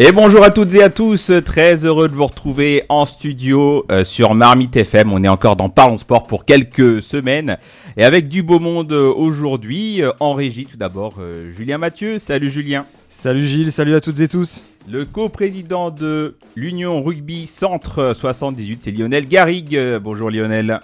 Et 0.00 0.12
bonjour 0.12 0.44
à 0.44 0.52
toutes 0.52 0.72
et 0.74 0.82
à 0.84 0.90
tous, 0.90 1.32
très 1.44 1.84
heureux 1.84 2.06
de 2.06 2.14
vous 2.14 2.26
retrouver 2.26 2.84
en 2.88 3.04
studio 3.04 3.84
euh, 3.90 4.04
sur 4.04 4.32
Marmite 4.32 4.76
FM. 4.76 5.12
On 5.12 5.24
est 5.24 5.28
encore 5.28 5.56
dans 5.56 5.70
Parlons 5.70 5.98
Sport 5.98 6.28
pour 6.28 6.44
quelques 6.44 7.02
semaines 7.02 7.58
et 7.96 8.04
avec 8.04 8.28
du 8.28 8.44
beau 8.44 8.60
monde 8.60 8.92
euh, 8.92 9.12
aujourd'hui. 9.12 10.00
Euh, 10.00 10.12
en 10.20 10.34
régie 10.34 10.66
tout 10.66 10.76
d'abord, 10.76 11.14
Julien 11.50 11.78
Mathieu. 11.78 12.20
Salut 12.20 12.48
Julien. 12.48 12.86
Salut 13.08 13.44
Gilles, 13.44 13.72
salut 13.72 13.96
à 13.96 14.00
toutes 14.00 14.20
et 14.20 14.28
tous. 14.28 14.64
Le 14.88 15.04
co-président 15.04 15.90
de 15.90 16.36
l'Union 16.54 17.02
Rugby 17.02 17.48
Centre 17.48 18.14
78, 18.14 18.82
c'est 18.84 18.92
Lionel 18.92 19.26
Garrigue. 19.26 19.98
bonjour 20.00 20.30
Lionel. 20.30 20.78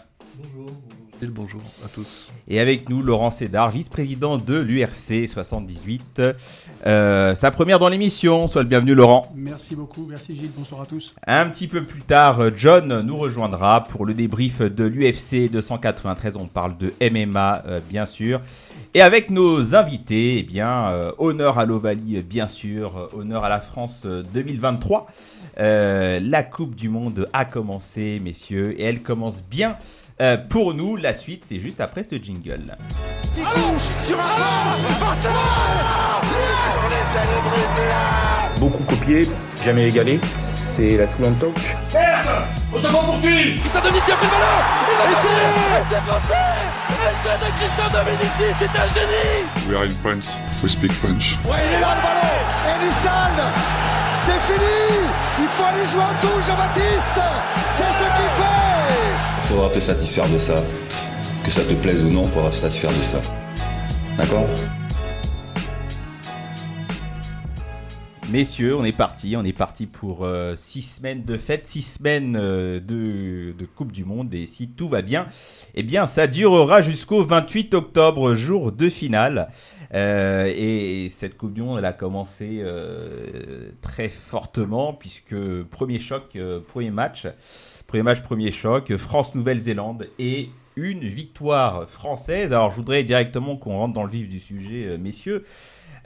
Bonjour. 1.31 1.61
Bonjour 1.61 1.85
à 1.85 1.89
tous. 1.89 2.31
Et 2.49 2.61
avec 2.61 2.89
nous, 2.89 3.03
Laurent 3.03 3.31
Sédard, 3.31 3.71
vice-président 3.71 4.37
de 4.37 4.59
l'URC 4.59 5.29
78. 5.29 6.23
Euh, 6.87 7.35
sa 7.35 7.51
première 7.51 7.79
dans 7.79 7.89
l'émission. 7.89 8.49
Sois 8.49 8.63
le 8.63 8.69
bienvenu, 8.69 8.95
Laurent. 8.95 9.33
Merci 9.35 9.77
beaucoup. 9.77 10.07
Merci, 10.09 10.35
Gilles. 10.35 10.51
Bonsoir 10.57 10.83
à 10.83 10.87
tous. 10.87 11.15
Un 11.27 11.49
petit 11.49 11.69
peu 11.69 11.85
plus 11.85 12.03
tard, 12.03 12.41
John 12.57 13.01
nous 13.03 13.17
rejoindra 13.17 13.85
pour 13.85 14.05
le 14.07 14.15
débrief 14.15 14.61
de 14.61 14.85
l'UFC 14.85 15.51
293. 15.51 16.37
On 16.37 16.47
parle 16.47 16.77
de 16.77 16.93
MMA, 17.01 17.63
euh, 17.67 17.81
bien 17.89 18.07
sûr. 18.07 18.41
Et 18.93 19.01
avec 19.01 19.31
nos 19.31 19.75
invités, 19.75 20.39
eh 20.39 20.43
bien, 20.43 20.89
euh, 20.89 21.13
honneur 21.19 21.59
à 21.59 21.65
l'Ovalie, 21.65 22.23
bien 22.23 22.49
sûr. 22.49 23.09
honneur 23.17 23.45
à 23.45 23.49
la 23.49 23.61
France 23.61 24.07
2023. 24.07 25.07
la 25.57 26.43
Coupe 26.43 26.75
du 26.75 26.89
Monde 26.89 27.29
a 27.33 27.45
commencé, 27.45 28.21
messieurs. 28.23 28.75
Et 28.79 28.85
elle 28.85 29.03
commence 29.03 29.43
bien. 29.43 29.77
Euh, 30.21 30.37
pour 30.37 30.75
nous, 30.75 30.97
la 30.97 31.13
suite, 31.13 31.45
c'est 31.49 31.61
juste 31.61 31.81
après 31.81 32.05
ce 32.05 32.15
jingle. 32.17 32.77
Beaucoup 38.59 38.85
copié, 38.85 39.29
jamais 39.65 39.89
égalé. 39.89 40.21
C'est 40.77 40.97
la 40.97 41.07
Toulon 41.07 41.33
Touch. 41.35 41.77
Merde 41.93 42.47
On 42.73 42.79
se 42.79 42.87
pour 42.89 43.21
qui 43.21 43.59
Christian 43.61 43.81
Dominici 43.81 44.11
a 44.13 44.17
pris 44.17 44.27
le 44.27 44.31
ballon 44.33 44.63
Il 44.91 45.01
a 45.01 45.09
laissé 45.09 45.29
C'est 45.89 46.01
français 46.01 46.55
de 47.25 47.59
Christian 47.59 47.89
Dominici, 47.93 48.57
c'est 48.59 48.79
un 48.79 48.87
génie 48.87 49.69
We 49.69 49.77
are 49.77 49.85
in 49.85 49.91
France, 49.91 50.29
we 50.63 50.73
speak 50.73 50.93
French. 50.93 51.39
Ouais, 51.45 51.59
il 51.71 51.77
est 51.77 51.81
là 51.81 51.95
le 51.95 52.03
ballon 52.03 52.83
Elisal 52.83 53.53
C'est 54.17 54.41
fini 54.53 55.09
Il 55.41 55.47
faut 55.47 55.65
aller 55.65 55.87
jouer 55.87 56.03
en 56.03 56.15
touche, 56.21 56.47
Jean-Baptiste 56.49 57.21
C'est 57.71 57.85
ce 57.85 58.05
qu'il 58.17 58.31
fait 58.35 58.64
faudra 59.45 59.69
te 59.71 59.81
satisfaire 59.81 60.29
de 60.29 60.39
ça. 60.39 60.63
Que 61.45 61.51
ça 61.51 61.63
te 61.63 61.75
plaise 61.75 62.05
ou 62.05 62.11
non, 62.11 62.25
faudra 62.25 62.51
se 62.51 62.61
satisfaire 62.63 62.91
de 62.91 62.97
ça. 62.97 63.21
D'accord? 64.17 64.47
Messieurs, 68.35 68.75
on 68.75 68.85
est 68.85 68.97
parti, 68.97 69.37
on 69.37 69.45
est 69.45 69.53
parti 69.53 69.87
pour 69.87 70.19
6 70.19 70.25
euh, 70.25 70.57
six 70.57 70.83
semaines 70.83 71.23
de 71.23 71.37
fête, 71.37 71.67
six 71.67 71.83
semaines 71.83 72.37
euh, 72.37 72.81
de, 72.81 73.65
Coupe 73.77 73.93
du 73.93 74.05
Monde 74.05 74.35
et 74.35 74.47
si 74.47 74.67
tout 74.67 74.89
va 74.89 75.03
bien, 75.03 75.29
eh 75.75 75.85
bien 75.85 76.07
ça 76.07 76.27
durera 76.27 76.83
jusqu'au 76.83 77.23
28 77.23 77.75
octobre, 77.75 78.35
jour 78.35 78.73
de 78.73 78.89
finale. 78.89 79.51
Euh, 79.95 80.53
et, 80.53 81.11
cette 81.11 81.37
Coupe 81.37 81.53
du 81.53 81.63
Monde, 81.63 81.79
elle 81.79 81.85
a 81.85 81.93
commencé 81.93 82.65
très 83.83 84.09
fortement 84.09 84.95
puisque 84.95 85.37
premier 85.71 86.01
choc, 86.01 86.37
premier 86.67 86.91
match, 86.91 87.27
Premier 87.95 88.03
match, 88.03 88.23
premier 88.23 88.51
choc, 88.51 88.97
France-Nouvelle-Zélande 88.97 90.09
et 90.19 90.51
une 90.75 91.05
victoire 91.05 91.89
française. 91.89 92.47
Alors 92.47 92.73
je 92.73 92.75
voudrais 92.75 93.05
directement 93.05 93.57
qu'on 93.57 93.79
rentre 93.79 93.95
dans 93.95 94.03
le 94.03 94.11
vif 94.11 94.29
du 94.29 94.41
sujet, 94.41 94.87
euh, 94.87 94.99
messieurs. 94.99 95.45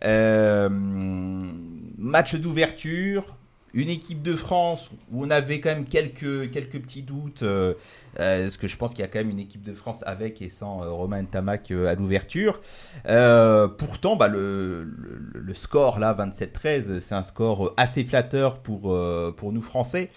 Euh, 0.04 0.68
match 0.70 2.34
d'ouverture, 2.34 3.37
une 3.74 3.90
équipe 3.90 4.22
de 4.22 4.34
France 4.34 4.92
où 5.10 5.24
on 5.24 5.30
avait 5.30 5.60
quand 5.60 5.70
même 5.70 5.84
quelques, 5.84 6.50
petits 6.80 7.02
doutes, 7.02 7.42
euh, 7.42 7.74
parce 8.16 8.56
que 8.56 8.66
je 8.66 8.76
pense 8.76 8.92
qu'il 8.92 9.00
y 9.00 9.04
a 9.04 9.08
quand 9.08 9.18
même 9.18 9.30
une 9.30 9.40
équipe 9.40 9.62
de 9.62 9.74
France 9.74 10.02
avec 10.06 10.40
et 10.42 10.50
sans 10.50 10.78
Romain 10.96 11.24
Tamac 11.24 11.70
à 11.70 11.94
l'ouverture. 11.94 12.60
pourtant, 13.04 14.16
bah, 14.16 14.28
le, 14.28 14.86
score 15.54 15.98
là, 15.98 16.14
27-13, 16.14 17.00
c'est 17.00 17.14
un 17.14 17.22
score 17.22 17.74
assez 17.76 18.04
flatteur 18.04 18.58
pour, 18.60 18.96
pour 19.36 19.52
nous 19.52 19.62
Français. 19.62 20.10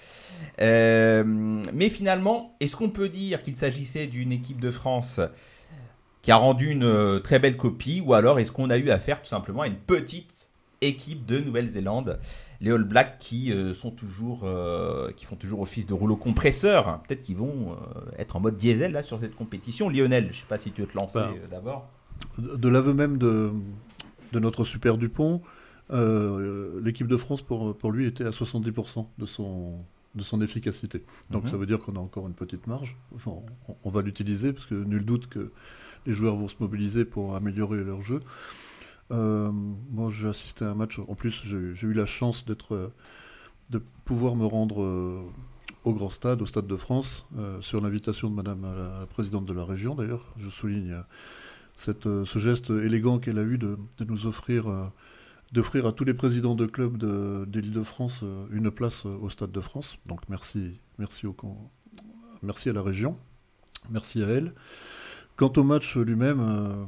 Euh, 0.59 1.23
mais 1.25 1.89
finalement, 1.89 2.56
est-ce 2.59 2.75
qu'on 2.75 2.89
peut 2.89 3.09
dire 3.09 3.44
qu'il 3.44 3.56
s'agissait 3.56 4.07
d'une 4.07 4.31
équipe 4.31 4.59
de 4.59 4.72
France 4.72 5.19
qui 6.22 6.31
a 6.31 6.35
rendu 6.35 6.69
une 6.69 6.83
euh, 6.83 7.19
très 7.19 7.39
belle 7.39 7.57
copie 7.57 8.01
ou 8.06 8.13
alors 8.13 8.39
est-ce 8.39 8.51
qu'on 8.51 8.69
a 8.69 8.78
eu 8.78 8.89
affaire 8.91 9.22
tout 9.22 9.28
simplement 9.28 9.63
à 9.63 9.68
une 9.68 9.75
petite 9.75 10.50
équipe 10.81 11.25
de 11.25 11.39
Nouvelle-Zélande, 11.39 12.19
les 12.62 12.72
All 12.72 12.84
Blacks 12.84 13.18
qui 13.20 13.52
euh, 13.52 13.74
sont 13.74 13.92
toujours, 13.92 14.48
qui 15.16 15.26
font 15.26 15.36
toujours 15.36 15.62
office 15.62 15.86
de 15.86 15.94
rouleau 15.94 16.16
compresseur. 16.16 17.02
Peut-être 17.04 17.22
qu'ils 17.22 17.38
vont 17.38 17.76
être 18.18 18.36
en 18.36 18.40
mode 18.40 18.58
diesel 18.58 18.92
là 18.92 19.04
sur 19.04 19.20
cette 19.20 19.36
compétition. 19.36 19.90
Lionel, 19.90 20.26
je 20.26 20.30
ne 20.30 20.34
sais 20.36 20.48
pas 20.48 20.58
si 20.58 20.72
tu 20.72 20.82
veux 20.82 20.88
te 20.88 20.98
lancer 20.98 21.20
bah, 21.20 21.30
d'abord. 21.50 21.90
De 22.38 22.70
l'aveu 22.70 22.94
même 22.94 23.18
de, 23.18 23.52
de 24.32 24.40
notre 24.40 24.64
super 24.64 24.98
Dupont, 24.98 25.42
l'équipe 25.90 27.08
de 27.08 27.18
France 27.18 27.42
pour, 27.42 27.76
pour 27.76 27.92
lui 27.92 28.06
était 28.06 28.26
à 28.26 28.30
70% 28.30 29.08
de 29.18 29.26
son 29.26 29.84
de 30.16 30.24
son 30.24 30.42
efficacité. 30.42 31.04
Donc 31.30 31.44
mhm. 31.44 31.52
ça 31.52 31.58
veut 31.58 31.66
dire 31.66 31.80
qu'on 31.80 31.96
a 31.96 32.00
encore 32.00 32.28
une 32.28 32.34
petite 32.34 32.68
marge. 32.68 32.98
on, 33.84 33.90
va 33.90 34.02
l'utiliser 34.02 34.54
parce 34.54 34.66
que 34.66 34.76
nul 34.76 35.06
doute 35.06 35.28
que 35.28 35.52
les 36.06 36.14
joueurs 36.14 36.36
vont 36.36 36.48
se 36.48 36.56
mobiliser 36.60 37.06
pour 37.06 37.36
améliorer 37.36 37.84
leur 37.84 38.02
jeu. 38.02 38.20
Euh, 39.12 39.51
moi, 39.51 40.09
j'ai 40.09 40.28
assisté 40.28 40.66
à 40.66 40.69
un 40.69 40.75
match. 40.75 41.00
En 41.00 41.16
plus, 41.16 41.44
j'ai 41.45 41.88
eu 41.88 41.94
la 41.94 42.06
chance 42.06 42.45
d'être, 42.45 42.91
de 43.69 43.81
pouvoir 44.06 44.35
me 44.35 44.45
rendre 44.45 44.84
euh, 44.84 45.23
au 45.84 45.94
Grand 45.94 46.09
Stade, 46.09 46.41
au 46.41 46.45
Stade 46.45 46.67
de 46.67 46.75
France, 46.75 47.25
euh, 47.38 47.62
sur 47.62 47.81
l'invitation 47.81 48.29
de 48.29 48.35
Madame 48.35 48.62
la 48.63 49.06
présidente 49.07 49.45
de 49.45 49.53
la 49.53 49.66
région. 49.66 49.95
D'ailleurs, 49.95 50.25
je 50.38 50.50
souligne 50.50 51.03
ce 51.75 52.39
geste 52.39 52.69
élégant 52.69 53.19
qu'elle 53.19 53.39
a 53.39 53.44
eu 53.44 53.57
de, 53.57 53.78
de 53.97 54.06
nous 54.06 54.28
offrir 54.28 54.91
d'offrir 55.51 55.85
à 55.85 55.91
tous 55.91 56.06
les 56.06 56.13
présidents 56.13 56.56
de 56.56 56.66
clubs 56.66 56.97
de, 56.97 57.45
l'Île-de-France 57.53 58.22
euh, 58.23 58.45
une 58.51 58.72
place 58.72 59.06
au 59.06 59.29
Stade 59.29 59.51
de 59.51 59.62
France. 59.62 59.97
Donc 60.06 60.22
merci, 60.29 60.79
merci, 60.97 61.28
au, 61.28 61.35
merci 62.44 62.69
à 62.69 62.73
la 62.73 62.81
région, 62.81 63.18
merci 63.89 64.23
à 64.23 64.28
elle. 64.28 64.53
Quant 65.35 65.51
au 65.57 65.63
match 65.63 65.97
lui-même, 65.97 66.88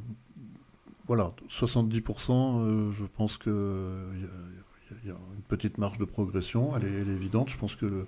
voilà, 1.06 1.34
70%, 1.50 2.92
je 2.92 3.06
pense 3.06 3.38
qu'il 3.38 3.52
y, 3.52 5.08
y, 5.08 5.12
a 5.12 5.16
une 5.36 5.42
petite 5.48 5.78
marge 5.78 5.98
de 5.98 6.06
progression, 6.06 6.76
elle 6.78 6.86
est, 6.86 7.12
évidente. 7.12 7.50
Je 7.50 7.58
pense 7.58 7.76
que 7.76 7.86
le, 7.86 8.08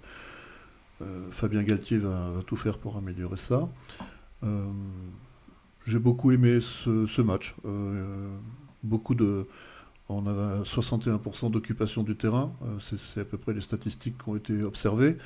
Fabien 1.31 1.63
Galtier 1.63 1.97
va, 1.97 2.31
tout 2.47 2.55
faire 2.55 2.77
pour 2.77 2.95
améliorer 2.95 3.37
ça. 3.37 3.69
J'ai 5.85 5.99
beaucoup 5.99 6.31
aimé 6.31 6.59
ce, 6.61 7.21
match. 7.21 7.55
beaucoup 8.83 9.15
de 9.15 9.47
on 10.07 10.27
a 10.27 10.61
61% 10.61 11.51
d'occupation 11.51 12.03
du 12.03 12.15
terrain, 12.15 12.53
euh, 12.63 12.79
c'est 12.79 13.21
à 13.21 13.25
peu 13.25 13.37
près 13.37 13.53
les 13.53 13.61
statistiques 13.61 14.21
qui 14.21 14.29
ont 14.29 14.35
été 14.35 14.61
observées. 14.61 15.17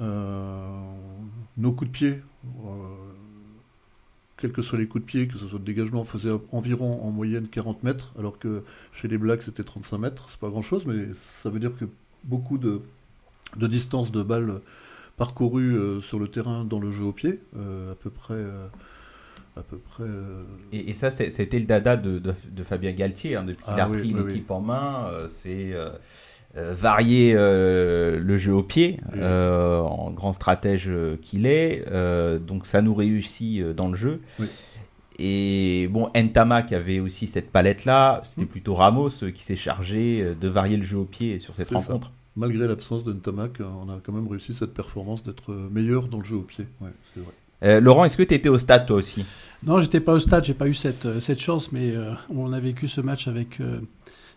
Euh, 0.00 0.70
nos 1.56 1.72
coups 1.72 1.90
de 1.90 1.96
pied, 1.96 2.22
euh, 2.44 2.78
quels 4.42 4.52
que 4.52 4.60
soient 4.60 4.78
les 4.78 4.86
coups 4.86 5.04
de 5.04 5.06
pied, 5.06 5.28
que 5.28 5.38
ce 5.38 5.46
soit 5.46 5.58
le 5.58 5.64
dégagement, 5.64 6.04
faisaient 6.04 6.32
environ 6.50 7.02
en 7.02 7.10
moyenne 7.10 7.48
40 7.48 7.82
mètres, 7.82 8.12
alors 8.18 8.38
que 8.38 8.62
chez 8.92 9.08
les 9.08 9.16
Blacks 9.16 9.42
c'était 9.42 9.64
35 9.64 9.98
mètres. 9.98 10.26
C'est 10.28 10.38
pas 10.38 10.50
grand 10.50 10.62
chose, 10.62 10.84
mais 10.84 11.06
ça 11.14 11.48
veut 11.48 11.60
dire 11.60 11.74
que 11.74 11.86
beaucoup 12.24 12.58
de, 12.58 12.82
de 13.56 13.66
distance 13.66 14.12
de 14.12 14.22
balles 14.22 14.60
parcourues 15.16 16.02
sur 16.02 16.18
le 16.18 16.28
terrain 16.28 16.64
dans 16.64 16.80
le 16.80 16.90
jeu 16.90 17.04
au 17.04 17.12
pied, 17.12 17.40
à 17.54 17.94
peu 17.94 18.10
près 18.10 18.44
à 19.56 19.62
peu 19.62 19.78
près. 19.78 20.04
Euh, 20.04 20.44
et, 20.72 20.94
ça, 20.94 21.10
c'était 21.10 21.58
le 21.58 21.66
dada 21.66 21.96
de, 21.96 22.18
de, 22.18 22.62
Fabien 22.62 22.92
Galtier, 22.92 23.36
hein, 23.36 23.44
depuis 23.44 23.64
qu'il 23.64 23.80
a 23.80 23.84
ah 23.84 23.88
pris 23.88 24.12
l'équipe 24.12 24.50
en 24.50 24.60
main. 24.60 25.08
Euh, 25.10 25.28
c'est 25.28 25.72
euh, 25.74 25.90
varier 26.54 27.34
le 27.34 28.38
jeu 28.38 28.52
au 28.52 28.62
pied, 28.62 29.00
en 29.20 30.10
grand 30.10 30.32
stratège 30.32 30.90
qu'il 31.20 31.46
est. 31.46 31.84
donc 32.40 32.66
ça 32.66 32.82
nous 32.82 32.94
réussit 32.94 33.62
dans 33.62 33.88
le 33.88 33.96
jeu. 33.96 34.20
Et 35.18 35.88
bon, 35.90 36.08
Entama 36.16 36.62
qui 36.62 36.74
avait 36.74 36.98
aussi 36.98 37.28
cette 37.28 37.50
palette-là, 37.50 38.22
c'était 38.24 38.42
hmm. 38.42 38.46
plutôt 38.46 38.74
Ramos 38.74 39.10
qui 39.10 39.42
s'est 39.42 39.56
chargé 39.56 40.34
de 40.38 40.48
varier 40.48 40.76
le 40.76 40.84
jeu 40.84 40.98
au 40.98 41.04
pied 41.04 41.38
sur 41.38 41.54
cette 41.54 41.70
rencontre. 41.70 42.12
Malgré 42.34 42.66
l'absence 42.66 43.04
d'Entama, 43.04 43.48
on 43.60 43.90
a 43.90 44.00
quand 44.02 44.12
même 44.12 44.26
réussi 44.26 44.54
cette 44.54 44.72
performance 44.72 45.22
d'être 45.22 45.52
meilleur 45.52 46.08
dans 46.08 46.18
le 46.18 46.24
jeu 46.24 46.36
au 46.36 46.42
pied. 46.42 46.66
Ouais, 46.80 46.90
c'est 47.14 47.20
vrai. 47.20 47.80
Laurent, 47.80 48.04
est-ce 48.04 48.16
que 48.16 48.22
tu 48.22 48.34
étais 48.34 48.48
au 48.48 48.58
stade 48.58 48.86
toi 48.86 48.96
aussi? 48.96 49.24
Non, 49.64 49.80
j'étais 49.80 50.00
pas 50.00 50.14
au 50.14 50.18
stade, 50.18 50.44
j'ai 50.44 50.54
pas 50.54 50.66
eu 50.66 50.74
cette, 50.74 51.20
cette 51.20 51.40
chance, 51.40 51.70
mais 51.72 51.94
on 52.34 52.52
a 52.52 52.58
vécu 52.58 52.88
ce 52.88 53.00
match 53.00 53.28
avec 53.28 53.60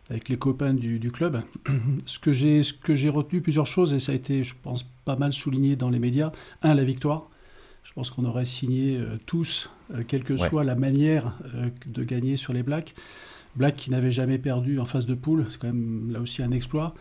avec 0.09 0.29
les 0.29 0.37
copains 0.37 0.73
du, 0.73 1.11
club. 1.11 1.41
ce 2.05 2.19
que 2.19 2.33
j'ai 2.33 2.63
ce 2.63 2.73
que 2.73 2.95
j'ai 2.95 3.09
retenu 3.09 3.41
plusieurs 3.41 3.65
choses 3.65 3.93
et 3.93 3.99
ça 3.99 4.11
a 4.11 4.15
été 4.15 4.43
je 4.43 4.53
pense 4.61 4.83
pas 5.05 5.15
mal 5.15 5.33
souligné 5.33 5.75
dans 5.75 5.89
les 5.89 5.99
médias. 5.99 6.31
Un 6.61 6.73
la 6.75 6.83
victoire. 6.83 7.29
Je 7.83 7.93
pense 7.93 8.09
qu'on 8.09 8.25
aurait 8.25 8.45
signé 8.45 8.97
euh, 8.97 9.17
tous, 9.27 9.69
euh, 9.93 10.03
quelle 10.07 10.23
que 10.23 10.37
soit 10.37 10.63
la 10.63 10.73
manière 10.73 11.37
euh, 11.53 11.69
de 11.85 12.03
gagner 12.03 12.35
sur 12.35 12.51
les 12.51 12.63
Blacks. 12.63 12.95
Blacks 13.55 13.75
qui 13.75 13.91
n'avaient 13.91 14.11
jamais 14.11 14.39
perdu 14.39 14.79
en 14.79 14.85
phase 14.85 15.05
de 15.05 15.13
poule, 15.13 15.45
c'est 15.51 15.59
quand 15.59 15.67
même 15.67 16.11
là 16.11 16.19
aussi 16.19 16.41
un 16.43 16.51
exploit. 16.51 16.93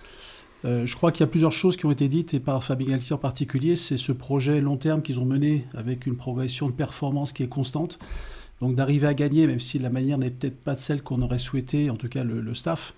je 0.63 0.95
crois 0.95 1.11
qu'il 1.11 1.21
y 1.21 1.25
a 1.25 1.27
plusieurs 1.27 1.53
choses 1.53 1.77
qui 1.77 1.85
ont 1.85 1.91
été 1.91 2.07
dites, 2.07 2.33
et 2.33 2.39
par 2.39 2.63
Fabien 2.63 2.91
Galtier 2.91 3.15
en 3.15 3.19
particulier, 3.19 3.75
c'est 3.75 3.97
ce 3.97 4.13
projet 4.13 4.61
long 4.61 4.77
terme 4.77 5.03
qu'ils 5.03 5.19
ont 5.19 5.25
mené 5.25 5.65
avec 5.75 6.07
une 6.07 6.17
progression 6.17 6.69
de 6.69 6.73
performance 6.73 7.33
qui 7.33 7.43
est 7.43 7.49
constante. 7.49 7.99
Donc 8.65 8.77
d'arriver 8.77 9.07
à 9.07 9.13
gagner, 9.13 9.47
même 9.47 9.61
si 9.61 9.79
la 9.79 9.91
manière 9.91 10.17
n'est 10.17 10.31
peut-être 10.31 10.57
pas 10.57 10.75
celle 10.75 11.03
qu'on 11.03 11.21
aurait 11.21 11.37
souhaité, 11.37 11.91
en 11.91 11.97
tout 11.97 12.09
cas 12.09 12.25
le, 12.25 12.55
staff, 12.55 12.95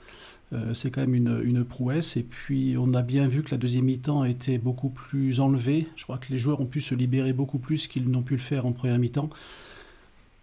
euh, 0.53 0.75
c'est 0.75 0.93
quand 0.93 1.01
même 1.01 1.17
une, 1.17 1.65
prouesse. 1.65 2.17
Et 2.17 2.23
puis 2.23 2.77
on 2.79 2.95
a 2.95 3.03
bien 3.03 3.27
vu 3.27 3.43
que 3.43 3.51
la 3.51 3.57
deuxième 3.57 3.87
mi-temps 3.87 4.23
a 4.23 4.29
été 4.29 4.59
beaucoup 4.59 4.91
plus 4.91 5.41
enlevée. 5.41 5.89
Je 5.97 6.05
crois 6.05 6.19
que 6.19 6.29
les 6.31 6.39
joueurs 6.39 6.61
ont 6.61 6.67
pu 6.67 6.81
se 6.81 6.95
libérer 6.95 7.33
beaucoup 7.33 7.59
plus 7.59 7.89
qu'ils 7.89 8.09
n'ont 8.09 8.23
pu 8.23 8.35
le 8.35 8.41
faire 8.41 8.65
en 8.65 8.71
première 8.71 9.01
mi-temps. 9.01 9.29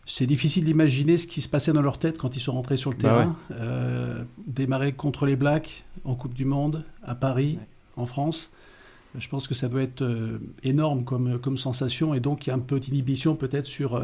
C'est 0.05 0.25
difficile 0.25 0.65
d'imaginer 0.65 1.15
ce 1.15 1.25
qui 1.25 1.39
se 1.39 1.47
passait 1.47 1.71
dans 1.71 1.81
leur 1.81 1.99
tête 1.99 2.17
quand 2.17 2.35
ils 2.35 2.41
sont 2.41 2.51
rentrés 2.51 2.75
sur 2.75 2.89
le 2.89 2.97
bah 2.97 3.01
terrain. 3.03 3.35
Euh, 3.51 4.25
démarrer 4.45 4.91
contre 4.91 5.25
les 5.25 5.37
Blacks 5.37 5.85
en 6.03 6.15
Coupe 6.15 6.33
du 6.33 6.43
Monde, 6.43 6.83
à 7.01 7.15
Paris, 7.15 7.59
en 7.95 8.05
France. 8.05 8.49
Je 9.17 9.29
pense 9.29 9.47
que 9.47 9.53
ça 9.53 9.69
doit 9.69 9.83
être 9.83 10.01
euh, 10.01 10.39
énorme 10.63 11.05
comme, 11.05 11.39
comme 11.39 11.57
sensation 11.57 12.13
et 12.13 12.19
donc 12.19 12.45
il 12.45 12.49
y 12.49 12.51
a 12.51 12.55
un 12.55 12.59
peu 12.59 12.77
d'inhibition 12.77 13.37
peut-être 13.37 13.67
sur 13.67 14.03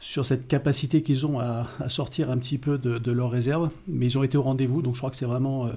sur 0.00 0.24
cette 0.24 0.46
capacité 0.46 1.02
qu'ils 1.02 1.26
ont 1.26 1.38
à, 1.40 1.66
sortir 1.88 2.30
un 2.30 2.38
petit 2.38 2.58
peu 2.58 2.78
de, 2.78 3.12
leur 3.12 3.30
réserve. 3.30 3.70
Mais 3.86 4.06
ils 4.06 4.18
ont 4.18 4.22
été 4.22 4.36
au 4.36 4.42
rendez-vous, 4.42 4.82
donc 4.82 4.94
je 4.94 5.00
crois 5.00 5.10
que 5.10 5.16
c'est 5.16 5.26
vraiment 5.26 5.66
euh, 5.66 5.72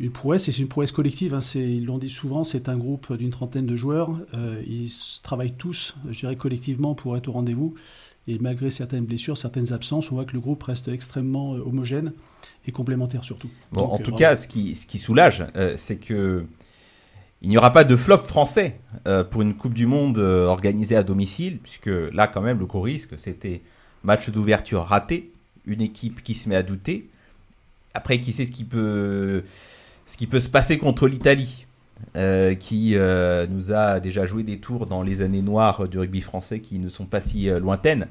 une 0.00 0.12
prouesse, 0.12 0.48
et 0.48 0.52
c'est 0.52 0.62
une 0.62 0.68
prouesse 0.68 0.92
collective. 0.92 1.34
Hein. 1.34 1.40
ils 1.54 1.84
l'ont 1.84 1.98
dit 1.98 2.08
souvent, 2.08 2.44
c'est 2.44 2.68
un 2.68 2.76
groupe 2.76 3.12
d'une 3.12 3.30
trentaine 3.30 3.66
de 3.66 3.76
joueurs. 3.76 4.16
Euh, 4.34 4.62
ils 4.66 4.92
travaillent 5.22 5.54
tous, 5.54 5.94
je 6.10 6.20
dirais, 6.20 6.36
collectivement 6.36 6.94
pour 6.94 7.16
être 7.16 7.28
au 7.28 7.32
rendez-vous. 7.32 7.74
Et 8.28 8.38
malgré 8.38 8.70
certaines 8.70 9.04
blessures, 9.04 9.36
certaines 9.36 9.72
absences, 9.72 10.12
on 10.12 10.14
voit 10.14 10.24
que 10.24 10.34
le 10.34 10.40
groupe 10.40 10.62
reste 10.62 10.86
extrêmement 10.86 11.54
euh, 11.54 11.58
homogène 11.58 12.12
et 12.66 12.72
complémentaire 12.72 13.24
surtout. 13.24 13.50
Bon, 13.72 13.82
en 13.82 13.98
tout 13.98 14.14
cas, 14.14 14.36
ce 14.36 14.46
qui, 14.46 14.76
ce 14.76 14.86
qui 14.86 14.98
soulage, 14.98 15.44
c'est 15.76 15.96
que 15.96 16.44
il 17.42 17.48
n'y 17.48 17.58
aura 17.58 17.72
pas 17.72 17.84
de 17.84 17.96
flop 17.96 18.18
français 18.18 18.78
euh, 19.06 19.24
pour 19.24 19.42
une 19.42 19.56
Coupe 19.56 19.74
du 19.74 19.86
Monde 19.86 20.18
euh, 20.18 20.46
organisée 20.46 20.96
à 20.96 21.02
domicile, 21.02 21.58
puisque 21.58 21.90
là, 22.12 22.28
quand 22.28 22.40
même, 22.40 22.60
le 22.60 22.66
gros 22.66 22.80
risque, 22.80 23.18
c'était 23.18 23.62
match 24.04 24.30
d'ouverture 24.30 24.82
raté, 24.82 25.32
une 25.66 25.80
équipe 25.80 26.22
qui 26.22 26.34
se 26.34 26.48
met 26.48 26.54
à 26.54 26.62
douter. 26.62 27.08
Après, 27.94 28.20
qui 28.20 28.32
sait 28.32 28.46
ce 28.46 28.52
qui 28.52 28.64
peut, 28.64 29.42
ce 30.06 30.16
qui 30.16 30.28
peut 30.28 30.40
se 30.40 30.48
passer 30.48 30.78
contre 30.78 31.08
l'Italie, 31.08 31.66
euh, 32.16 32.54
qui 32.54 32.96
nous 33.50 33.72
a 33.72 33.98
déjà 33.98 34.24
joué 34.24 34.44
des 34.44 34.58
tours 34.58 34.86
dans 34.86 35.02
les 35.02 35.20
années 35.20 35.42
noires 35.42 35.88
du 35.88 35.98
rugby 35.98 36.20
français 36.20 36.60
qui 36.60 36.78
ne 36.78 36.88
sont 36.88 37.06
pas 37.06 37.20
si 37.20 37.50
lointaines. 37.50 38.06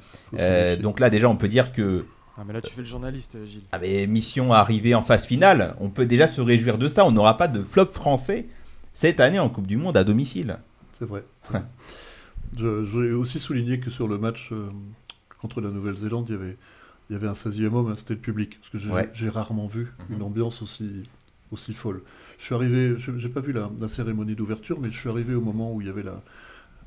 donc 0.82 1.00
là, 1.00 1.10
déjà, 1.10 1.30
on 1.30 1.38
peut 1.38 1.48
dire 1.50 1.72
que 1.72 2.06
ah 2.38 2.44
mais 2.48 2.54
là 2.54 2.62
tu 2.62 2.74
fais 2.74 2.80
le 2.80 2.88
journaliste 2.88 3.38
Gilles. 3.46 3.64
Ah 3.74 3.80
mission 4.08 4.54
arrivée 4.54 4.96
en 4.96 5.02
phase 5.02 5.26
finale, 5.26 5.76
on 5.82 5.90
peut 5.90 6.06
déjà 6.06 6.28
se 6.28 6.40
réjouir 6.40 6.78
de 6.78 6.88
ça. 6.88 7.06
On 7.06 7.12
n'aura 7.12 7.36
pas 7.36 7.50
de 7.50 7.62
flop 7.62 7.88
français 7.88 8.48
cette 8.94 9.20
année 9.20 9.40
en 9.40 9.50
Coupe 9.50 9.68
du 9.68 9.78
Monde 9.78 9.98
à 9.98 10.04
domicile. 10.04 10.60
C'est 11.00 11.06
vrai. 11.06 11.24
je, 12.58 13.02
vais 13.02 13.12
aussi 13.12 13.40
souligner 13.40 13.80
que 13.80 13.90
sur 13.90 14.08
le 14.08 14.18
match 14.18 14.52
euh, 14.52 14.70
contre 15.40 15.62
la 15.62 15.70
Nouvelle-Zélande, 15.70 16.28
il 16.30 16.34
y 16.34 16.36
avait, 16.36 16.58
il 17.10 17.14
y 17.14 17.16
avait 17.16 17.28
un 17.28 17.34
16e 17.34 17.74
homme, 17.74 17.96
c'était 17.96 18.14
le 18.14 18.20
public. 18.20 18.60
Parce 18.60 18.84
que 18.84 19.10
j'ai 19.14 19.30
rarement 19.30 19.68
vu 19.68 19.92
mhm. 20.10 20.16
une 20.16 20.24
ambiance 20.24 20.62
aussi, 20.62 21.04
aussi 21.52 21.74
folle. 21.74 22.02
Je 22.38 22.46
suis 22.46 22.56
arrivé, 22.56 22.96
je 22.98 23.12
n'ai 23.12 23.30
pas 23.30 23.42
vu 23.42 23.54
la, 23.54 23.88
cérémonie 23.88 24.36
d'ouverture, 24.36 24.80
mais 24.80 24.92
je 24.92 25.00
suis 25.00 25.10
arrivé 25.10 25.34
au 25.34 25.42
moment 25.42 25.74
où 25.74 25.82
il 25.82 25.88
y 25.88 25.90
avait 25.90 26.04
la, 26.04 26.22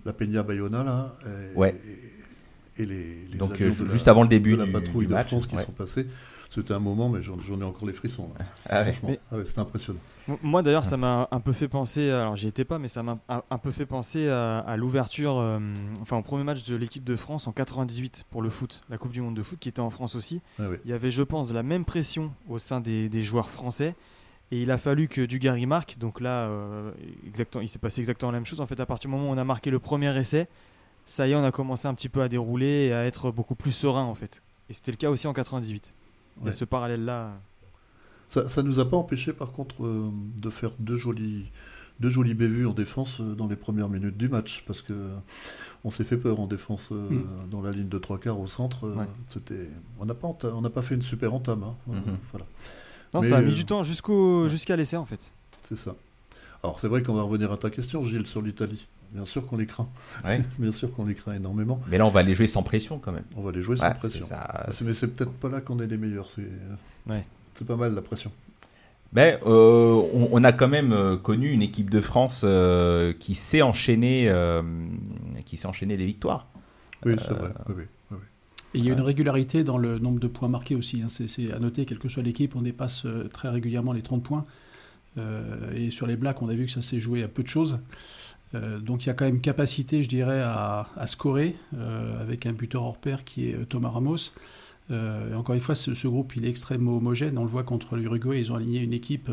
la 0.04 0.12
Peña 0.12 0.42
Bayona, 0.42 0.84
là. 0.84 1.14
Et, 1.26 1.56
ouais. 1.56 1.80
Et, 2.76 2.86
les, 2.86 3.28
Donc, 3.36 3.60
euh, 3.60 3.70
juste 3.88 4.08
avant 4.08 4.22
le 4.22 4.28
début 4.28 4.52
de 4.52 4.64
la 4.64 4.66
patrouille 4.66 5.06
de 5.06 5.16
France 5.16 5.46
qui 5.46 5.56
sont 5.56 5.72
passés. 5.72 6.06
C'était 6.50 6.74
un 6.74 6.78
moment, 6.78 7.08
mais 7.08 7.20
j'en 7.20 7.60
ai 7.60 7.64
encore 7.64 7.86
les 7.86 7.92
frissons. 7.92 8.30
Ah 8.68 8.84
Franchement, 8.84 9.16
ah 9.32 9.36
c'était 9.44 9.58
impressionnant. 9.58 10.00
Moi 10.42 10.62
d'ailleurs, 10.62 10.84
ça 10.84 10.96
m'a 10.96 11.28
un 11.30 11.40
peu 11.40 11.52
fait 11.52 11.68
penser, 11.68 12.10
alors 12.10 12.36
j'y 12.36 12.48
étais 12.48 12.64
pas, 12.64 12.78
mais 12.78 12.88
ça 12.88 13.02
m'a 13.02 13.18
un 13.28 13.58
peu 13.58 13.70
fait 13.70 13.86
penser 13.86 14.28
à, 14.28 14.74
l'ouverture, 14.76 15.38
euh, 15.38 15.58
enfin 16.00 16.16
au 16.16 16.22
premier 16.22 16.44
match 16.44 16.64
de 16.64 16.76
l'équipe 16.76 17.04
de 17.04 17.16
France 17.16 17.46
en 17.46 17.52
98 17.52 18.24
pour 18.30 18.40
le 18.40 18.50
foot, 18.50 18.82
la 18.88 18.96
Coupe 18.96 19.12
du 19.12 19.20
Monde 19.20 19.34
de 19.34 19.42
foot 19.42 19.58
qui 19.58 19.68
était 19.68 19.80
en 19.80 19.90
France 19.90 20.14
aussi. 20.14 20.40
Ah 20.58 20.64
il 20.84 20.90
y 20.90 20.94
avait, 20.94 21.10
je 21.10 21.22
pense, 21.22 21.52
la 21.52 21.62
même 21.62 21.84
pression 21.84 22.32
au 22.48 22.58
sein 22.58 22.80
des, 22.80 23.22
joueurs 23.22 23.50
français. 23.50 23.94
Et 24.50 24.60
il 24.60 24.70
a 24.70 24.78
fallu 24.78 25.08
que 25.08 25.22
Dugarry 25.22 25.66
marque. 25.66 25.98
Donc 25.98 26.20
là, 26.20 26.48
euh, 26.48 26.92
exactement, 27.26 27.62
il 27.62 27.68
s'est 27.68 27.78
passé 27.78 28.00
exactement 28.00 28.30
la 28.30 28.38
même 28.38 28.46
chose. 28.46 28.60
En 28.60 28.66
fait, 28.66 28.78
à 28.78 28.86
partir 28.86 29.08
du 29.08 29.16
moment 29.16 29.30
où 29.30 29.32
on 29.32 29.38
a 29.38 29.44
marqué 29.44 29.70
le 29.70 29.78
premier 29.78 30.16
essai, 30.16 30.48
ça 31.06 31.26
y 31.26 31.32
est, 31.32 31.34
on 31.34 31.44
a 31.44 31.50
commencé 31.50 31.88
un 31.88 31.94
petit 31.94 32.08
peu 32.08 32.22
à 32.22 32.28
dérouler 32.28 32.86
et 32.86 32.92
à 32.92 33.04
être 33.04 33.30
beaucoup 33.30 33.54
plus 33.54 33.72
serein 33.72 34.04
en 34.04 34.14
fait. 34.14 34.42
Et 34.68 34.72
c'était 34.72 34.90
le 34.90 34.96
cas 34.96 35.10
aussi 35.10 35.26
en 35.26 35.32
98. 35.32 35.92
Il 36.40 36.46
y 36.46 36.48
a 36.48 36.52
ce 36.52 36.64
parallèle-là. 36.64 37.32
Ça 38.28 38.62
ne 38.62 38.68
nous 38.68 38.78
a 38.80 38.88
pas 38.88 38.96
empêché, 38.96 39.32
par 39.32 39.52
contre, 39.52 39.84
euh, 39.84 40.10
de 40.40 40.50
faire 40.50 40.70
deux 40.78 40.96
jolis, 40.96 41.46
deux 42.00 42.10
jolis 42.10 42.34
bévues 42.34 42.66
en 42.66 42.72
défense 42.72 43.20
euh, 43.20 43.34
dans 43.34 43.46
les 43.46 43.56
premières 43.56 43.88
minutes 43.88 44.16
du 44.16 44.28
match, 44.28 44.64
parce 44.66 44.82
que 44.82 45.10
on 45.84 45.90
s'est 45.90 46.04
fait 46.04 46.16
peur 46.16 46.40
en 46.40 46.46
défense 46.46 46.90
euh, 46.92 47.10
mm. 47.10 47.48
dans 47.50 47.62
la 47.62 47.70
ligne 47.70 47.88
de 47.88 47.98
trois 47.98 48.18
quarts 48.18 48.40
au 48.40 48.46
centre. 48.46 48.92
C'était, 49.28 49.68
on 50.00 50.06
n'a 50.06 50.14
pas, 50.14 50.28
on 50.42 50.60
n'a 50.60 50.70
pas 50.70 50.82
fait 50.82 50.94
une 50.94 51.02
super 51.02 51.34
entame. 51.34 51.64
Hein. 51.64 51.76
Mm-hmm. 51.88 52.16
voilà. 52.32 52.46
Non, 53.12 53.22
ça 53.22 53.38
a 53.38 53.42
mis 53.42 53.54
du 53.54 53.64
temps 53.64 53.82
jusqu'au, 53.84 54.48
jusqu'à 54.48 54.76
l'essai 54.76 54.96
en 54.96 55.04
fait. 55.04 55.30
C'est 55.62 55.76
ça. 55.76 55.94
Alors 56.62 56.80
c'est 56.80 56.88
vrai 56.88 57.02
qu'on 57.02 57.14
va 57.14 57.22
revenir 57.22 57.52
à 57.52 57.56
ta 57.56 57.70
question, 57.70 58.02
Gilles, 58.02 58.26
sur 58.26 58.42
l'Italie. 58.42 58.88
Bien 59.12 59.24
sûr 59.24 59.46
qu'on 59.46 59.56
les 59.56 59.66
craint. 59.66 59.88
Bien 60.58 60.72
sûr 60.72 60.92
qu'on 60.92 61.06
les 61.06 61.14
craint 61.14 61.34
énormément. 61.34 61.80
Mais 61.88 61.98
là, 61.98 62.06
on 62.06 62.10
va 62.10 62.24
les 62.24 62.34
jouer 62.34 62.48
sans 62.48 62.64
pression 62.64 62.98
quand 62.98 63.12
même. 63.12 63.24
On 63.36 63.42
va 63.42 63.52
les 63.52 63.62
jouer 63.62 63.76
sans 63.76 63.92
pression. 63.92 64.26
Mais 64.84 64.94
c'est 64.94 65.08
peut-être 65.08 65.32
pas 65.32 65.48
là 65.48 65.60
qu'on 65.60 65.78
est 65.78 65.86
les 65.86 65.96
meilleurs. 65.96 66.28
C'est 66.34 66.48
ouais. 67.06 67.24
Pas 67.62 67.76
mal 67.76 67.94
la 67.94 68.02
pression. 68.02 68.32
Ben, 69.12 69.38
euh, 69.46 70.02
on, 70.32 70.42
a 70.42 70.52
quand 70.52 70.66
même 70.66 70.92
euh, 70.92 71.16
connu 71.16 71.52
une 71.52 71.62
équipe 71.62 71.88
de 71.88 72.00
France 72.00 72.42
euh, 72.42 73.12
qui 73.12 73.36
s'est 73.36 73.62
enchaînée, 73.62 74.32
qui 75.46 75.56
s'est 75.56 75.68
enchaîné 75.68 75.96
les 75.96 76.06
victoires. 76.06 76.48
Oui, 77.06 77.14
c'est 77.18 77.32
vrai. 77.32 77.52
Et 78.74 78.78
il 78.78 78.84
y 78.84 78.90
a 78.90 78.92
une 78.92 79.00
régularité 79.00 79.62
dans 79.62 79.78
le 79.78 80.00
nombre 80.00 80.18
de 80.18 80.26
points 80.26 80.48
marqués 80.48 80.74
aussi. 80.74 81.00
Hein. 81.00 81.06
C'est 81.08 81.52
à 81.52 81.60
noter, 81.60 81.84
quelle 81.84 82.00
que 82.00 82.08
soit 82.08 82.24
l'équipe, 82.24 82.56
on 82.56 82.62
dépasse 82.62 83.06
très 83.32 83.48
régulièrement 83.48 83.92
les 83.92 84.02
30 84.02 84.24
points. 84.24 84.44
et 85.76 85.90
sur 85.92 86.08
les 86.08 86.16
Blacks, 86.16 86.42
on 86.42 86.48
a 86.48 86.54
vu 86.54 86.66
que 86.66 86.72
ça 86.72 86.82
s'est 86.82 86.98
joué 86.98 87.22
à 87.22 87.28
peu 87.28 87.44
de 87.44 87.48
choses. 87.48 87.78
Euh, 88.54 88.78
donc 88.78 89.04
il 89.04 89.08
y 89.08 89.10
a 89.10 89.14
quand 89.14 89.24
même 89.24 89.40
capacité, 89.40 90.02
je 90.02 90.08
dirais, 90.08 90.40
à, 90.40 90.86
scorer 91.06 91.56
euh, 91.76 92.20
avec 92.20 92.46
un 92.46 92.52
buteur 92.52 92.84
hors 92.84 92.98
pair 92.98 93.24
qui 93.24 93.48
est 93.48 93.68
Thomas 93.68 93.90
Ramos. 93.90 94.32
Encore 94.90 95.54
une 95.54 95.60
fois, 95.60 95.74
ce, 95.74 96.06
groupe 96.06 96.36
il 96.36 96.44
est 96.44 96.50
extrêmement 96.50 96.96
homogène. 96.96 97.38
On 97.38 97.44
le 97.44 97.50
voit 97.50 97.64
contre 97.64 97.96
l'Uruguay, 97.96 98.38
ils 98.38 98.52
ont 98.52 98.56
aligné 98.56 98.80
une 98.80 98.92
équipe 98.92 99.30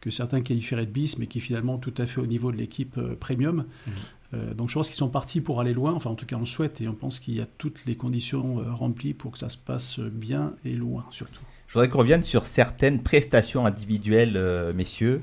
que 0.00 0.10
certains 0.10 0.40
qualifieraient 0.40 0.86
de 0.86 0.90
bis, 0.90 1.18
mais 1.18 1.26
qui 1.26 1.38
est 1.38 1.42
finalement 1.42 1.78
tout 1.78 1.94
à 1.98 2.06
fait 2.06 2.20
au 2.20 2.26
niveau 2.26 2.50
de 2.52 2.56
l'équipe 2.56 2.98
premium. 3.20 3.66
Mhm. 3.86 4.54
donc 4.54 4.68
je 4.68 4.74
pense 4.74 4.88
qu'ils 4.88 4.96
sont 4.96 5.08
partis 5.08 5.40
pour 5.40 5.60
aller 5.60 5.74
loin. 5.74 5.92
Enfin, 5.92 6.10
en 6.10 6.14
tout 6.14 6.26
cas, 6.26 6.36
on 6.36 6.46
souhaite 6.46 6.80
et 6.80 6.88
on 6.88 6.94
pense 6.94 7.18
qu'il 7.18 7.34
y 7.34 7.40
a 7.40 7.46
toutes 7.58 7.84
les 7.86 7.96
conditions 7.96 8.62
remplies 8.74 9.14
pour 9.14 9.32
que 9.32 9.38
ça 9.38 9.48
se 9.48 9.58
passe 9.58 10.00
bien 10.00 10.54
et 10.64 10.74
loin, 10.74 11.04
surtout. 11.10 11.42
Je 11.68 11.74
voudrais 11.74 11.88
qu'on 11.88 11.98
revienne 11.98 12.24
sur 12.24 12.46
certaines 12.46 13.02
prestations 13.02 13.66
individuelles, 13.66 14.72
messieurs. 14.74 15.22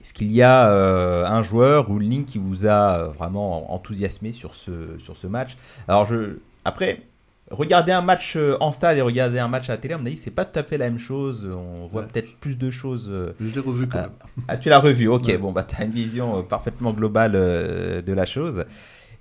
Est-ce 0.00 0.14
qu'il 0.14 0.32
y 0.32 0.42
a 0.42 0.70
euh, 0.70 1.26
un 1.26 1.42
joueur 1.42 1.90
ou 1.90 2.00
une 2.00 2.08
ligne 2.08 2.24
qui 2.24 2.38
vous 2.38 2.66
a 2.66 2.96
euh, 2.96 3.08
vraiment 3.08 3.72
enthousiasmé 3.74 4.32
sur 4.32 4.54
ce, 4.54 4.98
sur 4.98 5.16
ce 5.16 5.26
match? 5.26 5.56
Alors, 5.88 6.06
je, 6.06 6.38
après, 6.64 7.02
regarder 7.50 7.92
un 7.92 8.02
match 8.02 8.34
euh, 8.36 8.56
en 8.60 8.72
stade 8.72 8.98
et 8.98 9.02
regarder 9.02 9.38
un 9.38 9.48
match 9.48 9.68
à 9.68 9.72
la 9.72 9.78
télé, 9.78 9.94
on 9.94 9.98
m'a 9.98 10.10
dit 10.10 10.16
c'est 10.16 10.30
pas 10.30 10.44
tout 10.44 10.58
à 10.58 10.62
fait 10.62 10.78
la 10.78 10.88
même 10.88 10.98
chose. 10.98 11.48
On 11.50 11.86
voit 11.86 12.04
peut-être 12.04 12.36
plus 12.36 12.58
de 12.58 12.70
choses. 12.70 13.10
je 13.40 13.54
l'ai 13.54 13.60
revu 13.60 13.86
quand 13.86 14.02
même. 14.02 14.10
Ah, 14.48 14.56
tu 14.56 14.68
l'as 14.68 14.78
revu, 14.78 15.08
ok. 15.08 15.38
Bon, 15.38 15.52
bah, 15.52 15.64
tu 15.64 15.76
as 15.80 15.84
une 15.84 15.92
vision 15.92 16.42
parfaitement 16.42 16.92
globale 16.92 17.32
de 17.32 18.12
la 18.12 18.26
chose. 18.26 18.64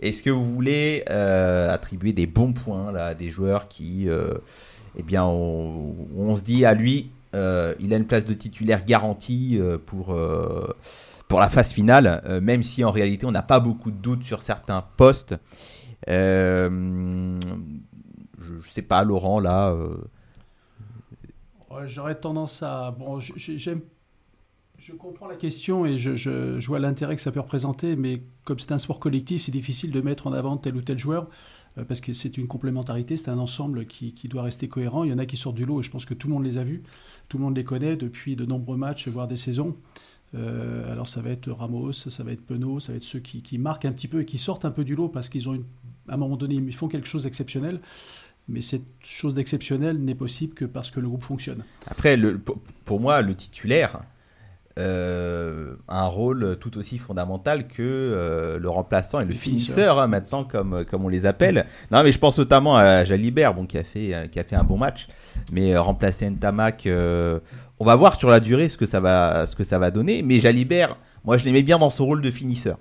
Est-ce 0.01 0.21
que 0.21 0.29
vous 0.29 0.53
voulez 0.53 1.03
attribuer 1.07 2.13
des 2.13 2.27
bons 2.27 2.53
points 2.53 2.91
là, 2.91 3.07
à 3.07 3.13
des 3.13 3.29
joueurs 3.29 3.67
qui, 3.67 4.07
eh 4.97 5.03
bien, 5.03 5.25
on, 5.25 6.35
se 6.35 6.43
dit 6.43 6.65
à 6.65 6.73
lui, 6.73 7.09
euh, 7.33 7.73
il 7.79 7.93
a 7.93 7.97
une 7.97 8.05
place 8.05 8.25
de 8.25 8.33
titulaire 8.33 8.85
garantie 8.85 9.57
euh, 9.59 9.77
pour, 9.83 10.13
euh, 10.13 10.73
pour 11.27 11.39
la 11.39 11.49
phase 11.49 11.73
finale, 11.73 12.21
même 12.41 12.63
si 12.63 12.83
en 12.83 12.91
réalité 12.91 13.25
on 13.25 13.31
n'a 13.31 13.41
pas 13.41 13.59
beaucoup 13.59 13.91
de 13.91 13.97
doutes 13.97 14.23
sur 14.23 14.41
certains 14.41 14.83
postes. 14.95 15.35
Je 18.45 18.53
ne 18.53 18.61
sais 18.63 18.81
pas, 18.81 19.03
Laurent, 19.03 19.39
là. 19.39 19.75
J'aurais 21.85 22.15
tendance 22.15 22.63
à. 22.63 22.91
Bon, 22.91 23.19
j'aime 23.19 23.81
Je 24.77 24.93
comprends 24.93 25.27
la 25.27 25.35
question 25.35 25.85
et 25.85 25.97
je, 25.97 26.15
je, 26.15 26.65
vois 26.65 26.79
l'intérêt 26.79 27.15
que 27.15 27.21
ça 27.21 27.31
peut 27.31 27.39
représenter, 27.39 27.95
mais 27.95 28.23
comme 28.43 28.59
c'est 28.59 28.71
un 28.71 28.77
sport 28.77 28.99
collectif, 28.99 29.43
c'est 29.43 29.51
difficile 29.51 29.91
de 29.91 30.01
mettre 30.01 30.27
en 30.27 30.33
avant 30.33 30.57
tel 30.57 30.75
ou 30.75 30.81
tel 30.81 30.97
joueur 30.97 31.27
euh, 31.77 31.83
parce 31.83 32.01
que 32.01 32.13
c'est 32.13 32.37
une 32.37 32.47
complémentarité, 32.47 33.17
c'est 33.17 33.29
un 33.29 33.37
ensemble 33.37 33.85
qui, 33.85 34.13
doit 34.27 34.43
rester 34.43 34.67
cohérent. 34.67 35.03
Il 35.03 35.11
y 35.11 35.13
en 35.13 35.17
a 35.17 35.25
qui 35.25 35.37
sortent 35.37 35.55
du 35.55 35.65
lot 35.65 35.81
et 35.81 35.83
je 35.83 35.91
pense 35.91 36.05
que 36.05 36.13
tout 36.13 36.27
le 36.27 36.33
monde 36.33 36.45
les 36.45 36.57
a 36.57 36.63
vus, 36.63 36.83
tout 37.29 37.37
le 37.37 37.43
monde 37.43 37.55
les 37.55 37.63
connaît 37.63 37.95
depuis 37.95 38.35
de 38.35 38.45
nombreux 38.45 38.77
matchs, 38.77 39.07
voire 39.07 39.27
des 39.27 39.37
saisons. 39.37 39.75
Euh, 40.33 40.91
alors 40.91 41.07
ça 41.07 41.21
va 41.21 41.29
être 41.29 41.49
Ramos, 41.51 41.93
ça 41.93 42.23
va 42.23 42.31
être 42.31 42.45
Penaud, 42.45 42.79
ça 42.79 42.91
va 42.91 42.97
être 42.97 43.03
ceux 43.03 43.19
qui, 43.19 43.41
qui, 43.41 43.57
marquent 43.57 43.85
un 43.85 43.91
petit 43.91 44.07
peu 44.07 44.21
et 44.21 44.25
qui 44.25 44.37
sortent 44.37 44.65
un 44.65 44.71
peu 44.71 44.83
du 44.83 44.95
lot 44.95 45.07
parce 45.07 45.29
qu'ils 45.29 45.47
ont 45.47 45.53
une, 45.53 45.63
à 46.09 46.15
un 46.15 46.17
moment 46.17 46.35
donné, 46.35 46.55
ils 46.55 46.75
font 46.75 46.87
quelque 46.87 47.07
chose 47.07 47.23
d'exceptionnel. 47.23 47.79
Mais 48.47 48.61
cette 48.61 48.83
chose 49.03 49.33
d'exceptionnel 49.33 49.97
n'est 49.97 50.15
possible 50.15 50.53
que 50.53 50.65
parce 50.65 50.91
que 50.91 50.99
le 50.99 51.07
groupe 51.07 51.23
fonctionne. 51.23 51.63
Après, 51.87 52.15
le, 52.15 52.39
pour 52.85 52.99
moi, 52.99 53.21
le 53.21 53.35
titulaire, 53.35 54.01
euh, 54.77 55.75
un 55.87 56.05
rôle 56.05 56.57
tout 56.59 56.77
aussi 56.77 56.97
fondamental 56.97 57.65
que 57.65 57.81
euh, 57.81 58.59
le 58.59 58.69
remplaçant 58.69 59.21
et 59.21 59.25
le, 59.25 59.33
finisseur, 59.33 60.01
hein, 60.01 60.07
maintenant 60.07 60.43
comme, 60.43 60.83
comme 60.83 61.05
on 61.05 61.07
les 61.07 61.25
appelle. 61.25 61.65
Non 61.91 62.03
mais 62.03 62.11
je 62.11 62.19
pense 62.19 62.37
notamment 62.37 62.75
à 62.75 63.05
Jalibert 63.05 63.53
bon, 63.53 63.65
qui, 63.65 63.77
a 63.77 63.85
fait, 63.85 64.13
euh, 64.13 64.27
qui 64.27 64.37
a 64.37 64.43
fait 64.43 64.57
un 64.57 64.65
bon 64.65 64.77
match, 64.77 65.07
mais 65.53 65.77
remplacer 65.77 66.29
Ntamak, 66.29 66.89
on 66.89 67.85
va 67.85 67.95
voir 67.95 68.17
sur 68.17 68.29
la 68.29 68.41
durée 68.41 68.67
ce 68.67 68.77
que 68.77 68.85
ça 68.85 68.99
va, 68.99 69.47
ce 69.47 69.55
que 69.55 69.63
ça 69.63 69.79
va 69.79 69.91
donner, 69.91 70.21
mais 70.23 70.41
Jalibert, 70.41 70.97
moi 71.23 71.37
je 71.37 71.45
l'aimais 71.45 71.63
bien 71.63 71.77
dans 71.77 71.89
son 71.89 72.05
rôle 72.05 72.21
de 72.21 72.31
finisseur. 72.31 72.77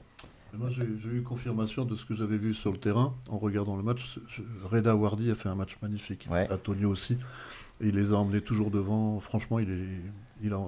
Moi, 0.58 0.68
j'ai 0.70 1.08
eu 1.08 1.23
confirmation 1.23 1.84
de 1.84 1.94
ce 1.94 2.04
que 2.04 2.14
j'avais 2.14 2.37
vu 2.37 2.54
sur 2.54 2.73
le 2.73 2.78
terrain 2.78 3.14
en 3.28 3.38
regardant 3.38 3.76
le 3.76 3.82
match. 3.82 4.18
Reda 4.64 4.94
Wardi 4.94 5.30
a 5.30 5.34
fait 5.34 5.49
un 5.49 5.54
match 5.54 5.76
magnifique. 5.82 6.28
Antonio 6.50 6.90
aussi. 6.90 7.18
il 7.80 7.94
les 7.94 8.12
a 8.12 8.16
emmenés 8.16 8.40
toujours 8.40 8.70
devant. 8.70 9.20
Franchement, 9.20 9.58
il, 9.58 9.70
est, 9.70 10.42
il, 10.42 10.52
a, 10.52 10.61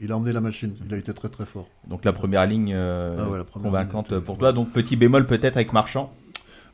il 0.00 0.12
a 0.12 0.16
emmené 0.16 0.32
la 0.32 0.40
machine. 0.40 0.76
Il 0.84 0.92
a 0.94 0.96
été 0.96 1.12
très 1.14 1.28
très 1.28 1.46
fort. 1.46 1.68
Donc 1.88 2.04
la 2.04 2.12
première 2.12 2.46
ligne 2.46 2.72
euh, 2.74 3.42
ah 3.42 3.58
convaincante 3.60 4.18
pour 4.20 4.38
toi. 4.38 4.52
Donc 4.52 4.72
petit 4.72 4.96
bémol 4.96 5.26
peut-être 5.26 5.56
avec 5.56 5.72
Marchand. 5.72 6.12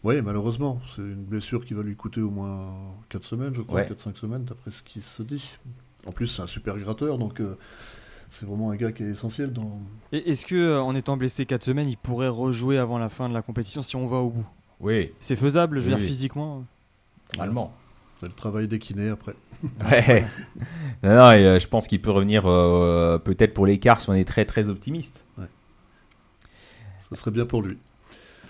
Oui, 0.03 0.23
malheureusement. 0.23 0.81
C'est 0.95 1.03
une 1.03 1.25
blessure 1.25 1.65
qui 1.65 1.75
va 1.75 1.83
lui 1.83 1.95
coûter 1.95 2.23
au 2.23 2.31
moins 2.31 2.73
4 3.11 3.25
semaines, 3.25 3.55
je 3.55 3.63
crois, 3.63 3.83
4-5 3.83 4.17
semaines, 4.17 4.45
d'après 4.45 4.71
ce 4.71 4.83
qui 4.83 5.03
se 5.03 5.23
dit. 5.23 5.59
En 6.07 6.13
plus, 6.13 6.27
c'est 6.27 6.43
un 6.43 6.47
super 6.47 6.79
gratteur, 6.79 7.19
donc 7.19 7.41
euh, 7.41 7.57
c'est 8.31 8.47
vraiment 8.47 8.71
un 8.71 8.77
gars 8.77 8.93
qui 8.93 9.03
est 9.03 9.11
essentiel. 9.11 9.53
Dans... 9.53 9.81
Est-ce 10.13 10.47
que 10.47 10.55
euh, 10.55 10.83
en 10.83 10.95
étant 10.95 11.17
blessé 11.17 11.47
4 11.47 11.63
semaines, 11.63 11.89
il 11.89 11.97
pourrait 11.97 12.29
rejouer 12.29 12.79
avant 12.79 12.99
la 12.99 13.09
fin 13.09 13.29
de 13.29 13.35
la 13.35 13.43
compétition 13.43 13.83
si 13.83 13.97
on 13.97 14.07
va 14.07 14.19
au 14.19 14.31
bout? 14.31 14.47
Oui. 14.79 15.13
C'est 15.21 15.37
faisable, 15.37 15.81
je 15.81 15.91
veux 15.91 15.97
dire, 15.97 16.07
physiquement 16.07 16.65
Allemand. 17.39 17.73
C'est 18.19 18.27
le 18.27 18.33
travail 18.33 18.69
des 18.69 18.79
kinés 18.79 19.09
après. 19.09 19.35
Ouais. 19.91 20.25
non, 21.03 21.17
non, 21.17 21.33
et, 21.33 21.45
euh, 21.45 21.61
je 21.61 21.69
pense 21.69 21.87
qu'il 21.87 22.01
peut 22.01 22.11
revenir 22.11 22.47
euh, 22.47 23.19
peut-être 23.19 23.53
pour 23.53 23.67
l'écart 23.67 24.01
si 24.01 24.09
on 24.09 24.15
est 24.15 24.25
très 24.25 24.47
très 24.47 24.69
optimiste. 24.69 25.23
Ouais. 25.37 25.45
Ça 27.11 27.17
serait 27.17 27.31
bien 27.31 27.45
pour 27.45 27.61
lui. 27.61 27.77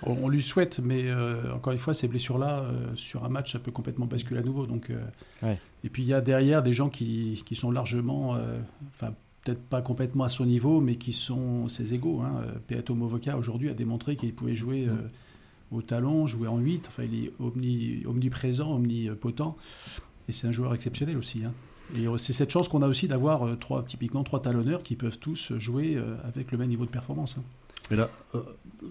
On, 0.05 0.29
lui 0.29 0.43
souhaite, 0.43 0.79
mais 0.79 1.09
euh, 1.09 1.53
encore 1.53 1.73
une 1.73 1.81
fois, 1.81 1.95
ces 1.95 2.07
blessures-là, 2.07 2.65
sur 2.95 3.25
un 3.25 3.29
match, 3.29 3.53
ça 3.53 3.59
peut 3.59 3.73
complètement 3.73 4.07
basculer 4.07 4.39
à 4.39 4.43
nouveau. 4.43 4.67
Donc, 4.67 4.91
Et 5.43 5.89
puis 5.91 6.03
il 6.03 6.09
y 6.09 6.15
a 6.15 6.21
derrière 6.21 6.63
des 6.63 6.73
gens 6.73 6.89
qui, 6.89 7.43
qui 7.45 7.57
sont 7.57 7.71
largement, 7.71 8.39
enfin 8.95 9.13
peut-être 9.45 9.63
pas 9.63 9.83
complètement 9.83 10.25
à 10.25 10.29
son 10.29 10.45
niveau, 10.45 10.81
mais 10.81 10.97
qui 10.97 11.13
sont 11.13 11.69
ses 11.69 11.95
égaux. 11.95 12.21
Hein. 12.21 12.45
Peato 12.67 12.95
Movoka 12.95 13.37
aujourd'hui 13.37 13.69
a 13.69 13.75
démontré 13.75 14.17
qu'il 14.17 14.35
pouvait 14.35 14.55
jouer 14.55 14.89
au 15.73 15.83
talon, 15.83 16.27
jouer 16.27 16.49
en 16.49 16.59
8. 16.59 16.87
Enfin, 16.89 17.05
il 17.05 17.27
est 17.27 17.33
omni, 17.41 18.03
omniprésent, 18.07 18.71
omnipotent. 18.75 19.57
Et 20.29 20.33
c'est 20.33 20.47
un 20.47 20.53
joueur 20.53 20.75
exceptionnel 20.75 21.17
aussi. 21.17 21.45
Hein. 21.45 21.53
Et 21.97 22.07
euh, 22.07 22.19
c'est 22.19 22.33
cette 22.33 22.51
chance 22.51 22.69
qu'on 22.69 22.83
a 22.83 22.89
aussi 22.89 23.09
d'avoir 23.09 23.47
euh, 23.47 23.57
trois, 23.57 23.83
typiquement 23.83 24.23
trois 24.23 24.41
talonneurs 24.41 24.83
qui 24.83 24.97
peuvent 24.97 25.19
tous 25.19 25.53
jouer 25.59 25.97
euh, 25.97 26.17
avec 26.25 26.53
le 26.53 26.59
même 26.59 26.69
niveau 26.69 26.85
de 26.85 26.91
performance. 26.91 27.37
Hein. 27.39 27.43
Et 27.91 27.97
là, 27.97 28.09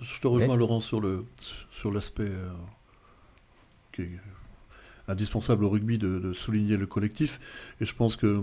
je 0.01 0.20
te 0.20 0.27
rejoins 0.27 0.58
Laurent 0.58 0.82
sur 0.82 1.00
l'aspect 1.00 2.32
qui 3.94 4.01
est 4.01 4.20
indispensable 5.10 5.66
au 5.66 5.70
rugby 5.70 5.98
de, 5.98 6.32
souligner 6.34 6.78
le 6.78 6.86
collectif. 6.86 7.39
Et 7.82 7.86
je 7.86 7.96
pense 7.96 8.16
que 8.16 8.42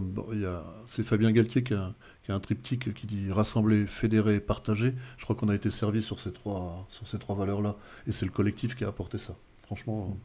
c'est 0.86 1.04
Fabien 1.04 1.32
Galtier 1.32 1.62
qui 1.62 1.74
a, 1.74 1.94
un 2.28 2.40
triptyque 2.40 2.92
qui 2.92 3.06
dit 3.06 3.30
rassembler, 3.30 3.86
fédérer, 3.86 4.40
partager. 4.40 4.94
Je 5.16 5.24
crois 5.24 5.36
qu'on 5.36 5.48
a 5.48 5.54
été 5.54 5.70
servi 5.70 6.02
sur 6.02 6.20
ces 6.20 6.32
trois 6.32 6.86
sur 6.88 7.06
ces 7.06 7.18
trois 7.18 7.36
valeurs-là. 7.36 7.76
Et 8.06 8.12
c'est 8.12 8.26
le 8.26 8.32
collectif 8.32 8.74
qui 8.74 8.84
a 8.84 8.88
apporté 8.88 9.18
ça. 9.18 9.36
Franchement, 9.62 10.16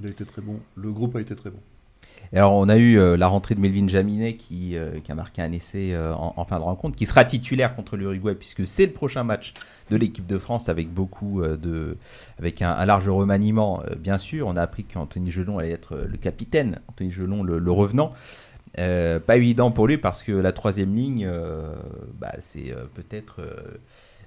il 0.00 0.06
a 0.06 0.10
été 0.10 0.24
très 0.24 0.42
bon. 0.42 0.60
Le 0.76 0.90
groupe 0.90 1.16
a 1.16 1.20
été 1.20 1.36
très 1.36 1.50
bon 1.50 1.60
alors, 2.32 2.52
on 2.52 2.68
a 2.68 2.76
eu 2.76 2.96
euh, 2.96 3.16
la 3.16 3.26
rentrée 3.26 3.56
de 3.56 3.60
Melvin 3.60 3.88
Jaminet 3.88 4.36
qui, 4.36 4.76
euh, 4.76 5.00
a 5.08 5.14
marqué 5.14 5.42
un 5.42 5.50
essai 5.50 5.92
euh, 5.92 6.14
en, 6.14 6.44
fin 6.44 6.58
de 6.58 6.64
rencontre, 6.64 6.96
qui 6.96 7.04
sera 7.04 7.24
titulaire 7.24 7.74
contre 7.74 7.96
l'Uruguay 7.96 8.36
puisque 8.36 8.68
c'est 8.68 8.86
le 8.86 8.92
prochain 8.92 9.24
match 9.24 9.52
de 9.90 9.96
l'équipe 9.96 10.26
de 10.26 10.38
France 10.38 10.68
avec 10.68 10.92
beaucoup 10.92 11.42
de, 11.42 11.96
avec 12.38 12.62
un, 12.62 12.84
large 12.86 13.08
remaniement, 13.08 13.82
bien 13.98 14.18
sûr. 14.18 14.46
On 14.46 14.56
a 14.56 14.62
appris 14.62 14.84
qu'Anthony 14.84 15.32
Gelon 15.32 15.58
allait 15.58 15.72
être 15.72 15.96
le 15.96 16.16
capitaine, 16.16 16.78
Anthony 16.88 17.10
Gelon 17.10 17.42
le, 17.42 17.72
revenant. 17.72 18.12
pas 18.76 19.36
évident 19.36 19.72
pour 19.72 19.88
lui 19.88 19.98
parce 19.98 20.22
que 20.22 20.30
la 20.30 20.52
troisième 20.52 20.94
ligne, 20.94 21.28
bah, 22.20 22.34
c'est 22.38 22.72
peut-être 22.94 23.40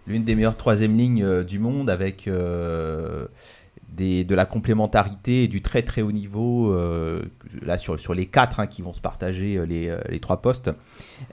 l'une 0.06 0.26
des 0.26 0.36
meilleures 0.36 0.58
troisième 0.58 0.98
lignes 0.98 1.44
du 1.44 1.60
monde 1.60 1.90
avec 1.90 2.28
de 3.96 4.36
la 4.36 4.46
complémentarité 4.46 5.44
et 5.44 5.48
du 5.48 5.62
très 5.62 5.84
très 5.84 6.02
haut 6.02 6.12
niveau, 6.12 6.74
euh, 6.74 7.22
là 7.62 7.78
sur, 7.78 8.00
sur 8.00 8.14
les 8.14 8.26
quatre 8.26 8.60
hein, 8.60 8.68
qui 8.68 8.82
vont 8.82 8.94
se 8.94 9.02
partager 9.02 9.58
euh, 9.58 9.66
les, 9.66 9.90
euh, 9.90 10.00
les 10.10 10.20
trois 10.20 10.42
postes. 10.42 10.72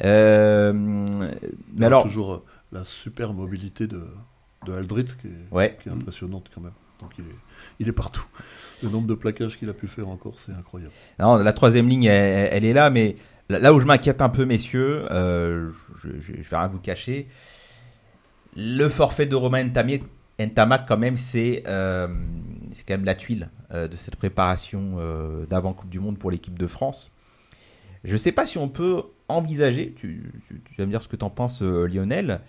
mais 0.03 1.87
alors, 1.87 2.03
toujours 2.03 2.45
la 2.73 2.85
super 2.85 3.33
mobilité 3.33 3.87
de, 3.87 4.07
de 4.67 4.73
Aldrit 4.73 5.07
qui 5.21 5.29
est, 5.29 5.79
qui 5.83 5.89
est, 5.89 5.93
impressionnante 5.93 6.51
quand 6.55 6.61
même. 6.61 6.73
Donc 7.01 7.13
il 7.19 7.25
est, 7.25 7.39
il 7.81 7.89
est 7.89 7.93
partout. 7.93 8.27
Le 8.83 8.91
nombre 8.91 9.07
de 9.07 9.15
plaquages 9.15 9.59
qu'il 9.59 9.69
a 9.71 9.75
pu 9.75 9.89
faire 9.89 10.09
encore, 10.09 10.39
c'est 10.39 10.53
incroyable. 10.53 10.93
Non, 11.19 11.37
la 11.37 11.53
troisième 11.53 11.89
ligne, 11.89 12.05
elle, 12.05 12.65
est 12.65 12.73
là, 12.75 12.91
mais 12.91 13.17
là 13.49 13.73
où 13.73 13.81
je 13.81 13.87
m'inquiète 13.87 14.21
un 14.21 14.29
peu, 14.29 14.45
messieurs, 14.45 15.07
je, 15.11 15.71
je, 16.21 16.33
vais 16.33 16.57
rien 16.57 16.69
vous 16.69 16.79
cacher, 16.79 17.27
le 18.55 18.89
forfait 18.89 19.27
de 19.27 19.35
Romain 19.35 19.67
Tamier 19.71 20.03
Ntamak, 20.47 20.87
quand 20.87 20.97
même, 20.97 21.17
c'est 21.17 21.63
euh, 21.67 22.09
quand 22.87 22.95
même 22.95 23.05
la 23.05 23.15
tuile 23.15 23.51
euh, 23.73 23.89
de 23.89 23.97
cette 23.97 24.17
préparation 24.17 24.97
euh, 24.99 25.47
d'avant 25.47 25.73
Coupe 25.73 25.91
du 25.91 26.01
Monde 26.01 26.19
pour 26.19 26.31
l'équipe 26.31 26.59
de 26.59 26.67
France. 26.67 27.11
Je 28.05 28.13
ne 28.13 28.19
sais 28.19 28.33
pas 28.33 28.47
si 28.47 28.59
on 28.59 28.69
peut 28.69 29.03
envisager, 29.29 29.95
tu, 29.97 30.33
vas 30.79 30.87
me 30.87 30.91
dire 30.91 31.03
ce 31.03 31.09
que 31.09 31.17
tu 31.17 31.25
en 31.25 31.31
penses, 31.31 31.61
Lionel, 31.61 32.41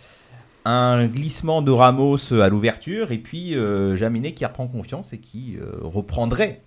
un 0.64 1.06
glissement 1.08 1.62
de 1.62 1.72
Ramos 1.72 2.34
à 2.34 2.48
l'ouverture 2.48 3.12
et 3.12 3.18
puis 3.18 3.54
Jaminet 3.98 4.34
qui 4.34 4.46
reprend 4.46 4.68
confiance 4.70 5.12
et 5.12 5.18
qui 5.18 5.58
reprendrait 5.82 6.62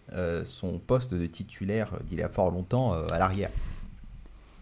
son 0.45 0.79
poste 0.79 1.15
de 1.15 1.27
titulaire 1.27 1.93
d'il 2.05 2.19
y 2.19 2.23
a 2.23 2.29
fort 2.29 2.51
longtemps 2.51 2.93
à 2.93 3.19
l'arrière. 3.19 3.49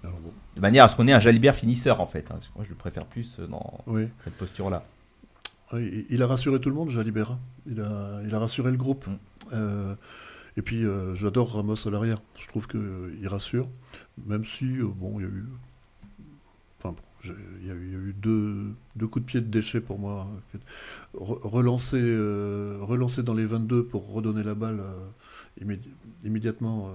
De 0.04 0.60
manière 0.60 0.84
à 0.84 0.88
ce 0.88 0.94
qu'on 0.94 1.08
ait 1.08 1.12
un 1.12 1.20
Jalibert 1.20 1.56
finisseur 1.56 2.00
en 2.00 2.06
fait. 2.06 2.30
Hein, 2.30 2.38
moi 2.54 2.64
je 2.64 2.70
le 2.70 2.76
préfère 2.76 3.04
plus 3.06 3.38
dans 3.50 3.80
cette 4.22 4.36
posture-là. 4.38 4.84
Il 5.80 6.22
a 6.22 6.26
rassuré 6.26 6.60
tout 6.60 6.68
le 6.68 6.74
monde, 6.74 6.90
Jalibert. 6.90 7.38
Il 7.66 7.80
a, 7.80 8.20
il 8.24 8.34
a 8.34 8.38
rassuré 8.38 8.70
le 8.70 8.76
groupe. 8.76 9.06
Mm. 9.06 9.18
Euh, 9.52 9.94
et 10.56 10.62
puis, 10.62 10.84
euh, 10.84 11.14
j'adore 11.14 11.54
Ramos 11.54 11.86
à 11.86 11.90
l'arrière. 11.90 12.20
Je 12.38 12.46
trouve 12.48 12.66
qu'il 12.66 12.80
euh, 12.80 13.28
rassure. 13.28 13.68
Même 14.26 14.44
si, 14.44 14.78
bon, 14.80 15.18
il 15.18 15.22
y 15.22 15.26
a 15.26 15.30
eu. 15.30 15.46
Enfin, 16.78 16.94
il 17.24 17.66
y 17.66 17.70
a 17.70 17.74
eu, 17.74 18.14
deux, 18.20 18.74
deux, 18.96 19.06
coups 19.06 19.24
de 19.24 19.30
pied 19.30 19.40
de 19.40 19.46
déchet 19.46 19.80
pour 19.80 19.98
moi. 19.98 20.28
relancer, 21.14 22.00
relancer 22.00 23.22
dans 23.22 23.34
les 23.34 23.46
22 23.46 23.84
pour 23.84 24.12
redonner 24.12 24.42
la 24.42 24.56
balle 24.56 24.82
immédiatement. 26.24 26.92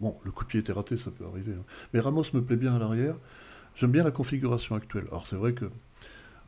bon, 0.00 0.18
le 0.24 0.32
coup 0.32 0.42
de 0.42 0.48
pied 0.48 0.58
était 0.58 0.72
raté, 0.72 0.96
ça 0.96 1.12
peut 1.12 1.24
arriver. 1.24 1.52
Hein. 1.52 1.64
Mais 1.92 2.00
Ramos 2.00 2.24
me 2.34 2.42
plaît 2.42 2.56
bien 2.56 2.74
à 2.74 2.78
l'arrière. 2.80 3.16
J'aime 3.76 3.92
bien 3.92 4.02
la 4.02 4.10
configuration 4.10 4.74
actuelle. 4.74 5.06
Alors, 5.10 5.28
c'est 5.28 5.36
vrai 5.36 5.52
que 5.52 5.66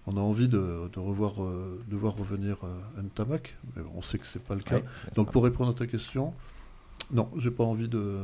on 0.06 0.16
a 0.16 0.20
envie 0.20 0.48
de, 0.48 0.88
revoir, 0.96 1.42
euh, 1.42 1.82
de 1.88 1.96
voir 1.96 2.16
revenir 2.16 2.58
euh, 2.62 3.02
Ntamak, 3.02 3.56
mais 3.74 3.82
on 3.94 4.02
sait 4.02 4.18
que 4.18 4.26
c'est 4.26 4.42
pas 4.42 4.54
le 4.54 4.62
cas. 4.62 4.80
Donc 5.14 5.32
pour 5.32 5.44
répondre 5.44 5.70
à 5.70 5.74
ta 5.74 5.86
question, 5.86 6.32
non, 7.10 7.30
j'ai 7.36 7.50
pas 7.50 7.64
envie 7.64 7.88
de. 7.88 8.22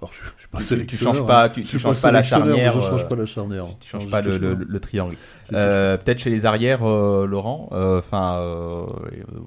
Alors, 0.00 0.14
je, 0.14 0.20
je 0.36 0.40
suis 0.40 0.48
pas 0.48 0.60
tu, 0.60 0.86
tu 0.86 0.96
changes 0.96 1.26
pas, 1.26 1.44
hein. 1.44 1.48
tu, 1.50 1.78
changes 1.78 2.00
pas, 2.00 2.10
la 2.10 2.22
charnière. 2.22 2.72
Je 2.80 2.80
change 2.80 3.06
pas 3.06 3.16
la 3.16 3.26
charnière. 3.26 3.66
Tu 3.80 3.88
changes 3.90 4.08
pas 4.08 4.22
le, 4.22 4.38
le, 4.38 4.80
triangle. 4.80 5.16
Euh, 5.52 5.98
Peut-être 5.98 6.20
chez 6.20 6.30
les 6.30 6.46
arrières, 6.46 6.84
euh, 6.84 7.26
Laurent, 7.26 7.68
euh, 7.72 7.98
enfin 7.98 8.40
euh, 8.40 8.86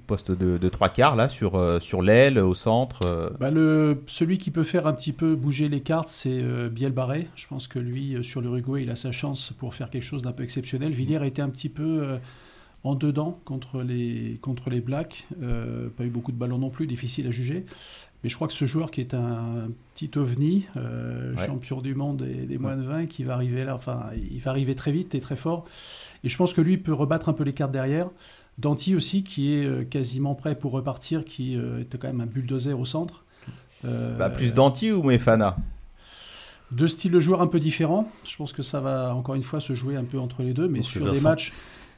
poste 0.06 0.32
de, 0.32 0.60
de 0.60 0.70
trois 0.70 0.90
quarts 0.90 1.16
là 1.16 1.28
sur 1.28 1.60
sur 1.82 2.04
l'aile, 2.04 2.38
au 2.38 2.54
centre. 2.54 3.34
Bah, 3.40 3.50
le 3.50 4.04
celui 4.06 4.38
qui 4.38 4.52
peut 4.52 4.64
faire 4.64 4.86
un 4.86 4.94
petit 4.94 5.14
peu 5.14 5.36
bouger 5.36 5.70
les 5.70 5.82
cartes, 5.82 6.10
c'est 6.10 6.44
Biel 6.70 6.92
Barré. 6.92 7.28
Je 7.36 7.48
pense 7.48 7.68
que 7.68 7.80
lui 7.80 8.18
sur 8.24 8.40
l'Uruguay, 8.40 8.84
il 8.84 8.92
a 8.92 8.96
sa 8.96 9.12
chance 9.12 9.54
pour 9.58 9.74
faire 9.74 9.90
quelque 9.90 10.04
chose 10.04 10.22
d'un 10.22 10.34
peu 10.34 10.44
exceptionnel. 10.44 10.92
Villiers 10.92 11.18
a 11.18 11.26
été 11.26 11.42
un 11.42 11.50
petit 11.50 11.70
peu 11.70 12.20
en 12.84 12.96
dedans 12.96 13.40
contre 13.46 13.82
les, 13.82 14.38
contre 14.42 14.70
les 14.70 14.82
Blacks. 14.82 15.26
Euh, 15.42 15.90
pas 15.90 16.04
eu 16.04 16.10
beaucoup 16.10 16.32
de 16.32 16.38
ballons 16.38 16.58
non 16.58 16.70
plus, 16.70 16.86
difficile 16.86 17.28
à 17.28 17.32
juger. 17.32 17.66
Mais 18.24 18.30
je 18.30 18.36
crois 18.36 18.48
que 18.48 18.54
ce 18.54 18.66
joueur 18.66 18.92
qui 18.92 19.02
est 19.02 19.14
un 19.14 19.70
petit 19.94 20.12
ovni, 20.18 20.66
euh, 20.78 21.36
champion 21.38 21.82
du 21.82 21.96
monde 21.96 22.18
des, 22.18 22.46
des 22.46 22.58
moins 22.58 22.76
de 22.76 22.84
20, 22.84 23.06
qui 23.08 23.24
va 23.24 23.34
arriver 23.34 23.64
là, 23.66 23.76
enfin, 23.76 24.04
il 24.32 24.40
va 24.40 24.52
arriver 24.52 24.76
très 24.76 24.92
vite 24.92 25.16
et 25.16 25.20
très 25.20 25.36
fort. 25.36 25.66
Et 26.24 26.30
je 26.30 26.38
pense 26.38 26.54
que 26.54 26.62
lui 26.62 26.78
peut 26.78 26.94
rebattre 26.94 27.30
un 27.30 27.34
peu 27.34 27.44
les 27.44 27.54
cartes 27.54 27.72
derrière. 27.72 28.10
Danti 28.60 28.96
aussi, 28.96 29.24
qui 29.24 29.54
est 29.54 29.66
euh, 29.66 29.84
quasiment 29.84 30.36
prêt 30.36 30.56
pour 30.56 30.72
repartir, 30.72 31.26
qui 31.26 31.58
était 31.80 31.98
quand 31.98 32.08
même 32.08 32.22
un 32.22 32.26
bulldozer 32.26 32.78
au 32.78 32.86
centre. 32.86 33.24
Bah, 33.84 34.30
plus 34.30 34.54
Danti 34.54 34.92
ou 34.92 35.04
Mefana? 35.04 35.58
Deux 36.72 36.88
styles 36.88 37.12
de 37.12 37.20
joueurs 37.20 37.42
un 37.42 37.48
peu 37.48 37.60
différents. 37.60 38.10
Je 38.26 38.36
pense 38.38 38.54
que 38.54 38.64
ça 38.64 38.80
va 38.80 39.14
encore 39.14 39.36
une 39.36 39.44
fois 39.44 39.60
se 39.60 39.76
jouer 39.76 39.98
un 39.98 40.06
peu 40.06 40.18
entre 40.18 40.42
les 40.42 40.54
deux, 40.54 40.70
mais 40.70 40.82
sur 40.82 41.12
des 41.12 41.20
matchs 41.20 41.52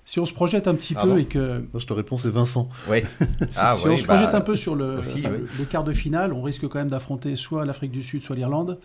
si 0.06 0.20
on 0.20 0.26
se 0.26 0.34
projette 0.34 0.68
un 0.68 0.76
petit 0.76 0.94
ah 0.96 1.02
peu 1.02 1.20
et 1.20 1.26
que. 1.26 1.60
Moi, 1.74 1.80
je 1.80 1.86
te 1.86 1.94
réponds, 1.94 2.18
c'est 2.18 2.30
Vincent. 2.30 2.70
Oui. 2.90 3.02
Ah, 3.58 3.74
si 3.74 3.88
on 3.88 3.98
se 3.98 4.04
projette 4.04 4.32
bah, 4.32 4.38
un 4.38 4.42
peu 4.42 4.56
sur 4.56 4.76
le, 4.76 4.98
le, 4.98 5.66
quart 5.66 5.84
de 5.84 5.94
finale, 5.94 6.34
on 6.34 6.42
risque 6.42 6.68
quand 6.68 6.80
même 6.80 6.90
d'affronter 6.90 7.36
soit 7.36 7.66
l'Afrique 7.66 7.92
du 7.92 8.04
Sud, 8.04 8.22
soit 8.22 8.36
l'Irlande. 8.36 8.80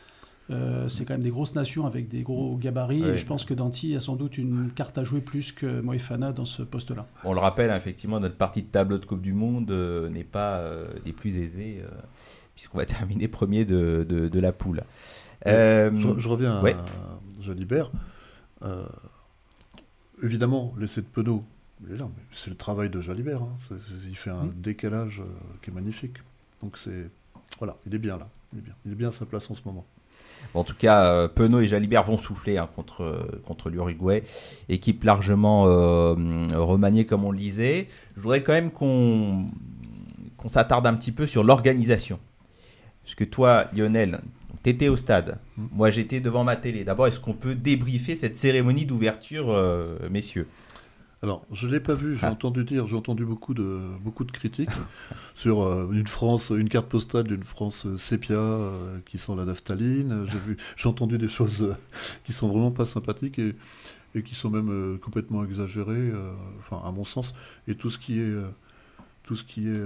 Euh, 0.50 0.88
c'est 0.88 1.04
quand 1.04 1.14
même 1.14 1.22
des 1.22 1.30
grosses 1.30 1.54
nations 1.54 1.86
avec 1.86 2.08
des 2.08 2.22
gros 2.22 2.56
gabarits. 2.56 3.04
et 3.04 3.18
je 3.18 3.26
pense 3.26 3.44
que 3.44 3.54
Danti 3.54 3.94
a 3.94 4.00
sans 4.00 4.16
doute 4.16 4.38
une 4.38 4.70
carte 4.74 4.98
à 4.98 5.04
jouer 5.04 5.20
plus 5.20 5.52
que 5.52 5.80
Moefana 5.80 6.32
dans 6.32 6.44
ce 6.44 6.62
poste-là. 6.62 7.06
On 7.24 7.32
le 7.32 7.40
rappelle, 7.40 7.70
effectivement, 7.70 8.18
notre 8.18 8.36
partie 8.36 8.62
de 8.62 8.68
tableau 8.68 8.98
de 8.98 9.04
Coupe 9.04 9.22
du 9.22 9.32
Monde 9.32 9.70
euh, 9.70 10.08
n'est 10.08 10.24
pas 10.24 10.58
euh, 10.58 10.88
des 11.04 11.12
plus 11.12 11.38
aisées, 11.38 11.82
puisqu'on 12.54 12.78
va 12.78 12.86
terminer 12.86 13.28
premier 13.28 13.64
de, 13.64 14.04
de, 14.08 14.40
la 14.40 14.52
poule. 14.52 14.82
Je, 15.44 16.28
reviens 16.28 16.56
à 16.56 16.62
Jalibert 17.40 17.90
évidemment, 20.22 20.74
l'essai 20.78 21.02
de 21.02 21.06
Penaud, 21.06 21.44
c'est 22.32 22.50
le 22.50 22.56
travail 22.56 22.90
de 22.90 23.00
Jalibert. 23.00 23.42
Hein. 23.42 23.56
il 24.06 24.16
fait 24.16 24.30
un 24.30 24.44
mm. 24.44 24.54
décalage 24.56 25.20
euh, 25.20 25.58
qui 25.62 25.70
est 25.70 25.72
magnifique. 25.72 26.16
Donc 26.62 26.76
c'est 26.76 27.08
voilà, 27.58 27.76
il 27.86 27.94
est 27.94 27.98
bien 27.98 28.18
là. 28.18 28.28
Il 28.52 28.58
est 28.58 28.62
bien, 28.62 28.74
il 28.84 28.92
est 28.92 28.96
bien 28.96 29.08
à 29.08 29.12
sa 29.12 29.26
place 29.26 29.50
en 29.50 29.54
ce 29.54 29.62
moment. 29.64 29.86
en 30.54 30.64
tout 30.64 30.74
cas, 30.74 31.04
euh, 31.06 31.28
Penaud 31.28 31.60
et 31.60 31.68
Jalibert 31.68 32.04
vont 32.04 32.18
souffler 32.18 32.58
hein, 32.58 32.68
contre, 32.74 33.40
contre 33.46 33.70
l'Uruguay. 33.70 34.24
Équipe 34.68 35.04
largement 35.04 35.66
euh, 35.66 36.14
remaniée, 36.54 37.06
comme 37.06 37.24
on 37.24 37.30
le 37.30 37.38
disait. 37.38 37.88
Je 38.16 38.20
voudrais 38.20 38.42
quand 38.42 38.52
même 38.52 38.70
qu'on 38.70 39.46
qu'on 40.36 40.48
s'attarde 40.48 40.86
un 40.86 40.94
petit 40.94 41.12
peu 41.12 41.26
sur 41.26 41.44
l'organisation. 41.44 42.18
Parce 43.04 43.14
que 43.14 43.24
toi, 43.24 43.66
Lionel, 43.74 44.20
T'étais 44.62 44.88
au 44.88 44.96
stade. 44.96 45.38
Hmm. 45.56 45.66
Moi, 45.72 45.90
j'étais 45.90 46.20
devant 46.20 46.44
ma 46.44 46.56
télé. 46.56 46.84
D'abord, 46.84 47.06
est-ce 47.06 47.20
qu'on 47.20 47.34
peut 47.34 47.54
débriefer 47.54 48.14
cette 48.14 48.36
cérémonie 48.36 48.86
d'ouverture, 48.86 49.50
euh, 49.50 49.96
messieurs? 50.10 50.46
Alors, 51.22 51.44
je 51.52 51.66
ne 51.66 51.72
l'ai 51.72 51.80
pas 51.80 51.94
vu, 51.94 52.16
j'ai 52.16 52.26
ah. 52.26 52.32
entendu 52.32 52.64
dire, 52.64 52.86
j'ai 52.86 52.96
entendu 52.96 53.26
beaucoup 53.26 53.52
de, 53.52 53.80
beaucoup 54.00 54.24
de 54.24 54.32
critiques 54.32 54.70
sur 55.34 55.62
euh, 55.62 55.90
une 55.92 56.06
France, 56.06 56.50
une 56.50 56.70
carte 56.70 56.88
postale 56.88 57.24
d'une 57.24 57.42
France 57.42 57.84
euh, 57.84 57.98
sépia 57.98 58.40
qui 59.04 59.18
sent 59.18 59.32
la 59.36 59.44
naphtaline. 59.44 60.26
J'ai 60.32 60.38
vu, 60.38 60.56
j'ai 60.76 60.88
entendu 60.88 61.18
des 61.18 61.28
choses 61.28 61.76
qui 62.24 62.32
sont 62.32 62.48
vraiment 62.48 62.70
pas 62.70 62.86
sympathiques 62.86 63.38
et, 63.38 63.54
et 64.14 64.22
qui 64.22 64.34
sont 64.34 64.48
même 64.48 64.98
complètement 64.98 65.44
exagérées, 65.44 66.10
enfin, 66.58 66.80
à 66.84 66.90
mon 66.90 67.04
sens. 67.04 67.34
Et 67.68 67.74
tout 67.74 67.90
ce 67.90 67.98
qui 67.98 68.18
est, 68.20 68.34
tout 69.22 69.36
ce 69.36 69.44
qui 69.44 69.68
est 69.68 69.80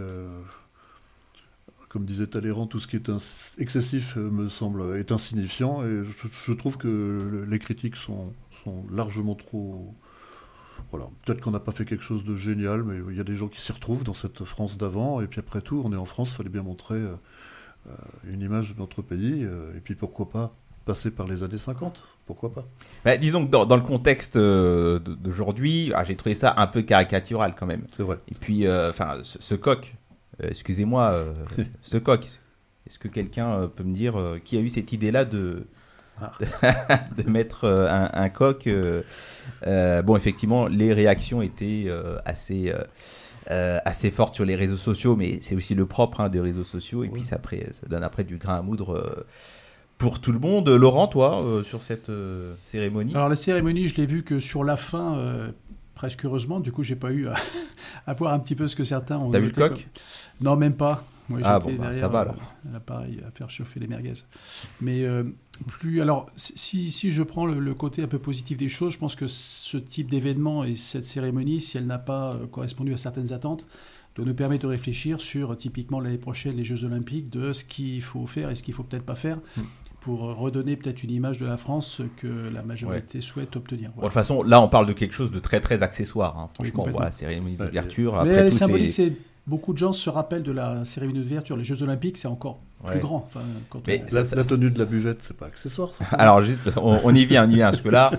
comme 1.95 2.07
disait 2.07 2.27
Talleyrand, 2.27 2.67
tout 2.67 2.81
ce 2.81 2.89
qui 2.89 2.97
est 2.97 3.09
excessif 3.57 4.17
euh, 4.17 4.29
me 4.29 4.49
semble 4.49 4.99
est 4.99 5.13
insignifiant 5.13 5.85
et 5.85 6.03
je, 6.03 6.53
trouve 6.53 6.77
que 6.77 7.47
les 7.49 7.61
critiques 7.61 7.95
sont, 7.95 8.33
sont 8.65 8.85
largement 8.91 9.37
trop. 9.37 9.95
Voilà, 10.91 11.07
peut-être 11.25 11.41
qu'on 11.41 11.53
n'a 11.53 11.61
pas 11.61 11.71
fait 11.71 11.85
quelque 11.85 12.03
chose 12.03 12.25
de 12.25 12.35
génial, 12.35 12.83
mais 12.83 12.97
il 13.11 13.17
y 13.17 13.21
a 13.21 13.25
des 13.25 13.37
gens 13.37 13.47
qui 13.47 13.61
s'y 13.61 13.71
retrouvent 13.71 14.03
dans 14.03 14.13
cette 14.13 14.43
France 14.43 14.77
d'avant. 14.77 15.21
Et 15.21 15.29
puis 15.29 15.39
après 15.39 15.61
tout, 15.61 15.83
on 15.85 15.93
est 15.93 15.97
en 15.97 16.05
France, 16.05 16.33
il 16.33 16.35
fallait 16.35 16.49
bien 16.49 16.65
montrer 16.65 16.97
euh, 16.97 17.15
euh, 17.87 17.93
une 18.25 18.43
image 18.43 18.75
de 18.75 18.81
notre 18.81 19.01
pays. 19.01 19.43
et 19.43 19.81
puis 19.81 19.95
pourquoi 19.95 20.29
pas 20.29 20.53
passer 20.85 21.13
par 21.13 21.29
les 21.29 21.45
années 21.45 21.59
50 21.59 22.03
Pourquoi 22.27 22.53
pas 22.53 22.65
bah, 23.05 23.17
Disons 23.17 23.47
que 23.47 23.53
dans, 23.53 23.77
le 23.77 23.83
contexte 23.83 24.37
d'aujourd'hui, 24.37 25.93
ah, 25.95 26.03
j'ai 26.03 26.17
trouvé 26.17 26.35
ça 26.35 26.55
un 26.57 26.67
peu 26.67 26.83
caricatural 26.83 27.55
quand 27.57 27.67
même. 27.67 27.85
C'est 27.97 28.03
vrai. 28.03 28.19
Et 28.27 28.35
puis, 28.35 28.69
enfin, 28.69 29.21
ce, 29.23 29.55
coq, 29.55 29.95
euh, 29.95 30.04
excusez-moi, 30.41 31.13
euh, 31.13 31.35
ce 31.83 31.97
coq, 31.97 32.25
est-ce 32.87 32.99
que 32.99 33.09
quelqu'un 33.09 33.53
euh, 33.53 33.67
peut 33.67 33.85
me 33.85 33.95
dire 33.95 34.17
qui 34.45 34.57
a 34.57 34.61
eu 34.61 34.69
cette 34.69 34.93
idée-là 34.93 35.25
de, 35.25 35.67
ah. 36.21 36.33
de, 37.17 37.31
mettre 37.31 37.67
un, 37.67 38.29
coq 38.29 38.69
Bon, 39.65 40.17
effectivement, 40.17 40.67
les 40.67 40.93
réactions 40.93 41.43
étaient 41.43 41.89
assez, 42.25 42.73
assez 43.49 44.11
fortes 44.11 44.35
sur 44.35 44.45
les 44.45 44.57
réseaux 44.57 44.77
sociaux, 44.77 45.17
mais 45.17 45.39
c'est 45.41 45.57
aussi 45.57 45.75
le 45.75 45.87
propre 45.87 46.21
hein, 46.21 46.29
des 46.29 46.41
réseaux 46.41 46.65
sociaux, 46.65 47.05
et 47.05 47.09
puis 47.09 47.25
ça, 47.25 47.37
après, 47.37 47.67
ça 47.73 47.87
donne 47.89 48.05
après 48.05 48.25
du 48.25 48.37
grain 48.37 48.57
à 48.57 48.63
moudre 48.63 49.27
pour 49.99 50.21
tout 50.21 50.33
le 50.33 50.39
monde. 50.39 50.69
Laurent, 50.69 51.09
toi, 51.09 51.63
sur 51.65 51.83
cette 51.83 52.11
cérémonie? 52.71 53.15
Alors 53.15 53.29
la 53.29 53.37
cérémonie, 53.37 53.89
je 53.89 53.97
l'ai 53.97 54.07
vue 54.07 54.23
que 54.23 54.39
sur 54.41 54.63
la 54.63 54.77
fin, 54.77 55.53
presque 55.95 56.25
heureusement. 56.25 56.61
Du 56.61 56.73
coup, 56.73 56.83
j'ai 56.83 56.97
pas 56.97 57.13
eu 57.13 57.29
à, 58.07 58.13
voir 58.15 58.35
un 58.35 58.39
petit 58.39 58.55
peu 58.55 58.69
ce 58.69 58.77
que 58.77 58.85
certains 58.85 59.19
ont. 59.19 59.31
T'as 59.31 59.41
vu 59.41 59.47
le 59.47 59.53
coq 59.53 59.89
Non, 60.41 60.57
même 60.57 60.75
pas. 60.75 61.05
Moi, 61.29 61.41
ah 61.43 61.59
bon, 61.59 61.75
bah, 61.75 61.95
ça 61.95 62.07
va 62.07 62.21
alors. 62.21 62.35
Euh, 62.35 62.73
l'appareil 62.73 63.23
à 63.27 63.31
faire 63.31 63.49
chauffer 63.49 63.81
les 63.81 63.87
merguez. 63.87 64.13
Mais 64.83 65.05
euh, 65.05 65.25
plus, 65.67 66.03
alors, 66.03 66.27
si, 66.37 66.91
si 66.91 67.13
je 67.13 67.23
prends 67.23 67.47
le, 67.47 67.75
côté 67.75 68.03
un 68.03 68.07
peu 68.07 68.19
positif 68.19 68.59
des 68.59 68.69
choses, 68.69 68.93
je 68.93 68.99
pense 68.99 69.17
que 69.17 69.27
ce 69.27 69.79
type 69.79 70.11
d'événement 70.11 70.65
et 70.65 70.75
cette 70.75 71.05
cérémonie, 71.05 71.63
si 71.63 71.79
elle 71.79 71.87
n'a 71.87 71.99
pas 71.99 72.35
euh, 72.35 72.47
correspondu 72.47 72.93
à 72.93 72.99
certaines 72.99 73.33
attentes, 73.33 73.67
doit 74.17 74.27
nous 74.27 74.35
permettre 74.35 74.63
de 74.63 74.69
réfléchir 74.69 75.21
sur 75.21 75.57
typiquement 75.57 75.99
l'année 75.99 76.19
prochaine 76.19 76.57
les 76.57 76.65
Jeux 76.65 76.85
Olympiques, 76.85 77.31
de 77.31 77.53
ce 77.53 77.65
qu'il 77.65 78.03
faut 78.03 78.27
faire 78.27 78.51
et 78.51 78.55
ce 78.55 78.63
qu'il 78.63 78.75
faut 78.75 78.85
peut-être 78.85 79.07
pas 79.07 79.17
faire. 79.17 79.39
Hmm 79.57 79.63
pour 80.05 80.21
redonner 80.37 80.77
peut-être 80.77 81.03
une 81.03 81.11
image 81.11 81.39
de 81.39 81.47
la 81.47 81.57
France 81.57 82.03
que 82.19 82.27
la 82.53 82.63
majorité 82.63 83.23
souhaite 83.23 83.57
obtenir. 83.57 83.91
de 83.97 84.03
toute 84.03 84.13
façon, 84.13 84.43
là, 84.43 84.61
on 84.61 84.69
parle 84.69 84.87
de 84.87 84.93
quelque 84.93 85.15
chose 85.15 85.31
de 85.31 85.39
très 85.39 85.61
très 85.61 85.83
accessoire. 85.83 86.39
Hein. 86.39 86.51
Franchement, 86.55 86.87
voilà, 86.93 87.11
cérémonie 87.11 87.57
d'ouverture. 87.57 88.23
Mais 88.23 88.51
symbolique, 88.51 88.93
c'est 88.93 89.15
beaucoup 89.47 89.73
de 89.73 89.79
gens 89.79 89.95
se 89.95 90.11
rappellent 90.11 90.43
de 90.43 90.53
la 90.53 90.85
cérémonie 90.85 91.21
d'ouverture. 91.21 91.57
Les 91.57 91.65
Jeux 91.65 91.83
Olympiques, 91.83 92.19
c'est 92.19 92.29
encore 92.29 92.61
plus 92.85 93.01
grand. 93.01 93.31
Mais 93.87 94.05
la, 94.13 94.45
tenue 94.45 94.71
de 94.71 94.79
la 94.79 94.85
buvette, 94.85 95.23
c'est 95.23 95.37
pas 95.37 95.47
accessoire. 95.47 95.91
Alors 96.13 96.43
juste, 96.43 96.71
on, 96.77 97.15
y 97.15 97.25
vient, 97.25 97.49
on 97.49 97.51
y 97.51 97.55
vient, 97.55 97.71
parce 97.71 97.83
que 97.83 97.89
là. 97.89 98.13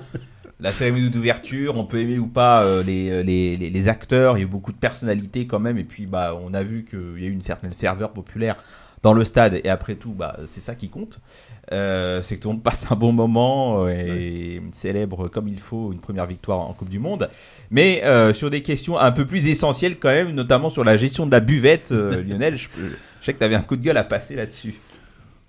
La 0.62 0.72
cérémonie 0.72 1.10
d'ouverture, 1.10 1.76
on 1.76 1.84
peut 1.84 2.00
aimer 2.00 2.18
ou 2.18 2.28
pas 2.28 2.64
euh, 2.64 2.82
les, 2.82 3.24
les, 3.24 3.58
les, 3.58 3.88
acteurs, 3.90 4.38
il 4.38 4.40
y 4.40 4.44
a 4.44 4.48
eu 4.48 4.50
beaucoup 4.50 4.72
de 4.72 4.78
personnalités 4.78 5.48
quand 5.48 5.60
même, 5.60 5.78
et 5.78 5.84
puis 5.84 6.06
bah, 6.06 6.34
on 6.42 6.54
a 6.54 6.64
vu 6.64 6.86
qu'il 6.90 7.22
y 7.22 7.26
a 7.26 7.28
eu 7.28 7.34
une 7.34 7.42
certaine 7.42 7.74
ferveur 7.74 8.14
populaire 8.14 8.56
dans 9.06 9.14
le 9.14 9.24
stade, 9.24 9.62
et 9.64 9.70
après 9.70 9.94
tout, 9.94 10.14
bah, 10.14 10.36
c'est 10.48 10.62
ça 10.62 10.74
qui 10.74 10.90
compte. 10.90 11.20
Euh, 11.72 12.24
c'est 12.24 12.38
que 12.38 12.42
tout 12.42 12.48
le 12.50 12.56
monde 12.56 12.64
passe 12.70 12.88
un 12.90 12.96
bon 12.96 13.12
moment 13.12 13.86
euh, 13.86 13.90
et 13.90 14.64
célèbre 14.72 15.28
comme 15.28 15.48
il 15.48 15.60
faut 15.60 15.94
une 15.94 16.00
première 16.00 16.26
victoire 16.26 16.60
en 16.60 16.74
Coupe 16.74 16.90
du 16.90 16.98
Monde. 16.98 17.30
Mais 17.70 18.04
euh, 18.04 18.34
sur 18.34 18.50
des 18.50 18.64
questions 18.64 18.98
un 18.98 19.12
peu 19.12 19.28
plus 19.28 19.48
essentielles 19.48 20.00
quand 20.00 20.10
même, 20.10 20.32
notamment 20.32 20.72
sur 20.72 20.84
la 20.84 20.98
gestion 20.98 21.28
de 21.28 21.32
la 21.32 21.40
buvette, 21.40 21.92
Lionel, 21.92 22.58
je, 22.58 22.68
sais 23.22 23.34
que 23.34 23.38
tu 23.38 23.44
avais 23.44 23.54
un 23.54 23.62
coup 23.62 23.76
de 23.76 23.84
gueule 23.84 23.98
à 23.98 24.04
passer 24.04 24.34
là-dessus. 24.34 24.74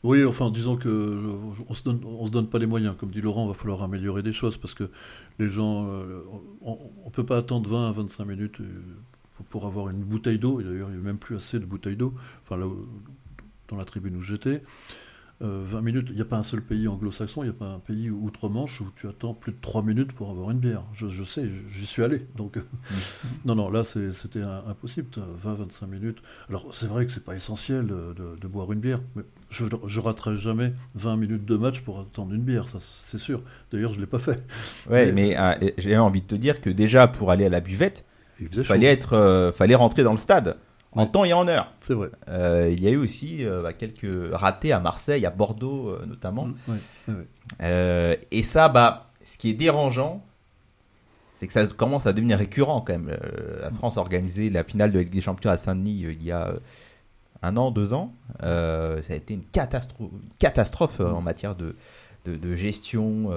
Oui, 0.02 0.22
enfin, 0.22 0.50
disons 0.50 0.76
que 0.76 1.18
on 1.66 1.72
se 1.72 1.82
donne, 1.82 2.00
on 2.04 2.26
se 2.26 2.30
donne 2.30 2.50
pas 2.50 2.58
les 2.58 2.66
moyens. 2.66 2.94
Comme 3.00 3.10
dit 3.10 3.22
Laurent, 3.22 3.46
il 3.46 3.48
va 3.48 3.54
falloir 3.54 3.82
améliorer 3.82 4.22
des 4.22 4.34
choses 4.34 4.58
parce 4.58 4.74
que 4.74 4.90
les 5.38 5.48
gens, 5.48 5.88
on, 6.60 7.10
peut 7.10 7.24
pas 7.24 7.38
attendre 7.38 7.70
20 7.70 7.88
à 7.88 7.92
25 7.92 8.26
minutes 8.26 8.58
pour, 9.48 9.64
avoir 9.64 9.88
une 9.88 10.04
bouteille 10.04 10.38
d'eau. 10.38 10.60
Et 10.60 10.64
d'ailleurs, 10.64 10.90
il 10.90 10.96
n'y 10.96 11.00
a 11.00 11.04
même 11.04 11.16
plus 11.16 11.36
assez 11.36 11.58
de 11.58 11.64
bouteilles 11.64 11.96
d'eau. 11.96 12.12
Enfin, 12.42 12.58
là, 12.58 12.66
dans 13.68 13.76
la 13.76 13.84
tribune 13.84 14.16
où 14.16 14.20
j'étais. 14.20 14.62
20 15.40 15.46
euh, 15.46 15.82
minutes, 15.82 16.06
il 16.08 16.16
n'y 16.16 16.22
a 16.22 16.24
pas 16.24 16.38
un 16.38 16.42
seul 16.42 16.62
pays 16.62 16.88
anglo-saxon, 16.88 17.42
il 17.42 17.46
n'y 17.46 17.50
a 17.50 17.58
pas 17.58 17.66
un 17.66 17.78
pays 17.78 18.08
outre-Manche 18.08 18.80
où 18.80 18.86
tu 18.96 19.06
attends 19.06 19.34
plus 19.34 19.52
de 19.52 19.58
3 19.60 19.82
minutes 19.82 20.12
pour 20.12 20.30
avoir 20.30 20.50
une 20.50 20.60
bière. 20.60 20.82
Je, 20.94 21.24
sais, 21.24 21.44
j'y 21.68 21.84
suis 21.84 22.02
allé. 22.02 22.26
Donc, 22.36 22.56
non, 23.44 23.54
non, 23.54 23.70
là 23.70 23.84
c'était 23.84 24.40
impossible. 24.66 25.08
20-25 25.44 25.86
minutes. 25.88 26.22
Alors, 26.48 26.74
c'est 26.74 26.86
vrai 26.86 27.04
que 27.04 27.12
c'est 27.12 27.22
pas 27.22 27.34
essentiel 27.34 27.86
de, 27.86 28.46
boire 28.48 28.72
une 28.72 28.80
bière, 28.80 29.00
mais 29.14 29.22
je, 29.50 29.64
je 29.86 30.00
raterai 30.00 30.36
jamais 30.36 30.72
20 30.94 31.16
minutes 31.16 31.44
de 31.44 31.56
match 31.56 31.82
pour 31.82 32.00
attendre 32.00 32.32
une 32.32 32.44
bière, 32.44 32.68
ça 32.68 32.78
c'est 32.80 33.18
sûr. 33.18 33.42
D'ailleurs, 33.70 33.92
je 33.92 33.98
ne 33.98 34.04
l'ai 34.04 34.10
pas 34.10 34.20
fait. 34.20 34.42
Ouais, 34.88 35.12
mais, 35.12 35.36
euh, 35.36 35.52
j'ai 35.76 35.98
envie 35.98 36.22
de 36.22 36.26
te 36.26 36.36
dire 36.36 36.62
que 36.62 36.70
déjà, 36.70 37.08
pour 37.08 37.30
aller 37.30 37.44
à 37.44 37.50
la 37.50 37.60
buvette, 37.60 38.04
il 38.40 38.48
fallait, 38.64 38.86
être, 38.86 39.14
euh, 39.14 39.52
fallait 39.52 39.74
rentrer 39.74 40.02
dans 40.02 40.12
le 40.12 40.18
stade 40.18 40.56
en 40.92 41.06
temps 41.06 41.24
et 41.24 41.32
en 41.32 41.46
heure. 41.46 41.72
C'est 41.80 41.94
vrai. 41.94 42.10
Euh, 42.28 42.70
il 42.72 42.82
y 42.82 42.88
a 42.88 42.90
eu 42.90 42.96
aussi 42.96 43.44
euh, 43.44 43.62
bah, 43.62 43.72
quelques 43.72 44.32
ratés 44.32 44.72
à 44.72 44.80
Marseille, 44.80 45.26
à 45.26 45.30
Bordeaux 45.30 45.90
euh, 45.90 46.06
notamment. 46.06 46.48
Mm, 47.06 47.12
et 48.30 48.42
ça, 48.42 48.68
bah, 48.68 49.06
ce 49.24 49.38
qui 49.38 49.50
est 49.50 49.54
dérangeant, 49.54 50.24
c'est 51.34 51.46
que 51.46 51.52
ça 51.52 51.66
commence 51.66 52.06
à 52.06 52.12
devenir 52.12 52.38
récurrent 52.38 52.80
quand 52.80 52.94
même. 52.94 53.16
la 53.60 53.70
France 53.70 53.98
a 53.98 54.00
organisé 54.00 54.48
la 54.48 54.64
finale 54.64 54.90
de 54.90 54.98
la 54.98 55.04
Ligue 55.04 55.12
des 55.12 55.20
Champions 55.20 55.50
à 55.50 55.58
Saint-Denis 55.58 56.06
il 56.08 56.22
y 56.22 56.32
a 56.32 56.54
un 57.42 57.56
an, 57.58 57.70
deux 57.70 57.92
ans. 57.92 58.14
ça 58.40 58.96
a 59.10 59.14
été 59.14 59.34
une 59.34 59.44
catastrophe, 59.44 60.10
catastrophe 60.38 61.00
en 61.00 61.20
matière 61.20 61.54
de, 61.54 61.76
de, 62.24 62.56
gestion 62.56 63.30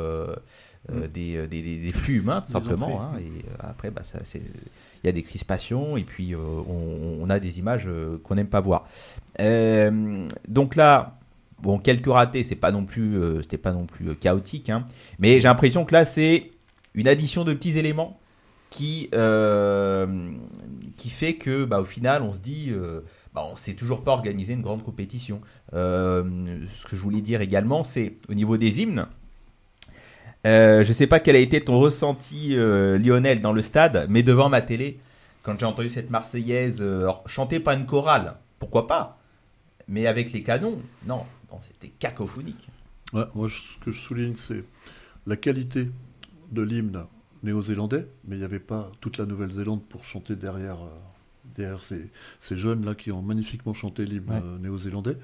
mm. 0.89 1.07
des, 1.13 1.47
des, 1.47 1.61
des, 1.61 1.91
flux 1.91 2.19
humains, 2.19 2.41
tout 2.41 2.53
simplement. 2.53 3.01
Hein. 3.01 3.19
et 3.19 3.45
après, 3.59 3.91
bah, 3.91 4.03
ça, 4.03 4.19
c'est 4.23 4.41
il 5.03 5.07
y 5.07 5.09
a 5.09 5.13
des 5.13 5.23
crispations 5.23 5.97
et 5.97 6.03
puis 6.03 6.33
on, 6.35 7.29
a 7.29 7.39
des 7.39 7.59
images 7.59 7.87
qu'on 8.23 8.35
n'aime 8.35 8.47
pas 8.47 8.61
voir. 8.61 8.87
donc 10.47 10.75
là, 10.75 11.19
bon, 11.61 11.79
quelques 11.79 12.11
ratés, 12.11 12.43
c'est 12.43 12.55
pas 12.55 12.71
non 12.71 12.85
plus, 12.85 13.17
c'était 13.41 13.57
pas 13.57 13.71
non 13.71 13.85
plus 13.85 14.15
chaotique, 14.15 14.69
hein. 14.69 14.85
mais 15.19 15.39
j'ai 15.39 15.47
l'impression 15.47 15.85
que 15.85 15.93
là 15.93 16.05
c'est 16.05 16.51
une 16.95 17.07
addition 17.07 17.43
de 17.43 17.53
petits 17.53 17.77
éléments 17.77 18.19
qui, 18.69 19.09
qui 20.97 21.09
fait 21.09 21.35
que 21.35 21.65
bah, 21.65 21.79
au 21.79 21.85
final 21.85 22.23
on 22.23 22.33
se 22.33 22.39
dit 22.39 22.73
bah, 23.33 23.45
on 23.47 23.53
ne 23.53 23.57
sait 23.57 23.73
toujours 23.73 24.03
pas 24.03 24.11
organiser 24.11 24.53
une 24.53 24.61
grande 24.61 24.83
compétition. 24.83 25.41
Euh, 25.73 26.65
ce 26.67 26.85
que 26.85 26.95
je 26.95 27.01
voulais 27.01 27.21
dire 27.21 27.41
également, 27.41 27.83
c'est 27.83 28.17
au 28.27 28.33
niveau 28.33 28.57
des 28.57 28.81
hymnes. 28.81 29.05
Euh, 30.45 30.83
je 30.83 30.89
ne 30.89 30.93
sais 30.93 31.07
pas 31.07 31.19
quel 31.19 31.35
a 31.35 31.39
été 31.39 31.61
ton 31.61 31.79
ressenti, 31.79 32.55
euh, 32.55 32.97
Lionel, 32.97 33.41
dans 33.41 33.51
le 33.51 33.61
stade, 33.61 34.07
mais 34.09 34.23
devant 34.23 34.49
ma 34.49 34.61
télé, 34.61 34.99
quand 35.43 35.59
j'ai 35.59 35.65
entendu 35.65 35.89
cette 35.89 36.09
Marseillaise 36.09 36.83
chanter 37.25 37.59
pas 37.59 37.73
une 37.73 37.85
chorale, 37.85 38.35
pourquoi 38.59 38.87
pas 38.87 39.19
Mais 39.87 40.07
avec 40.07 40.31
les 40.31 40.43
canons, 40.43 40.79
non, 41.05 41.25
non 41.51 41.59
c'était 41.61 41.89
cacophonique. 41.89 42.69
moi, 43.13 43.47
ce 43.49 43.77
que 43.83 43.91
je 43.91 43.99
souligne, 43.99 44.35
c'est 44.35 44.63
la 45.27 45.35
qualité 45.35 45.89
de 46.51 46.61
l'hymne 46.61 47.05
néo-zélandais, 47.43 48.07
mais 48.25 48.35
il 48.35 48.39
n'y 48.39 48.45
avait 48.45 48.59
pas 48.59 48.91
toute 49.01 49.17
la 49.17 49.25
Nouvelle-Zélande 49.25 49.83
pour 49.87 50.03
chanter 50.03 50.35
derrière 50.35 50.79
derrière 51.55 51.81
ces, 51.81 52.09
jeunes-là 52.55 52.95
qui 52.95 53.11
ont 53.11 53.21
magnifiquement 53.21 53.73
chanté 53.73 54.05
l'hymne 54.05 54.41
euh, 54.43 54.57
néo-zélandais. 54.59 55.17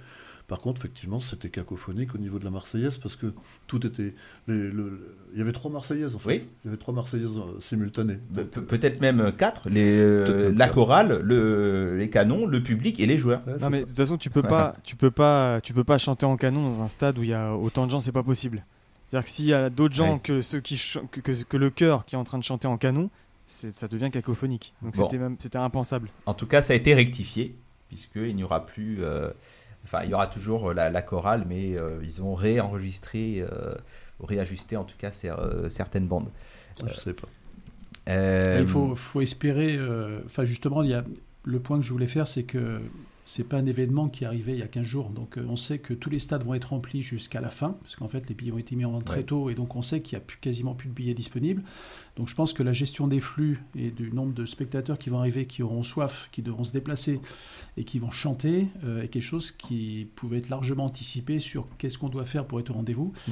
Par 0.47 0.59
contre, 0.59 0.81
effectivement, 0.81 1.19
c'était 1.19 1.49
cacophonique 1.49 2.13
au 2.13 2.19
niveau 2.19 2.37
de 2.37 2.45
la 2.45 2.51
Marseillaise 2.51 2.97
parce 2.97 3.15
que 3.15 3.33
tout 3.65 3.85
était. 3.85 4.13
il 4.47 4.93
y 5.35 5.41
avait 5.41 5.51
trois 5.51 5.71
Marseillaises 5.71 6.13
en 6.13 6.19
fait. 6.19 6.29
Oui. 6.29 6.47
Il 6.63 6.67
y 6.67 6.69
avait 6.69 6.77
trois 6.77 6.93
Marseillaises 6.93 7.37
euh, 7.37 7.59
simultanées. 7.59 8.19
Peut-être 8.67 9.01
même 9.01 9.31
quatre. 9.35 9.67
Les, 9.69 9.97
euh, 9.97 10.53
la 10.55 10.69
chorale, 10.69 11.21
le, 11.23 11.97
les 11.97 12.09
canons, 12.11 12.45
le 12.45 12.61
public 12.61 12.99
et 12.99 13.07
les 13.07 13.17
joueurs. 13.17 13.41
non 13.59 13.69
mais 13.71 13.81
de 13.81 13.85
toute 13.85 13.97
façon, 13.97 14.17
tu 14.17 14.29
peux 14.29 14.43
pas, 14.43 14.75
tu 14.83 14.95
peux 14.95 15.09
pas, 15.09 15.61
tu 15.61 15.73
peux 15.73 15.83
pas 15.83 15.97
chanter 15.97 16.27
en 16.27 16.37
canon 16.37 16.69
dans 16.69 16.81
un 16.83 16.87
stade 16.87 17.17
où 17.17 17.23
il 17.23 17.29
y 17.29 17.33
a 17.33 17.55
autant 17.55 17.87
de 17.87 17.91
gens, 17.91 17.99
c'est 17.99 18.11
pas 18.11 18.23
possible. 18.23 18.63
C'est-à-dire 19.09 19.25
que 19.25 19.31
s'il 19.31 19.45
y 19.45 19.53
a 19.53 19.71
d'autres 19.71 19.95
gens 19.95 20.19
que 20.19 20.41
ceux 20.43 20.59
qui 20.59 20.79
que, 21.11 21.21
que, 21.21 21.57
le 21.57 21.69
chœur 21.71 22.05
qui 22.05 22.15
est 22.15 22.17
en 22.17 22.23
train 22.23 22.37
de 22.37 22.43
chanter 22.43 22.67
en 22.67 22.77
canon, 22.77 23.09
ça 23.47 23.87
devient 23.87 24.11
cacophonique. 24.11 24.75
Donc 24.83 24.95
c'était 25.39 25.57
impensable. 25.57 26.09
En 26.27 26.35
tout 26.35 26.45
cas, 26.47 26.61
ça 26.61 26.73
a 26.73 26.75
été 26.75 26.93
rectifié, 26.93 27.55
puisqu'il 27.87 28.35
n'y 28.35 28.43
aura 28.43 28.67
plus. 28.67 29.03
Euh, 29.03 29.31
enfin, 29.95 30.05
il 30.05 30.11
y 30.11 30.13
aura 30.13 30.27
toujours 30.27 30.73
la, 30.73 31.01
chorale, 31.01 31.45
mais 31.47 31.77
euh, 31.77 31.99
ils 32.03 32.21
ont 32.21 32.35
réenregistré, 32.35 33.41
euh, 33.41 33.75
réajusté 34.21 34.77
en 34.77 34.83
tout 34.83 34.97
cas 34.97 35.11
certaines 35.69 36.07
bandes. 36.07 36.29
Je 36.85 36.93
sais 36.93 37.13
pas. 37.13 37.27
Il 38.07 38.67
faut, 38.67 38.95
faut 38.95 39.21
espérer. 39.21 39.79
Enfin, 40.25 40.45
justement, 40.45 40.83
il 40.83 40.89
y 40.89 40.93
a, 40.93 41.03
le 41.43 41.59
point 41.59 41.77
que 41.77 41.85
je 41.85 41.91
voulais 41.91 42.07
faire, 42.07 42.27
c'est 42.27 42.43
que 42.43 42.81
c'est 43.25 43.43
pas 43.43 43.57
un 43.57 43.65
événement 43.65 44.07
qui 44.07 44.23
est 44.23 44.27
arrivé 44.27 44.53
il 44.53 44.59
y 44.59 44.63
a 44.63 44.67
15 44.67 44.85
jours. 44.85 45.09
Donc 45.09 45.37
euh, 45.37 45.45
on 45.49 45.55
sait 45.55 45.79
que 45.79 45.95
tous 45.95 46.11
les 46.11 46.19
stades 46.19 46.43
vont 46.43 46.53
être 46.53 46.69
remplis 46.69 47.01
jusqu'à 47.01 47.41
la 47.41 47.49
fin, 47.49 47.71
parce 47.81 47.95
qu'en 47.95 48.07
fait 48.07 48.29
les 48.29 48.35
billets 48.35 48.51
ont 48.51 48.59
été 48.59 48.75
mis 48.75 48.85
en 48.85 48.91
vente 48.91 49.05
très 49.05 49.23
tôt, 49.23 49.49
et 49.49 49.55
donc 49.55 49.75
on 49.75 49.81
sait 49.81 50.01
qu'il 50.01 50.15
n'y 50.17 50.21
a 50.21 50.25
plus, 50.25 50.37
quasiment 50.37 50.75
plus 50.75 50.89
de 50.89 50.93
billets 50.93 51.15
disponibles. 51.15 51.63
Donc 52.17 52.29
je 52.29 52.35
pense 52.35 52.53
que 52.53 52.61
la 52.61 52.71
gestion 52.71 53.07
des 53.07 53.19
flux 53.19 53.63
et 53.75 53.89
du 53.89 54.11
nombre 54.11 54.33
de 54.33 54.45
spectateurs 54.45 54.99
qui 54.99 55.09
vont 55.09 55.19
arriver, 55.19 55.47
qui 55.47 55.63
auront 55.63 55.83
soif, 55.83 56.29
qui 56.31 56.43
devront 56.43 56.63
se 56.63 56.71
déplacer 56.71 57.19
et 57.77 57.83
qui 57.83 57.97
vont 57.97 58.11
chanter, 58.11 58.67
euh, 58.83 59.01
est 59.01 59.07
quelque 59.07 59.23
chose 59.23 59.51
qui 59.51 60.07
pouvait 60.15 60.37
être 60.37 60.49
largement 60.49 60.85
anticipé 60.85 61.39
sur 61.39 61.67
qu'est-ce 61.79 61.97
qu'on 61.97 62.09
doit 62.09 62.25
faire 62.25 62.45
pour 62.45 62.59
être 62.59 62.69
au 62.69 62.73
rendez-vous. 62.73 63.11
Mm. 63.27 63.31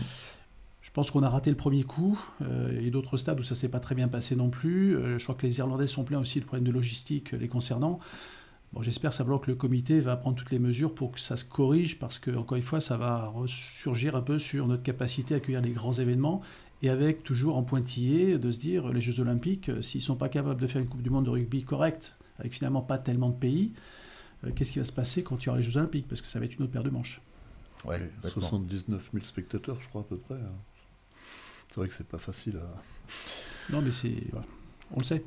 Je 0.82 0.92
pense 0.92 1.12
qu'on 1.12 1.24
a 1.24 1.30
raté 1.30 1.50
le 1.50 1.56
premier 1.56 1.84
coup. 1.84 2.20
Euh, 2.42 2.82
et 2.82 2.90
d'autres 2.90 3.16
stades 3.18 3.40
où 3.40 3.44
ça 3.44 3.56
s'est 3.56 3.70
pas 3.70 3.80
très 3.80 3.96
bien 3.96 4.10
passé 4.10 4.36
non 4.36 4.50
plus. 4.50 4.98
je 5.18 5.24
crois 5.24 5.36
que 5.36 5.46
les 5.46 5.60
Irlandais 5.60 5.88
sont 5.88 6.04
pleins 6.04 6.20
aussi 6.20 6.40
de 6.40 6.46
problèmes 6.46 6.68
de 6.68 6.72
logistique 6.72 7.32
les 7.32 7.48
concernant. 7.48 8.00
Bon, 8.74 8.82
J'espère 8.82 9.14
simplement 9.14 9.38
que 9.38 9.52
le 9.52 9.56
comité 9.56 10.00
va 10.00 10.18
prendre 10.18 10.36
toutes 10.36 10.50
les 10.50 10.58
mesures 10.58 10.94
pour 10.94 11.12
que 11.12 11.20
ça 11.20 11.38
se 11.38 11.46
corrige, 11.46 12.00
parce 12.00 12.18
que, 12.18 12.32
encore 12.32 12.58
une 12.58 12.64
fois, 12.64 12.82
ça 12.82 12.98
va 12.98 13.28
ressurgir 13.28 14.16
un 14.16 14.22
peu 14.22 14.40
sur 14.40 14.68
notre 14.68 14.82
capacité 14.82 15.36
à 15.36 15.38
accueillir 15.38 15.62
les 15.62 15.72
grands 15.72 15.94
événements, 15.94 16.42
et 16.82 16.90
avec 16.90 17.24
toujours 17.24 17.56
en 17.56 17.64
pointillé 17.64 18.40
de 18.40 18.52
se 18.52 18.60
dire, 18.60 18.92
les 18.92 19.00
Jeux 19.00 19.20
Olympiques, 19.20 19.70
euh, 19.70 19.82
s'ils 19.84 20.00
ne 20.00 20.06
sont 20.06 20.16
pas 20.16 20.28
capables 20.28 20.60
de 20.60 20.68
faire 20.68 20.82
une 20.82 20.88
Coupe 20.88 21.04
du 21.04 21.12
Monde 21.12 21.26
de 21.26 21.30
rugby 21.30 21.64
correcte, 21.64 22.14
avec 22.40 22.54
finalement 22.54 22.82
pas 22.82 22.98
tellement 22.98 23.30
de 23.30 23.36
pays, 23.36 23.74
euh, 24.44 24.50
qu'est-ce 24.56 24.72
qui 24.72 24.80
va 24.80 24.86
se 24.86 24.92
passer 24.92 25.22
quand 25.22 25.44
il 25.44 25.46
y 25.46 25.50
aura 25.50 25.60
les 25.60 25.64
Jeux 25.64 25.78
Olympiques? 25.78 26.08
Parce 26.08 26.22
que 26.22 26.28
ça 26.28 26.40
va 26.40 26.46
être 26.46 26.56
une 26.56 26.64
autre 26.64 26.72
paire 26.72 26.84
de 26.84 26.90
manches. 26.90 27.22
Ouais, 27.86 28.02
79 28.24 29.12
000 29.14 29.26
spectateurs, 29.26 29.78
je 29.82 29.88
crois, 29.90 30.02
à 30.02 30.06
peu 30.06 30.18
près. 30.18 30.36
Hein. 30.36 30.56
C'est 31.68 31.76
vrai 31.76 31.88
que 31.88 31.94
c'est 31.94 32.08
pas 32.08 32.18
facile 32.18 32.58
à. 32.58 33.72
Non, 33.72 33.82
mais 33.82 33.92
c'est. 33.92 34.16
On 34.92 35.00
le 35.00 35.04
sait. 35.04 35.24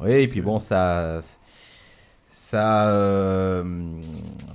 Oui, 0.00 0.10
et 0.10 0.28
puis 0.28 0.40
bon, 0.40 0.58
ça 0.58 1.22
euh, 2.54 3.62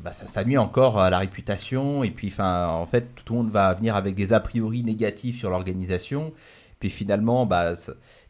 bah, 0.03 0.13
ça, 0.13 0.27
ça, 0.27 0.43
nuit 0.43 0.57
encore 0.57 0.99
à 0.99 1.09
la 1.09 1.19
réputation. 1.19 2.03
Et 2.03 2.11
puis, 2.11 2.27
enfin, 2.27 2.69
en 2.69 2.85
fait, 2.85 3.07
tout 3.25 3.33
le 3.33 3.39
monde 3.39 3.51
va 3.51 3.73
venir 3.73 3.95
avec 3.95 4.15
des 4.15 4.33
a 4.33 4.39
priori 4.39 4.83
négatifs 4.83 5.39
sur 5.39 5.49
l'organisation. 5.49 6.33
Puis 6.79 6.89
finalement, 6.89 7.45
bah, 7.45 7.73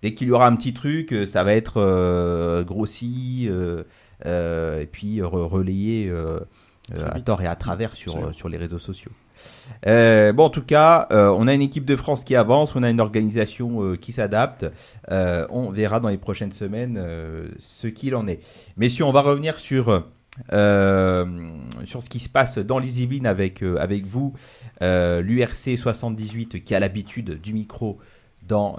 dès 0.01 0.13
qu'il 0.13 0.27
y 0.27 0.31
aura 0.31 0.47
un 0.47 0.55
petit 0.55 0.73
truc, 0.73 1.13
euh, 1.13 1.25
ça 1.25 1.43
va 1.43 1.53
être 1.53 1.77
euh, 1.77 2.63
grossi 2.63 3.49
et 4.25 4.85
puis 4.91 5.21
relayé 5.21 6.11
à 6.93 7.19
tort 7.21 7.41
et 7.41 7.47
à 7.47 7.55
travers 7.55 7.95
sur, 7.95 8.35
sur 8.35 8.49
les 8.49 8.57
réseaux 8.57 8.79
sociaux. 8.79 9.11
Euh, 9.87 10.33
bon, 10.33 10.45
en 10.45 10.49
tout 10.49 10.63
cas, 10.63 11.07
euh, 11.11 11.29
on 11.29 11.47
a 11.47 11.53
une 11.53 11.61
équipe 11.61 11.85
de 11.85 11.95
France 11.95 12.23
qui 12.23 12.35
avance, 12.35 12.75
on 12.75 12.83
a 12.83 12.89
une 12.89 12.99
organisation 12.99 13.83
euh, 13.83 13.95
qui 13.95 14.13
s'adapte. 14.13 14.65
on 15.09 15.71
verra 15.71 15.99
dans 15.99 16.09
les 16.09 16.17
prochaines 16.17 16.51
semaines 16.51 17.01
ce 17.59 17.87
qu'il 17.87 18.15
en 18.15 18.27
est. 18.27 18.39
Messieurs, 18.77 19.05
on 19.05 19.11
va 19.11 19.21
revenir 19.21 19.59
sur, 19.59 20.05
sur 20.49 22.03
ce 22.03 22.09
qui 22.09 22.19
se 22.19 22.29
passe 22.29 22.57
dans 22.57 22.79
l'Easy 22.79 23.21
avec, 23.25 23.63
avec 23.63 24.05
vous, 24.05 24.33
l'URC 24.81 25.77
78 25.77 26.63
qui 26.63 26.75
a 26.75 26.79
l'habitude 26.79 27.41
du 27.41 27.53
micro 27.53 27.99
dans 28.47 28.77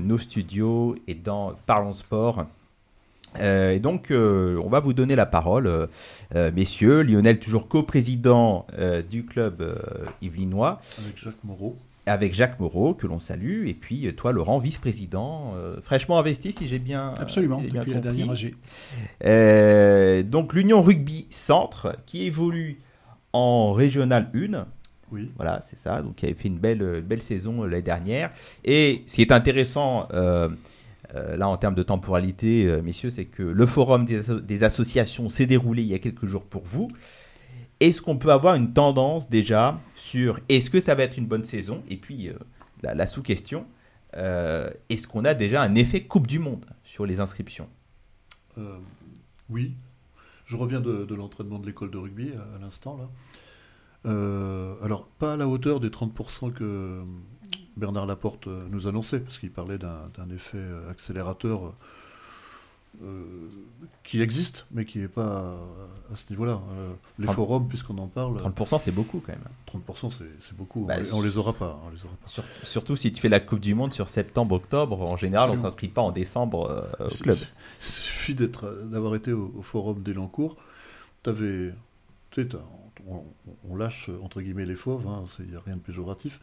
nos 0.00 0.18
studios 0.18 0.96
et 1.06 1.14
dans 1.14 1.54
Parlons 1.66 1.92
Sport. 1.92 2.46
Euh, 3.40 3.72
et 3.72 3.78
donc, 3.78 4.10
euh, 4.10 4.60
on 4.64 4.68
va 4.68 4.80
vous 4.80 4.92
donner 4.92 5.16
la 5.16 5.26
parole, 5.26 5.66
euh, 5.66 6.50
messieurs. 6.52 7.02
Lionel, 7.02 7.38
toujours 7.38 7.68
coprésident 7.68 8.66
du 9.10 9.24
club 9.24 9.62
yvelinois. 10.20 10.80
Avec 10.98 11.18
Jacques 11.18 11.44
Moreau. 11.44 11.76
Avec 12.06 12.34
Jacques 12.34 12.58
Moreau, 12.58 12.94
que 12.94 13.06
l'on 13.06 13.20
salue. 13.20 13.68
Et 13.68 13.74
puis, 13.74 14.12
toi, 14.14 14.32
Laurent, 14.32 14.58
vice-président, 14.58 15.54
fraîchement 15.82 16.18
investi, 16.18 16.52
si 16.52 16.66
j'ai 16.66 16.78
bien 16.78 17.14
Absolument, 17.18 17.60
depuis 17.60 17.92
la 17.92 18.00
dernière 18.00 18.30
AG. 18.30 20.24
donc, 20.28 20.52
l'Union 20.52 20.82
Rugby 20.82 21.26
Centre, 21.30 21.96
qui 22.06 22.24
évolue 22.24 22.80
en 23.32 23.72
Régional 23.72 24.30
1. 24.34 24.66
Oui. 25.12 25.30
Voilà, 25.36 25.62
c'est 25.68 25.78
ça. 25.78 26.00
Donc, 26.02 26.16
qui 26.16 26.24
avait 26.24 26.34
fait 26.34 26.48
une 26.48 26.58
belle, 26.58 27.02
belle 27.06 27.22
saison 27.22 27.64
l'année 27.64 27.82
dernière. 27.82 28.30
Et 28.64 29.04
ce 29.06 29.14
qui 29.14 29.22
est 29.22 29.32
intéressant 29.32 30.08
euh, 31.14 31.36
là 31.36 31.48
en 31.48 31.56
termes 31.56 31.74
de 31.74 31.82
temporalité, 31.82 32.66
euh, 32.66 32.80
messieurs, 32.80 33.10
c'est 33.10 33.26
que 33.26 33.42
le 33.42 33.66
forum 33.66 34.04
des, 34.06 34.64
associations 34.64 35.28
s'est 35.28 35.46
déroulé 35.46 35.82
il 35.82 35.88
y 35.88 35.94
a 35.94 35.98
quelques 35.98 36.26
jours 36.26 36.44
pour 36.44 36.62
vous. 36.62 36.90
Est-ce 37.80 38.00
qu'on 38.00 38.16
peut 38.16 38.32
avoir 38.32 38.54
une 38.54 38.72
tendance 38.72 39.28
déjà 39.28 39.78
sur 39.96 40.38
est-ce 40.48 40.70
que 40.70 40.80
ça 40.80 40.94
va 40.94 41.02
être 41.02 41.18
une 41.18 41.26
bonne 41.26 41.44
saison? 41.44 41.82
Et 41.90 41.96
puis 41.96 42.28
euh, 42.28 42.34
la, 42.82 43.06
sous-question, 43.06 43.66
est-ce 44.14 45.06
qu'on 45.06 45.24
a 45.24 45.34
déjà 45.34 45.62
un 45.62 45.74
effet 45.74 46.02
Coupe 46.02 46.26
du 46.26 46.38
Monde 46.38 46.64
sur 46.84 47.06
les 47.06 47.20
inscriptions? 47.20 47.68
Oui. 49.48 49.74
Je 50.44 50.56
reviens 50.56 50.80
de, 50.80 51.14
l'entraînement 51.14 51.58
de 51.58 51.66
l'école 51.66 51.90
de 51.90 51.98
rugby 51.98 52.30
à, 52.30 52.58
l'instant 52.60 52.98
là. 52.98 54.14
alors, 54.82 55.08
pas 55.18 55.34
à 55.34 55.36
la 55.36 55.48
hauteur 55.48 55.80
des 55.80 55.88
30% 55.88 56.52
que, 56.52 57.02
Bernard 57.76 58.06
Laporte 58.06 58.46
euh, 58.46 58.66
nous 58.70 58.86
annonçait, 58.86 59.20
parce 59.20 59.38
qu'il 59.38 59.50
parlait 59.50 59.78
d'un 59.78 60.30
effet 60.34 60.58
euh, 60.58 60.90
accélérateur 60.90 61.72
euh, 63.02 63.48
qui 64.04 64.20
existe, 64.20 64.66
mais 64.70 64.84
qui 64.84 64.98
n'est 64.98 65.08
pas 65.08 65.56
à 66.12 66.16
ce 66.16 66.28
niveau-là. 66.30 66.60
les 67.18 67.26
forums, 67.26 67.66
puisqu'on 67.68 67.96
en 67.98 68.06
parle. 68.06 68.36
30% 68.36 68.80
c'est 68.84 68.94
beaucoup 68.94 69.22
quand 69.24 69.32
même. 69.32 69.82
30% 69.88 70.10
c'est 70.40 70.56
beaucoup. 70.56 70.84
Bah, 70.84 70.96
on, 71.12 71.22
les 71.22 71.38
aura 71.38 71.54
pas. 71.54 71.80
les 71.94 72.04
aura 72.04 72.14
pas. 72.16 72.42
surtout 72.62 72.96
si 72.96 73.12
tu 73.12 73.20
fais 73.22 73.30
la 73.30 73.40
Coupe 73.40 73.60
du 73.60 73.74
Monde 73.74 73.94
sur 73.94 74.10
septembre, 74.10 74.56
octobre, 74.56 75.00
en 75.00 75.16
général 75.16 75.50
on 75.50 75.54
ne 75.54 75.58
s'inscrit 75.58 75.88
pas 75.88 76.02
en 76.02 76.12
décembre 76.12 76.90
au 77.00 77.14
club. 77.22 77.36
Il 77.80 77.90
suffit 77.90 78.34
d'avoir 78.34 79.14
été 79.14 79.32
au, 79.32 79.54
au, 79.56 79.62
forum 79.62 80.02
d'Elancourt. 80.02 80.56
Tu 81.24 81.30
avais. 81.30 81.72
Tu 82.30 82.42
sais, 82.42 82.48
on, 83.68 83.76
lâche 83.76 84.10
entre 84.22 84.40
guillemets 84.40 84.66
les 84.66 84.76
fauves, 84.76 85.04
il 85.06 85.44
hein, 85.44 85.46
n'y 85.50 85.56
a 85.56 85.60
rien 85.60 85.76
de 85.76 85.80
péjoratif. 85.80 86.40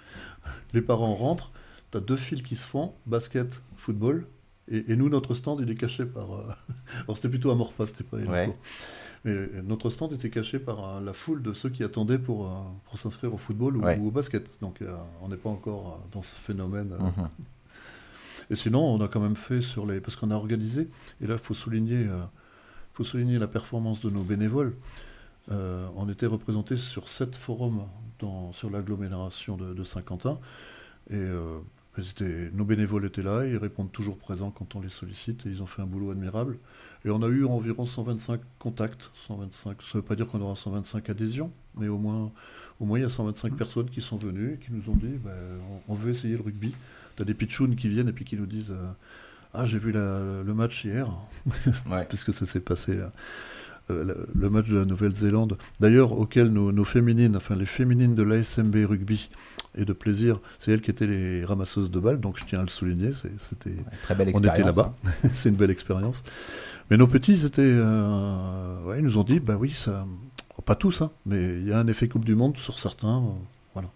Les 0.74 0.82
parents 0.82 1.15
rentrent, 1.15 1.52
tu 1.91 1.98
as 1.98 2.02
deux 2.02 2.17
fils 2.17 2.41
qui 2.41 2.56
se 2.56 2.65
font, 2.65 2.93
basket, 3.06 3.62
football, 3.78 4.26
et, 4.72 4.95
nous, 4.95 5.10
notre 5.10 5.34
stand, 5.34 5.62
il 5.62 5.69
est 5.72 5.76
caché 5.76 6.06
par. 6.06 6.32
Euh, 6.32 6.43
alors 7.04 7.15
c'était 7.15 7.30
plutôt 7.30 7.50
à 7.52 7.56
Morpas, 7.56 7.88
c'était 7.88 8.04
pas 8.04 8.17
Mais 9.26 9.50
notre 9.63 9.89
stand 9.89 10.13
était 10.13 10.30
caché 10.30 10.60
par 10.60 10.88
euh, 10.88 11.02
la 11.02 11.13
foule 11.13 11.41
de 11.41 11.54
ceux 11.54 11.69
qui 11.69 11.84
attendaient 11.84 12.19
pour, 12.19 12.48
euh, 12.48 12.54
pour 12.86 13.00
s'inscrire 13.00 13.34
au 13.34 13.38
football 13.38 13.78
ou, 13.78 14.08
au 14.08 14.12
basket. 14.12 14.60
Donc 14.62 14.84
on 15.22 15.30
n'est 15.30 15.38
pas 15.38 15.50
encore 15.50 16.06
dans 16.12 16.22
ce 16.22 16.36
phénomène. 16.36 16.89
Mhm. 16.89 17.30
Et 18.52 18.56
sinon, 18.56 18.82
on 18.82 19.02
a 19.02 19.08
quand 19.08 19.19
même 19.19 19.36
fait 19.36 19.62
sur 19.62 19.86
les. 19.88 20.02
Parce 20.02 20.15
qu'on 20.15 20.32
a 20.32 20.36
organisé, 20.36 20.88
et 21.22 21.28
là, 21.28 21.34
il 21.34 21.39
faut 21.39 21.54
souligner, 21.56 22.06
faut 22.93 23.04
souligner 23.04 23.39
la 23.39 23.48
performance 23.48 24.02
de 24.02 24.10
nos 24.10 24.24
bénévoles. 24.24 24.76
On 25.49 26.10
était 26.10 26.25
représentés 26.25 26.78
sur 26.78 27.10
sept 27.10 27.36
forums 27.36 27.88
dans, 28.19 28.54
sur 28.54 28.69
l'agglomération 28.69 29.58
de, 29.58 29.73
de 29.73 29.84
Saint-Quentin. 29.84 30.39
Et 31.12 31.25
nos 32.54 32.65
bénévoles 32.65 33.06
étaient 33.06 33.21
là, 33.21 33.45
ils 33.45 33.58
répondent 33.58 33.91
toujours 33.91 34.17
présents 34.17 34.52
quand 34.52 34.75
on 34.75 34.82
les 34.82 34.89
sollicite 34.89 35.45
et 35.45 35.49
ils 35.49 35.62
ont 35.62 35.65
fait 35.65 35.82
un 35.82 35.86
boulot 35.86 36.12
admirable. 36.12 36.58
Et 37.06 37.10
on 37.10 37.21
a 37.23 37.28
eu 37.28 37.45
environ 37.45 37.86
125 37.86 38.41
contacts. 38.58 39.10
125, 39.28 39.82
ça 39.82 39.88
ne 39.93 40.02
veut 40.02 40.06
pas 40.06 40.15
dire 40.15 40.28
qu'on 40.28 40.41
aura 40.41 40.56
125 40.56 41.10
adhésions, 41.10 41.52
mais 41.78 41.88
au 41.88 41.97
moins, 41.97 42.32
au 42.80 42.86
moins 42.86 42.99
il 42.99 43.04
y 43.04 43.06
a 43.06 43.10
125 43.10 43.56
personnes 43.56 43.89
qui 43.89 44.02
sont 44.02 44.17
venues 44.17 44.54
et 44.54 44.58
qui 44.58 44.71
nous 44.71 44.89
ont 44.89 44.95
dit 44.95 45.17
ben, 45.23 45.32
on, 45.88 45.93
veut 45.93 46.12
essayer 46.12 46.36
le 46.36 46.43
rugby. 46.43 46.73
Tu 47.15 47.21
as 47.21 47.25
des 47.25 47.34
pitchouns 47.34 47.75
qui 47.75 47.89
viennent 47.89 48.10
et 48.10 48.13
puis 48.13 48.25
qui 48.25 48.38
nous 48.38 48.45
disent 48.45 48.71
euh, 48.71 48.91
Ah, 49.54 49.65
j'ai 49.65 49.78
vu 49.78 49.91
le 49.91 50.54
match 50.54 50.86
hier, 50.86 51.10
puisque 52.10 52.34
ça 52.39 52.45
s'est 52.45 52.60
passé 52.60 52.95
là. 52.95 53.12
Euh, 53.91 54.13
le 54.36 54.49
match 54.49 54.69
de 54.69 54.78
la 54.78 54.86
Nouvelle-Zélande, 54.86 55.58
d'ailleurs 55.80 56.12
auquel 56.12 56.49
nos, 56.49 56.84
féminines, 56.84 57.36
enfin 57.36 57.56
les 57.56 57.65
féminines 57.65 58.15
de 58.15 58.23
l'ASMB 58.23 58.75
rugby 58.88 59.30
et 59.78 59.86
de 59.86 59.93
plaisir, 59.93 60.39
c'est 60.60 60.71
elles 60.71 60.82
qui 60.82 60.91
étaient 60.91 61.08
les 61.08 61.43
ramasseuses 61.43 61.89
de 61.89 61.99
balles, 61.99 62.19
donc 62.19 62.38
je 62.38 62.45
tiens 62.45 62.60
à 62.60 62.63
le 62.63 62.69
souligner, 62.69 63.12
c'était, 63.38 63.75
très 64.04 64.15
belle 64.15 64.32
on 64.34 64.39
était 64.39 64.63
là-bas, 64.63 64.93
hein. 65.06 65.30
c'est 65.36 65.49
une 65.49 65.56
belle 65.56 65.71
expérience. 65.71 66.23
Mais 66.89 66.97
nos 66.97 67.08
petits, 67.08 67.45
étaient, 67.45 67.62
euh, 67.62 68.84
ouais, 68.84 68.99
ils 68.99 69.04
nous 69.04 69.17
ont 69.17 69.23
dit, 69.23 69.39
bah 69.39 69.58
oui, 69.60 69.71
ça, 69.75 70.06
pas 70.65 70.75
tous, 70.75 71.02
hein, 71.02 71.12
mais 71.25 71.60
il 71.60 71.67
y 71.67 71.73
a 71.73 71.80
un 71.80 71.88
effet 71.88 72.08
Coupe 72.08 72.25
du 72.25 72.36
Monde 72.36 72.58
sur 72.58 72.78
certains, 72.78 73.17
euh, 73.17 73.32
voilà. 73.73 73.89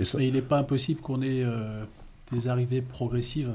Et 0.00 0.04
ça... 0.04 0.20
il 0.20 0.32
n'est 0.32 0.42
pas 0.42 0.58
impossible 0.58 1.00
qu'on 1.00 1.22
ait 1.22 1.44
des 2.32 2.48
arrivées 2.48 2.82
progressives. 2.82 3.52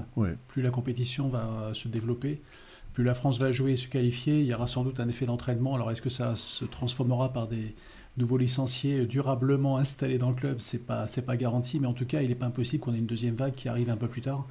Plus 0.47 0.61
la 0.61 0.69
compétition 0.71 1.27
va 1.27 1.71
se 1.73 1.87
développer, 1.87 2.41
plus 2.93 3.03
la 3.03 3.15
France 3.15 3.39
va 3.39 3.51
jouer 3.51 3.71
et 3.71 3.75
se 3.75 3.87
qualifier, 3.87 4.39
il 4.39 4.45
y 4.45 4.53
aura 4.53 4.67
sans 4.67 4.83
doute 4.83 4.99
un 4.99 5.07
effet 5.07 5.25
d'entraînement. 5.25 5.75
Alors 5.75 5.91
est-ce 5.91 6.01
que 6.01 6.09
ça 6.09 6.35
se 6.35 6.65
transformera 6.65 7.33
par 7.33 7.47
des 7.47 7.75
nouveaux 8.17 8.37
licenciés 8.37 9.05
durablement 9.05 9.77
installés 9.77 10.17
dans 10.17 10.29
le 10.29 10.35
club? 10.35 10.57
C'est 10.59 10.85
pas 10.85 11.07
c'est 11.07 11.23
pas 11.23 11.35
garanti, 11.35 11.79
mais 11.79 11.87
en 11.87 11.93
tout 11.93 12.05
cas, 12.05 12.21
il 12.21 12.29
n'est 12.29 12.35
pas 12.35 12.45
impossible 12.45 12.83
qu'on 12.83 12.93
ait 12.93 12.99
une 12.99 13.07
deuxième 13.07 13.35
vague 13.35 13.55
qui 13.55 13.67
arrive 13.67 13.89
un 13.89 13.97
peu 13.97 14.07
plus 14.07 14.21
tard. 14.21 14.45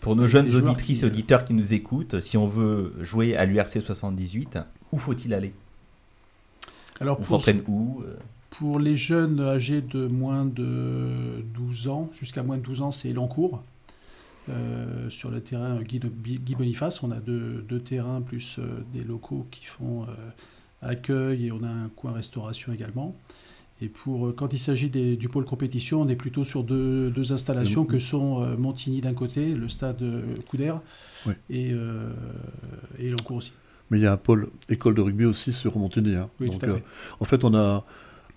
Pour 0.00 0.14
nos 0.14 0.28
jeunes 0.28 0.54
auditrices 0.54 1.02
et 1.02 1.06
auditeurs 1.06 1.44
qui 1.44 1.54
nous 1.54 1.72
écoutent, 1.72 2.20
si 2.20 2.36
on 2.36 2.46
veut 2.46 2.94
jouer 3.00 3.34
à 3.34 3.46
l'URC 3.46 3.80
78, 3.80 4.58
où 4.92 4.98
faut-il 4.98 5.32
aller? 5.34 5.52
Alors, 7.00 7.18
On 7.20 7.24
s'entraîne 7.24 7.62
où 7.66 8.02
euh? 8.04 8.16
Pour 8.50 8.78
les 8.78 8.96
jeunes 8.96 9.40
âgés 9.40 9.82
de 9.82 10.06
moins 10.06 10.46
de 10.46 11.44
12 11.54 11.88
ans, 11.88 12.10
jusqu'à 12.12 12.42
moins 12.42 12.56
de 12.56 12.62
12 12.62 12.82
ans, 12.82 12.90
c'est 12.90 13.10
Elancourt. 13.10 13.62
Euh, 14.48 15.10
sur 15.10 15.30
le 15.30 15.40
terrain 15.40 15.80
Guy, 15.82 15.98
Boniface, 16.56 17.02
on 17.02 17.10
a 17.10 17.18
deux, 17.20 17.80
terrains 17.84 18.20
plus 18.20 18.58
euh, 18.58 18.84
des 18.92 19.02
locaux 19.02 19.46
qui 19.50 19.64
font 19.64 20.04
euh, 20.04 20.06
accueil 20.82 21.46
et 21.46 21.52
on 21.52 21.62
a 21.64 21.68
un 21.68 21.88
coin 21.88 22.12
restauration 22.12 22.72
également. 22.72 23.16
Et 23.82 23.88
pour 23.88 24.34
quand 24.34 24.54
il 24.54 24.58
s'agit 24.58 24.88
du 24.88 25.28
pôle 25.28 25.44
compétition, 25.44 26.00
on 26.00 26.08
est 26.08 26.16
plutôt 26.16 26.44
sur 26.44 26.64
deux, 26.64 27.32
installations 27.32 27.84
que 27.84 27.98
sont 27.98 28.40
Montigny 28.56 29.02
d'un 29.02 29.12
côté, 29.12 29.54
le 29.54 29.68
stade 29.68 30.02
Couder, 30.48 30.72
et, 31.50 31.74
et 32.98 33.10
Lancourt 33.10 33.36
aussi. 33.36 33.52
Mais 33.90 33.98
il 33.98 34.04
y 34.04 34.06
a 34.06 34.12
un 34.12 34.16
pôle 34.16 34.48
école 34.70 34.94
de 34.94 35.02
rugby 35.02 35.26
aussi 35.26 35.52
sur 35.52 35.76
Montigny. 35.76 36.14
Hein. 36.14 36.30
Donc, 36.40 36.64
en 37.20 37.24
fait, 37.26 37.44
on 37.44 37.54
a, 37.54 37.84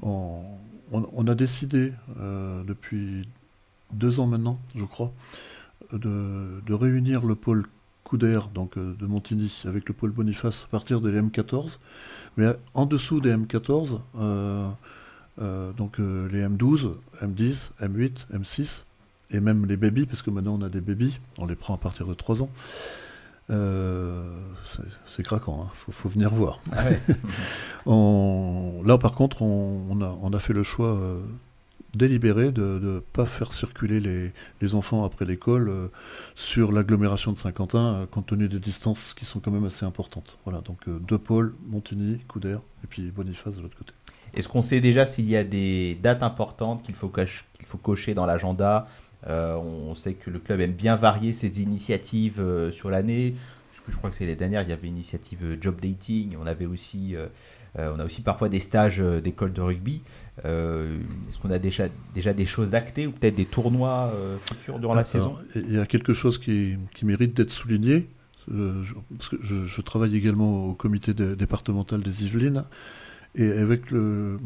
on, 0.02 0.42
on 0.92 1.28
a 1.28 1.36
décidé 1.36 1.94
depuis 2.68 3.26
deux 3.94 4.20
ans 4.20 4.28
maintenant, 4.28 4.60
je 4.76 4.84
crois, 4.84 5.14
de, 5.94 6.74
réunir 6.74 7.26
le 7.26 7.36
pôle 7.36 7.66
Couder, 8.04 8.40
donc 8.56 8.78
euh, 8.78 8.96
de 8.98 9.06
Montigny, 9.06 9.62
avec 9.66 9.88
le 9.88 9.94
pôle 9.94 10.12
Boniface 10.12 10.64
à 10.64 10.68
partir 10.68 11.00
de 11.00 11.12
l'M14. 11.12 11.78
Mais 12.38 12.48
en 12.74 12.86
dessous 12.88 13.22
des 13.22 13.36
M14, 13.36 14.00
euh, 14.18 14.68
euh, 15.40 15.72
donc 15.74 16.00
les 16.00 16.44
M12, 16.44 16.94
M10, 17.22 17.72
M8, 17.82 18.28
M6, 18.34 18.86
et 19.30 19.40
même 19.40 19.66
les 19.68 19.78
babies, 19.78 20.08
parce 20.08 20.24
que 20.24 20.32
maintenant 20.32 20.58
on 20.60 20.64
a 20.64 20.70
des 20.70 20.82
babies, 20.82 21.20
on 21.38 21.46
les 21.46 21.56
prend 21.56 21.76
à 21.76 21.78
partir 21.78 22.08
de 22.08 22.16
3 22.16 22.42
ans. 22.42 22.50
c'est 23.48 25.24
craquant, 25.24 25.60
il 25.60 25.66
hein. 25.68 25.92
faut, 25.92 26.10
venir 26.10 26.34
voir. 26.34 26.62
Ah 26.72 26.86
là 27.86 28.98
par 28.98 29.12
contre, 29.12 29.44
on, 29.44 30.02
a, 30.02 30.18
on, 30.22 30.34
a, 30.34 30.40
fait 30.40 30.54
le 30.54 30.64
choix 30.64 31.00
délibéré 31.96 32.52
de 32.52 32.80
ne 32.82 33.00
pas 33.00 33.26
faire 33.26 33.54
circuler 33.54 34.00
les, 34.00 34.32
les 34.62 34.76
enfants 34.76 35.04
après 35.04 35.26
l'école 35.26 35.70
euh, 35.70 35.88
sur 36.36 36.72
l'agglomération 36.72 37.32
de 37.32 37.38
Saint-Quentin, 37.38 37.96
euh, 37.96 38.06
compte 38.06 38.28
tenu 38.28 38.48
des 38.48 38.60
distances 38.60 39.14
qui 39.14 39.26
sont 39.26 39.40
quand 39.40 39.52
même 39.52 39.66
assez 39.66 39.86
importantes. 39.86 40.38
Voilà, 40.46 40.62
donc 40.62 40.88
euh, 40.88 41.00
deux 41.00 41.18
pôles, 41.18 41.56
Montigny, 41.68 42.20
Couder, 42.28 42.58
et 42.84 42.88
puis 42.88 43.12
Boniface 43.12 43.58
de 43.58 43.62
l'autre 43.62 43.78
côté. 43.78 43.94
Est-ce 44.34 44.48
qu'on 44.48 44.62
sait 44.62 44.82
déjà 44.82 45.06
s'il 45.06 45.28
y 45.28 45.36
a 45.36 45.44
des 45.44 45.96
dates 45.96 46.22
importantes 46.22 46.84
qu'il 46.84 46.96
faut, 46.96 47.10
cocher 47.10 48.14
dans 48.14 48.28
l'agenda? 48.28 48.88
On 49.28 49.96
sait 49.96 50.14
que 50.14 50.30
le 50.30 50.38
club 50.38 50.62
aime 50.62 50.74
bien 50.74 50.96
varier 50.96 51.34
ses 51.34 51.62
initiatives 51.64 52.70
sur 52.72 52.92
l'année. 52.92 53.34
Je, 53.88 53.98
crois 53.98 54.12
que 54.12 54.16
c'est 54.16 54.28
les 54.28 54.36
dernières, 54.36 54.62
il 54.62 54.70
y 54.70 54.72
avait 54.72 54.88
une 54.88 54.98
initiative 54.98 55.58
job 55.60 55.82
dating, 55.82 56.36
on 56.40 56.46
avait 56.46 56.68
aussi 56.68 57.16
euh, 57.78 57.94
on 57.96 58.00
a 58.00 58.06
aussi 58.06 58.22
parfois 58.22 58.50
des 58.50 58.60
stages 58.60 59.00
euh, 59.00 59.22
d'école 59.22 59.54
de 59.54 59.62
rugby. 59.62 60.02
Euh, 60.46 60.98
est-ce 61.28 61.38
qu'on 61.38 61.52
a 61.52 61.60
déjà, 61.60 61.88
déjà 62.16 62.34
des 62.34 62.46
choses 62.46 62.74
actées 62.74 63.06
ou 63.08 63.12
peut-être 63.12 63.36
des 63.36 63.46
tournois 63.46 64.12
futurs 64.46 64.80
durant 64.80 64.96
la 64.96 65.04
saison? 65.04 65.36
Il 65.56 65.74
y 65.74 65.80
a 65.80 65.86
quelque 65.86 66.14
chose 66.14 66.38
qui, 66.38 66.78
mérite 67.04 67.36
d'être 67.36 67.52
souligné. 67.52 68.08
Je, 68.48 68.94
parce 69.16 69.30
que 69.30 69.38
je, 69.44 69.82
travaille 69.82 70.16
également 70.16 70.66
au 70.66 70.74
comité 70.74 71.14
départemental 71.14 72.02
des 72.02 72.24
Yvelines. 72.24 72.64
Et 73.36 73.52
avec 73.52 73.92
le, 73.92 74.40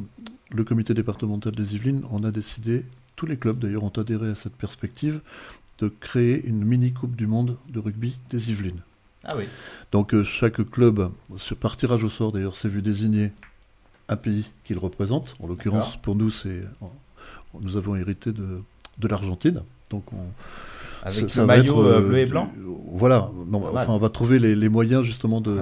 le, 0.52 0.64
comité 0.66 0.94
départemental 0.94 1.54
des 1.56 1.76
Yvelines, 1.76 2.04
on 2.12 2.26
a 2.26 2.32
décidé, 2.32 2.84
tous 3.16 3.26
les 3.26 3.38
clubs 3.38 3.58
d'ailleurs 3.58 3.86
ont 3.86 3.90
adhéré 3.90 4.32
à 4.32 4.36
cette 4.36 4.56
perspective, 4.56 5.22
de 5.80 5.88
créer 5.88 6.46
une 6.46 6.66
mini-coupe 6.66 7.16
du 7.16 7.28
monde 7.28 7.58
de 7.70 7.80
rugby 7.80 8.18
des 8.30 8.52
Yvelines. 8.52 8.82
Ah 9.26 9.36
oui. 9.38 9.46
Donc 9.92 10.14
euh, 10.14 10.24
chaque 10.24 10.64
club, 10.70 11.10
par 11.60 11.78
tirage 11.78 12.04
au 12.04 12.10
sort 12.10 12.32
d'ailleurs, 12.32 12.56
s'est 12.56 12.68
vu 12.68 12.82
désigner 12.82 13.32
un 14.10 14.16
pays 14.16 14.50
qu'il 14.64 14.78
représente. 14.78 15.36
En 15.40 15.48
l'occurrence, 15.48 15.98
pour 15.98 16.16
nous, 16.16 16.30
c'est 16.30 16.64
nous 17.62 17.78
avons 17.78 17.96
hérité 17.96 18.32
de, 18.32 18.62
de 18.98 19.08
l'Argentine. 19.08 19.62
Donc 19.90 20.12
on, 20.12 20.26
avec 21.04 21.36
le 21.36 21.46
maillot 21.46 21.86
euh, 21.86 22.02
bleu 22.02 22.18
et 22.20 22.26
blanc. 22.26 22.50
voilà. 22.92 23.30
enfin, 23.54 23.86
on 23.90 23.98
va 23.98 24.10
trouver 24.10 24.40
les, 24.40 24.56
les 24.56 24.70
moyens 24.70 25.04
justement 25.04 25.42
de 25.42 25.62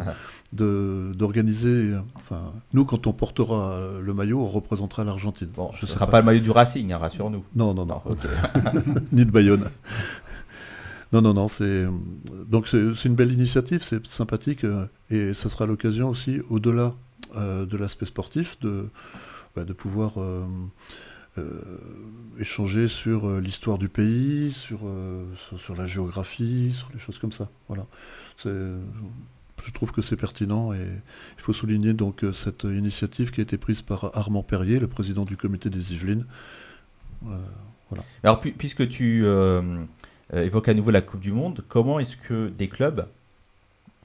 d'organiser. 0.53 1.93
Enfin, 2.15 2.51
nous, 2.73 2.83
quand 2.83 3.07
on 3.07 3.13
portera 3.13 3.79
le 4.01 4.13
maillot, 4.13 4.41
on 4.41 4.49
représentera 4.49 5.05
l'Argentine. 5.05 5.47
Bon, 5.55 5.71
ce 5.73 5.85
ne 5.85 5.91
sera 5.91 6.07
pas. 6.07 6.19
le 6.19 6.25
maillot 6.25 6.41
du 6.41 6.51
Racing, 6.51 6.91
hein, 6.91 6.97
rassure-nous. 6.97 7.45
Non, 7.55 7.73
non, 7.73 7.85
non. 7.85 8.01
Ni 9.13 9.25
de 9.25 9.31
Bayonne. 9.31 9.69
Non, 11.13 11.21
non, 11.21 11.33
non, 11.33 11.47
c'est 11.49 11.85
donc 12.47 12.67
c'est 12.69 13.05
une 13.05 13.15
belle 13.15 13.31
initiative, 13.31 13.83
c'est 13.83 14.05
sympathique 14.07 14.63
euh, 14.63 14.85
et 15.09 15.33
ça 15.33 15.49
sera 15.49 15.65
l'occasion 15.65 16.07
aussi, 16.07 16.39
au-delà 16.49 16.95
euh, 17.35 17.65
de 17.65 17.75
l'aspect 17.75 18.05
sportif, 18.05 18.57
de, 18.61 18.87
bah, 19.55 19.65
de 19.65 19.73
pouvoir 19.73 20.13
euh, 20.17 20.45
échanger 22.39 22.87
sur 22.87 23.29
l'histoire 23.41 23.77
du 23.77 23.89
pays, 23.89 24.51
sur, 24.51 24.81
sur, 25.57 25.75
la 25.75 25.85
géographie, 25.85 26.73
sur 26.73 26.89
les 26.93 26.99
choses 26.99 27.19
comme 27.19 27.31
ça. 27.31 27.49
Voilà. 27.67 27.85
Je 28.45 29.71
trouve 29.73 29.91
que 29.91 30.01
c'est 30.01 30.15
pertinent 30.15 30.73
et 30.73 30.79
il 31.37 31.41
faut 31.41 31.53
souligner 31.53 31.93
donc 31.93 32.25
cette 32.33 32.63
initiative 32.63 33.31
qui 33.31 33.41
a 33.41 33.43
été 33.43 33.57
prise 33.57 33.81
par 33.81 34.17
Armand 34.17 34.43
Perrier, 34.43 34.79
le 34.79 34.87
président 34.87 35.23
du 35.23 35.37
comité 35.37 35.69
des 35.69 35.93
Yvelines. 35.93 36.25
voilà. 37.21 38.03
Alors 38.23 38.41
puisque 38.41 38.87
tu 38.89 39.25
évoque 40.33 40.69
à 40.69 40.73
nouveau 40.73 40.91
la 40.91 41.01
Coupe 41.01 41.19
du 41.19 41.31
Monde. 41.31 41.63
Comment 41.67 41.99
est-ce 41.99 42.17
que 42.17 42.49
des 42.49 42.67
clubs 42.67 43.07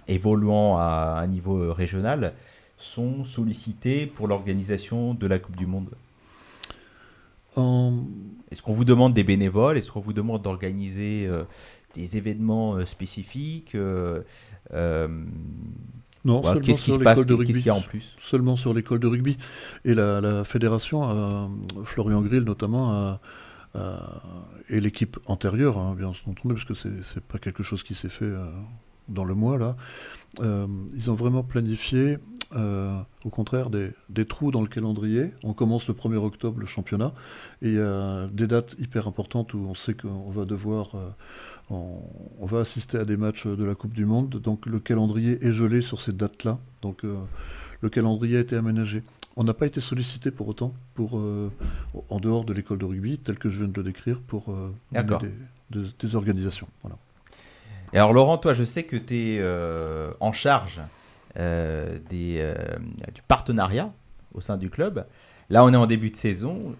évoluant 0.09 0.77
à 0.77 1.21
un 1.23 1.27
niveau 1.27 1.59
euh, 1.59 1.73
régional 1.73 2.33
sont 2.79 3.25
sollicités 3.25 4.07
pour 4.07 4.29
l'organisation 4.29 5.15
de 5.15 5.27
la 5.27 5.39
Coupe 5.39 5.57
du 5.57 5.67
Monde? 5.67 5.91
Est-ce 8.51 8.61
qu'on 8.61 8.75
vous 8.75 8.85
demande 8.85 9.15
des 9.15 9.25
bénévoles? 9.25 9.79
Est-ce 9.79 9.91
qu'on 9.91 10.01
vous 10.01 10.13
demande 10.13 10.43
d'organiser 10.43 11.27
euh, 11.27 11.43
des 11.95 12.17
événements 12.17 12.85
spécifiques 12.85 13.77
non, 16.25 16.43
qu'est-ce 16.61 16.83
qui 16.83 16.93
se 16.93 16.99
passe 16.99 17.25
Qu'est-ce 17.25 17.45
qu'il 17.45 17.67
y 17.67 17.71
a 17.71 17.75
en 17.75 17.81
plus? 17.81 18.13
Seulement 18.19 18.57
sur 18.57 18.75
l'école 18.75 18.99
de 18.99 19.07
rugby. 19.07 19.39
Et 19.85 19.95
la, 19.95 20.21
la 20.21 20.43
fédération, 20.43 21.49
Florian 21.85 22.21
Grill 22.21 22.43
notamment, 22.43 22.93
a, 22.93 23.21
euh, 23.77 23.99
et 24.69 24.81
l'équipe 24.81 25.19
antérieure, 25.27 25.79
hein, 25.79 25.95
bien 25.95 26.09
entendu, 26.09 26.55
parce 26.55 26.65
que 26.65 26.75
c'est 26.75 27.21
pas 27.21 27.39
quelque 27.39 27.63
chose 27.63 27.83
qui 27.83 27.95
s'est 27.95 28.09
fait 28.09 28.25
euh, 28.25 28.51
dans 29.09 29.25
le 29.25 29.35
mois 29.35 29.59
là. 29.59 29.77
Euh, 30.41 30.67
ils 30.95 31.11
ont 31.11 31.15
vraiment 31.15 31.43
planifié 31.43 32.19
au 33.25 33.29
contraire 33.31 33.71
des, 33.71 33.91
des, 34.09 34.25
trous 34.25 34.51
dans 34.51 34.63
le 34.63 34.69
calendrier. 34.69 35.33
On 35.43 35.53
commence 35.53 35.89
le 35.89 35.95
1er 35.95 36.17
octobre 36.17 36.59
le 36.61 36.65
championnat 36.65 37.13
et 37.61 37.69
il 37.69 37.75
y 37.75 37.81
a 37.81 38.29
des 38.29 38.47
dates 38.47 38.75
hyper 38.79 39.09
importantes 39.09 39.53
où 39.53 39.67
on 39.69 39.75
sait 39.75 39.95
qu'on 39.95 40.31
va 40.31 40.45
devoir, 40.45 40.93
on, 41.71 42.01
on, 42.39 42.47
va 42.47 42.61
assister 42.61 42.99
à 42.99 43.05
des 43.05 43.17
matchs 43.17 43.47
de 43.47 43.65
la 43.65 43.75
Coupe 43.75 43.95
du 43.95 44.05
Monde. 44.05 44.41
Donc 44.41 44.67
le 44.67 44.79
calendrier 44.81 45.45
est 45.45 45.53
gelé 45.53 45.83
sur 45.83 46.01
ces 46.01 46.13
dates-là. 46.13 46.59
Donc 46.83 47.05
le 47.81 47.89
calendrier 47.89 48.39
a 48.39 48.41
été 48.41 48.57
aménagé. 48.57 49.03
On 49.37 49.45
n'a 49.45 49.55
pas 49.55 49.67
été 49.67 49.81
sollicité 49.81 50.31
pour 50.31 50.49
autant, 50.49 50.73
pour, 50.95 51.19
euh, 51.19 51.53
en 52.09 52.19
dehors 52.19 52.45
de 52.45 52.55
l'école 52.55 52.79
de 52.79 52.87
rugby, 52.87 53.19
tel 53.19 53.39
que 53.39 53.51
je 53.51 53.59
viens 53.59 53.69
de 53.69 53.77
le 53.77 53.83
décrire, 53.83 54.19
pour 54.21 54.47
euh, 54.49 54.73
des, 55.71 56.17
organisations. 56.17 56.69
Voilà. 56.83 56.97
Et 57.93 57.99
alors 57.99 58.15
Laurent, 58.15 58.39
toi, 58.39 58.55
je 58.55 58.65
sais 58.65 58.85
que 58.85 58.97
tu 58.97 59.15
es 59.15 59.39
euh, 59.41 60.11
en 60.21 60.33
charge 60.33 60.81
des, 61.37 62.55
du 63.15 63.23
partenariat 63.29 63.93
au 64.33 64.41
sein 64.41 64.57
du 64.57 64.71
club. 64.71 65.05
Là, 65.51 65.65
on 65.65 65.73
est 65.73 65.77
en 65.77 65.87
début 65.87 66.11
de 66.11 66.17
saison. 66.17 66.75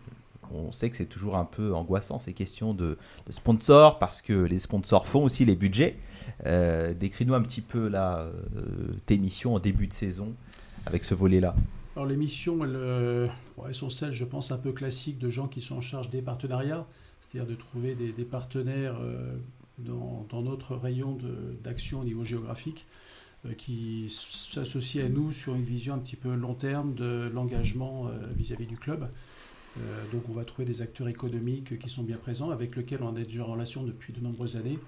On 0.53 0.73
sait 0.73 0.91
que 0.91 0.97
c'est 0.97 1.07
toujours 1.07 1.37
un 1.37 1.45
peu 1.45 1.75
angoissant 1.75 2.19
ces 2.19 2.33
questions 2.33 2.75
de, 2.75 2.99
sponsors 3.31 3.99
parce 3.99 4.23
que 4.23 4.33
les 4.33 4.59
sponsors 4.59 5.07
font 5.07 5.25
aussi 5.25 5.45
les 5.45 5.57
budgets. 5.57 5.99
Décris-nous 6.45 7.35
un 7.35 7.43
petit 7.43 7.61
peu 7.61 7.89
là, 7.89 8.29
tes 9.07 9.19
missions 9.19 9.55
en 9.55 9.59
début 9.59 9.87
de 9.87 9.95
saison 9.95 10.35
avec 10.87 11.05
ce 11.05 11.15
volet-là 11.15 11.55
alors 11.97 12.07
les 12.07 12.17
missions, 12.19 12.63
elles, 12.63 13.75
sont 13.75 13.89
celles, 13.89 14.13
je 14.13 14.27
pense, 14.27 14.53
un 14.53 14.59
peu 14.59 14.73
classiques 14.73 15.19
de 15.19 15.31
gens 15.31 15.49
qui 15.49 15.63
sont 15.63 15.77
en 15.77 15.81
charge 15.81 16.11
des 16.11 16.21
partenariats, 16.21 16.87
c'est-à-dire 17.23 17.49
de 17.51 17.57
trouver 17.57 17.95
des, 17.95 18.25
partenaires 18.25 18.99
euh, 19.01 19.37
dans, 19.79 20.43
notre 20.43 20.77
rayon 20.77 21.19
d'action 21.65 22.01
au 22.01 22.05
niveau 22.05 22.23
géographique 22.23 22.85
euh, 23.47 23.55
qui 23.55 24.09
s'associent 24.11 25.07
à 25.07 25.09
nous 25.09 25.33
sur 25.33 25.55
une 25.55 25.63
vision 25.63 25.95
un 25.95 25.99
petit 25.99 26.17
peu 26.17 26.35
long 26.35 26.55
terme 26.55 26.95
de 26.95 27.31
l'engagement 27.33 28.09
euh, 28.09 28.11
vis-à-vis 28.37 28.67
du 28.67 28.77
club. 28.77 29.09
Donc 30.13 30.23
on 30.29 30.33
va 30.33 30.45
trouver 30.45 30.65
des 30.65 30.83
acteurs 30.83 31.09
économiques 31.09 31.79
qui 31.79 31.89
sont 31.89 32.03
bien 32.03 32.17
présents, 32.17 32.51
avec 32.51 32.77
lesquels 32.77 33.03
on 33.03 33.15
est 33.17 33.25
déjà 33.25 33.45
en 33.45 33.53
relation 33.53 33.83
depuis 33.83 34.13
de 34.13 34.21
nombreuses 34.21 34.57
années, 34.57 34.79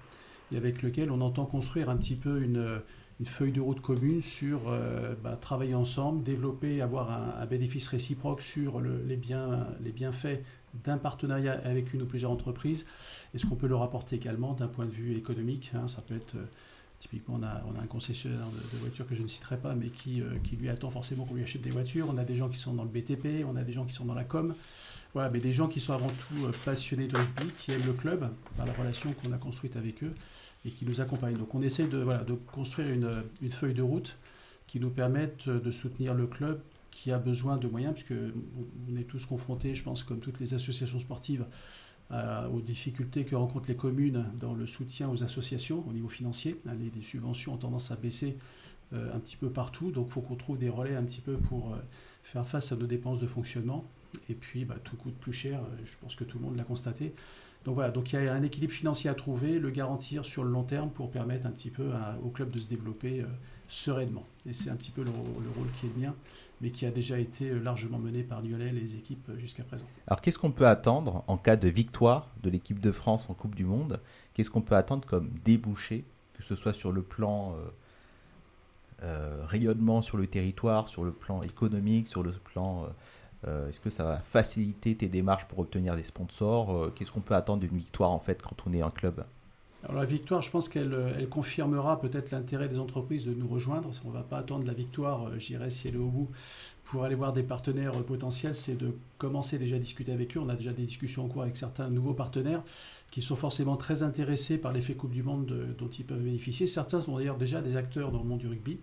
et 0.51 0.57
avec 0.57 0.81
lesquels 0.81 1.11
on 1.11 1.21
entend 1.21 1.45
construire 1.45 1.89
un 1.89 1.97
petit 1.97 2.15
peu 2.15 2.41
une 2.41 2.81
feuille 3.25 3.51
de 3.51 3.59
route 3.59 3.81
commune 3.81 4.21
sur 4.21 4.69
euh, 4.69 5.13
bah, 5.21 5.37
travailler 5.39 5.75
ensemble, 5.75 6.23
développer, 6.23 6.81
avoir 6.81 7.11
un, 7.39 7.45
bénéfice 7.45 7.87
réciproque 7.89 8.41
sur 8.41 8.79
les 8.81 9.17
bienfaits 9.17 10.41
d'un 10.85 10.97
partenariat 10.97 11.59
avec 11.63 11.93
une 11.93 12.03
ou 12.03 12.05
plusieurs 12.05 12.31
entreprises 12.31 12.85
et 13.33 13.37
ce 13.37 13.45
qu'on 13.45 13.55
peut 13.55 13.67
leur 13.67 13.81
apporter 13.81 14.15
également 14.15 14.53
d'un 14.53 14.67
point 14.67 14.85
de 14.85 14.91
vue 14.91 15.17
économique. 15.17 15.71
Hein. 15.73 15.87
ça 15.87 16.01
peut 16.01 16.15
être, 16.15 16.35
euh, 16.35 16.45
typiquement, 16.99 17.39
on 17.39 17.43
a, 17.43 17.81
un 17.81 17.87
concessionnaire 17.87 18.45
de, 18.73 18.77
voitures 18.77 19.07
que 19.07 19.15
je 19.15 19.21
ne 19.21 19.27
citerai 19.27 19.57
pas, 19.57 19.73
mais 19.73 19.87
qui, 19.89 20.21
euh, 20.21 20.35
qui 20.43 20.55
lui 20.55 20.69
attend 20.69 20.91
forcément 20.91 21.25
qu'on 21.25 21.35
lui 21.35 21.43
achète 21.43 21.61
des 21.61 21.71
voitures. 21.71 22.07
On 22.09 22.17
a 22.17 22.23
des 22.23 22.35
gens 22.35 22.49
qui 22.49 22.57
sont 22.57 22.73
dans 22.73 22.83
le 22.83 22.89
BTP, 22.89 23.45
on 23.47 23.55
a 23.55 23.63
des 23.63 23.73
gens 23.73 23.85
qui 23.85 23.93
sont 23.93 24.05
dans 24.05 24.13
la 24.13 24.23
com. 24.23 24.53
Voilà, 25.13 25.29
mais 25.29 25.39
des 25.39 25.53
gens 25.53 25.67
qui 25.67 25.79
sont 25.79 25.93
avant 25.93 26.09
tout 26.09 26.51
passionnés 26.65 27.07
de 27.07 27.17
rugby, 27.17 27.47
qui 27.57 27.71
aiment 27.71 27.85
le 27.85 27.93
club, 27.93 28.29
par 28.57 28.65
la 28.65 28.73
relation 28.73 29.13
qu'on 29.13 29.31
a 29.31 29.37
construite 29.37 29.75
avec 29.75 30.03
eux 30.03 30.11
et 30.65 30.69
qui 30.69 30.85
nous 30.85 31.01
accompagnent. 31.01 31.37
Donc 31.37 31.55
on 31.55 31.61
essaie 31.61 31.87
de, 31.87 32.05
construire 32.51 32.91
une, 32.91 33.23
une, 33.41 33.51
feuille 33.51 33.73
de 33.73 33.81
route 33.81 34.17
qui 34.67 34.79
nous 34.79 34.89
permette 34.89 35.49
de 35.49 35.71
soutenir 35.71 36.13
le 36.13 36.27
club 36.27 36.61
qui 36.91 37.11
a 37.11 37.17
besoin 37.17 37.55
de 37.57 37.67
moyens, 37.67 37.93
puisque 37.93 38.13
on 38.91 38.97
est 38.97 39.03
tous 39.03 39.25
confrontés, 39.25 39.73
je 39.73 39.83
pense, 39.83 40.03
comme 40.03 40.19
toutes 40.19 40.39
les 40.39 40.53
associations 40.53 40.99
sportives, 40.99 41.45
aux 42.11 42.61
difficultés 42.61 43.23
que 43.23 43.35
rencontrent 43.35 43.67
les 43.67 43.75
communes 43.75 44.25
dans 44.39 44.55
le 44.55 44.65
soutien 44.65 45.09
aux 45.09 45.23
associations 45.23 45.83
au 45.87 45.93
niveau 45.93 46.09
financier. 46.09 46.59
Les, 46.65 47.03
subventions 47.03 47.53
ont 47.53 47.57
tendance 47.57 47.91
à 47.91 47.95
baisser 47.95 48.37
euh, 48.93 49.15
un 49.15 49.19
petit 49.19 49.35
peu 49.35 49.49
partout, 49.49 49.91
donc 49.91 50.07
il 50.07 50.13
faut 50.13 50.21
qu'on 50.21 50.35
trouve 50.35 50.57
des 50.57 50.69
relais 50.69 50.95
un 50.95 51.03
petit 51.03 51.21
peu 51.21 51.33
pour 51.33 51.73
euh, 51.73 51.77
faire 52.23 52.47
face 52.47 52.71
à 52.71 52.75
nos 52.75 52.87
dépenses 52.87 53.19
de 53.19 53.27
fonctionnement. 53.27 53.85
Et 54.27 54.33
puis, 54.33 54.65
bah, 54.65 54.75
tout 54.83 54.95
coûte 54.95 55.13
plus 55.19 55.33
cher, 55.33 55.59
euh, 55.59 55.81
je 55.85 55.93
pense 56.01 56.15
que 56.15 56.23
tout 56.23 56.39
le 56.39 56.45
monde 56.45 56.57
l'a 56.57 56.63
constaté. 56.63 57.13
Donc 57.65 57.75
voilà, 57.75 57.91
donc 57.91 58.13
il 58.13 58.23
y 58.23 58.27
a 58.27 58.33
un 58.33 58.43
équilibre 58.43 58.73
financier 58.73 59.09
à 59.09 59.13
trouver, 59.13 59.59
le 59.59 59.69
garantir 59.69 60.23
sur 60.23 60.43
le 60.43 60.49
long 60.49 60.63
terme 60.63 60.89
pour 60.89 61.11
permettre 61.11 61.45
un 61.45 61.51
petit 61.51 61.69
peu 61.69 61.91
au 62.23 62.29
club 62.29 62.51
de 62.51 62.59
se 62.59 62.69
développer 62.69 63.21
euh, 63.21 63.25
sereinement. 63.67 64.25
Et 64.45 64.53
c'est 64.53 64.69
un 64.69 64.75
petit 64.75 64.91
peu 64.91 65.03
le, 65.03 65.11
rôle 65.11 65.67
qui 65.79 65.87
est 65.87 65.89
le 65.95 66.07
mien, 66.07 66.15
mais 66.61 66.71
qui 66.71 66.85
a 66.85 66.91
déjà 66.91 67.19
été 67.19 67.49
euh, 67.49 67.59
largement 67.59 67.99
mené 67.99 68.23
par 68.23 68.41
Lionel 68.41 68.77
et 68.77 68.81
les 68.81 68.95
équipes 68.95 69.29
euh, 69.29 69.37
jusqu'à 69.37 69.63
présent. 69.63 69.85
Alors 70.07 70.21
qu'est-ce 70.21 70.39
qu'on 70.39 70.51
peut 70.51 70.67
attendre 70.67 71.23
en 71.27 71.37
cas 71.37 71.55
de 71.55 71.69
victoire 71.69 72.29
de 72.43 72.49
l'équipe 72.49 72.79
de 72.79 72.91
France 72.91 73.29
en 73.29 73.33
Coupe 73.33 73.55
du 73.55 73.65
Monde? 73.65 74.01
Qu'est-ce 74.33 74.49
qu'on 74.49 74.61
peut 74.61 74.75
attendre 74.75 75.07
comme 75.07 75.29
débouché, 75.43 76.05
que 76.33 76.43
ce 76.43 76.55
soit 76.55 76.73
sur 76.73 76.91
le 76.91 77.01
plan 77.01 77.55
rayonnement 79.47 80.01
sur 80.01 80.17
le 80.17 80.27
territoire, 80.27 80.89
sur 80.89 81.05
le 81.05 81.13
plan 81.13 81.41
économique, 81.41 82.09
sur 82.09 82.21
le 82.21 82.31
plan 82.31 82.89
euh, 83.47 83.69
est-ce 83.69 83.79
que 83.79 83.89
ça 83.89 84.03
va 84.03 84.17
faciliter 84.17 84.95
tes 84.95 85.07
démarches 85.07 85.45
pour 85.45 85.59
obtenir 85.59 85.95
des 85.95 86.03
sponsors? 86.03 86.75
Euh, 86.75 86.93
Qu'est-ce 86.95 87.11
qu'on 87.11 87.21
peut 87.21 87.35
attendre 87.35 87.61
d'une 87.61 87.77
victoire 87.77 88.11
en 88.11 88.19
fait 88.19 88.41
quand 88.41 88.55
on 88.65 88.73
est 88.73 88.81
un 88.81 88.89
club? 88.89 89.23
Alors 89.83 90.01
la 90.01 90.05
victoire, 90.05 90.41
je 90.41 90.51
pense 90.51 90.67
qu'elle 90.67 90.93
euh, 90.93 91.25
confirmera 91.27 92.01
peut-être 92.01 92.31
l'intérêt 92.31 92.67
des 92.67 92.79
entreprises 92.79 93.25
de 93.25 93.33
nous 93.33 93.47
rejoindre. 93.47 93.89
On 94.03 94.09
ne 94.09 94.13
va 94.13 94.23
pas 94.23 94.37
attendre 94.37 94.65
la 94.65 94.73
victoire, 94.73 95.39
je 95.39 95.47
dirais, 95.47 95.71
si 95.71 95.87
elle 95.87 95.95
est 95.95 95.99
au 95.99 96.09
bout, 96.09 96.29
pour 96.83 97.05
aller 97.05 97.15
voir 97.15 97.31
des 97.31 97.43
partenaires 97.43 97.91
potentiels. 98.03 98.55
C'est 98.55 98.75
de 98.75 98.93
commencer 99.17 99.57
déjà 99.57 99.77
à 99.77 99.79
discuter 99.79 100.11
avec 100.11 100.35
eux. 100.35 100.41
On 100.41 100.49
a 100.49 100.55
déjà 100.55 100.73
des 100.73 100.83
discussions 100.83 101.23
en 101.25 101.27
cours 101.29 101.43
avec 101.43 101.55
certains 101.55 101.89
nouveaux 101.89 102.13
partenaires 102.13 102.61
qui 103.09 103.21
sont 103.21 103.37
forcément 103.37 103.77
très 103.77 104.03
intéressés 104.03 104.57
par 104.57 104.73
l'effet 104.73 104.95
Coupe 104.95 105.11
du 105.11 105.23
Monde 105.23 105.75
dont 105.77 105.87
ils 105.87 106.05
peuvent 106.05 106.21
bénéficier. 106.21 106.67
Certains 106.67 106.99
sont 106.99 107.17
d'ailleurs 107.17 107.37
déjà 107.37 107.61
des 107.61 107.77
acteurs 107.77 108.11
dans 108.11 108.19
le 108.19 108.27
monde 108.27 108.39
du 108.39 108.47
rugby. 108.47 108.79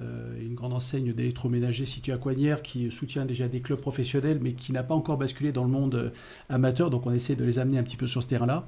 Euh, 0.00 0.34
une 0.40 0.54
grande 0.54 0.72
enseigne 0.72 1.12
d'électroménager 1.12 1.86
située 1.86 2.12
à 2.12 2.16
Coignières 2.16 2.62
qui 2.62 2.90
soutient 2.90 3.24
déjà 3.24 3.46
des 3.46 3.60
clubs 3.60 3.78
professionnels 3.78 4.40
mais 4.42 4.54
qui 4.54 4.72
n'a 4.72 4.82
pas 4.82 4.94
encore 4.94 5.18
basculé 5.18 5.52
dans 5.52 5.62
le 5.62 5.70
monde 5.70 5.94
euh, 5.94 6.10
amateur. 6.48 6.90
Donc 6.90 7.06
on 7.06 7.12
essaie 7.12 7.36
de 7.36 7.44
les 7.44 7.60
amener 7.60 7.78
un 7.78 7.84
petit 7.84 7.96
peu 7.96 8.08
sur 8.08 8.20
ce 8.20 8.26
terrain-là. 8.26 8.66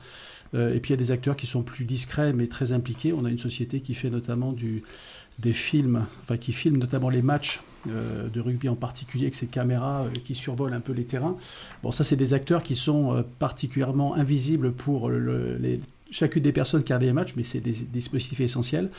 Euh, 0.54 0.72
et 0.72 0.78
puis 0.78 0.90
il 0.90 0.92
y 0.92 0.94
a 0.94 0.98
des 0.98 1.10
acteurs 1.10 1.34
qui 1.34 1.46
sont 1.46 1.62
plus 1.62 1.84
discrets 1.84 2.32
mais 2.32 2.46
très 2.46 2.70
impliqués. 2.70 3.12
On 3.12 3.24
a 3.24 3.30
une 3.30 3.40
société 3.40 3.80
qui 3.80 3.94
fait 3.94 4.08
notamment 4.08 4.52
du, 4.52 4.84
des 5.40 5.52
films, 5.52 6.06
enfin 6.22 6.36
qui 6.36 6.52
filme 6.52 6.76
notamment 6.76 7.08
les 7.08 7.22
matchs 7.22 7.60
de 7.86 8.40
rugby 8.40 8.68
en 8.68 8.74
particulier 8.74 9.26
avec 9.26 9.36
ses 9.36 9.46
caméras 9.46 10.06
qui 10.24 10.34
survolent 10.34 10.74
un 10.74 10.80
peu 10.80 10.92
les 10.92 11.04
terrains. 11.04 11.36
Bon, 11.84 11.92
ça, 11.92 12.02
c'est 12.02 12.16
des 12.16 12.34
acteurs 12.34 12.64
qui 12.64 12.74
sont 12.74 13.24
particulièrement 13.38 14.16
invisibles 14.16 14.72
pour 14.72 15.08
les 15.08 15.80
chacune 16.10 16.42
des 16.42 16.52
personnes 16.52 16.82
qui 16.82 16.92
regardent 16.92 17.04
les 17.04 17.12
matchs, 17.12 17.34
mais 17.36 17.42
c'est 17.42 17.60
des, 17.60 17.72
dispositifs 17.72 18.40
essentiels 18.40 18.90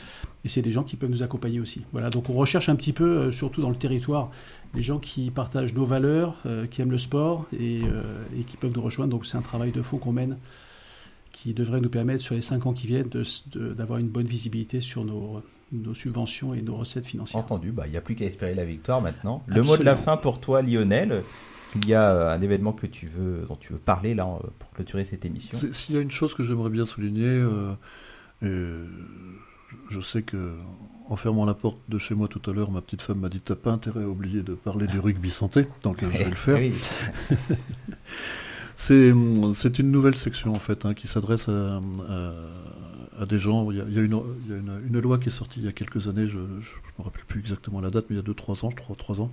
et 0.44 0.48
c'est 0.48 0.62
des 0.62 0.72
gens 0.72 0.82
qui 0.82 0.96
peuvent 0.96 1.10
nous 1.10 1.22
accompagner 1.22 1.60
aussi. 1.60 1.82
Voilà, 1.92 2.10
donc 2.10 2.28
on 2.28 2.34
recherche 2.34 2.68
un 2.68 2.76
petit 2.76 2.92
peu, 2.92 3.04
euh, 3.04 3.32
surtout 3.32 3.62
dans 3.62 3.70
le 3.70 3.76
territoire, 3.76 4.30
des 4.74 4.82
gens 4.82 4.98
qui 4.98 5.30
partagent 5.30 5.74
nos 5.74 5.86
valeurs, 5.86 6.36
euh, 6.46 6.66
qui 6.66 6.82
aiment 6.82 6.90
le 6.90 6.98
sport 6.98 7.46
euh, 7.54 8.24
et, 8.38 8.44
qui 8.44 8.56
peuvent 8.56 8.72
nous 8.74 8.82
rejoindre. 8.82 9.10
Donc 9.10 9.26
c'est 9.26 9.36
un 9.36 9.42
travail 9.42 9.72
de 9.72 9.82
fond 9.82 9.98
qu'on 9.98 10.12
mène 10.12 10.36
qui 11.32 11.54
devrait 11.54 11.80
nous 11.80 11.90
permettre 11.90 12.22
sur 12.22 12.34
les 12.34 12.40
cinq 12.40 12.66
ans 12.66 12.72
qui 12.72 12.88
viennent 12.88 13.10
d'avoir 13.54 14.00
une 14.00 14.08
bonne 14.08 14.26
visibilité 14.26 14.80
sur 14.80 15.04
nos, 15.04 15.42
subventions 15.94 16.52
et 16.52 16.62
nos 16.62 16.76
recettes 16.76 17.06
financières. 17.06 17.40
Entendu, 17.40 17.70
bah, 17.70 17.84
il 17.86 17.92
n'y 17.92 17.96
a 17.96 18.00
plus 18.00 18.16
qu'à 18.16 18.24
espérer 18.24 18.56
la 18.56 18.64
victoire 18.64 19.00
maintenant. 19.00 19.44
Le 19.46 19.62
mot 19.62 19.76
de 19.76 19.84
la 19.84 19.94
fin 19.94 20.16
pour 20.16 20.40
toi, 20.40 20.62
Lionel. 20.62 21.22
Il 21.76 21.86
y 21.86 21.94
a 21.94 22.10
euh, 22.10 22.34
un 22.34 22.40
événement 22.40 22.72
que 22.72 22.86
tu 22.86 23.06
veux, 23.06 23.44
dont 23.48 23.56
tu 23.56 23.72
veux 23.72 23.78
parler 23.78 24.14
là 24.14 24.26
euh, 24.26 24.46
pour 24.58 24.70
clôturer 24.70 25.04
cette 25.04 25.24
émission. 25.24 25.56
S'il 25.72 25.94
y 25.94 25.98
a 25.98 26.00
une 26.00 26.10
chose 26.10 26.34
que 26.34 26.42
j'aimerais 26.42 26.70
bien 26.70 26.86
souligner, 26.86 27.44
euh, 28.42 28.86
je 29.90 30.00
sais 30.00 30.22
que 30.22 30.54
en 31.08 31.16
fermant 31.16 31.44
la 31.44 31.54
porte 31.54 31.78
de 31.88 31.98
chez 31.98 32.14
moi 32.14 32.28
tout 32.28 32.50
à 32.50 32.54
l'heure, 32.54 32.70
ma 32.70 32.80
petite 32.80 33.02
femme 33.02 33.20
m'a 33.20 33.28
dit 33.28 33.40
T'as 33.40 33.56
pas 33.56 33.70
intérêt 33.70 34.02
à 34.02 34.08
oublier 34.08 34.42
de 34.42 34.54
parler 34.54 34.86
du 34.86 34.98
rugby 34.98 35.30
santé, 35.30 35.66
donc 35.82 35.98
je 36.00 36.06
vais 36.06 36.24
le 36.24 36.34
faire. 36.34 36.58
c'est 38.76 39.78
une 39.78 39.90
nouvelle 39.90 40.16
section 40.16 40.54
en 40.54 40.58
fait 40.58 40.86
hein, 40.86 40.94
qui 40.94 41.06
s'adresse 41.06 41.48
à, 41.48 41.82
à, 43.18 43.26
des 43.26 43.38
gens. 43.38 43.70
Il 43.70 43.78
y 43.78 43.80
a, 43.80 43.84
il 43.88 43.94
y 43.94 43.98
a, 43.98 44.02
une, 44.02 44.20
il 44.46 44.52
y 44.52 44.54
a 44.54 44.58
une, 44.58 44.80
une, 44.86 45.00
loi 45.00 45.18
qui 45.18 45.28
est 45.28 45.32
sortie 45.32 45.60
il 45.60 45.66
y 45.66 45.68
a 45.68 45.72
quelques 45.72 46.08
années, 46.08 46.28
je 46.28 46.38
ne 46.38 46.44
me 46.44 47.04
rappelle 47.04 47.24
plus 47.26 47.40
exactement 47.40 47.80
la 47.80 47.90
date, 47.90 48.06
mais 48.08 48.16
il 48.16 48.18
y 48.18 48.22
a 48.22 48.32
2-3 48.32 48.66
ans, 48.66 48.70
je 48.70 48.76
crois, 48.76 48.96
3 48.96 49.20
ans, 49.20 49.30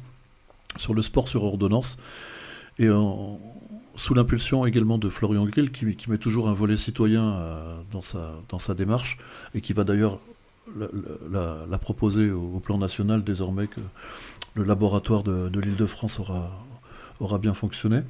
sur 0.77 0.93
le 0.93 1.01
sport 1.01 1.27
sur 1.27 1.43
ordonnance. 1.43 1.97
Et 2.77 2.89
sous 3.97 4.13
l'impulsion 4.13 4.65
également 4.65 4.97
de 4.97 5.09
Florian 5.09 5.45
Grill, 5.45 5.71
qui, 5.71 6.09
met 6.09 6.17
toujours 6.17 6.49
un 6.49 6.53
volet 6.53 6.77
citoyen 6.77 7.23
euh, 7.23 7.77
dans, 7.91 8.01
sa, 8.01 8.33
dans 8.49 8.59
sa 8.59 8.73
démarche, 8.73 9.17
et 9.53 9.61
qui 9.61 9.73
va 9.73 9.83
d'ailleurs 9.83 10.19
la, 11.31 11.77
proposer 11.77 12.31
au, 12.31 12.59
plan 12.59 12.77
national 12.77 13.23
désormais 13.23 13.67
que 13.67 13.79
le 14.55 14.63
laboratoire 14.63 15.23
de, 15.23 15.59
l'île 15.59 15.75
de 15.75 15.85
France 15.85 16.19
aura, 16.19 16.51
aura 17.19 17.37
bien 17.37 17.53
fonctionné. 17.53 18.01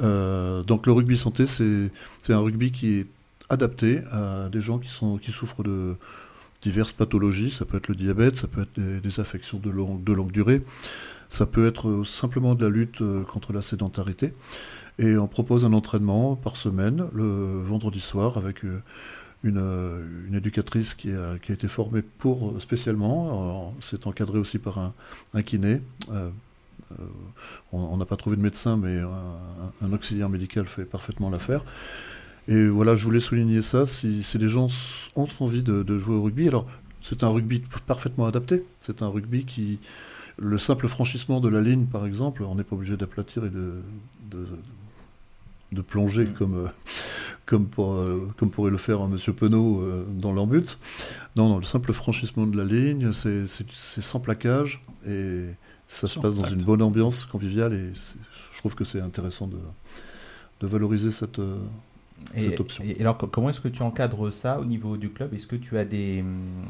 Euh, 0.00 0.62
donc 0.62 0.86
le 0.86 0.92
rugby 0.92 1.16
santé, 1.16 1.46
c'est 1.46 1.90
un 2.32 2.38
rugby 2.38 2.70
qui 2.70 2.98
est 2.98 3.06
adapté 3.48 4.02
à 4.12 4.48
des 4.48 4.60
gens 4.60 4.78
qui, 4.78 4.88
sont, 4.88 5.18
qui 5.18 5.32
souffrent 5.32 5.64
de 5.64 5.96
diverses 6.62 6.92
pathologies. 6.92 7.50
Ça 7.50 7.64
peut 7.64 7.78
être 7.78 7.88
le 7.88 7.96
diabète, 7.96 8.36
ça 8.36 8.46
peut 8.46 8.62
être 8.62 8.78
des, 8.78 9.20
affections 9.20 9.58
de 9.58 9.70
de 9.70 10.12
longue 10.12 10.32
durée. 10.32 10.62
Ça 11.30 11.46
peut 11.46 11.66
être 11.66 12.02
simplement 12.04 12.56
de 12.56 12.64
la 12.64 12.70
lutte 12.70 13.02
euh, 13.02 13.22
contre 13.22 13.52
la 13.52 13.62
sédentarité. 13.62 14.32
Et 14.98 15.16
on 15.16 15.28
propose 15.28 15.64
un 15.64 15.72
entraînement 15.72 16.34
par 16.34 16.56
semaine, 16.56 17.06
le 17.14 17.62
vendredi 17.62 18.00
soir, 18.00 18.36
avec 18.36 18.64
euh, 18.64 18.82
une, 19.44 20.26
une 20.28 20.34
éducatrice 20.34 20.92
qui 20.92 21.12
a, 21.12 21.38
qui 21.38 21.52
a, 21.52 21.54
été 21.54 21.68
formée 21.68 22.02
pour 22.02 22.60
spécialement. 22.60 23.74
C'est 23.80 24.08
encadré 24.08 24.38
aussi 24.38 24.58
par 24.58 24.78
un, 24.78 24.92
un 25.32 25.42
kiné. 25.42 25.80
on 27.72 27.96
n'a 27.96 28.04
pas 28.04 28.16
trouvé 28.16 28.36
de 28.36 28.42
médecin, 28.42 28.76
mais 28.76 28.98
un, 28.98 29.92
auxiliaire 29.92 30.28
médical 30.28 30.66
fait 30.66 30.84
parfaitement 30.84 31.30
l'affaire. 31.30 31.64
Et 32.48 32.66
voilà, 32.66 32.96
je 32.96 33.04
voulais 33.04 33.20
souligner 33.20 33.62
ça. 33.62 33.86
Si, 33.86 34.22
les 34.34 34.48
gens 34.48 34.66
ont 35.16 35.28
envie 35.38 35.62
de 35.62 35.96
jouer 35.96 36.16
au 36.16 36.22
rugby, 36.24 36.48
alors 36.48 36.66
c'est 37.02 37.22
un 37.22 37.28
rugby 37.28 37.62
parfaitement 37.86 38.26
adapté. 38.26 38.64
C'est 38.78 39.00
un 39.00 39.08
rugby 39.08 39.44
qui, 39.44 39.78
le 40.40 40.58
simple 40.58 40.88
franchissement 40.88 41.38
de 41.40 41.48
la 41.48 41.60
ligne, 41.60 41.84
par 41.84 42.06
exemple, 42.06 42.42
on 42.42 42.54
n'est 42.54 42.64
pas 42.64 42.74
obligé 42.74 42.96
d'aplatir 42.96 43.44
et 43.44 43.50
de, 43.50 43.82
de, 45.70 45.82
plonger 45.82 46.24
mm. 46.24 46.32
comme, 46.32 46.54
euh, 46.54 46.68
comme, 47.46 47.66
pour, 47.66 47.92
euh, 47.92 48.28
comme 48.38 48.50
pourrait 48.50 48.70
le 48.70 48.78
faire 48.78 49.06
monsieur 49.06 49.34
Penaud 49.34 49.82
euh, 49.82 50.06
dans 50.08 50.32
leur 50.32 50.46
but. 50.46 50.78
Non, 51.36 51.48
non, 51.50 51.58
le 51.58 51.64
simple 51.64 51.92
franchissement 51.92 52.46
de 52.46 52.56
la 52.56 52.64
ligne, 52.64 53.12
c'est 53.12 53.46
sans 53.46 54.18
plaquage 54.18 54.82
et 55.06 55.50
ça 55.88 56.08
se 56.08 56.18
passe 56.18 56.34
dans 56.36 56.48
une 56.48 56.64
bonne 56.64 56.82
ambiance 56.82 57.26
conviviale 57.26 57.74
et 57.74 57.92
je 57.94 58.58
trouve 58.58 58.74
que 58.74 58.84
c'est 58.84 59.00
intéressant 59.00 59.46
de, 59.46 59.58
de 60.60 60.66
valoriser 60.66 61.10
cette, 61.10 61.40
cette 62.34 62.60
option. 62.60 62.82
Et 62.84 62.98
alors, 63.00 63.18
comment 63.18 63.50
est-ce 63.50 63.60
que 63.60 63.68
tu 63.68 63.82
encadres 63.82 64.32
ça 64.32 64.58
au 64.58 64.64
niveau 64.64 64.96
du 64.96 65.10
club? 65.10 65.34
Est-ce 65.34 65.46
que 65.46 65.56
tu 65.56 65.76
as 65.76 65.84
des 65.84 66.20
hum, 66.20 66.64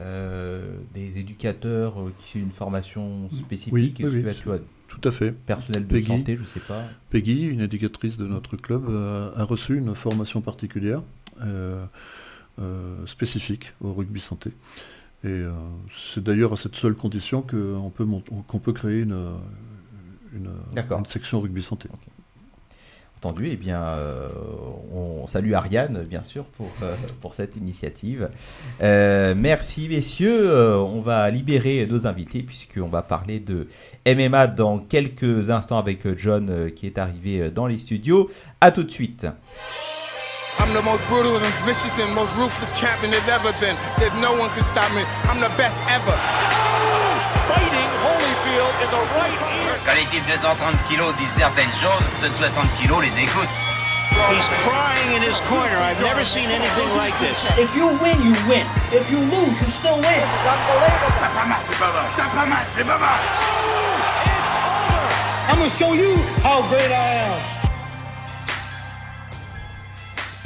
euh, 0.00 0.76
des 0.92 1.18
éducateurs 1.20 2.00
euh, 2.00 2.12
qui 2.18 2.38
ont 2.38 2.40
une 2.40 2.50
formation 2.50 3.30
spécifique 3.30 3.72
oui, 3.72 3.94
oui, 4.02 4.58
tout 4.88 5.00
à 5.08 5.12
fait. 5.12 5.30
Personnel 5.30 5.86
de 5.86 6.00
santé, 6.00 6.36
je 6.36 6.44
sais 6.44 6.58
pas. 6.58 6.82
Peggy, 7.10 7.44
une 7.44 7.60
éducatrice 7.60 8.16
de 8.16 8.26
notre 8.26 8.56
club, 8.56 8.88
euh, 8.88 9.30
a 9.36 9.44
reçu 9.44 9.78
une 9.78 9.94
formation 9.94 10.40
particulière 10.40 11.02
spécifique 13.06 13.72
au 13.80 13.92
rugby 13.92 14.20
santé. 14.20 14.50
Et 15.24 15.42
c'est 15.96 16.22
d'ailleurs 16.22 16.52
à 16.52 16.56
cette 16.56 16.76
seule 16.76 16.94
condition 16.94 17.42
qu'on 17.42 17.90
peut, 17.90 18.06
qu'on 18.46 18.58
peut 18.58 18.72
créer 18.72 19.02
une, 19.02 19.36
une, 20.32 20.50
une, 20.76 21.06
section 21.06 21.40
rugby 21.40 21.62
santé 21.62 21.88
entendu, 23.24 23.48
eh 23.50 23.56
bien, 23.56 23.80
euh, 23.82 24.28
on 24.92 25.26
salue 25.26 25.54
Ariane, 25.54 26.04
bien 26.08 26.22
sûr, 26.22 26.44
pour, 26.44 26.70
euh, 26.82 26.94
pour 27.22 27.34
cette 27.34 27.56
initiative. 27.56 28.28
Euh, 28.82 29.34
merci, 29.36 29.88
messieurs. 29.88 30.54
on 30.78 31.00
va 31.00 31.30
libérer 31.30 31.86
nos 31.90 32.06
invités, 32.06 32.42
puisqu'on 32.42 32.88
va 32.88 33.02
parler 33.02 33.40
de 33.40 33.68
MMA 34.06 34.48
dans 34.48 34.78
quelques 34.78 35.50
instants 35.50 35.78
avec 35.78 36.06
John, 36.18 36.70
qui 36.76 36.86
est 36.86 36.98
arrivé 36.98 37.50
dans 37.50 37.66
les 37.66 37.78
studios. 37.78 38.30
À 38.60 38.70
tout 38.70 38.82
de 38.82 38.90
suite. 38.90 39.26
I'm 40.60 40.72
the 40.72 40.82
most 40.82 41.06
brutal 41.08 41.36
and 41.36 41.54
vicious 41.66 41.90
and 41.98 42.14
most 42.14 42.34
ruthless 42.36 42.78
champion 42.78 43.10
there's 43.10 43.28
ever 43.28 43.52
been. 43.58 43.76
There's 43.98 44.14
no 44.20 44.36
one 44.36 44.50
can 44.54 44.62
stop 44.70 44.88
me. 44.94 45.02
I'm 45.28 45.40
the 45.40 45.50
best 45.56 45.74
ever. 45.88 46.14
Fighting 47.48 47.90
Holyfield 48.04 48.74
in 48.84 48.90
the 48.90 49.02
right 49.16 49.50
ear. 49.50 49.53
Quand 49.86 49.94
les 49.94 50.06
types 50.06 50.24
de 50.26 50.38
130 50.40 50.76
kilos 50.88 51.14
disent 51.16 51.36
certaines 51.36 51.74
choses, 51.76 52.04
ceux 52.20 52.28
de 52.30 52.34
60 52.34 52.64
kilos 52.80 53.02
les 53.04 53.22
écoutent. 53.22 53.52
He's 54.30 54.48
crying 54.64 55.16
in 55.16 55.22
his 55.22 55.40
corner. 55.48 55.76
I've 55.76 56.00
never 56.00 56.24
seen 56.24 56.48
anything 56.48 56.88
like 56.96 57.12
this. 57.18 57.44
If 57.58 57.74
you 57.76 57.88
win, 58.00 58.16
you 58.24 58.32
win. 58.48 58.64
If 58.92 59.10
you 59.10 59.18
lose, 59.18 59.60
you 59.60 59.68
still 59.68 59.96
win. 59.96 60.24
T'as 61.20 61.28
pas 61.28 61.44
mal, 61.44 61.58
c'est 61.68 61.78
pas 61.78 61.92
mal. 61.92 62.04
T'as 62.16 62.28
pas 62.30 62.46
mal, 62.46 62.64
c'est 62.76 62.86
pas 62.86 62.98
mal. 62.98 63.20
It's 64.24 64.54
over. 64.56 65.04
I'm 65.50 65.58
gonna 65.58 65.70
show 65.78 65.92
you 65.92 66.16
how 66.42 66.62
great 66.70 66.90
I 66.90 67.26
am. 67.26 67.54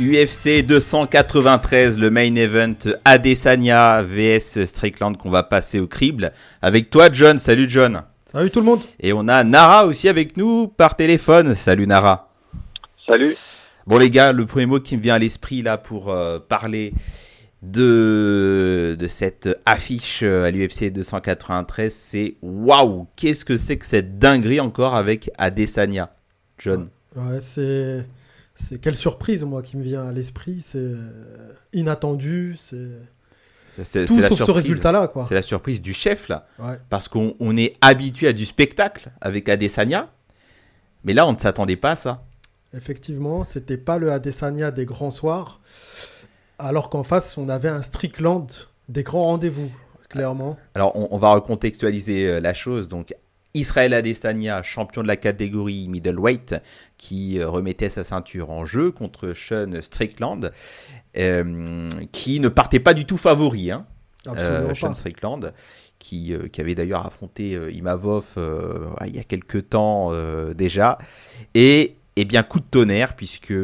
UFC 0.01 0.65
293, 0.65 1.99
le 1.99 2.11
main 2.11 2.35
event 2.37 2.77
Adesanya 3.05 4.03
vs 4.03 4.65
Strickland 4.67 5.17
qu'on 5.17 5.31
va 5.31 5.43
passer 5.43 5.79
au 5.79 5.87
crible. 5.87 6.33
Avec 6.63 6.89
toi 6.91 7.09
John, 7.13 7.39
salut 7.39 7.69
John. 7.69 8.03
Salut 8.39 8.53
tout 8.53 8.61
le 8.61 8.67
monde. 8.67 8.83
Et 9.01 9.13
on 9.13 9.27
a 9.27 9.43
Nara 9.43 9.85
aussi 9.85 10.09
avec 10.09 10.37
nous 10.37 10.69
par 10.69 10.95
téléphone. 10.95 11.57
Salut 11.57 11.89
Nara. 11.89 12.33
Salut. 13.05 13.35
Bon 13.85 13.99
les 13.99 14.11
gars, 14.11 14.31
le 14.31 14.47
premier 14.47 14.67
mot 14.67 14.79
qui 14.79 14.97
me 14.97 15.03
vient 15.03 15.17
à 15.17 15.19
l'esprit 15.19 15.61
là 15.61 15.77
pour 15.77 16.11
euh, 16.11 16.39
parler 16.39 16.95
de, 17.63 18.97
de 18.97 19.09
cette 19.09 19.59
affiche 19.67 20.21
euh, 20.23 20.45
à 20.45 20.53
l'UFC 20.53 20.93
293, 20.93 21.93
c'est 21.93 22.37
waouh, 22.41 23.09
qu'est-ce 23.17 23.45
que 23.45 23.57
c'est 23.57 23.77
que 23.77 23.87
cette 23.87 24.21
dinguerie 24.21 24.61
encore 24.61 24.95
avec 24.95 25.33
Adesanya, 25.37 26.15
John? 26.59 26.91
Ouais, 27.17 27.41
c'est 27.41 28.07
c'est 28.55 28.81
quelle 28.81 28.95
surprise, 28.95 29.43
moi, 29.43 29.63
qui 29.63 29.77
me 29.77 29.83
vient 29.83 30.07
à 30.07 30.13
l'esprit. 30.13 30.61
C'est 30.61 30.79
euh, 30.79 31.51
inattendu, 31.73 32.55
c'est. 32.57 33.01
Tout 34.07 34.21
sauf 34.21 34.39
ce 34.47 34.51
résultat-là, 34.51 35.09
quoi. 35.09 35.25
C'est 35.29 35.35
la 35.35 35.43
surprise 35.43 35.81
du 35.81 35.93
chef, 35.93 36.29
là. 36.29 36.47
Parce 36.89 37.09
qu'on 37.09 37.57
est 37.57 37.77
habitué 37.81 38.29
à 38.29 38.33
du 38.33 38.45
spectacle 38.45 39.11
avec 39.21 39.49
Adesanya. 39.49 40.11
Mais 41.05 41.15
là, 41.15 41.27
on 41.27 41.33
ne 41.33 41.39
s'attendait 41.39 41.77
pas 41.77 41.93
à 41.93 41.97
ça. 41.97 42.25
Effectivement, 42.75 43.45
c'était 43.45 43.79
pas 43.79 43.99
le 43.99 44.13
Adesanya 44.13 44.71
des 44.71 44.85
grands 44.85 45.11
soirs. 45.11 45.61
Alors 46.59 46.91
qu'en 46.91 47.03
face, 47.05 47.39
on 47.39 47.49
avait 47.49 47.69
un 47.69 47.83
Strickland 47.83 48.49
des 48.89 49.05
grands 49.05 49.25
rendez-vous, 49.25 49.71
clairement. 50.09 50.59
Alors, 50.75 50.95
on, 50.97 51.09
on 51.11 51.19
va 51.19 51.31
recontextualiser 51.33 52.29
euh, 52.29 52.41
la 52.41 52.53
chose. 52.55 52.89
Donc, 52.89 53.15
Israël 53.55 53.95
Adesanya, 53.95 54.63
champion 54.63 55.03
de 55.03 55.09
la 55.09 55.17
catégorie 55.17 55.89
middleweight, 55.89 56.57
qui 56.97 57.41
euh, 57.41 57.49
remettait 57.49 57.89
sa 57.89 58.05
ceinture 58.05 58.51
en 58.51 58.67
jeu 58.67 58.91
contre 58.91 59.33
Sean 59.33 59.81
Strickland, 59.81 60.53
euh, 61.19 61.89
qui 62.13 62.41
ne 62.41 62.49
partait 62.49 62.81
pas 62.81 62.95
du 62.95 63.05
tout 63.05 63.17
favori. 63.17 63.71
Hein, 63.71 63.87
euh, 64.29 64.75
Sean 64.75 64.95
Strickland, 64.95 65.53
qui, 65.99 66.35
qui 66.53 66.61
avait 66.61 66.75
d'ailleurs 66.75 67.07
affronté 67.07 67.59
Imavov 67.73 68.25
il 69.07 69.17
y 69.17 69.19
a 69.19 69.25
quelques 69.25 69.71
temps 69.71 70.13
déjà. 70.55 70.99
Et, 71.55 71.97
et, 72.17 72.25
bien 72.25 72.43
coup 72.43 72.61
de 72.61 72.67
tonnerre, 72.71 73.17
puisque 73.17 73.55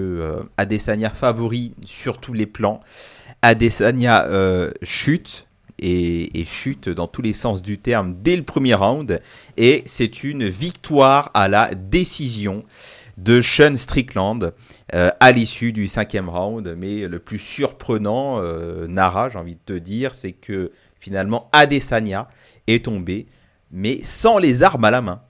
Adesanya 0.56 1.10
favori 1.10 1.74
sur 1.84 2.18
tous 2.18 2.32
les 2.32 2.46
plans. 2.46 2.80
Adesanya 3.42 4.26
chute 4.82 5.46
et, 5.78 6.44
chute 6.44 6.88
dans 6.88 7.06
tous 7.06 7.22
les 7.22 7.32
sens 7.32 7.62
du 7.62 7.78
terme 7.78 8.16
dès 8.22 8.36
le 8.36 8.42
premier 8.42 8.74
round. 8.74 9.20
Et 9.56 9.82
c'est 9.86 10.24
une 10.24 10.48
victoire 10.48 11.30
à 11.34 11.48
la 11.48 11.74
décision 11.74 12.64
de 13.16 13.42
Sean 13.42 13.74
Strickland 13.74 14.52
euh, 14.94 15.10
à 15.20 15.32
l'issue 15.32 15.72
du 15.72 15.88
cinquième 15.88 16.28
round. 16.28 16.74
Mais 16.76 17.06
le 17.06 17.18
plus 17.18 17.38
surprenant, 17.38 18.40
euh, 18.40 18.86
Nara, 18.86 19.30
j'ai 19.30 19.38
envie 19.38 19.56
de 19.56 19.60
te 19.64 19.72
dire, 19.72 20.14
c'est 20.14 20.32
que 20.32 20.72
finalement 20.98 21.48
Adesanya 21.52 22.28
est 22.66 22.84
tombé, 22.84 23.26
mais 23.70 23.98
sans 24.02 24.38
les 24.38 24.62
armes 24.62 24.84
à 24.84 24.90
la 24.90 25.02
main. 25.02 25.22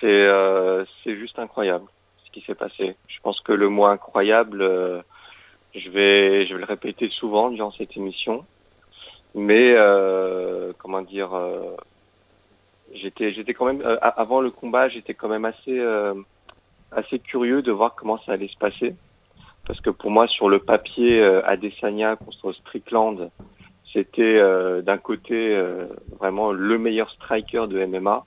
C'est 0.00 0.06
euh, 0.06 0.84
juste 1.04 1.38
incroyable 1.38 1.86
ce 2.24 2.30
qui 2.30 2.44
s'est 2.46 2.54
passé. 2.54 2.96
Je 3.08 3.20
pense 3.22 3.40
que 3.40 3.52
le 3.52 3.68
mot 3.68 3.86
incroyable 3.86 4.62
je 5.74 5.90
vais, 5.90 6.46
je 6.46 6.54
vais 6.54 6.60
le 6.60 6.64
répéter 6.64 7.10
souvent 7.10 7.50
durant 7.50 7.72
cette 7.72 7.96
émission. 7.96 8.44
Mais 9.34 9.74
comment 10.78 11.02
dire, 11.02 11.30
j'étais, 12.94 13.32
j'étais 13.32 13.54
quand 13.54 13.66
même 13.66 13.82
euh, 13.82 13.96
avant 14.00 14.40
le 14.40 14.50
combat, 14.50 14.88
j'étais 14.88 15.14
quand 15.14 15.28
même 15.28 15.44
assez, 15.44 15.80
assez 16.92 17.18
curieux 17.18 17.62
de 17.62 17.72
voir 17.72 17.94
comment 17.94 18.18
ça 18.18 18.32
allait 18.32 18.48
se 18.48 18.56
passer, 18.56 18.94
parce 19.66 19.80
que 19.80 19.90
pour 19.90 20.10
moi, 20.10 20.26
sur 20.28 20.48
le 20.48 20.58
papier, 20.58 21.22
Adesanya 21.44 22.16
contre 22.16 22.52
Strickland, 22.52 23.30
c'était 23.92 24.40
d'un 24.82 24.98
côté 24.98 25.58
vraiment 26.18 26.52
le 26.52 26.78
meilleur 26.78 27.10
striker 27.10 27.66
de 27.68 27.84
MMA, 27.84 28.24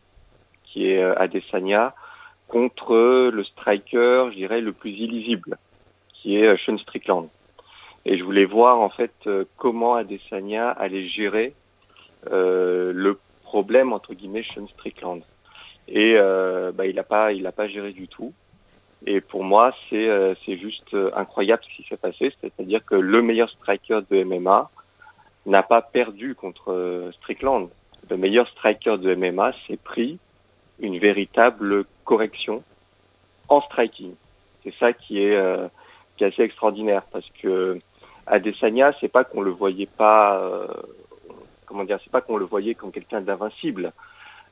qui 0.64 0.88
est 0.88 1.01
Adesanya, 1.01 1.93
contre 2.47 3.30
le 3.32 3.43
striker, 3.43 4.30
je 4.32 4.36
dirais, 4.36 4.62
le 4.62 4.74
plus 4.74 4.91
illisible, 4.91 5.57
qui 6.14 6.36
est 6.36 6.57
Sean 6.66 6.78
Strickland. 6.78 7.30
Et 8.05 8.18
je 8.18 8.24
voulais 8.24 8.45
voir 8.45 8.80
en 8.80 8.89
fait 8.89 9.14
euh, 9.28 9.45
comment 9.57 9.95
Adesanya 9.95 10.70
allait 10.70 11.07
gérer 11.07 11.53
euh, 12.32 12.91
le 12.93 13.18
problème 13.50 13.93
entre 13.93 14.14
guillemets 14.14 14.43
Sean 14.43 14.68
Strickland. 14.68 15.22
Et 15.88 16.14
euh, 16.16 16.72
bah, 16.72 16.86
il 16.86 16.95
n'a 16.95 17.04
pas, 17.04 17.34
il 17.34 17.47
a 17.47 17.52
pas 17.52 17.68
géré 17.68 17.91
du 17.93 18.08
tout. 18.08 18.32
Et 19.08 19.22
pour 19.22 19.43
moi, 19.43 19.74
c'est 19.89 20.08
euh, 20.08 20.36
juste 20.45 20.95
incroyable 21.16 21.64
ce 21.64 21.76
qui 21.76 21.88
s'est 21.88 21.97
passé, 21.97 22.32
c'est-à-dire 22.41 22.84
que 22.86 22.95
le 22.95 23.22
meilleur 23.22 23.50
striker 23.50 24.02
de 24.12 24.24
MMA 24.24 24.70
n'a 25.45 25.64
pas 25.64 25.82
perdu 25.82 26.36
contre 26.36 27.10
Strickland. 27.18 27.70
Le 28.10 28.18
meilleur 28.18 28.47
striker 28.50 28.97
de 28.97 29.16
MMA 29.16 29.54
s'est 29.66 29.78
pris 29.78 30.20
une 30.80 30.97
véritable 31.00 31.86
correction 32.04 32.64
en 33.47 33.62
striking. 33.62 34.14
C'est 34.64 34.76
ça 34.76 34.93
qui 34.93 35.24
est, 35.24 35.39
qui 36.18 36.24
est 36.24 36.28
assez 36.28 36.43
extraordinaire 36.43 37.04
parce 37.12 37.30
que 37.41 37.80
Adesanya, 38.30 38.93
c'est 39.00 39.08
pas 39.08 39.24
qu'on 39.24 39.41
le 39.41 39.50
voyait 39.50 39.88
pas, 39.88 40.39
euh, 40.39 40.68
comment 41.70 41.84
dire, 41.84 41.99
c'est 42.03 42.11
pas 42.11 42.22
qu'on 42.22 42.38
le 42.38 42.45
voyait 42.45 42.74
comme 42.74 42.91
quelqu'un 42.91 43.22
d'invincible, 43.22 43.93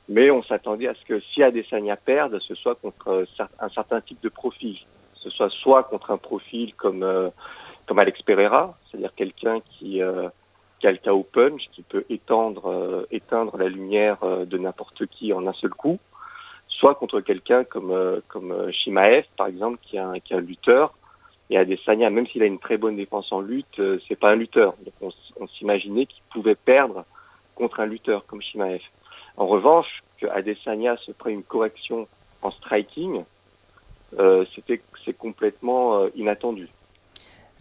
mais 0.08 0.30
on 0.30 0.42
s'attendait 0.44 0.86
à 0.86 0.94
ce 0.94 1.04
que 1.04 1.20
si 1.20 1.42
Adesanya 1.42 1.96
perde, 1.96 2.38
ce 2.38 2.54
soit 2.54 2.76
contre 2.76 3.26
un 3.60 3.68
certain 3.68 4.00
type 4.00 4.22
de 4.22 4.28
profil, 4.28 4.78
ce 5.14 5.28
soit 5.30 5.50
soit 5.50 5.82
contre 5.82 6.12
un 6.12 6.16
profil 6.16 6.74
comme 6.74 7.04
comme 7.86 7.98
Alex 7.98 8.22
Pereira, 8.22 8.78
c'est-à-dire 8.88 9.12
quelqu'un 9.16 9.60
qui 9.60 10.00
qui 10.80 10.86
a 10.86 10.92
le 10.92 10.98
KO 11.04 11.24
punch, 11.24 11.68
qui 11.72 11.82
peut 11.82 12.04
étendre 12.08 13.06
éteindre 13.10 13.58
la 13.58 13.68
lumière 13.68 14.18
de 14.46 14.58
n'importe 14.58 15.06
qui 15.06 15.32
en 15.32 15.46
un 15.46 15.52
seul 15.52 15.70
coup, 15.70 15.98
soit 16.68 16.94
contre 16.94 17.20
quelqu'un 17.20 17.64
comme 17.64 18.22
comme 18.28 18.70
Shimaev 18.70 19.24
par 19.36 19.48
exemple, 19.48 19.78
qui 19.82 19.96
est 19.96 20.00
un, 20.00 20.20
qui 20.20 20.34
un 20.34 20.40
lutteur 20.40 20.94
et 21.50 21.56
Adesanya, 21.56 22.10
même 22.10 22.26
s'il 22.26 22.42
a 22.42 22.46
une 22.46 22.58
très 22.58 22.76
bonne 22.76 22.96
défense 22.96 23.32
en 23.32 23.40
lutte, 23.40 23.78
euh, 23.78 23.98
c'est 24.06 24.16
pas 24.16 24.30
un 24.30 24.36
lutteur. 24.36 24.74
Donc 24.84 25.12
on, 25.40 25.46
s'imaginait 25.46 26.06
qu'il 26.06 26.17
pouvait 26.28 26.54
perdre 26.54 27.04
contre 27.54 27.80
un 27.80 27.86
lutteur 27.86 28.24
comme 28.26 28.40
Shimaev. 28.40 28.80
En 29.36 29.46
revanche, 29.46 30.02
que 30.20 30.26
Adesanya 30.26 30.96
se 30.96 31.12
prenne 31.12 31.34
une 31.34 31.42
correction 31.42 32.08
en 32.42 32.50
striking, 32.50 33.24
euh, 34.18 34.44
c'était 34.54 34.80
c'est 35.04 35.16
complètement 35.16 35.98
euh, 35.98 36.08
inattendu 36.14 36.68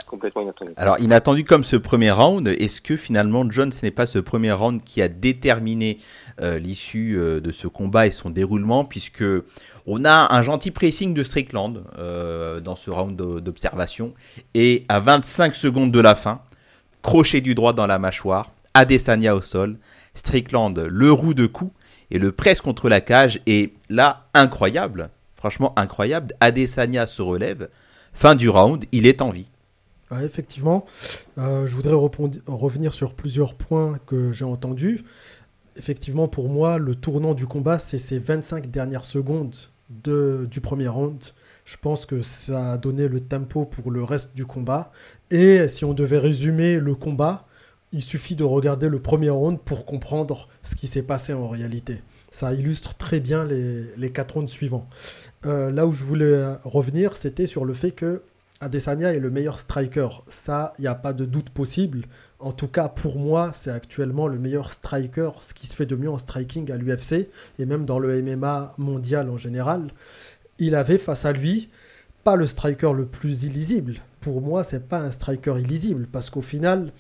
complètement 0.06 0.42
inattendu. 0.42 0.72
Alors, 0.78 0.98
inattendu 1.02 1.44
comme 1.44 1.66
ce 1.66 1.76
premier 1.76 2.12
round, 2.12 2.48
est-ce 2.48 2.80
que 2.80 2.96
finalement, 2.96 3.46
John, 3.52 3.74
ce 3.74 3.86
n'est 3.86 3.92
pas 3.92 4.06
ce 4.06 4.20
premier 4.20 4.54
round 4.54 4.82
qui 4.82 5.02
a 5.02 5.10
déterminé 5.10 5.98
euh, 6.40 6.60
l'issue 6.60 7.18
de 7.18 7.52
ce 7.52 7.68
combat 7.68 8.08
et 8.08 8.12
son 8.12 8.30
déroulement, 8.30 8.86
puisque 8.86 9.26
on 9.86 10.06
a 10.06 10.34
un 10.34 10.42
gentil 10.44 10.72
pressing 10.72 11.14
de 11.14 11.24
Strickland 11.26 11.84
dans 12.64 12.76
ce 12.78 12.90
round 12.90 13.18
d'observation, 13.18 14.14
et 14.54 14.84
à 14.88 15.02
25 15.02 15.54
secondes 15.54 15.92
de 15.92 16.00
la 16.00 16.16
fin, 16.16 16.40
crochet 17.02 17.42
du 17.42 17.54
droit 17.54 17.74
dans 17.74 17.86
la 17.86 18.00
mâchoire, 18.00 18.54
Adesanya 18.78 19.36
au 19.36 19.42
sol, 19.42 19.78
Strickland 20.14 20.78
le 20.78 21.12
roue 21.12 21.34
de 21.34 21.48
cou 21.48 21.74
et 22.12 22.20
le 22.20 22.32
presse 22.32 22.62
contre 22.62 22.90
la 22.90 23.02
cage, 23.02 23.42
et 23.46 23.74
là, 23.90 24.28
incroyable, 24.34 25.10
franchement 25.36 25.78
incroyable, 25.78 26.36
Adesanya 26.40 27.08
se 27.08 27.22
relève, 27.22 27.70
fin 28.14 28.36
du 28.36 28.50
round, 28.50 28.86
il 28.92 29.06
est 29.06 29.22
en 29.22 29.30
vie 29.30 29.50
effectivement, 30.24 30.86
euh, 31.38 31.68
je 31.68 31.76
voudrais 31.76 31.94
revenir 31.94 32.94
sur 32.94 33.14
plusieurs 33.14 33.56
points 33.56 34.00
que 34.06 34.32
j'ai 34.32 34.46
entendus. 34.46 35.04
Effectivement, 35.76 36.28
pour 36.28 36.50
moi, 36.50 36.78
le 36.78 36.96
tournant 36.96 37.34
du 37.34 37.46
combat, 37.46 37.78
c'est 37.78 37.98
ces 37.98 38.18
25 38.18 38.72
dernières 38.72 39.06
secondes 39.06 39.56
de, 39.90 40.48
du 40.50 40.62
premier 40.62 40.88
round. 40.88 41.22
Je 41.66 41.76
pense 41.78 42.06
que 42.06 42.22
ça 42.22 42.74
a 42.74 42.78
donné 42.78 43.08
le 43.08 43.20
tempo 43.20 43.66
pour 43.66 43.92
le 43.92 44.04
reste 44.04 44.34
du 44.34 44.46
combat. 44.46 44.92
Et 45.30 45.68
si 45.68 45.84
on 45.84 45.94
devait 45.94 46.20
résumer 46.20 46.80
le 46.80 46.96
combat, 46.96 47.46
il 47.92 48.02
suffit 48.02 48.36
de 48.36 48.44
regarder 48.44 48.90
le 48.90 49.00
premier 49.00 49.30
round 49.30 49.60
pour 49.60 49.86
comprendre 49.86 50.50
ce 50.62 50.76
qui 50.76 50.88
s'est 50.88 51.04
passé 51.04 51.34
en 51.34 51.48
réalité. 51.48 52.02
Ça 52.32 52.54
illustre 52.54 52.96
très 52.96 53.20
bien 53.20 53.46
les, 53.46 54.12
quatre 54.12 54.36
rounds 54.36 54.52
suivants. 54.52 54.88
Euh, 55.46 55.72
là 55.72 55.88
où 55.88 55.94
je 55.94 56.04
voulais 56.04 56.56
revenir, 56.64 57.16
c'était 57.16 57.48
sur 57.48 57.64
le 57.64 57.74
fait 57.74 57.92
que 57.92 58.22
Adesanya 58.60 59.14
est 59.14 59.20
le 59.20 59.30
meilleur 59.30 59.60
striker. 59.60 60.10
Ça, 60.28 60.74
il 60.78 60.82
n'y 60.82 60.88
a 60.88 60.96
pas 60.96 61.14
de 61.14 61.26
doute 61.26 61.52
possible. 61.52 62.06
En 62.40 62.52
tout 62.52 62.68
cas, 62.68 62.90
pour 62.90 63.20
moi, 63.20 63.52
c'est 63.54 63.72
actuellement 63.72 64.28
le 64.28 64.40
meilleur 64.40 64.72
striker, 64.72 65.32
ce 65.40 65.54
qui 65.54 65.68
se 65.68 65.76
fait 65.76 65.86
de 65.86 65.96
mieux 65.96 66.10
en 66.10 66.18
striking 66.18 66.72
à 66.72 66.78
l'UFC 66.78 67.30
et 67.60 67.66
même 67.66 67.86
dans 67.86 68.00
le 68.00 68.22
MMA 68.22 68.74
mondial 68.78 69.30
en 69.30 69.38
général. 69.38 69.92
Il 70.60 70.76
avait 70.76 70.98
face 70.98 71.26
à 71.26 71.32
lui 71.32 71.70
pas 72.24 72.36
le 72.36 72.46
striker 72.46 72.92
le 72.94 73.06
plus 73.06 73.44
illisible. 73.44 73.96
Pour 74.20 74.42
moi, 74.42 74.64
c'est 74.64 74.88
pas 74.88 75.00
un 75.00 75.12
striker 75.12 75.60
illisible 75.60 76.08
parce 76.12 76.30
qu'au 76.30 76.42
final, 76.42 76.92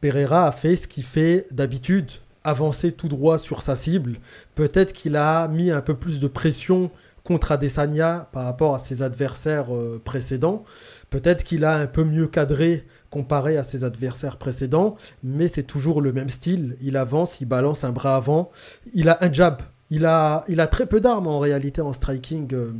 Pereira 0.00 0.46
a 0.46 0.52
fait 0.52 0.76
ce 0.76 0.88
qu'il 0.88 1.04
fait 1.04 1.46
d'habitude, 1.50 2.10
avancer 2.44 2.92
tout 2.92 3.08
droit 3.08 3.38
sur 3.38 3.62
sa 3.62 3.76
cible. 3.76 4.18
Peut-être 4.54 4.92
qu'il 4.92 5.16
a 5.16 5.48
mis 5.48 5.70
un 5.70 5.80
peu 5.80 5.94
plus 5.94 6.20
de 6.20 6.26
pression 6.26 6.90
contre 7.24 7.52
Adesanya 7.52 8.28
par 8.32 8.44
rapport 8.44 8.74
à 8.74 8.78
ses 8.78 9.02
adversaires 9.02 9.74
euh, 9.74 10.00
précédents. 10.02 10.64
Peut-être 11.10 11.44
qu'il 11.44 11.64
a 11.64 11.76
un 11.76 11.86
peu 11.86 12.04
mieux 12.04 12.26
cadré 12.26 12.86
comparé 13.10 13.56
à 13.56 13.64
ses 13.64 13.84
adversaires 13.84 14.36
précédents, 14.36 14.96
mais 15.22 15.48
c'est 15.48 15.64
toujours 15.64 16.00
le 16.00 16.12
même 16.12 16.28
style. 16.28 16.76
Il 16.80 16.96
avance, 16.96 17.40
il 17.40 17.46
balance 17.46 17.84
un 17.84 17.90
bras 17.90 18.16
avant, 18.16 18.50
il 18.94 19.08
a 19.08 19.18
un 19.20 19.32
jab. 19.32 19.62
Il 19.90 20.06
a, 20.06 20.44
il 20.48 20.60
a 20.60 20.68
très 20.68 20.86
peu 20.86 21.00
d'armes 21.00 21.26
en 21.26 21.40
réalité 21.40 21.80
en 21.80 21.92
striking. 21.92 22.54
Euh, 22.54 22.72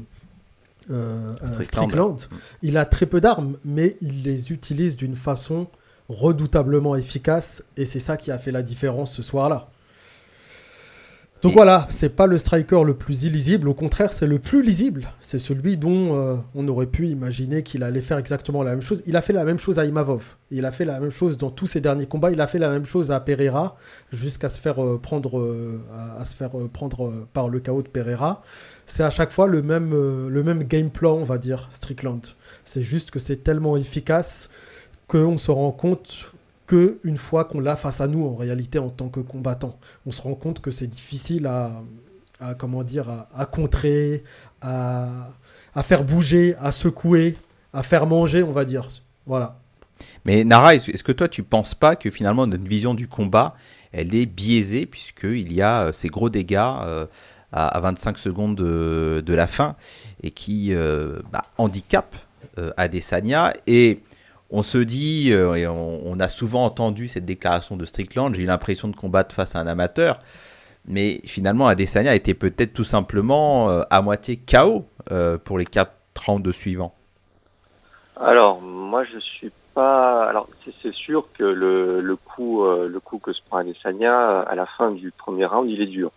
euh, 0.91 1.35
Strickland. 1.63 2.17
Il 2.63 2.77
a 2.77 2.85
très 2.85 3.07
peu 3.07 3.21
d'armes, 3.21 3.57
mais 3.65 3.97
il 4.01 4.23
les 4.23 4.53
utilise 4.53 4.97
d'une 4.97 5.17
façon 5.17 5.67
redoutablement 6.11 6.97
efficace, 6.97 7.63
et 7.77 7.87
c'est 7.87 8.01
ça 8.01 8.17
qui 8.17 8.31
a 8.31 8.39
fait 8.39 8.53
la 8.53 8.63
différence 8.63 9.13
ce 9.13 9.23
soir-là. 9.23 9.69
Donc 11.43 11.55
voilà, 11.55 11.87
c'est 11.89 12.11
pas 12.11 12.27
le 12.27 12.37
striker 12.37 12.83
le 12.85 12.93
plus 12.93 13.25
illisible, 13.25 13.67
au 13.69 13.73
contraire, 13.73 14.13
c'est 14.13 14.27
le 14.27 14.39
plus 14.39 14.63
lisible. 14.63 15.11
C'est 15.23 15.39
celui 15.39 15.79
dont 15.79 16.15
euh, 16.15 16.37
on 16.55 16.69
aurait 16.69 16.87
pu 16.87 17.09
imaginer 17.09 17.63
qu'il 17.63 17.83
allait 17.83 18.03
faire 18.03 18.19
exactement 18.19 18.63
la 18.63 18.73
même 18.73 18.83
chose. 18.83 19.03
Il 19.07 19.17
a 19.17 19.23
fait 19.23 19.33
la 19.33 19.47
même 19.47 19.59
chose 19.59 19.79
à 19.79 19.87
Imavov. 19.87 20.37
Il 20.51 20.67
a 20.67 20.73
fait 20.73 20.85
la 20.85 21.01
même 21.01 21.11
chose 21.11 21.39
dans 21.39 21.51
tous 21.51 21.67
ses 21.67 21.81
derniers 21.81 22.05
combats. 22.05 22.31
Il 22.31 22.43
a 22.43 22.47
fait 22.47 22.59
la 22.59 22.69
même 22.69 22.85
chose 22.85 23.11
à 23.11 23.21
Pereira 23.21 23.77
jusqu'à 24.13 24.51
se 24.51 24.61
faire 24.61 24.85
euh, 24.85 24.99
prendre, 24.99 25.39
euh, 25.39 25.81
à, 26.19 26.27
se 26.27 26.37
faire 26.37 26.51
prendre 26.75 27.27
par 27.33 27.49
le 27.49 27.59
chaos 27.59 27.81
de 27.81 27.89
Pereira. 27.89 28.43
C'est 28.85 29.03
à 29.03 29.11
chaque 29.11 29.33
fois 29.33 29.47
le 29.47 29.63
même, 29.63 29.93
le 29.93 30.43
même 30.43 30.65
game 30.65 30.91
plan, 30.91 31.15
on 31.15 31.25
va 31.25 31.39
dire, 31.39 31.69
Strickland. 31.71 32.21
C'est 32.67 32.83
juste 32.83 33.11
que 33.11 33.19
c'est 33.19 33.43
tellement 33.43 33.79
efficace 33.79 34.51
qu'on 35.11 35.39
se 35.39 35.51
rend 35.51 35.73
compte 35.73 36.33
que 36.69 37.01
une 37.03 37.19
fois 37.19 37.45
qu'on 37.45 37.59
l'a 37.59 37.75
face 37.75 38.01
à 38.01 38.07
nous 38.07 38.25
en 38.25 38.37
réalité 38.37 38.79
en 38.79 38.91
tant 38.91 39.09
que 39.09 39.19
combattant. 39.19 39.77
On 40.07 40.13
se 40.13 40.23
rend 40.23 40.37
compte 40.37 40.61
que 40.61 40.71
c'est 40.71 40.87
difficile 40.87 41.49
à, 41.49 41.83
comment 42.59 42.85
dire 42.85 43.27
à, 43.35 43.45
contrer, 43.45 44.23
à, 44.63 45.33
faire 45.83 46.05
bouger, 46.05 46.55
à 46.61 46.71
secouer, 46.71 47.37
à 47.73 47.83
faire 47.83 48.07
manger, 48.07 48.45
on 48.45 48.53
va 48.53 48.65
dire. 48.65 48.87
Voilà. 49.27 49.59
Mais 50.25 50.45
Nara, 50.45 50.77
est-ce 50.77 51.03
que 51.03 51.13
toi 51.13 51.27
tu 51.27 51.43
penses 51.43 51.75
pas 51.75 51.97
que 51.97 52.09
finalement 52.09 52.47
notre 52.47 52.69
vision 52.69 52.95
du 52.95 53.09
combat, 53.09 53.55
elle 53.91 54.15
est 54.15 54.27
biaisée 54.27 54.87
puisqu'il 54.87 55.53
y 55.53 55.61
a 55.61 55.87
euh, 55.87 55.93
ces 55.93 56.09
gros 56.09 56.31
dégâts 56.31 56.55
euh, 56.57 57.07
à, 57.51 57.81
25 57.81 58.17
secondes 58.17 58.55
de, 58.55 59.35
la 59.35 59.49
fin 59.49 59.75
et 60.23 60.31
qui 60.31 60.73
euh, 60.73 61.19
bah, 61.33 61.43
handicapent 61.59 62.17
Adesanya 62.77 63.53
et 63.67 64.03
on 64.51 64.63
se 64.63 64.79
dit, 64.79 65.33
euh, 65.33 65.55
et 65.55 65.67
on, 65.67 66.19
a 66.19 66.29
souvent 66.29 66.65
entendu 66.65 67.09
cette 67.09 67.25
déclaration 67.25 67.77
de 67.77 67.85
Strickland, 67.85 68.35
j'ai 68.35 68.43
eu 68.43 68.47
l'impression 68.47 68.89
de 68.89 68.97
combattre 68.97 69.35
face 69.35 69.55
à 69.55 69.61
un 69.61 69.67
amateur, 69.67 70.19
mais 70.87 71.21
finalement 71.25 71.69
Adesanya 71.69 72.15
était 72.15 72.35
peut-être 72.35 72.73
tout 72.73 72.85
simplement 72.85 73.71
euh, 73.71 73.83
à 73.91 74.03
moitié 74.03 74.39
KO 74.39 74.87
euh, 75.13 75.39
pour 75.39 75.59
les 75.59 75.67
quatre 75.67 75.93
rounds 76.27 76.53
suivants. 76.53 76.95
Alors, 78.21 78.61
moi 78.61 79.05
je 79.05 79.19
suis 79.19 79.53
pas. 79.73 80.25
Alors, 80.29 80.49
c'est 80.83 80.93
sûr 80.93 81.27
que 81.39 81.45
le, 81.45 82.17
coup, 82.17 82.65
le 82.65 83.01
coup 83.01 83.19
que 83.19 83.33
se 83.33 83.41
prend 83.49 83.59
Adesanya 83.59 84.41
à 84.41 84.55
la 84.57 84.67
fin 84.67 84.91
du 84.91 85.13
premier 85.13 85.47
round, 85.47 85.71
il 85.71 85.81
est 85.81 85.87
dur. 85.87 86.11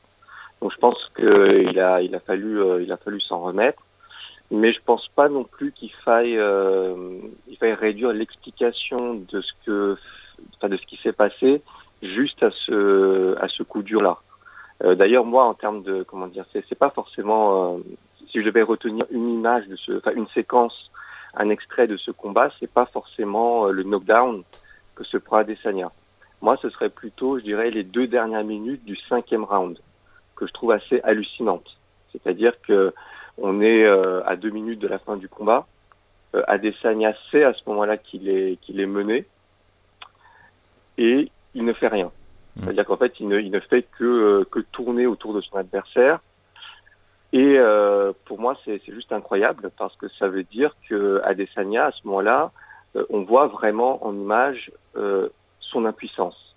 Donc, 0.62 0.72
je 0.74 0.78
pense 0.78 1.12
qu'il 1.16 1.70
il 1.70 1.80
a 2.16 2.20
fallu 2.20 3.22
s'en 3.22 3.42
remettre 3.42 3.82
mais 4.52 4.74
je 4.74 4.80
pense 4.86 5.08
pas 5.10 5.30
non 5.30 5.44
plus 5.44 5.72
qu'il 5.72 5.92
faille, 5.92 6.38
euh, 6.38 7.20
réduire 7.62 8.14
l'explication 8.14 9.16
de 9.16 9.42
ce 9.42 9.52
que, 9.66 9.98
de 10.62 10.78
ce 10.78 10.86
qui 10.86 10.98
s'est 10.98 11.14
passé 11.14 11.62
juste 12.02 12.44
à 12.44 12.52
ce, 12.52 13.36
à 13.40 13.48
ce 13.48 13.64
coup 13.64 13.82
dur-là. 13.82 14.18
Euh, 14.84 14.96
D'ailleurs, 14.96 15.26
moi, 15.26 15.46
en 15.46 15.54
termes 15.54 15.82
de, 15.84 16.04
comment 16.04 16.28
dire, 16.28 16.46
c'est 16.52 16.78
pas 16.78 16.90
forcément, 16.90 17.76
euh, 17.76 17.80
si 18.30 18.40
je 18.40 18.46
devais 18.46 18.62
retenir 18.62 19.06
une 19.12 19.30
image 19.30 19.68
de 19.68 19.76
ce, 19.76 19.94
enfin, 19.94 20.12
une 20.16 20.28
séquence, 20.30 20.92
un 21.36 21.50
extrait 21.50 21.88
de 21.88 21.98
ce 21.98 22.12
combat, 22.12 22.52
c'est 22.60 22.72
pas 22.72 22.86
forcément 22.86 23.68
le 23.68 23.84
knockdown 23.84 24.44
que 24.96 25.04
se 25.04 25.18
prend 25.18 25.38
Adesanya. 25.38 25.92
Moi, 26.42 26.58
ce 26.62 26.70
serait 26.70 26.90
plutôt, 26.90 27.40
je 27.40 27.44
dirais, 27.44 27.72
les 27.72 27.84
deux 27.84 28.06
dernières 28.06 28.44
minutes 28.44 28.84
du 28.84 28.98
cinquième 29.10 29.46
round 29.46 29.80
que 30.36 30.46
je 30.46 30.52
trouve 30.52 30.72
assez 30.72 31.00
hallucinantes. 31.04 31.78
C'est-à-dire 32.12 32.54
que 32.62 32.94
on 33.38 33.62
est 33.62 33.84
euh, 33.84 34.24
à 34.26 34.36
deux 34.36 34.50
minutes 34.50 34.80
de 34.80 34.88
la 34.88 35.00
fin 35.00 35.18
du 35.18 35.28
combat. 35.28 35.68
Euh, 36.36 36.44
Adesanya 36.48 37.14
sait 37.32 37.44
à 37.44 37.54
ce 37.54 37.62
moment-là 37.68 37.98
qu'il 37.98 38.30
est, 38.30 38.58
qu'il 38.62 38.80
est 38.80 38.86
mené 38.86 39.26
et 40.98 41.32
il 41.54 41.66
ne 41.66 41.74
fait 41.74 41.88
rien. 41.88 42.08
Mmh. 42.56 42.64
C'est-à-dire 42.64 42.86
qu'en 42.86 42.98
fait, 42.98 43.20
il 43.20 43.28
ne, 43.28 43.40
il 43.40 43.52
ne 43.52 43.60
fait 43.60 43.84
que, 43.98 44.04
euh, 44.04 44.46
que 44.50 44.60
tourner 44.60 45.08
autour 45.08 45.34
de 45.34 45.42
son 45.42 45.58
adversaire. 45.58 46.20
Et 47.32 47.58
euh, 47.58 48.14
pour 48.26 48.40
moi, 48.40 48.54
c'est 48.64 48.82
juste 48.88 49.12
incroyable 49.12 49.72
parce 49.78 49.96
que 49.96 50.08
ça 50.20 50.28
veut 50.28 50.44
dire 50.44 50.76
que 50.88 51.20
Adesanya, 51.24 51.88
à 51.88 51.92
ce 51.92 52.06
moment-là, 52.06 52.52
on 53.10 53.24
voit 53.24 53.48
vraiment 53.48 54.06
en 54.06 54.14
image 54.14 54.72
son 55.60 55.86
impuissance. 55.86 56.56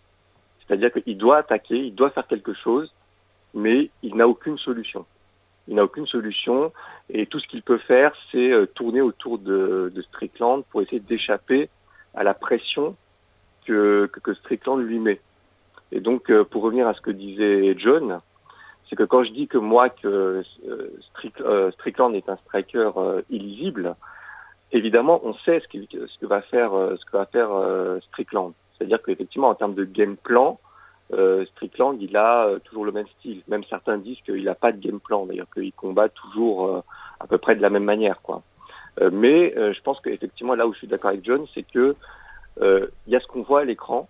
C'est-à-dire 0.60 0.92
qu'il 0.92 1.16
doit 1.16 1.38
attaquer, 1.38 1.78
il 1.78 1.94
doit 1.94 2.10
faire 2.10 2.26
quelque 2.26 2.52
chose, 2.52 2.92
mais 3.54 3.88
il 4.02 4.16
n'a 4.16 4.28
aucune 4.28 4.58
solution 4.58 5.06
il 5.68 5.74
n'a 5.74 5.84
aucune 5.84 6.06
solution 6.06 6.72
et 7.10 7.26
tout 7.26 7.38
ce 7.40 7.46
qu'il 7.46 7.62
peut 7.62 7.78
faire, 7.78 8.12
c'est 8.30 8.52
euh, 8.52 8.66
tourner 8.66 9.00
autour 9.00 9.38
de, 9.38 9.92
Strickland 10.08 10.64
pour 10.70 10.82
essayer 10.82 11.00
d'échapper 11.00 11.68
à 12.14 12.24
la 12.24 12.34
pression 12.34 12.96
que, 13.66 14.10
Strickland 14.40 14.80
lui 14.80 14.98
met. 14.98 15.20
Et 15.92 16.00
donc, 16.00 16.30
euh, 16.30 16.44
pour 16.44 16.62
revenir 16.62 16.86
à 16.86 16.94
ce 16.94 17.00
que 17.00 17.10
disait 17.10 17.76
John, 17.78 18.20
c'est 18.88 18.96
que 18.96 19.02
quand 19.02 19.24
je 19.24 19.32
dis 19.32 19.48
que 19.48 19.58
moi 19.58 19.88
que 19.88 20.42
euh, 20.68 21.70
Strickland 21.72 22.14
est 22.14 22.28
un 22.28 22.36
striker 22.36 22.90
illisible, 23.30 23.96
évidemment, 24.72 25.20
on 25.24 25.34
sait 25.34 25.60
ce 25.60 26.18
que 26.20 26.26
va 26.26 26.42
faire 26.42 26.72
Strickland. 28.08 28.52
C'est-à-dire 28.76 29.02
qu'effectivement, 29.02 29.48
en 29.48 29.54
termes 29.54 29.74
de 29.74 29.84
game 29.84 30.16
plan, 30.16 30.60
Strickland, 31.10 31.98
il 32.00 32.16
a 32.16 32.50
toujours 32.64 32.84
le 32.84 32.92
même 32.92 33.06
style. 33.18 33.42
Même 33.48 33.64
certains 33.64 33.98
disent 33.98 34.20
qu'il 34.24 34.44
n'a 34.44 34.54
pas 34.54 34.72
de 34.72 34.78
game 34.78 35.00
plan, 35.00 35.26
d'ailleurs 35.26 35.46
qu'il 35.54 35.72
combat 35.72 36.08
toujours 36.08 36.82
à 37.20 37.26
peu 37.26 37.38
près 37.38 37.54
de 37.54 37.62
la 37.62 37.70
même 37.70 37.84
manière, 37.84 38.20
quoi. 38.22 38.42
mais 39.12 39.54
je 39.56 39.80
pense 39.82 40.00
qu'effectivement, 40.00 40.54
là 40.54 40.66
où 40.66 40.72
je 40.72 40.78
suis 40.78 40.86
d'accord 40.88 41.10
avec 41.10 41.24
John, 41.24 41.46
c'est 41.54 41.62
que 41.62 41.94
il 42.60 42.88
y 43.12 43.16
a 43.16 43.20
ce 43.20 43.26
qu'on 43.26 43.42
voit 43.42 43.60
à 43.60 43.64
l'écran 43.64 44.08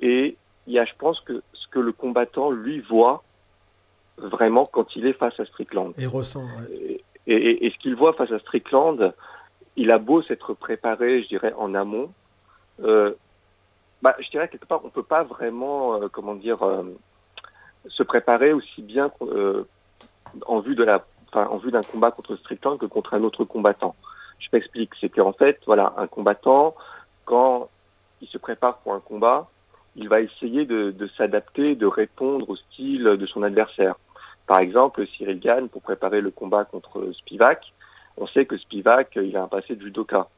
et 0.00 0.36
il 0.66 0.72
y 0.74 0.78
a, 0.78 0.84
je 0.84 0.92
pense, 0.98 1.20
que 1.20 1.42
ce 1.52 1.66
que 1.68 1.78
le 1.78 1.92
combattant 1.92 2.50
lui 2.50 2.80
voit 2.80 3.24
vraiment 4.18 4.66
quand 4.66 4.96
il 4.96 5.06
est 5.06 5.12
face 5.12 5.38
à 5.40 5.46
Strickland. 5.46 5.92
Et 5.98 6.06
ressent. 6.06 6.46
Et, 7.26 7.70
ce 7.70 7.78
qu'il 7.78 7.94
voit 7.94 8.12
face 8.12 8.30
à 8.32 8.38
Strickland, 8.38 9.12
il 9.76 9.90
a 9.90 9.98
beau 9.98 10.22
s'être 10.22 10.54
préparé, 10.54 11.22
je 11.22 11.28
dirais, 11.28 11.52
en 11.56 11.74
amont. 11.74 12.10
Euh, 12.82 13.14
bah, 14.02 14.14
je 14.20 14.28
dirais 14.30 14.48
quelque 14.48 14.66
part, 14.66 14.84
on 14.84 14.90
peut 14.90 15.02
pas 15.02 15.24
vraiment, 15.24 16.00
euh, 16.00 16.08
comment 16.08 16.34
dire, 16.34 16.62
euh, 16.62 16.84
se 17.86 18.02
préparer 18.02 18.52
aussi 18.52 18.82
bien 18.82 19.10
en 20.46 20.60
vue 20.60 20.74
de 20.74 20.84
la, 20.84 21.04
en 21.32 21.56
vue 21.56 21.70
d'un 21.70 21.80
combat 21.82 22.10
contre 22.10 22.36
Strickland 22.36 22.78
que 22.78 22.86
contre 22.86 23.14
un 23.14 23.22
autre 23.22 23.44
combattant. 23.44 23.94
Je 24.38 24.48
m'explique, 24.52 24.92
c'est 25.00 25.08
qu'en 25.08 25.32
fait, 25.32 25.60
voilà, 25.66 25.94
un 25.96 26.06
combattant, 26.06 26.74
quand 27.24 27.68
il 28.20 28.28
se 28.28 28.38
prépare 28.38 28.78
pour 28.78 28.94
un 28.94 29.00
combat, 29.00 29.48
il 29.96 30.08
va 30.08 30.20
essayer 30.20 30.64
de, 30.64 30.90
de 30.90 31.08
s'adapter, 31.16 31.74
de 31.74 31.86
répondre 31.86 32.48
au 32.48 32.56
style 32.56 33.04
de 33.04 33.26
son 33.26 33.42
adversaire. 33.42 33.96
Par 34.46 34.60
exemple, 34.60 35.06
Cyril 35.08 35.40
Gann, 35.40 35.68
pour 35.68 35.82
préparer 35.82 36.20
le 36.20 36.30
combat 36.30 36.64
contre 36.64 37.12
Spivak, 37.12 37.72
on 38.16 38.26
sait 38.26 38.46
que 38.46 38.56
Spivak, 38.56 39.16
il 39.16 39.36
a 39.36 39.42
un 39.42 39.48
passé 39.48 39.76
de 39.76 39.82
judoka. 39.82 40.28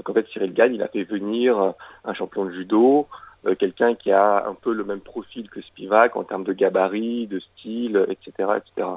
Donc 0.00 0.08
en 0.08 0.14
fait, 0.14 0.26
Cyril 0.28 0.54
Gann, 0.54 0.74
il 0.74 0.82
a 0.82 0.88
fait 0.88 1.04
venir 1.04 1.74
un 2.04 2.14
champion 2.14 2.46
de 2.46 2.52
judo, 2.52 3.06
euh, 3.44 3.54
quelqu'un 3.54 3.94
qui 3.94 4.10
a 4.10 4.46
un 4.46 4.54
peu 4.54 4.72
le 4.72 4.84
même 4.84 5.00
profil 5.00 5.50
que 5.50 5.60
Spivak 5.60 6.16
en 6.16 6.24
termes 6.24 6.44
de 6.44 6.54
gabarit, 6.54 7.26
de 7.26 7.38
style, 7.38 8.06
etc., 8.08 8.32
etc. 8.56 8.88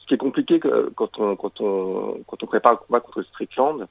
Ce 0.00 0.06
qui 0.06 0.14
est 0.14 0.18
compliqué 0.18 0.58
quand 0.60 1.20
on, 1.20 1.36
prépare 2.46 2.72
le 2.72 2.78
combat 2.78 3.00
contre 3.00 3.22
Strickland, 3.22 3.86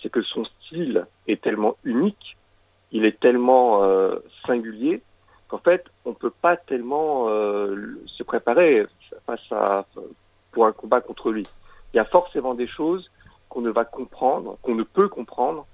c'est 0.00 0.10
que 0.10 0.22
son 0.22 0.44
style 0.44 1.06
est 1.26 1.42
tellement 1.42 1.76
unique 1.84 2.36
il 2.92 3.04
est 3.04 3.18
tellement 3.20 3.84
euh, 3.84 4.16
singulier 4.46 5.02
qu'en 5.48 5.58
fait, 5.58 5.84
on 6.04 6.10
ne 6.10 6.14
peut 6.14 6.32
pas 6.42 6.56
tellement 6.56 7.28
euh, 7.28 8.00
se 8.06 8.22
préparer 8.22 8.86
face 9.26 9.40
à, 9.50 9.84
pour 10.52 10.66
un 10.66 10.72
combat 10.72 11.00
contre 11.00 11.30
lui. 11.30 11.44
Il 11.92 11.96
y 11.96 12.00
a 12.00 12.04
forcément 12.04 12.54
des 12.54 12.66
choses 12.66 13.10
qu'on 13.48 13.60
ne 13.60 13.70
va 13.70 13.84
comprendre, 13.84 14.58
qu'on 14.62 14.74
ne 14.74 14.84
peut 14.84 15.08
comprendre 15.08 15.66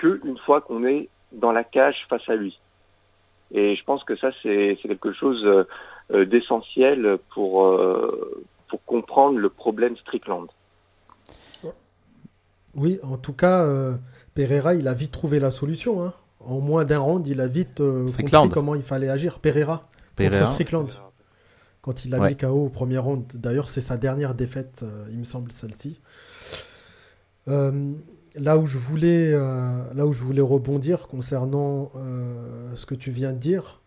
qu'une 0.00 0.38
fois 0.44 0.60
qu'on 0.60 0.84
est 0.84 1.08
dans 1.32 1.52
la 1.52 1.64
cage 1.64 2.06
face 2.08 2.28
à 2.28 2.34
lui. 2.34 2.58
Et 3.52 3.76
je 3.76 3.84
pense 3.84 4.04
que 4.04 4.16
ça, 4.16 4.30
c'est 4.42 4.78
quelque 4.82 5.12
chose 5.12 5.44
euh, 6.12 6.24
d'essentiel 6.24 7.18
pour, 7.34 7.78
pour 8.68 8.84
comprendre 8.84 9.38
le 9.38 9.48
problème 9.48 9.96
Strickland. 9.96 10.46
Oui, 12.74 12.98
en 13.02 13.16
tout 13.16 13.32
cas, 13.32 13.66
Pereira, 14.34 14.74
il 14.74 14.86
a 14.86 14.94
vite 14.94 15.12
trouvé 15.12 15.40
la 15.40 15.50
solution. 15.50 16.04
Hein 16.04 16.12
en 16.40 16.60
moins 16.60 16.84
d'un 16.84 16.98
round, 16.98 17.26
il 17.26 17.40
a 17.40 17.46
vite 17.46 17.80
euh, 17.80 18.08
compris 18.10 18.48
comment 18.50 18.74
il 18.74 18.82
fallait 18.82 19.08
agir. 19.08 19.38
Pereira, 19.38 19.82
contre 20.16 20.46
Strickland. 20.52 20.88
Quand 21.82 22.04
il 22.04 22.14
a 22.14 22.28
mis 22.28 22.36
KO 22.36 22.66
au 22.66 22.68
premier 22.68 22.98
round. 22.98 23.24
D'ailleurs, 23.34 23.68
c'est 23.68 23.80
sa 23.80 23.96
dernière 23.96 24.34
défaite, 24.34 24.80
euh, 24.82 25.06
il 25.10 25.18
me 25.18 25.24
semble, 25.24 25.50
celle-ci. 25.50 25.98
Euh, 28.36 28.40
là, 28.40 28.58
où 28.58 28.66
je 28.66 28.78
voulais, 28.78 29.32
là 29.32 30.06
où 30.06 30.12
je 30.12 30.22
voulais 30.22 30.42
rebondir 30.42 31.08
concernant 31.08 31.92
ce 32.74 32.86
que 32.86 32.94
tu 32.94 33.10
viens 33.10 33.32
de 33.32 33.38
dire, 33.38 33.80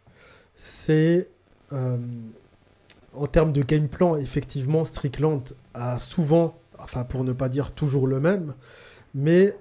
c'est 0.56 1.30
en 1.72 3.28
termes 3.28 3.52
de 3.52 3.62
game 3.62 3.88
plan, 3.88 4.16
effectivement, 4.16 4.84
Strickland 4.84 5.44
a 5.74 6.00
souvent, 6.00 6.60
enfin 6.80 7.04
pour 7.04 7.24
ne 7.24 7.34
pas 7.34 7.50
dire 7.50 7.72
toujours 7.72 8.08
le 8.08 8.20
même, 8.20 8.54
mais 9.14 9.56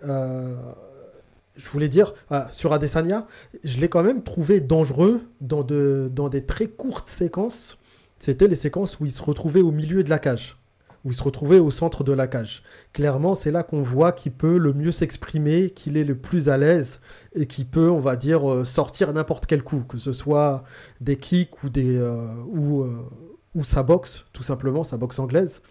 je 1.57 1.69
voulais 1.69 1.89
dire, 1.89 2.15
ah, 2.31 2.49
sur 2.51 2.73
Adesanya, 2.73 3.27
je 3.65 3.79
l'ai 3.79 3.89
quand 3.89 4.03
même 4.03 4.23
trouvé 4.23 4.61
dangereux 4.61 5.23
dans, 5.41 5.63
de, 5.63 6.11
dans 6.13 6.29
des 6.29 6.45
très 6.45 6.67
courtes 6.67 7.09
séquences. 7.09 7.79
C'était 8.19 8.49
les 8.49 8.57
séquences 8.57 9.01
où 9.01 9.07
il 9.07 9.13
se 9.13 9.23
retrouvait 9.23 9.61
au 9.61 9.73
milieu 9.73 10.05
de 10.05 10.11
la 10.11 10.19
cage, 10.19 10.59
où 11.05 11.11
il 11.11 11.17
se 11.17 11.23
retrouvait 11.23 11.59
au 11.59 11.71
centre 11.71 12.05
de 12.05 12.13
la 12.13 12.27
cage. 12.27 12.63
Clairement, 12.93 13.35
c'est 13.35 13.51
là 13.51 13.63
qu'on 13.63 13.83
voit 13.83 14.13
qu'il 14.13 14.33
peut 14.33 14.59
le 14.59 14.73
mieux 14.73 14.93
s'exprimer, 14.93 15.71
qu'il 15.71 15.97
est 15.97 16.05
le 16.05 16.17
plus 16.17 16.49
à 16.49 16.57
l'aise 16.57 17.01
et 17.35 17.47
qu'il 17.47 17.67
peut, 17.67 17.91
on 17.91 18.01
va 18.01 18.17
dire, 18.17 18.51
euh, 18.51 18.65
sortir 18.65 19.13
n'importe 19.13 19.47
quel 19.47 19.63
coup, 19.63 19.83
que 19.89 19.99
ce 19.99 20.13
soit 20.13 20.63
des 21.01 21.17
kicks 21.17 21.63
ou, 21.65 21.71
des, 21.71 21.97
euh, 21.97 22.27
ou, 22.47 22.83
euh, 22.83 23.09
ou 23.55 23.65
sa 23.65 23.83
boxe, 23.83 24.27
tout 24.33 24.43
simplement, 24.43 24.85
sa 24.85 24.97
boxe 24.97 25.19
anglaise. 25.19 25.63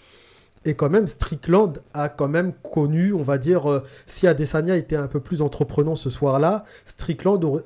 Et 0.64 0.76
quand 0.76 0.92
même, 0.92 1.08
Strickland 1.08 1.74
a 1.96 2.08
quand 2.08 2.28
même 2.28 2.54
connu, 2.54 3.14
on 3.14 3.24
va 3.24 3.40
dire, 3.40 3.82
si 4.06 4.28
Adesanya 4.28 4.76
était 4.76 4.96
un 4.96 5.08
peu 5.08 5.20
plus 5.20 5.42
entreprenant 5.42 5.96
ce 5.96 6.12
soir-là, 6.12 6.66
Strickland, 6.86 7.64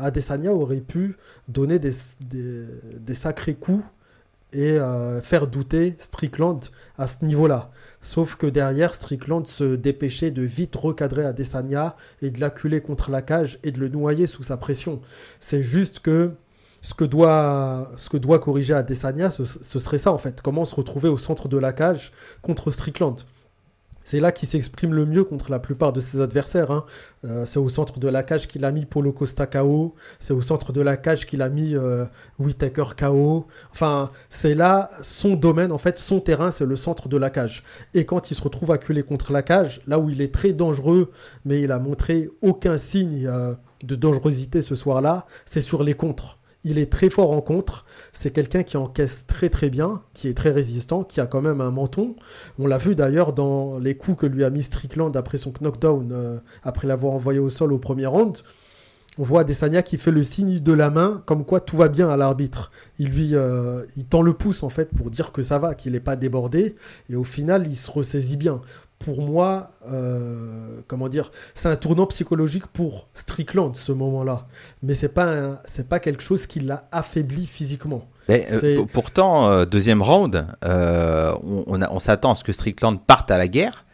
Adesanya 0.00 0.52
aurait 0.52 0.82
pu 0.82 1.16
donner 1.48 1.78
des, 1.78 1.94
sacrés 3.14 3.54
coups 3.54 3.82
et 4.54 4.78
euh, 4.78 5.20
faire 5.20 5.46
douter 5.46 5.94
Strickland 5.98 6.60
à 6.96 7.06
ce 7.06 7.24
niveau-là. 7.24 7.70
Sauf 8.00 8.36
que 8.36 8.46
derrière, 8.46 8.94
Strickland 8.94 9.46
se 9.46 9.76
dépêchait 9.76 10.30
de 10.30 10.42
vite 10.42 10.76
recadrer 10.76 11.24
Adesanya 11.24 11.96
et 12.22 12.30
de 12.30 12.40
l'acculer 12.40 12.80
contre 12.80 13.10
la 13.10 13.22
cage 13.22 13.58
et 13.64 13.72
de 13.72 13.80
le 13.80 13.88
noyer 13.88 14.26
sous 14.26 14.44
sa 14.44 14.56
pression. 14.56 15.00
C'est 15.40 15.62
juste 15.62 16.00
que 16.00 16.32
ce 16.80 16.94
que 16.94 17.04
doit, 17.04 18.38
corriger 18.40 18.74
Adesanya, 18.74 19.30
ce, 19.30 19.44
ce 19.44 19.78
serait 19.78 19.98
ça 19.98 20.12
en 20.12 20.18
fait. 20.18 20.40
Comment 20.42 20.64
se 20.64 20.74
retrouver 20.74 21.08
au 21.08 21.16
centre 21.16 21.48
de 21.48 21.56
la 21.56 21.72
cage 21.72 22.12
contre 22.42 22.70
Strickland. 22.70 23.16
C'est 24.04 24.20
là 24.20 24.32
qu'il 24.32 24.48
s'exprime 24.48 24.92
le 24.94 25.06
mieux 25.06 25.24
contre 25.24 25.50
la 25.50 25.58
plupart 25.58 25.92
de 25.92 26.00
ses 26.00 26.20
adversaires. 26.20 26.70
Hein. 26.70 26.84
Euh, 27.24 27.46
c'est 27.46 27.58
au 27.58 27.68
centre 27.68 27.98
de 27.98 28.08
la 28.08 28.22
cage 28.22 28.46
qu'il 28.46 28.64
a 28.64 28.70
mis 28.70 28.84
Polo 28.84 29.12
Costa 29.12 29.46
KO. 29.46 29.94
C'est 30.20 30.34
au 30.34 30.42
centre 30.42 30.72
de 30.72 30.80
la 30.82 30.96
cage 30.96 31.26
qu'il 31.26 31.42
a 31.42 31.48
mis 31.48 31.74
euh, 31.74 32.04
Whitaker 32.38 32.84
KO. 32.96 33.46
Enfin, 33.72 34.10
c'est 34.28 34.54
là 34.54 34.90
son 35.02 35.34
domaine, 35.34 35.72
en 35.72 35.78
fait, 35.78 35.98
son 35.98 36.20
terrain, 36.20 36.50
c'est 36.50 36.66
le 36.66 36.76
centre 36.76 37.08
de 37.08 37.16
la 37.16 37.30
cage. 37.30 37.64
Et 37.94 38.04
quand 38.04 38.30
il 38.30 38.34
se 38.34 38.42
retrouve 38.42 38.70
acculé 38.70 39.02
contre 39.02 39.32
la 39.32 39.42
cage, 39.42 39.80
là 39.86 39.98
où 39.98 40.10
il 40.10 40.20
est 40.20 40.32
très 40.32 40.52
dangereux, 40.52 41.10
mais 41.44 41.62
il 41.62 41.72
a 41.72 41.78
montré 41.78 42.28
aucun 42.42 42.76
signe 42.76 43.26
euh, 43.26 43.54
de 43.84 43.96
dangerosité 43.96 44.60
ce 44.62 44.74
soir-là, 44.74 45.26
c'est 45.46 45.62
sur 45.62 45.82
les 45.82 45.94
contres 45.94 46.38
il 46.64 46.78
est 46.78 46.90
très 46.90 47.10
fort 47.10 47.30
en 47.30 47.40
contre. 47.40 47.84
C'est 48.12 48.30
quelqu'un 48.30 48.62
qui 48.62 48.76
encaisse 48.76 49.26
très 49.26 49.50
très 49.50 49.70
bien, 49.70 50.02
qui 50.14 50.28
est 50.28 50.34
très 50.34 50.50
résistant, 50.50 51.04
qui 51.04 51.20
a 51.20 51.26
quand 51.26 51.42
même 51.42 51.60
un 51.60 51.70
menton. 51.70 52.16
On 52.58 52.66
l'a 52.66 52.78
vu 52.78 52.94
d'ailleurs 52.94 53.32
dans 53.32 53.78
les 53.78 53.96
coups 53.96 54.18
que 54.18 54.26
lui 54.26 54.44
a 54.44 54.50
mis 54.50 54.62
Strickland 54.62 55.14
après 55.16 55.38
son 55.38 55.52
knockdown, 55.60 56.10
euh, 56.12 56.38
après 56.62 56.86
l'avoir 56.86 57.12
envoyé 57.12 57.38
au 57.38 57.50
sol 57.50 57.72
au 57.72 57.78
premier 57.78 58.06
round. 58.06 58.38
On 59.16 59.22
voit 59.22 59.42
Adesanya 59.42 59.82
qui 59.82 59.96
fait 59.96 60.10
le 60.10 60.24
signe 60.24 60.58
de 60.58 60.72
la 60.72 60.90
main, 60.90 61.22
comme 61.24 61.44
quoi 61.44 61.60
tout 61.60 61.76
va 61.76 61.86
bien 61.86 62.08
à 62.08 62.16
l'arbitre. 62.16 62.72
Il 62.98 63.10
lui, 63.10 63.36
euh, 63.36 63.84
il 63.96 64.06
tend 64.06 64.22
le 64.22 64.32
pouce 64.34 64.64
en 64.64 64.70
fait 64.70 64.90
pour 64.90 65.08
dire 65.08 65.30
que 65.30 65.44
ça 65.44 65.58
va, 65.58 65.76
qu'il 65.76 65.92
n'est 65.92 66.00
pas 66.00 66.16
débordé, 66.16 66.74
et 67.08 67.14
au 67.14 67.22
final 67.22 67.68
il 67.68 67.76
se 67.76 67.92
ressaisit 67.92 68.36
bien 68.36 68.60
pour 68.98 69.20
moi, 69.20 69.68
euh, 69.86 70.80
comment 70.86 71.08
dire, 71.08 71.30
c'est 71.54 71.68
un 71.68 71.76
tournant 71.76 72.06
psychologique 72.06 72.66
pour 72.66 73.08
Strickland 73.12 73.76
ce 73.76 73.92
moment-là. 73.92 74.46
Mais 74.82 74.94
c'est 74.94 75.08
pas 75.08 75.60
c'est 75.66 75.88
pas 75.88 76.00
quelque 76.00 76.22
chose 76.22 76.46
qui 76.46 76.60
l'a 76.60 76.88
affaibli 76.90 77.46
physiquement. 77.46 78.08
Mais, 78.28 78.46
euh, 78.52 78.86
pourtant, 78.90 79.48
euh, 79.48 79.66
deuxième 79.66 80.00
round, 80.00 80.46
on, 80.62 81.64
on 81.66 81.98
s'attend 81.98 82.32
à 82.32 82.34
ce 82.34 82.44
que 82.44 82.52
Strickland 82.52 82.98
parte 82.98 83.30
à 83.30 83.36
la 83.36 83.48
guerre. 83.48 83.84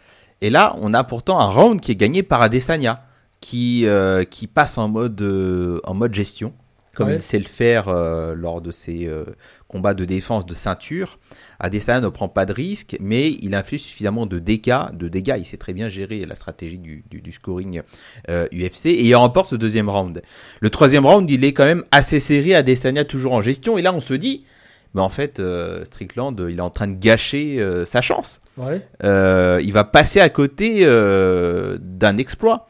Et 0.40 0.50
là, 0.50 0.76
on 0.80 0.94
a 0.94 1.02
pourtant 1.02 1.40
un 1.40 1.48
round 1.48 1.80
qui 1.80 1.92
est 1.92 1.96
gagné 1.96 2.22
par 2.22 2.40
Adesanya, 2.42 3.02
qui 3.40 3.86
qui 4.30 4.46
passe 4.46 4.78
en 4.78 4.88
mode 4.88 5.80
en 5.84 5.94
mode 5.94 6.14
gestion 6.14 6.52
comme 6.94 7.10
il 7.10 7.22
sait 7.22 7.38
le 7.38 7.44
faire 7.44 7.88
euh, 7.88 8.34
lors 8.34 8.60
de 8.60 8.72
ses 8.72 9.06
euh, 9.06 9.24
combats 9.68 9.94
de 9.94 10.04
défense 10.04 10.44
de 10.44 10.54
ceinture. 10.54 11.18
Adesanya 11.60 12.00
ne 12.00 12.08
prend 12.08 12.28
pas 12.28 12.46
de 12.46 12.52
risque, 12.52 12.96
mais 13.00 13.30
il 13.42 13.54
inflige 13.54 13.82
suffisamment 13.82 14.26
de 14.26 14.38
dégâts. 14.38 14.90
De 14.94 15.08
dégâts, 15.08 15.36
il 15.38 15.44
sait 15.44 15.56
très 15.56 15.72
bien 15.72 15.88
gérer 15.88 16.24
la 16.26 16.34
stratégie 16.34 16.78
du, 16.78 17.32
scoring 17.32 17.82
UFC 18.28 18.28
euh, 18.28 18.48
et 18.90 19.04
il 19.04 19.14
remporte 19.14 19.50
ce 19.50 19.56
deuxième 19.56 19.88
round. 19.88 20.20
Le 20.60 20.70
troisième 20.70 21.06
round, 21.06 21.30
il 21.30 21.44
est 21.44 21.52
quand 21.52 21.64
même 21.64 21.84
assez 21.90 22.18
serré. 22.18 22.54
Adesanya 22.54 23.04
toujours 23.04 23.34
en 23.34 23.42
gestion 23.42 23.78
et 23.78 23.82
là, 23.82 23.92
on 23.92 24.00
se 24.00 24.14
dit. 24.14 24.44
Mais 24.92 25.02
en 25.02 25.08
fait, 25.08 25.40
Strickland, 25.84 26.34
il 26.48 26.58
est 26.58 26.62
en 26.62 26.70
train 26.70 26.88
de 26.88 26.96
gâcher 26.96 27.64
sa 27.86 28.00
chance. 28.00 28.40
il 28.58 29.72
va 29.72 29.84
passer 29.84 30.18
à 30.18 30.28
côté 30.30 30.84
d'un 30.84 32.16
exploit. 32.16 32.66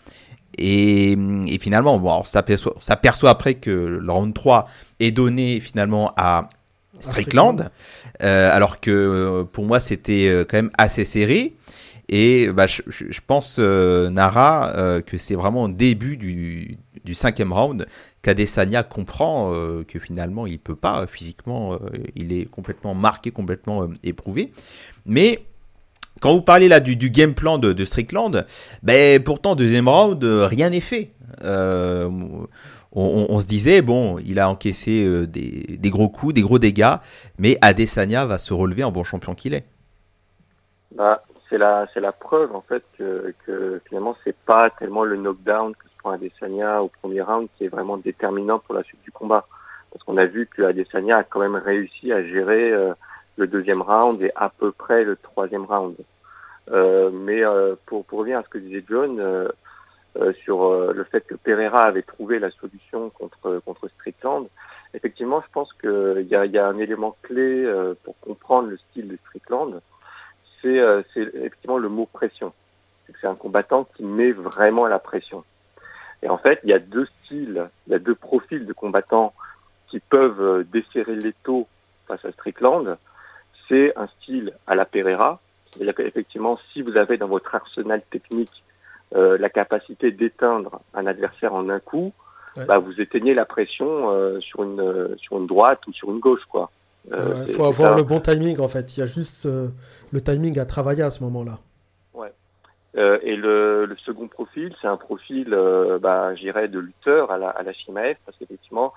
Et, 0.60 1.16
finalement, 1.58 1.98
bon, 1.98 2.20
on 2.20 2.24
s'aperçoit 2.24 3.30
après 3.30 3.54
que 3.54 3.70
le 3.70 4.12
round 4.12 4.34
3 4.34 4.66
est 5.00 5.10
donné 5.10 5.58
finalement 5.58 6.12
à 6.16 6.50
Strickland, 6.98 7.70
euh, 8.22 8.50
alors 8.54 8.78
que 8.78 9.42
pour 9.52 9.64
moi 9.64 9.80
c'était 9.80 10.28
euh, 10.28 10.44
quand 10.44 10.58
même 10.58 10.70
assez 10.76 11.06
serré. 11.06 11.54
Et 12.10 12.48
bah, 12.52 12.66
je, 12.66 13.20
pense, 13.24 13.58
Nara, 13.58 15.00
que 15.06 15.16
c'est 15.16 15.36
vraiment 15.36 15.62
au 15.62 15.68
début 15.68 16.16
du, 16.16 16.76
du 17.04 17.14
cinquième 17.14 17.52
round 17.52 17.86
qu'Adesanya 18.20 18.82
comprend 18.82 19.52
que 19.86 19.98
finalement 20.00 20.44
il 20.44 20.58
peut 20.58 20.74
pas 20.74 21.06
physiquement, 21.06 21.78
il 22.16 22.32
est 22.32 22.46
complètement 22.46 22.96
marqué, 22.96 23.30
complètement 23.30 23.88
éprouvé. 24.02 24.52
Mais 25.06 25.44
quand 26.20 26.32
vous 26.32 26.42
parlez 26.42 26.68
là 26.68 26.80
du, 26.80 26.96
game 27.10 27.34
plan 27.34 27.58
de, 27.58 27.84
Strickland, 27.84 28.46
ben 28.82 29.22
pourtant 29.22 29.56
deuxième 29.56 29.88
round, 29.88 30.22
rien 30.22 30.70
n'est 30.70 30.80
fait. 30.80 31.10
Euh, 31.42 32.08
on, 32.92 33.38
se 33.40 33.46
disait, 33.46 33.82
bon, 33.82 34.18
il 34.18 34.40
a 34.40 34.48
encaissé 34.48 35.04
euh, 35.04 35.26
des, 35.26 35.90
gros 35.90 36.08
coups, 36.08 36.34
des 36.34 36.42
gros 36.42 36.58
dégâts, 36.58 36.96
mais 37.38 37.56
Adesanya 37.62 38.26
va 38.26 38.38
se 38.38 38.52
relever 38.52 38.82
en 38.82 38.90
bon 38.90 39.04
champion 39.04 39.34
qu'il 39.34 39.54
est. 39.54 39.64
Bah, 40.94 41.22
c'est 41.48 41.58
la, 41.58 41.86
c'est 41.94 42.00
la 42.00 42.12
preuve 42.12 42.54
en 42.54 42.62
fait 42.62 42.82
que, 42.98 43.32
que 43.46 43.80
finalement 43.88 44.16
c'est 44.24 44.36
pas 44.36 44.70
tellement 44.70 45.04
le 45.04 45.16
knockdown 45.16 45.74
que 45.74 45.84
se 45.88 45.96
prend 45.98 46.10
Adesanya 46.10 46.82
au 46.82 46.88
premier 46.88 47.22
round 47.22 47.48
qui 47.56 47.64
est 47.64 47.68
vraiment 47.68 47.96
déterminant 47.96 48.58
pour 48.58 48.74
la 48.74 48.82
suite 48.82 49.02
du 49.02 49.12
combat. 49.12 49.46
Parce 49.92 50.04
qu'on 50.04 50.16
a 50.16 50.26
vu 50.26 50.46
que 50.46 50.62
Adesanya 50.62 51.18
a 51.18 51.24
quand 51.24 51.40
même 51.40 51.56
réussi 51.56 52.12
à 52.12 52.24
gérer 52.24 52.72
euh, 52.72 52.92
le 53.40 53.46
deuxième 53.48 53.82
round 53.82 54.22
et 54.22 54.30
à 54.36 54.48
peu 54.48 54.70
près 54.70 55.04
le 55.04 55.16
troisième 55.16 55.64
round. 55.64 55.96
mais 56.70 57.42
pour, 57.86 58.04
pour 58.04 58.20
revenir 58.20 58.38
à 58.38 58.42
ce 58.42 58.48
que 58.48 58.58
disait 58.58 58.84
John, 58.88 59.48
euh, 60.16 60.32
sur 60.42 60.64
euh, 60.64 60.92
le 60.92 61.04
fait 61.04 61.20
que 61.20 61.36
Pereira 61.36 61.82
avait 61.82 62.02
trouvé 62.02 62.40
la 62.40 62.50
solution 62.50 63.10
contre, 63.10 63.62
contre 63.64 63.86
Strickland. 63.86 64.48
Effectivement, 64.92 65.40
je 65.40 65.52
pense 65.52 65.72
qu'il 65.74 66.26
y 66.28 66.34
a, 66.34 66.46
y 66.46 66.58
a 66.58 66.66
un 66.66 66.78
élément 66.78 67.16
clé 67.22 67.64
euh, 67.64 67.94
pour 68.02 68.18
comprendre 68.18 68.70
le 68.70 68.76
style 68.76 69.06
de 69.06 69.16
Strickland, 69.18 69.80
c'est 70.60 70.78
effectivement 71.16 71.78
le 71.78 71.88
mot 71.88 72.06
pression. 72.12 72.52
C'est 73.20 73.28
un 73.28 73.36
combattant 73.36 73.84
qui 73.96 74.02
met 74.02 74.32
vraiment 74.32 74.86
la 74.86 74.98
pression. 74.98 75.44
Et 76.22 76.28
en 76.28 76.38
fait, 76.38 76.60
il 76.64 76.70
y 76.70 76.74
a 76.74 76.78
deux 76.80 77.06
styles, 77.24 77.70
il 77.86 77.92
y 77.92 77.94
a 77.94 77.98
deux 77.98 78.14
profils 78.14 78.66
de 78.66 78.72
combattants 78.72 79.32
qui 79.88 80.00
peuvent 80.00 80.64
desserrer 80.70 81.14
l'étau 81.14 81.66
face 82.06 82.22
à 82.24 82.32
Strickland. 82.32 82.98
C'est 83.70 83.96
un 83.96 84.08
style 84.20 84.52
à 84.66 84.74
la 84.74 84.84
Pereira, 84.84 85.40
c'est-à-dire 85.70 85.94
qu'effectivement, 85.94 86.58
si 86.72 86.82
vous 86.82 86.96
avez 86.96 87.16
dans 87.16 87.28
votre 87.28 87.54
arsenal 87.54 88.02
technique 88.10 88.64
euh, 89.14 89.38
la 89.38 89.48
capacité 89.48 90.10
d'éteindre 90.10 90.80
un 90.92 91.06
adversaire 91.06 91.54
en 91.54 91.68
un 91.68 91.78
coup, 91.78 92.12
bah, 92.66 92.78
vous 92.78 93.00
éteignez 93.00 93.32
la 93.32 93.44
pression 93.44 94.10
euh, 94.10 94.40
sur 94.40 94.64
une 94.64 95.16
sur 95.18 95.38
une 95.38 95.46
droite 95.46 95.86
ou 95.86 95.92
sur 95.92 96.10
une 96.10 96.18
gauche 96.18 96.44
quoi. 96.48 96.70
Il 97.06 97.14
euh, 97.14 97.46
faut 97.46 97.64
avoir 97.64 97.96
le 97.96 98.02
bon 98.02 98.18
timing 98.18 98.58
en 98.58 98.66
fait. 98.66 98.96
Il 98.96 99.00
y 99.00 99.02
a 99.04 99.06
juste 99.06 99.46
le 99.46 100.20
timing 100.20 100.58
à 100.58 100.66
travailler 100.66 101.04
à 101.04 101.10
ce 101.10 101.22
moment-là. 101.22 101.60
Ouais. 102.12 102.32
et 103.22 103.36
le, 103.36 103.86
le, 103.86 103.96
second 104.04 104.26
profil, 104.26 104.74
c'est 104.82 104.88
un 104.88 104.96
profil, 104.96 105.56
bah, 106.02 106.34
j'irais, 106.34 106.66
de 106.66 106.80
lutteur 106.80 107.30
à 107.30 107.38
la, 107.38 107.50
à 107.50 107.62
la 107.62 107.72
Chimaev, 107.72 108.16
parce 108.26 108.36
qu'effectivement, 108.36 108.92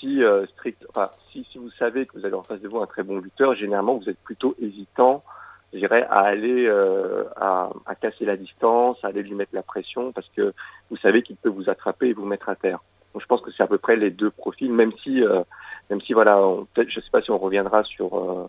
si, 0.00 0.22
strict, 0.54 0.84
enfin, 0.88 1.10
si, 1.30 1.46
vous 1.54 1.70
savez 1.78 2.06
que 2.06 2.18
vous 2.18 2.24
avez 2.24 2.34
en 2.34 2.42
face 2.42 2.60
de 2.60 2.68
vous 2.68 2.80
un 2.80 2.86
très 2.86 3.02
bon 3.02 3.18
lutteur, 3.18 3.54
généralement, 3.54 3.96
vous 3.96 4.08
êtes 4.08 4.18
plutôt 4.18 4.56
hésitant 4.58 5.22
je 5.72 5.78
dirais, 5.78 6.06
à 6.10 6.20
aller 6.20 6.66
euh, 6.66 7.24
à, 7.36 7.70
casser 8.00 8.24
la 8.24 8.36
distance, 8.36 8.98
à 9.04 9.08
aller 9.08 9.22
lui 9.22 9.34
mettre 9.34 9.54
la 9.54 9.62
pression, 9.62 10.12
parce 10.12 10.28
que 10.36 10.52
vous 10.90 10.96
savez 10.96 11.22
qu'il 11.22 11.36
peut 11.36 11.48
vous 11.48 11.70
attraper 11.70 12.08
et 12.08 12.12
vous 12.12 12.24
mettre 12.24 12.48
à 12.48 12.56
terre. 12.56 12.80
Donc 13.12 13.22
je 13.22 13.26
pense 13.26 13.40
que 13.40 13.50
c'est 13.52 13.62
à 13.62 13.66
peu 13.66 13.78
près 13.78 13.96
les 13.96 14.10
deux 14.10 14.30
profils, 14.30 14.72
même 14.72 14.92
si, 15.02 15.22
euh, 15.22 15.42
même 15.88 16.00
si 16.00 16.12
voilà, 16.12 16.40
peut-être, 16.74 16.90
je 16.90 17.00
sais 17.00 17.10
pas 17.10 17.22
si 17.22 17.30
on 17.30 17.38
reviendra 17.38 17.84
sur 17.84 18.16
euh, 18.16 18.48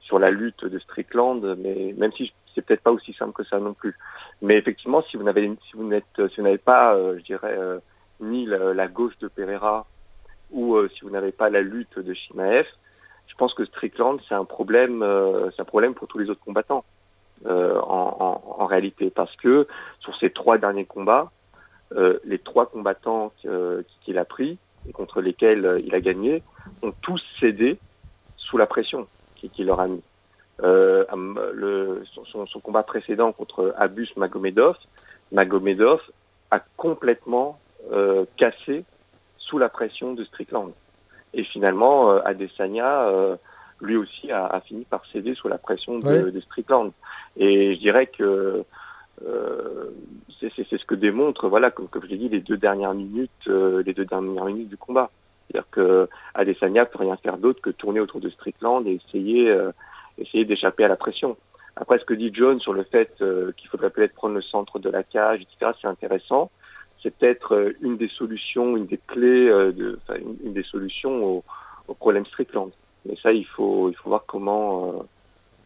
sur 0.00 0.18
la 0.18 0.30
lutte 0.30 0.64
de 0.64 0.78
Strickland, 0.78 1.56
mais 1.58 1.94
même 1.96 2.12
si 2.12 2.32
c'est 2.54 2.62
peut-être 2.62 2.82
pas 2.82 2.90
aussi 2.90 3.12
simple 3.14 3.32
que 3.32 3.44
ça 3.44 3.58
non 3.58 3.72
plus. 3.72 3.96
Mais 4.42 4.56
effectivement, 4.56 5.02
si 5.02 5.16
vous 5.16 5.22
n'avez, 5.22 5.50
si 5.70 5.76
vous 5.76 5.84
n'êtes, 5.84 6.04
si 6.16 6.36
vous 6.36 6.42
n'avez 6.42 6.58
pas, 6.58 6.96
je 7.16 7.22
dirais, 7.22 7.56
ni 8.20 8.46
la, 8.46 8.88
gauche 8.88 9.16
de 9.18 9.28
Pereira 9.28 9.86
ou 10.52 10.76
si 10.88 11.00
vous 11.02 11.10
n'avez 11.10 11.32
pas 11.32 11.50
la 11.50 11.62
lutte 11.62 11.98
de 11.98 12.14
Shimaev, 12.14 12.66
je 13.32 13.36
pense 13.38 13.54
que 13.54 13.64
Strickland, 13.64 14.20
c'est 14.28 14.34
un 14.34 14.44
problème, 14.44 15.02
euh, 15.02 15.50
c'est 15.52 15.62
un 15.62 15.64
problème 15.64 15.94
pour 15.94 16.06
tous 16.06 16.18
les 16.18 16.28
autres 16.28 16.44
combattants 16.44 16.84
euh, 17.46 17.80
en, 17.80 18.66
réalité, 18.66 19.10
parce 19.10 19.34
que 19.36 19.66
sur 20.00 20.16
ces 20.18 20.30
trois 20.30 20.58
derniers 20.58 20.84
combats, 20.84 21.32
euh, 21.96 22.18
les 22.24 22.38
trois 22.38 22.66
combattants 22.66 23.32
qu'il 24.02 24.18
a 24.18 24.24
pris 24.24 24.58
et 24.88 24.92
contre 24.92 25.20
lesquels 25.20 25.82
il 25.84 25.94
a 25.94 26.00
gagné 26.00 26.42
ont 26.82 26.92
tous 27.02 27.22
cédé 27.40 27.78
sous 28.36 28.56
la 28.56 28.66
pression 28.66 29.06
qu'il 29.34 29.66
leur 29.66 29.80
a 29.80 29.88
mis. 29.88 30.02
Le, 30.60 32.02
son, 32.04 32.46
son, 32.46 32.60
combat 32.60 32.84
précédent 32.84 33.32
contre 33.32 33.74
Abus 33.76 34.10
Magomedov, 34.16 34.76
Magomedov 35.32 36.00
a 36.50 36.60
complètement 36.76 37.58
cassé 38.36 38.84
sous 39.52 39.58
la 39.58 39.68
pression 39.68 40.14
de 40.14 40.24
Strickland. 40.24 40.72
Et 41.34 41.44
finalement, 41.44 42.10
euh, 42.10 42.20
Adesanya, 42.24 43.02
euh, 43.02 43.36
lui 43.82 43.96
aussi, 43.96 44.32
a, 44.32 44.58
fini 44.64 44.86
par 44.86 45.04
céder 45.12 45.34
sous 45.34 45.46
la 45.46 45.58
pression 45.58 45.98
de, 45.98 46.40
Strickland. 46.40 46.90
Et 47.36 47.74
je 47.74 47.80
dirais 47.80 48.06
que 48.06 48.64
euh, 49.26 49.90
c'est 50.40 50.78
ce 50.78 50.86
que 50.86 50.94
démontre, 50.94 51.48
voilà, 51.48 51.70
comme, 51.70 51.86
comme 51.88 52.02
je 52.04 52.08
l'ai 52.08 52.16
dit, 52.16 52.30
les 52.30 52.40
deux 52.40 52.56
dernières 52.56 52.94
minutes, 52.94 53.46
les 53.46 53.92
deux 53.92 54.06
dernières 54.06 54.46
minutes 54.46 54.70
du 54.70 54.78
combat. 54.78 55.10
C'est-à-dire 55.50 55.68
que 55.70 56.08
Adesanya 56.34 56.86
peut 56.86 57.00
rien 57.00 57.16
faire 57.16 57.36
d'autre 57.36 57.60
que 57.60 57.70
tourner 57.70 58.00
autour 58.00 58.20
de 58.20 58.30
Strickland 58.30 58.86
et 58.86 59.00
essayer, 59.04 59.54
essayer 60.16 60.46
d'échapper 60.46 60.84
à 60.84 60.88
la 60.88 60.96
pression. 60.96 61.36
Après, 61.76 61.98
ce 61.98 62.06
que 62.06 62.14
dit 62.14 62.30
John 62.32 62.58
sur 62.58 62.72
le 62.72 62.84
fait 62.84 63.12
qu'il 63.56 63.68
faudrait 63.68 63.90
peut-être 63.90 64.14
prendre 64.14 64.34
le 64.34 64.42
centre 64.42 64.78
de 64.78 64.88
la 64.88 65.02
cage, 65.02 65.42
etc., 65.42 65.72
c'est 65.80 65.88
intéressant 65.88 66.50
c'est 67.02 67.14
peut-être 67.16 67.54
euh, 67.54 67.72
une 67.80 67.96
des 67.96 68.08
solutions, 68.08 68.76
une 68.76 68.86
des 68.86 69.00
clés, 69.06 69.48
euh, 69.48 69.72
de, 69.72 69.98
une, 70.44 70.52
des 70.52 70.62
solutions 70.62 71.24
au, 71.24 71.44
au, 71.88 71.94
problème 71.94 72.24
Strickland. 72.26 72.70
Mais 73.06 73.16
ça, 73.22 73.32
il 73.32 73.46
faut, 73.46 73.90
il 73.90 73.96
faut 73.96 74.10
voir 74.10 74.24
comment, 74.26 74.88
euh, 74.88 75.02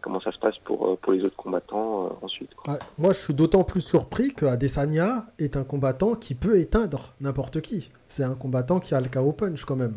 comment 0.01 0.21
ça 0.21 0.33
se 0.33 0.39
passe 0.39 0.57
pour, 0.65 0.97
pour 0.99 1.13
les 1.13 1.21
autres 1.21 1.37
combattants 1.37 2.19
ensuite. 2.23 2.51
moi, 2.99 3.13
je 3.13 3.19
suis 3.19 3.35
d'autant 3.35 3.65
plus 3.65 3.83
surpris 3.83 4.33
que 4.33 4.47
Adesanya 4.47 5.25
est 5.39 5.57
un 5.57 5.65
combattant 5.65 6.15
qui 6.15 6.35
peut 6.35 6.59
éteindre 6.59 7.13
n'importe 7.21 7.61
qui. 7.61 7.91
C'est 8.09 8.25
un 8.25 8.35
combattant 8.35 8.81
qui 8.81 8.95
a 8.95 9.01
le 9.01 9.09
KO 9.09 9.33
punch 9.33 9.65
quand 9.65 9.77
même. 9.77 9.97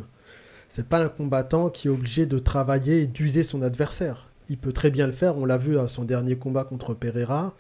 C'est 0.68 0.88
pas 0.88 1.00
un 1.00 1.10
combattant 1.10 1.70
qui 1.70 1.88
est 1.88 1.92
obligé 1.92 2.26
de 2.26 2.38
travailler 2.38 3.02
et 3.02 3.08
d'user 3.08 3.44
son 3.44 3.62
adversaire. 3.62 4.28
Il 4.50 4.58
peut 4.58 4.74
très 4.74 4.90
bien 4.90 5.06
le 5.06 5.14
faire, 5.14 5.38
on 5.38 5.46
l'a 5.46 5.58
vu 5.58 5.80
à 5.80 5.88
son 5.88 6.04
dernier 6.04 6.38
combat 6.38 6.64
contre 6.64 6.94
Pereira. 6.94 7.54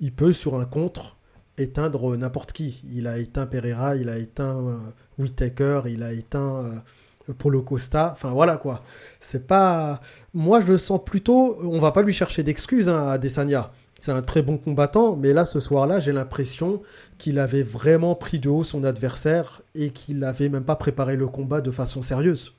Il 0.00 0.12
peut, 0.12 0.32
sur 0.32 0.58
un 0.58 0.64
contre, 0.64 1.15
éteindre 1.58 2.16
n'importe 2.16 2.52
qui. 2.52 2.82
Il 2.92 3.06
a 3.06 3.18
éteint 3.18 3.46
Pereira, 3.46 3.96
il 3.96 4.08
a 4.08 4.18
éteint 4.18 4.56
euh, 4.56 4.76
Whitaker, 5.18 5.82
il 5.86 6.02
a 6.02 6.12
éteint 6.12 6.64
euh, 7.28 7.32
Polo 7.38 7.62
Costa. 7.62 8.10
Enfin 8.12 8.30
voilà 8.30 8.56
quoi. 8.56 8.82
C'est 9.20 9.46
pas. 9.46 10.00
Moi 10.34 10.60
je 10.60 10.76
sens 10.76 11.00
plutôt. 11.04 11.58
On 11.62 11.78
va 11.78 11.92
pas 11.92 12.02
lui 12.02 12.12
chercher 12.12 12.42
d'excuses 12.42 12.88
hein, 12.88 13.08
à 13.08 13.18
Desania. 13.18 13.72
C'est 13.98 14.12
un 14.12 14.22
très 14.22 14.42
bon 14.42 14.58
combattant, 14.58 15.16
mais 15.16 15.32
là 15.32 15.44
ce 15.46 15.58
soir-là, 15.58 16.00
j'ai 16.00 16.12
l'impression 16.12 16.82
qu'il 17.16 17.38
avait 17.38 17.62
vraiment 17.62 18.14
pris 18.14 18.38
de 18.38 18.48
haut 18.48 18.62
son 18.62 18.84
adversaire 18.84 19.62
et 19.74 19.90
qu'il 19.90 20.18
n'avait 20.18 20.50
même 20.50 20.64
pas 20.64 20.76
préparé 20.76 21.16
le 21.16 21.26
combat 21.26 21.62
de 21.62 21.70
façon 21.70 22.02
sérieuse. 22.02 22.52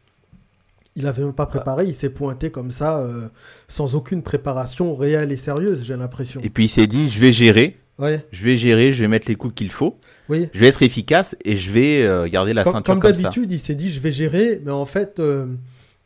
Il 0.95 1.03
n'avait 1.03 1.23
même 1.23 1.33
pas 1.33 1.45
préparé, 1.45 1.85
il 1.85 1.93
s'est 1.93 2.09
pointé 2.09 2.49
comme 2.49 2.71
ça, 2.71 2.97
euh, 3.01 3.29
sans 3.67 3.93
aucune 3.93 4.23
préparation 4.23 4.95
réelle 4.95 5.31
et 5.31 5.37
sérieuse, 5.37 5.85
j'ai 5.85 5.95
l'impression. 5.95 6.41
Et 6.41 6.49
puis 6.49 6.65
il 6.65 6.69
s'est 6.69 6.87
dit, 6.87 7.07
je 7.07 7.21
vais 7.21 7.31
gérer, 7.31 7.77
je 7.99 8.43
vais 8.43 8.57
gérer, 8.57 8.93
je 8.93 9.01
vais 9.01 9.07
mettre 9.07 9.27
les 9.27 9.35
coups 9.35 9.53
qu'il 9.53 9.71
faut. 9.71 9.99
Oui. 10.29 10.49
Je 10.53 10.59
vais 10.59 10.67
être 10.67 10.83
efficace 10.83 11.35
et 11.43 11.57
je 11.57 11.71
vais 11.71 12.03
euh, 12.03 12.27
garder 12.27 12.53
la 12.53 12.63
ceinture 12.63 12.83
comme, 12.83 12.99
comme 12.99 13.11
d'habitude, 13.13 13.51
il 13.51 13.59
s'est 13.59 13.75
dit 13.75 13.91
je 13.91 13.99
vais 13.99 14.11
gérer, 14.11 14.61
mais 14.63 14.71
en 14.71 14.85
fait, 14.85 15.19
euh, 15.19 15.45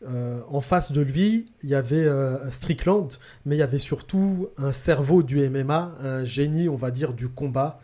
euh, 0.07 0.41
en 0.47 0.61
face 0.61 0.91
de 0.91 1.01
lui, 1.01 1.47
il 1.63 1.69
y 1.69 1.75
avait 1.75 2.07
Strickland, 2.49 3.09
mais 3.45 3.55
il 3.55 3.59
y 3.59 3.63
avait 3.63 3.79
surtout 3.79 4.49
un 4.57 4.71
cerveau 4.71 5.23
du 5.23 5.47
MMA, 5.49 5.95
un 6.01 6.25
génie, 6.25 6.69
on 6.69 6.75
va 6.75 6.91
dire, 6.91 7.13
du 7.13 7.29
combat. 7.29 7.79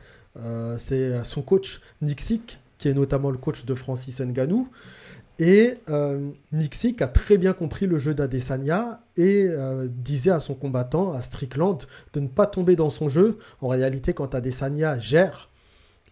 C'est 0.77 1.23
son 1.23 1.41
coach 1.41 1.81
Nixik, 2.01 2.59
qui 2.77 2.89
est 2.89 2.93
notamment 2.93 3.31
le 3.31 3.39
coach 3.39 3.65
de 3.65 3.73
Francis 3.73 4.21
Ngannou. 4.21 4.69
Et 5.39 5.75
euh, 5.89 6.31
Nixik 6.51 7.01
a 7.01 7.07
très 7.07 7.37
bien 7.37 7.53
compris 7.53 7.85
le 7.85 7.99
jeu 7.99 8.15
d'Adesanya 8.15 9.01
et 9.17 9.45
euh, 9.47 9.87
disait 9.89 10.31
à 10.31 10.39
son 10.39 10.55
combattant, 10.55 11.13
à 11.13 11.21
Strickland, 11.21 11.77
de 12.13 12.19
ne 12.19 12.27
pas 12.27 12.47
tomber 12.47 12.75
dans 12.75 12.89
son 12.89 13.07
jeu. 13.07 13.37
En 13.61 13.67
réalité, 13.67 14.13
quand 14.13 14.33
Adesanya 14.33 14.97
gère, 14.97 15.49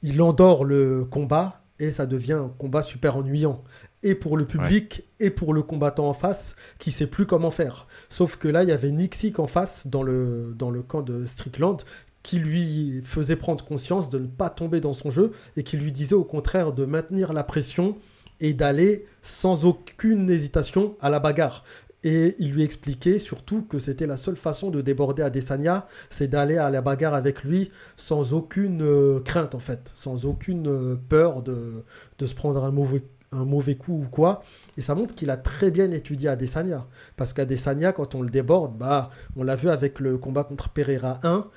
il 0.03 0.21
endort 0.21 0.63
le 0.63 1.05
combat 1.05 1.61
et 1.79 1.91
ça 1.91 2.05
devient 2.05 2.33
un 2.33 2.51
combat 2.57 2.83
super 2.83 3.17
ennuyant. 3.17 3.63
Et 4.03 4.13
pour 4.13 4.37
le 4.37 4.45
public 4.45 5.03
et 5.19 5.31
pour 5.31 5.53
le 5.53 5.63
combattant 5.63 6.07
en 6.07 6.13
face 6.13 6.55
qui 6.77 6.91
sait 6.91 7.07
plus 7.07 7.25
comment 7.25 7.49
faire. 7.49 7.87
Sauf 8.09 8.35
que 8.35 8.47
là, 8.47 8.61
il 8.61 8.69
y 8.69 8.71
avait 8.71 8.91
Nixik 8.91 9.39
en 9.39 9.47
face 9.47 9.87
dans 9.87 10.03
le, 10.03 10.53
dans 10.55 10.69
le 10.69 10.83
camp 10.83 11.01
de 11.01 11.25
Strickland 11.25 11.77
qui 12.21 12.37
lui 12.37 13.01
faisait 13.03 13.35
prendre 13.35 13.65
conscience 13.65 14.09
de 14.09 14.19
ne 14.19 14.27
pas 14.27 14.49
tomber 14.49 14.79
dans 14.79 14.93
son 14.93 15.09
jeu 15.09 15.31
et 15.57 15.63
qui 15.63 15.77
lui 15.77 15.91
disait 15.91 16.15
au 16.15 16.23
contraire 16.23 16.73
de 16.73 16.85
maintenir 16.85 17.33
la 17.33 17.43
pression 17.43 17.97
et 18.39 18.53
d'aller 18.53 19.05
sans 19.21 19.65
aucune 19.65 20.29
hésitation 20.29 20.93
à 21.01 21.09
la 21.09 21.19
bagarre. 21.19 21.63
Et 22.05 22.35
il 22.37 22.51
lui 22.51 22.61
expliquait 22.61 23.17
surtout 23.17 23.63
que 23.63 23.79
c'était 23.79 24.05
la 24.05 24.15
seule 24.15 24.35
façon 24.35 24.69
de 24.69 24.79
déborder 24.81 25.23
Adesanya, 25.23 25.87
c'est 26.11 26.27
d'aller 26.27 26.55
à 26.55 26.69
la 26.69 26.81
bagarre 26.81 27.15
avec 27.15 27.43
lui 27.43 27.71
sans 27.97 28.33
aucune 28.33 28.83
euh, 28.83 29.19
crainte 29.21 29.55
en 29.55 29.59
fait, 29.59 29.91
sans 29.95 30.25
aucune 30.25 30.67
euh, 30.67 30.95
peur 31.09 31.41
de, 31.41 31.83
de 32.19 32.25
se 32.27 32.35
prendre 32.35 32.63
un 32.63 32.69
mauvais, 32.69 33.75
coup 33.75 34.03
ou 34.03 34.07
quoi. 34.07 34.43
Et 34.77 34.81
ça 34.81 34.93
montre 34.93 35.15
qu'il 35.15 35.31
a 35.31 35.37
très 35.37 35.71
bien 35.71 35.89
étudié 35.91 36.29
Adesanya. 36.29 36.85
Parce 37.17 37.33
qu'Adesanya, 37.33 37.91
quand 37.91 38.13
on 38.13 38.21
le 38.21 38.29
déborde, 38.29 38.77
bah, 38.77 39.09
on 39.35 39.41
l'a 39.41 39.55
vu 39.55 39.69
avec 39.69 39.99
le 39.99 40.19
combat 40.19 40.43
contre 40.43 40.69
Pereira 40.69 41.19
1, 41.23 41.47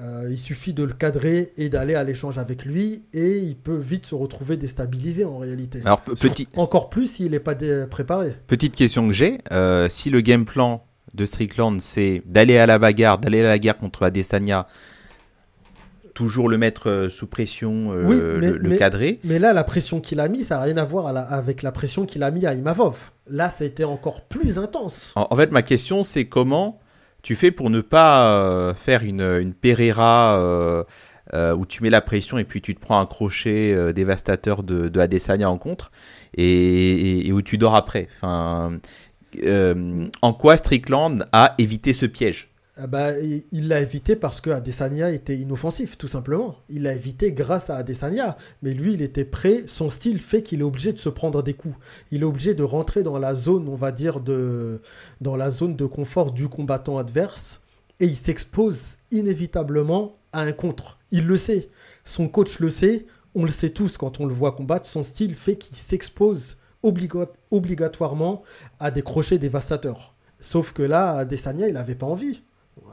euh, 0.00 0.28
il 0.30 0.38
suffit 0.38 0.72
de 0.74 0.84
le 0.84 0.92
cadrer 0.92 1.52
et 1.56 1.68
d'aller 1.68 1.96
à 1.96 2.04
l'échange 2.04 2.38
avec 2.38 2.64
lui 2.64 3.02
et 3.12 3.38
il 3.38 3.56
peut 3.56 3.76
vite 3.76 4.06
se 4.06 4.14
retrouver 4.14 4.56
déstabilisé 4.56 5.24
en 5.24 5.38
réalité. 5.38 5.80
Alors, 5.84 6.00
petit... 6.02 6.46
Encore 6.56 6.88
plus 6.88 7.08
s'il 7.08 7.32
n'est 7.32 7.40
pas 7.40 7.56
préparé. 7.90 8.32
Petite 8.46 8.76
question 8.76 9.08
que 9.08 9.12
j'ai, 9.12 9.38
euh, 9.50 9.88
si 9.88 10.10
le 10.10 10.20
game 10.20 10.44
plan 10.44 10.84
de 11.14 11.26
Strickland 11.26 11.80
c'est 11.80 12.22
d'aller 12.26 12.58
à 12.58 12.66
la 12.66 12.78
bagarre, 12.78 13.18
d'aller 13.18 13.40
à 13.40 13.48
la 13.48 13.58
guerre 13.58 13.76
contre 13.76 14.04
Adesanya, 14.04 14.68
toujours 16.14 16.48
le 16.48 16.58
mettre 16.58 16.88
euh, 16.88 17.10
sous 17.10 17.26
pression, 17.26 17.92
le, 17.92 18.76
cadrer. 18.76 19.18
Mais 19.24 19.40
là, 19.40 19.52
la 19.52 19.64
pression 19.64 20.00
qu'il 20.00 20.20
a 20.20 20.28
mis, 20.28 20.44
ça 20.44 20.58
n'a 20.58 20.62
rien 20.62 20.76
à 20.76 20.84
voir 20.84 21.08
avec 21.08 21.62
la 21.62 21.72
pression 21.72 22.06
qu'il 22.06 22.22
a 22.22 22.30
mis 22.30 22.46
à 22.46 22.54
Imavov. 22.54 23.10
Là, 23.28 23.50
c'était 23.50 23.84
encore 23.84 24.20
plus 24.22 24.58
intense. 24.58 25.12
en 25.16 25.34
fait, 25.34 25.50
ma 25.50 25.62
question, 25.62 26.04
c'est 26.04 26.26
comment 26.26 26.78
tu 27.22 27.36
fais 27.36 27.50
pour 27.50 27.70
ne 27.70 27.80
pas 27.80 28.32
euh, 28.32 28.74
faire 28.74 29.02
une, 29.02 29.22
une 29.22 29.54
Pereira 29.54 30.38
euh, 30.38 30.84
euh, 31.34 31.54
où 31.54 31.66
tu 31.66 31.82
mets 31.82 31.90
la 31.90 32.00
pression 32.00 32.38
et 32.38 32.44
puis 32.44 32.60
tu 32.60 32.74
te 32.74 32.80
prends 32.80 33.00
un 33.00 33.06
crochet 33.06 33.92
dévastateur 33.92 34.62
de, 34.62 34.88
de, 34.88 35.00
Adesanya 35.00 35.50
en 35.50 35.58
contre 35.58 35.90
et, 36.36 37.30
où 37.32 37.42
tu 37.42 37.58
dors 37.58 37.74
après. 37.74 38.08
En 38.22 38.78
quoi 40.38 40.56
Strickland 40.56 41.26
a 41.32 41.54
évité 41.58 41.92
ce 41.92 42.06
piège? 42.06 42.48
Bah, 42.86 43.18
il 43.18 43.68
l'a 43.68 43.80
évité 43.80 44.14
parce 44.14 44.40
que 44.40 44.50
Adesanya 44.50 45.10
était 45.10 45.36
inoffensif, 45.36 45.98
tout 45.98 46.06
simplement. 46.06 46.56
Il 46.68 46.84
l'a 46.84 46.94
évité 46.94 47.32
grâce 47.32 47.70
à 47.70 47.76
Adesanya. 47.76 48.36
Mais 48.62 48.72
lui, 48.72 48.94
il 48.94 49.02
était 49.02 49.24
prêt. 49.24 49.64
Son 49.66 49.88
style 49.88 50.20
fait 50.20 50.42
qu'il 50.42 50.60
est 50.60 50.64
obligé 50.64 50.92
de 50.92 50.98
se 50.98 51.08
prendre 51.08 51.42
des 51.42 51.54
coups. 51.54 51.74
Il 52.12 52.22
est 52.22 52.26
obligé 52.26 52.54
de 52.54 52.62
rentrer 52.62 53.02
dans 53.02 53.18
la 53.18 53.34
zone, 53.34 53.68
on 53.68 53.74
va 53.74 53.90
dire, 53.90 54.20
de, 54.20 54.80
dans 55.20 55.36
la 55.36 55.50
zone 55.50 55.74
de 55.74 55.86
confort 55.86 56.30
du 56.30 56.48
combattant 56.48 56.98
adverse. 56.98 57.62
Et 57.98 58.06
il 58.06 58.16
s'expose 58.16 58.98
inévitablement 59.10 60.12
à 60.32 60.42
un 60.42 60.52
contre. 60.52 60.98
Il 61.10 61.26
le 61.26 61.36
sait. 61.36 61.70
Son 62.04 62.28
coach 62.28 62.60
le 62.60 62.70
sait. 62.70 63.06
On 63.34 63.42
le 63.42 63.50
sait 63.50 63.70
tous 63.70 63.96
quand 63.96 64.20
on 64.20 64.26
le 64.26 64.34
voit 64.34 64.52
combattre. 64.52 64.86
Son 64.86 65.02
style 65.02 65.34
fait 65.34 65.56
qu'il 65.56 65.76
s'expose 65.76 66.58
obligatoirement 67.50 68.42
à 68.78 68.92
des 68.92 69.02
crochets 69.02 69.38
dévastateurs. 69.38 70.14
Sauf 70.38 70.72
que 70.72 70.82
là, 70.82 71.16
Adesanya, 71.16 71.66
il 71.66 71.74
n'avait 71.74 71.96
pas 71.96 72.06
envie. 72.06 72.42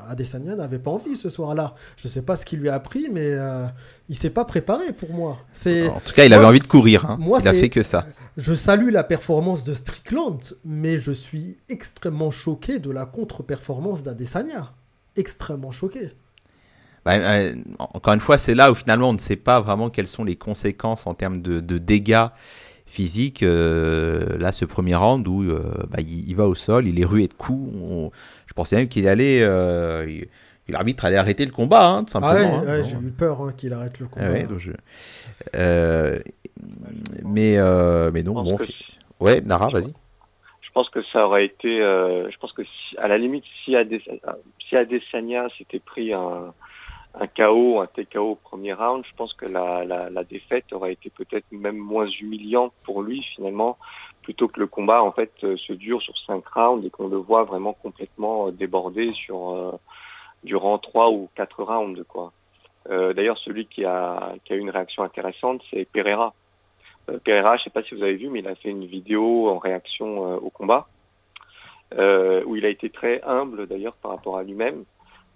Adesanya 0.10 0.56
n'avait 0.56 0.80
pas 0.80 0.92
envie 0.92 1.16
ce 1.16 1.30
soir-là. 1.30 1.76
Je 1.98 2.08
ne 2.08 2.12
sais 2.12 2.22
pas 2.22 2.36
ce 2.36 2.46
qu'il 2.46 2.60
lui 2.60 2.70
a 2.70 2.76
appris, 2.76 3.10
mais 3.12 3.26
euh, 3.26 3.66
il 4.10 4.16
s'est 4.16 4.30
pas 4.30 4.46
préparé 4.46 4.94
pour 4.94 5.12
moi. 5.12 5.38
C'est 5.54 5.88
en 5.88 6.00
tout 6.00 6.14
cas, 6.14 6.26
il 6.26 6.34
avait 6.34 6.46
envie 6.46 6.60
de 6.60 6.68
courir. 6.68 7.06
Hein. 7.06 7.18
Moi, 7.20 7.40
il 7.42 7.48
a 7.48 7.54
fait 7.54 7.70
que 7.70 7.84
ça. 7.84 8.06
Je 8.38 8.54
salue 8.54 8.90
la 8.90 9.04
performance 9.04 9.64
de 9.64 9.74
Strickland, 9.74 10.40
mais 10.66 10.98
je 10.98 11.12
suis 11.12 11.58
extrêmement 11.70 12.32
choqué 12.32 12.80
de 12.80 12.92
la 12.92 13.06
contre-performance 13.06 14.04
d'Adesanya. 14.04 14.74
Extrêmement 15.16 15.72
choqué. 15.72 16.12
Bah, 17.06 17.14
euh, 17.14 17.56
encore 17.78 18.14
une 18.14 18.20
fois, 18.20 18.38
c'est 18.38 18.56
là 18.56 18.72
où 18.72 18.76
finalement 18.76 19.10
on 19.10 19.14
ne 19.14 19.20
sait 19.20 19.36
pas 19.36 19.62
vraiment 19.62 19.90
quelles 19.90 20.08
sont 20.08 20.24
les 20.24 20.36
conséquences 20.36 21.06
en 21.06 21.14
termes 21.14 21.42
de, 21.42 21.78
dégâts 21.78 22.28
physiques. 22.96 23.44
Euh, 23.44 24.38
là, 24.40 24.52
ce 24.52 24.66
premier 24.66 24.96
round 24.96 25.28
où 25.28 25.44
bah, 25.90 26.00
il, 26.00 26.36
va 26.36 26.48
au 26.48 26.56
sol, 26.56 26.88
il 26.88 27.00
est 27.00 27.06
rué 27.06 27.28
de 27.28 27.34
coups. 27.34 27.74
Je 28.48 28.54
pensais 28.54 28.78
même 28.78 28.88
qu'il 28.88 29.08
allait. 29.10 29.42
Euh, 29.44 30.22
l'arbitre 30.70 31.04
allait 31.04 31.18
arrêter 31.18 31.46
le 31.46 31.52
combat, 31.52 31.88
hein, 31.88 32.04
tout 32.06 32.12
simplement. 32.12 32.62
Ah 32.62 32.66
ouais, 32.66 32.70
hein. 32.70 32.84
j'ai 32.84 32.96
eu 32.96 33.12
peur 33.12 33.42
hein, 33.42 33.54
qu'il 33.56 33.74
arrête 33.74 34.00
le 34.00 34.08
combat. 34.08 34.26
Euh, 35.58 36.20
mais, 37.26 37.58
euh, 37.58 38.12
mais 38.14 38.24
non, 38.24 38.42
bon. 38.42 38.58
Ouais, 39.20 39.42
Nara, 39.42 39.70
vas-y. 39.70 39.92
Je 40.62 40.70
pense 40.74 40.90
que 40.90 41.02
ça 41.12 41.26
aurait 41.28 41.46
été. 41.46 41.80
je 41.80 42.38
pense 42.38 42.54
que 42.54 42.62
à 42.98 43.10
la 43.10 43.18
limite, 43.18 43.44
si 43.64 43.76
Adesanya, 43.76 44.38
si 44.68 44.78
Adesanya 44.78 45.48
s'était 45.58 45.80
pris 45.80 46.14
un, 46.14 46.54
un 47.20 47.28
KO, 47.28 47.80
un 47.80 47.88
TKO 47.88 48.32
au 48.32 48.36
premier 48.36 48.74
round, 48.74 49.06
je 49.10 49.16
pense 49.16 49.34
que 49.34 49.46
la, 49.46 49.86
la, 49.86 50.24
défaite 50.24 50.74
aurait 50.74 50.94
été 50.94 51.10
peut-être 51.10 51.46
même 51.52 51.78
moins 51.78 52.08
humiliante 52.08 52.74
pour 52.84 53.02
lui 53.02 53.24
finalement 53.36 53.78
plutôt 54.22 54.48
que 54.48 54.60
le 54.60 54.68
combat 54.68 55.04
en 55.04 55.12
fait 55.12 55.32
euh, 55.44 55.56
se 55.56 55.72
dure 55.72 56.02
sur 56.02 56.18
cinq 56.18 56.46
rounds 56.48 56.86
et 56.86 56.90
qu'on 56.90 57.08
le 57.08 57.18
voit 57.18 57.44
vraiment 57.44 57.74
complètement 57.74 58.48
euh, 58.48 58.52
débordé 58.52 59.14
sur 59.14 59.52
euh, 59.52 59.72
durant 60.44 60.78
trois 60.80 61.12
ou 61.12 61.30
quatre 61.36 61.64
rounds. 61.64 62.04
D'ailleurs 62.90 63.38
celui 63.40 63.66
qui 63.66 63.84
a 63.86 64.34
qui 64.44 64.54
a 64.54 64.56
eu 64.56 64.60
une 64.60 64.70
réaction 64.70 65.04
intéressante 65.04 65.62
c'est 65.72 65.86
Pereira. 65.86 66.34
Pereira, 67.24 67.58
je 67.58 67.64
sais 67.64 67.70
pas 67.70 67.84
si 67.84 67.96
vous 67.96 68.04
avez 68.04 68.16
vu, 68.16 68.30
mais 68.30 68.40
il 68.40 68.48
a 68.48 68.56
fait 68.56 68.70
une 68.70 68.86
vidéo 68.86 69.50
en 69.50 69.58
réaction 69.58 70.36
au 70.38 70.50
combat 70.52 70.88
où 71.92 72.56
il 72.56 72.66
a 72.66 72.70
été 72.70 72.92
très 72.92 73.22
humble 73.24 73.66
d'ailleurs 73.68 73.96
par 73.98 74.12
rapport 74.12 74.38
à 74.38 74.44
lui-même, 74.44 74.84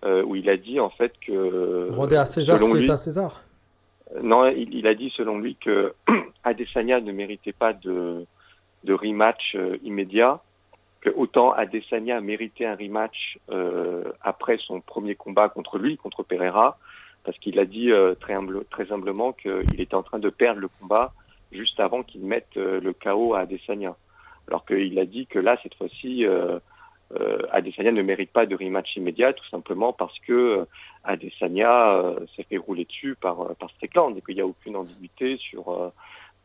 où 0.04 0.36
il 0.36 0.50
a 0.50 0.58
dit 0.58 0.80
en 0.80 0.90
fait 0.90 1.14
que 1.20 1.90
rendez 1.92 2.16
à 2.16 2.26
César 2.26 2.60
ce 2.60 2.78
qui 2.78 2.84
est 2.84 2.90
à 2.90 2.98
César? 2.98 3.44
Non, 4.24 4.48
il, 4.48 4.74
il, 4.74 4.88
a 4.88 4.96
dit 4.96 5.12
selon 5.16 5.38
lui 5.38 5.56
que 5.56 5.94
Adesanya 6.44 7.00
ne 7.00 7.12
méritait 7.12 7.54
pas 7.54 7.74
de 7.74 8.26
de 8.84 8.94
rematch 8.94 9.56
euh, 9.56 9.78
immédiat, 9.84 10.42
que 11.02 11.10
autant 11.10 11.52
Adesanya 11.52 12.22
méritait 12.22 12.66
un 12.66 12.76
rematch 12.76 13.38
euh, 13.52 14.04
après 14.22 14.58
son 14.58 14.82
premier 14.82 15.16
combat 15.16 15.50
contre 15.50 15.78
lui, 15.78 15.98
contre 15.98 16.24
Pereira, 16.24 16.78
parce 17.24 17.38
qu'il 17.40 17.60
a 17.60 17.66
dit 17.66 17.92
euh, 17.92 18.16
très, 18.16 18.36
très 18.70 18.92
humblement 18.92 19.34
qu'il 19.34 19.80
était 19.80 19.96
en 19.96 20.04
train 20.04 20.20
de 20.20 20.30
perdre 20.30 20.62
le 20.62 20.70
combat 20.80 21.14
juste 21.52 21.80
avant 21.80 22.04
qu'il 22.04 22.22
mette 22.22 22.56
le 22.56 22.94
chaos 22.94 23.34
à 23.34 23.40
Adesanya. 23.40 23.96
Alors 24.48 24.66
qu'il 24.66 25.00
a 25.00 25.06
dit 25.06 25.26
que 25.26 25.40
là, 25.40 25.58
cette 25.64 25.74
fois-ci, 25.74 26.24
Adesanya 27.52 27.92
ne 27.92 28.04
mérite 28.04 28.32
pas 28.32 28.46
de 28.46 28.56
rematch 28.56 28.96
immédiat, 28.96 29.34
tout 29.34 29.48
simplement 29.50 29.94
parce 29.94 30.18
que 30.20 30.68
Adesanya 31.04 32.04
s'est 32.36 32.44
fait 32.44 32.58
rouler 32.58 32.86
dessus 32.86 33.16
par, 33.20 33.56
par 33.56 33.70
Strickland 33.72 34.16
et 34.16 34.22
qu'il 34.22 34.36
n'y 34.36 34.42
a 34.42 34.46
aucune 34.46 34.76
ambiguïté 34.76 35.38
sur 35.38 35.92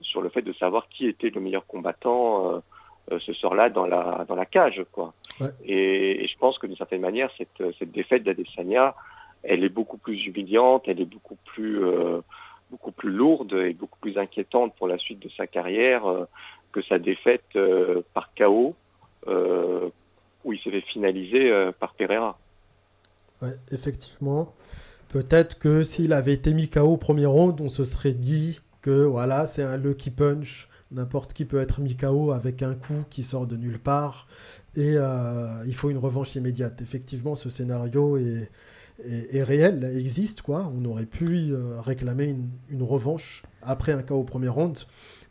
sur 0.01 0.23
le 0.23 0.29
fait 0.29 0.43
de 0.43 0.53
savoir 0.53 0.89
qui 0.89 1.07
était 1.07 1.31
le 1.31 1.41
meilleur 1.41 1.67
combattant 1.67 2.53
euh, 2.53 2.59
euh, 3.13 3.19
ce 3.21 3.33
soir-là 3.33 3.71
dans 3.71 3.87
la 3.87 4.25
dans 4.29 4.37
la 4.37 4.47
cage 4.47 4.83
quoi. 4.93 5.11
Et, 5.65 6.27
je 6.29 6.39
pense 6.39 6.59
que 6.59 6.67
d'une 6.67 6.77
certaine 6.77 7.01
manière 7.01 7.31
cette 7.37 7.63
cette 7.79 7.93
défaite 7.93 8.23
d'Adesanya, 8.23 8.95
elle 9.43 9.65
est 9.65 9.69
beaucoup 9.69 9.99
plus 9.99 10.25
humiliante, 10.27 10.85
elle 10.87 11.01
est 11.01 11.07
beaucoup 11.07 11.39
plus 11.45 11.85
euh, 11.85 12.21
beaucoup 12.71 12.93
plus 12.93 13.11
lourde 13.11 13.53
et 13.55 13.75
beaucoup 13.75 13.99
plus 13.99 14.17
inquiétante 14.19 14.75
pour 14.77 14.89
la 14.89 14.99
suite 14.99 15.21
de 15.21 15.29
sa 15.37 15.47
carrière 15.47 16.03
que 16.73 16.83
sa 16.83 16.99
défaite 16.99 17.59
par 18.15 18.31
KO 18.35 18.75
où 20.45 20.53
il 20.53 20.61
s'est 20.61 20.71
fait 20.71 20.83
finaliser 20.83 21.51
par 21.81 21.95
Pereira. 21.95 22.39
Effectivement. 23.73 24.55
Peut-être 25.09 25.59
que 25.59 25.83
s'il 25.83 26.13
avait 26.13 26.33
été 26.33 26.53
mis 26.53 26.69
KO 26.69 26.81
au 26.81 26.97
premier 26.97 27.27
round, 27.27 27.61
on 27.61 27.69
se 27.69 27.85
serait 27.85 28.15
dit 28.15 28.61
que 28.83 29.05
voilà, 29.05 29.47
c'est 29.47 29.63
un 29.63 29.77
lucky 29.77 30.11
punch, 30.11 30.69
n'importe 30.91 31.33
qui 31.33 31.45
peut 31.45 31.61
être 31.61 31.81
mis 31.81 31.97
KO 31.97 32.33
avec 32.33 32.63
un 32.63 32.75
coup 32.75 33.05
qui 33.11 33.23
sort 33.23 33.47
de 33.47 33.57
nulle 33.57 33.79
part, 33.79 34.27
et 34.77 34.95
euh, 34.97 35.65
il 35.67 35.75
faut 35.75 35.91
une 35.91 35.99
revanche 35.99 36.35
immédiate. 36.35 36.83
Effectivement, 36.83 37.35
ce 37.35 37.49
scénario 37.49 38.17
est, 38.17 38.51
est, 39.07 39.43
réel, 39.43 39.85
existe, 39.85 40.43
quoi. 40.43 40.71
On 40.77 40.85
aurait 40.85 41.07
pu 41.07 41.53
euh, 41.53 41.81
réclamer 41.81 42.37
une, 42.69 42.83
revanche 42.83 43.43
après 43.63 43.93
un 43.93 44.03
KO 44.03 44.17
au 44.17 44.25
premier 44.25 44.49
round. 44.49 44.77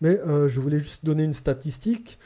Mais 0.01 0.17
euh, 0.21 0.47
je 0.47 0.59
voulais 0.59 0.79
juste 0.79 1.05
donner 1.05 1.23
une 1.23 1.33
statistique 1.33 2.19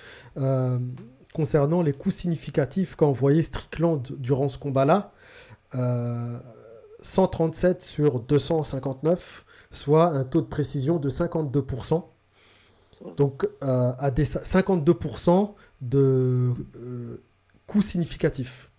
concernant 1.38 1.84
les 1.84 1.94
coups 1.94 2.16
significatifs 2.16 2.96
qu'a 2.96 3.06
envoyé 3.06 3.44
Strickland 3.44 4.02
durant 4.18 4.50
ce 4.50 4.58
combat-là. 4.58 5.14
137 7.02 7.84
sur 7.84 8.20
259 8.20 9.46
soit 9.72 10.08
un 10.08 10.24
taux 10.24 10.42
de 10.42 10.48
précision 10.48 10.98
de 10.98 11.10
52%. 11.10 12.04
Donc 13.16 13.48
euh, 13.64 13.92
à 14.00 14.12
des 14.12 14.26
52% 14.26 15.54
de 15.82 16.54
euh, 16.76 17.22
coups 17.68 17.86
significatifs. 17.86 18.72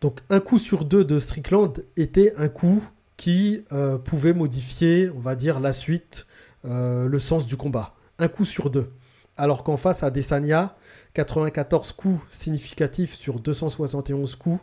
Donc 0.00 0.20
un 0.30 0.40
coup 0.40 0.58
sur 0.58 0.84
deux 0.84 1.04
de 1.04 1.20
Strickland 1.20 1.84
était 1.96 2.34
un 2.36 2.48
coup 2.48 2.82
qui 3.16 3.64
euh, 3.72 3.98
pouvait 3.98 4.32
modifier, 4.32 5.10
on 5.14 5.20
va 5.20 5.36
dire, 5.36 5.60
la 5.60 5.72
suite, 5.72 6.26
le 6.64 7.18
sens 7.18 7.46
du 7.46 7.56
combat. 7.56 7.94
Un 8.18 8.28
coup 8.28 8.44
sur 8.44 8.70
deux. 8.70 8.90
Alors 9.36 9.64
qu'en 9.64 9.76
face 9.76 10.02
à 10.02 10.10
Desania, 10.10 10.76
94 11.14 11.92
coups 11.92 12.20
significatifs 12.30 13.14
sur 13.14 13.40
271 13.40 14.36
coups, 14.36 14.60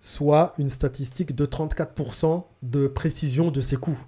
soit 0.00 0.54
une 0.58 0.68
statistique 0.68 1.34
de 1.34 1.46
34% 1.46 2.44
de 2.62 2.86
précision 2.86 3.50
de 3.50 3.60
ces 3.60 3.76
coups 3.76 3.98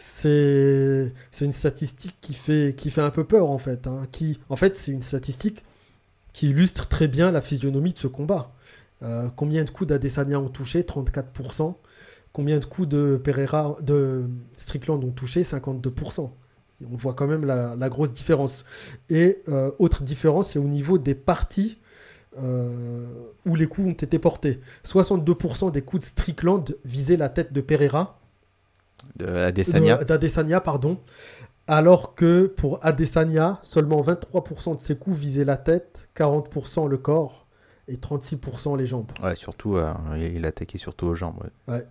c'est 0.00 1.12
une 1.42 1.52
statistique 1.52 2.16
qui 2.20 2.34
fait, 2.34 2.74
un 2.98 3.10
peu 3.10 3.24
peur 3.24 3.50
en 3.50 3.58
fait. 3.58 3.86
Hein. 3.86 4.02
Qui, 4.10 4.40
en 4.48 4.56
fait, 4.56 4.76
c'est 4.76 4.92
une 4.92 5.02
statistique 5.02 5.64
qui 6.32 6.48
illustre 6.48 6.88
très 6.88 7.08
bien 7.08 7.30
la 7.30 7.42
physionomie 7.42 7.92
de 7.92 7.98
ce 7.98 8.06
combat. 8.06 8.52
combien 9.36 9.64
de 9.64 9.70
coups 9.70 9.88
d'Adesanya 9.88 10.40
ont 10.40 10.48
touché? 10.48 10.82
34%. 10.82 11.74
Combien 12.32 12.58
de 12.58 12.64
coups 12.64 12.88
de 12.88 13.20
Pereira, 13.22 13.76
de 13.82 14.28
Strickland 14.56 15.02
ont 15.04 15.10
touché? 15.10 15.42
52% 15.42 16.30
on 16.90 16.96
voit 16.96 17.14
quand 17.14 17.26
même 17.26 17.44
la, 17.44 17.88
grosse 17.88 18.12
différence. 18.12 18.64
Et 19.08 19.42
euh, 19.48 19.70
autre 19.78 20.02
différence, 20.02 20.50
c'est 20.50 20.58
au 20.58 20.64
niveau 20.64 20.98
des 20.98 21.14
parties 21.14 21.78
euh, 22.38 23.06
où 23.44 23.56
les 23.56 23.66
coups 23.66 23.88
ont 23.88 23.92
été 23.92 24.18
portés. 24.18 24.60
62% 24.86 25.72
des 25.72 25.82
coups 25.82 26.02
de 26.02 26.08
Strickland 26.08 26.64
visaient 26.84 27.16
la 27.16 27.28
tête 27.28 27.52
de 27.52 27.60
Pereira. 27.60 28.20
D'Adesanya. 29.16 30.60
pardon. 30.60 30.98
Alors 31.66 32.14
que 32.14 32.46
pour 32.46 32.84
Adesanya, 32.84 33.58
seulement 33.62 34.00
23% 34.00 34.76
de 34.76 34.80
ses 34.80 34.96
coups 34.96 35.16
visaient 35.16 35.44
la 35.44 35.56
tête, 35.56 36.10
40% 36.16 36.88
le 36.88 36.98
corps 36.98 37.46
et 37.88 37.96
36% 37.96 38.76
les 38.76 38.86
jambes. 38.86 39.10
Ouais, 39.22 39.36
surtout, 39.36 39.76
euh, 39.76 39.92
il 40.16 40.44
attaquait 40.46 40.78
surtout 40.78 41.06
aux 41.06 41.14
jambes. 41.14 41.38
ouais. 41.68 41.84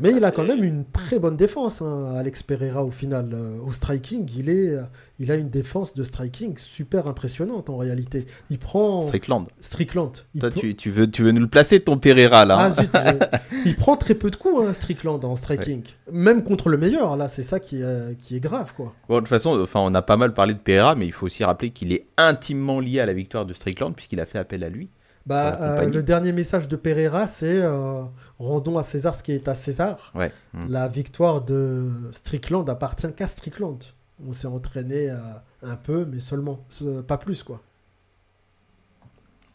Mais 0.00 0.12
il 0.12 0.24
a 0.24 0.30
quand 0.30 0.44
même 0.44 0.64
une 0.64 0.86
très 0.86 1.18
bonne 1.18 1.36
défense, 1.36 1.82
hein, 1.82 2.14
Alex 2.16 2.42
Pereira, 2.42 2.82
au 2.82 2.90
final. 2.90 3.28
Euh, 3.34 3.58
au 3.62 3.70
striking, 3.70 4.26
il, 4.34 4.48
est, 4.48 4.70
euh, 4.70 4.82
il 5.18 5.30
a 5.30 5.34
une 5.34 5.50
défense 5.50 5.94
de 5.94 6.02
striking 6.02 6.56
super 6.56 7.06
impressionnante 7.06 7.68
en 7.68 7.76
réalité. 7.76 8.24
Il 8.48 8.58
prend. 8.58 9.02
Strickland. 9.02 9.46
Strickland. 9.60 10.12
Toi, 10.38 10.50
tu, 10.50 10.74
tu, 10.74 10.90
veux, 10.90 11.06
tu 11.06 11.22
veux 11.22 11.32
nous 11.32 11.42
le 11.42 11.48
placer, 11.48 11.80
ton 11.80 11.98
Pereira, 11.98 12.46
là 12.46 12.72
hein. 12.78 12.86
ah, 12.94 13.12
Il 13.66 13.76
prend 13.76 13.98
très 13.98 14.14
peu 14.14 14.30
de 14.30 14.36
coups, 14.36 14.62
hein, 14.66 14.72
Strickland, 14.72 15.22
en 15.22 15.36
striking. 15.36 15.82
Même 16.10 16.44
contre 16.44 16.70
le 16.70 16.78
meilleur, 16.78 17.18
là, 17.18 17.28
c'est 17.28 17.42
ça 17.42 17.60
qui 17.60 17.82
est, 17.82 18.18
qui 18.18 18.36
est 18.36 18.40
grave, 18.40 18.72
quoi. 18.74 18.94
Bon, 19.06 19.16
de 19.16 19.20
toute 19.20 19.28
façon, 19.28 19.60
enfin, 19.60 19.80
on 19.80 19.94
a 19.94 20.02
pas 20.02 20.16
mal 20.16 20.32
parlé 20.32 20.54
de 20.54 20.60
Pereira, 20.60 20.94
mais 20.94 21.04
il 21.04 21.12
faut 21.12 21.26
aussi 21.26 21.44
rappeler 21.44 21.70
qu'il 21.70 21.92
est 21.92 22.06
intimement 22.16 22.80
lié 22.80 23.00
à 23.00 23.06
la 23.06 23.12
victoire 23.12 23.44
de 23.44 23.52
Strickland, 23.52 23.94
puisqu'il 23.94 24.20
a 24.20 24.24
fait 24.24 24.38
appel 24.38 24.64
à 24.64 24.70
lui. 24.70 24.88
Bah, 25.26 25.58
euh, 25.60 25.86
le 25.86 26.02
dernier 26.02 26.32
message 26.32 26.68
de 26.68 26.76
Pereira, 26.76 27.26
c'est 27.26 27.60
euh, 27.62 28.02
rendons 28.38 28.78
à 28.78 28.82
César 28.82 29.14
ce 29.14 29.22
qui 29.22 29.32
est 29.32 29.48
à 29.48 29.54
César. 29.54 30.12
Ouais. 30.14 30.32
Hmm. 30.54 30.66
La 30.68 30.88
victoire 30.88 31.42
de 31.42 31.90
Strickland 32.12 32.68
appartient 32.68 33.12
qu'à 33.12 33.26
Strickland. 33.26 33.78
On 34.26 34.32
s'est 34.32 34.48
entraîné 34.48 35.10
euh, 35.10 35.16
un 35.62 35.76
peu, 35.76 36.04
mais 36.04 36.20
seulement, 36.20 36.60
pas 37.06 37.18
plus 37.18 37.42
quoi. 37.42 37.60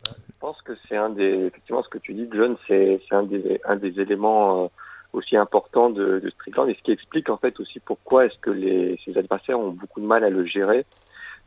Je 0.06 0.40
pense 0.40 0.62
que 0.62 0.74
c'est 0.88 0.98
un 0.98 1.10
des, 1.10 1.48
effectivement, 1.48 1.82
ce 1.82 1.90
que 1.90 1.98
tu 1.98 2.14
dis, 2.14 2.30
John, 2.32 2.56
c'est 2.68 3.00
un 3.10 3.24
des, 3.24 3.60
un 3.66 3.76
des 3.76 4.00
éléments 4.00 4.70
aussi 5.14 5.36
importants 5.38 5.90
de, 5.90 6.22
Strickland 6.36 6.70
et 6.70 6.76
ce 6.76 6.84
qui 6.84 6.92
explique 6.92 7.30
en 7.30 7.38
fait 7.38 7.60
aussi 7.60 7.80
pourquoi 7.80 8.26
est-ce 8.26 8.38
que 8.40 8.52
les, 8.52 9.00
ses 9.04 9.18
adversaires 9.18 9.60
ont 9.60 9.72
beaucoup 9.72 10.02
de 10.02 10.06
mal 10.06 10.24
à 10.24 10.30
le 10.30 10.46
gérer 10.46 10.86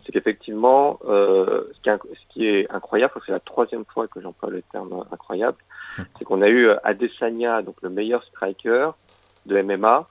c'est 0.09 0.13
qu'effectivement, 0.13 0.99
euh, 1.07 1.67
ce, 1.85 1.91
qui 2.31 2.47
est 2.47 2.71
incroyable, 2.71 3.13
c'est 3.27 3.33
la 3.33 3.41
troisième 3.41 3.85
fois 3.85 4.09
que 4.09 4.23
j'emploie 4.23 4.49
le 4.49 4.63
terme 4.63 5.05
incroyable, 5.13 5.59
c'est 6.19 6.25
qu'on 6.25 6.41
a 6.41 6.49
eu 6.49 6.69
euh, 6.69 6.77
Adesanya, 6.83 7.61
donc 7.61 7.77
le 7.83 7.91
meilleur 7.91 8.25
striker 8.25 8.93
de 9.45 9.61
MMA, 9.61 10.09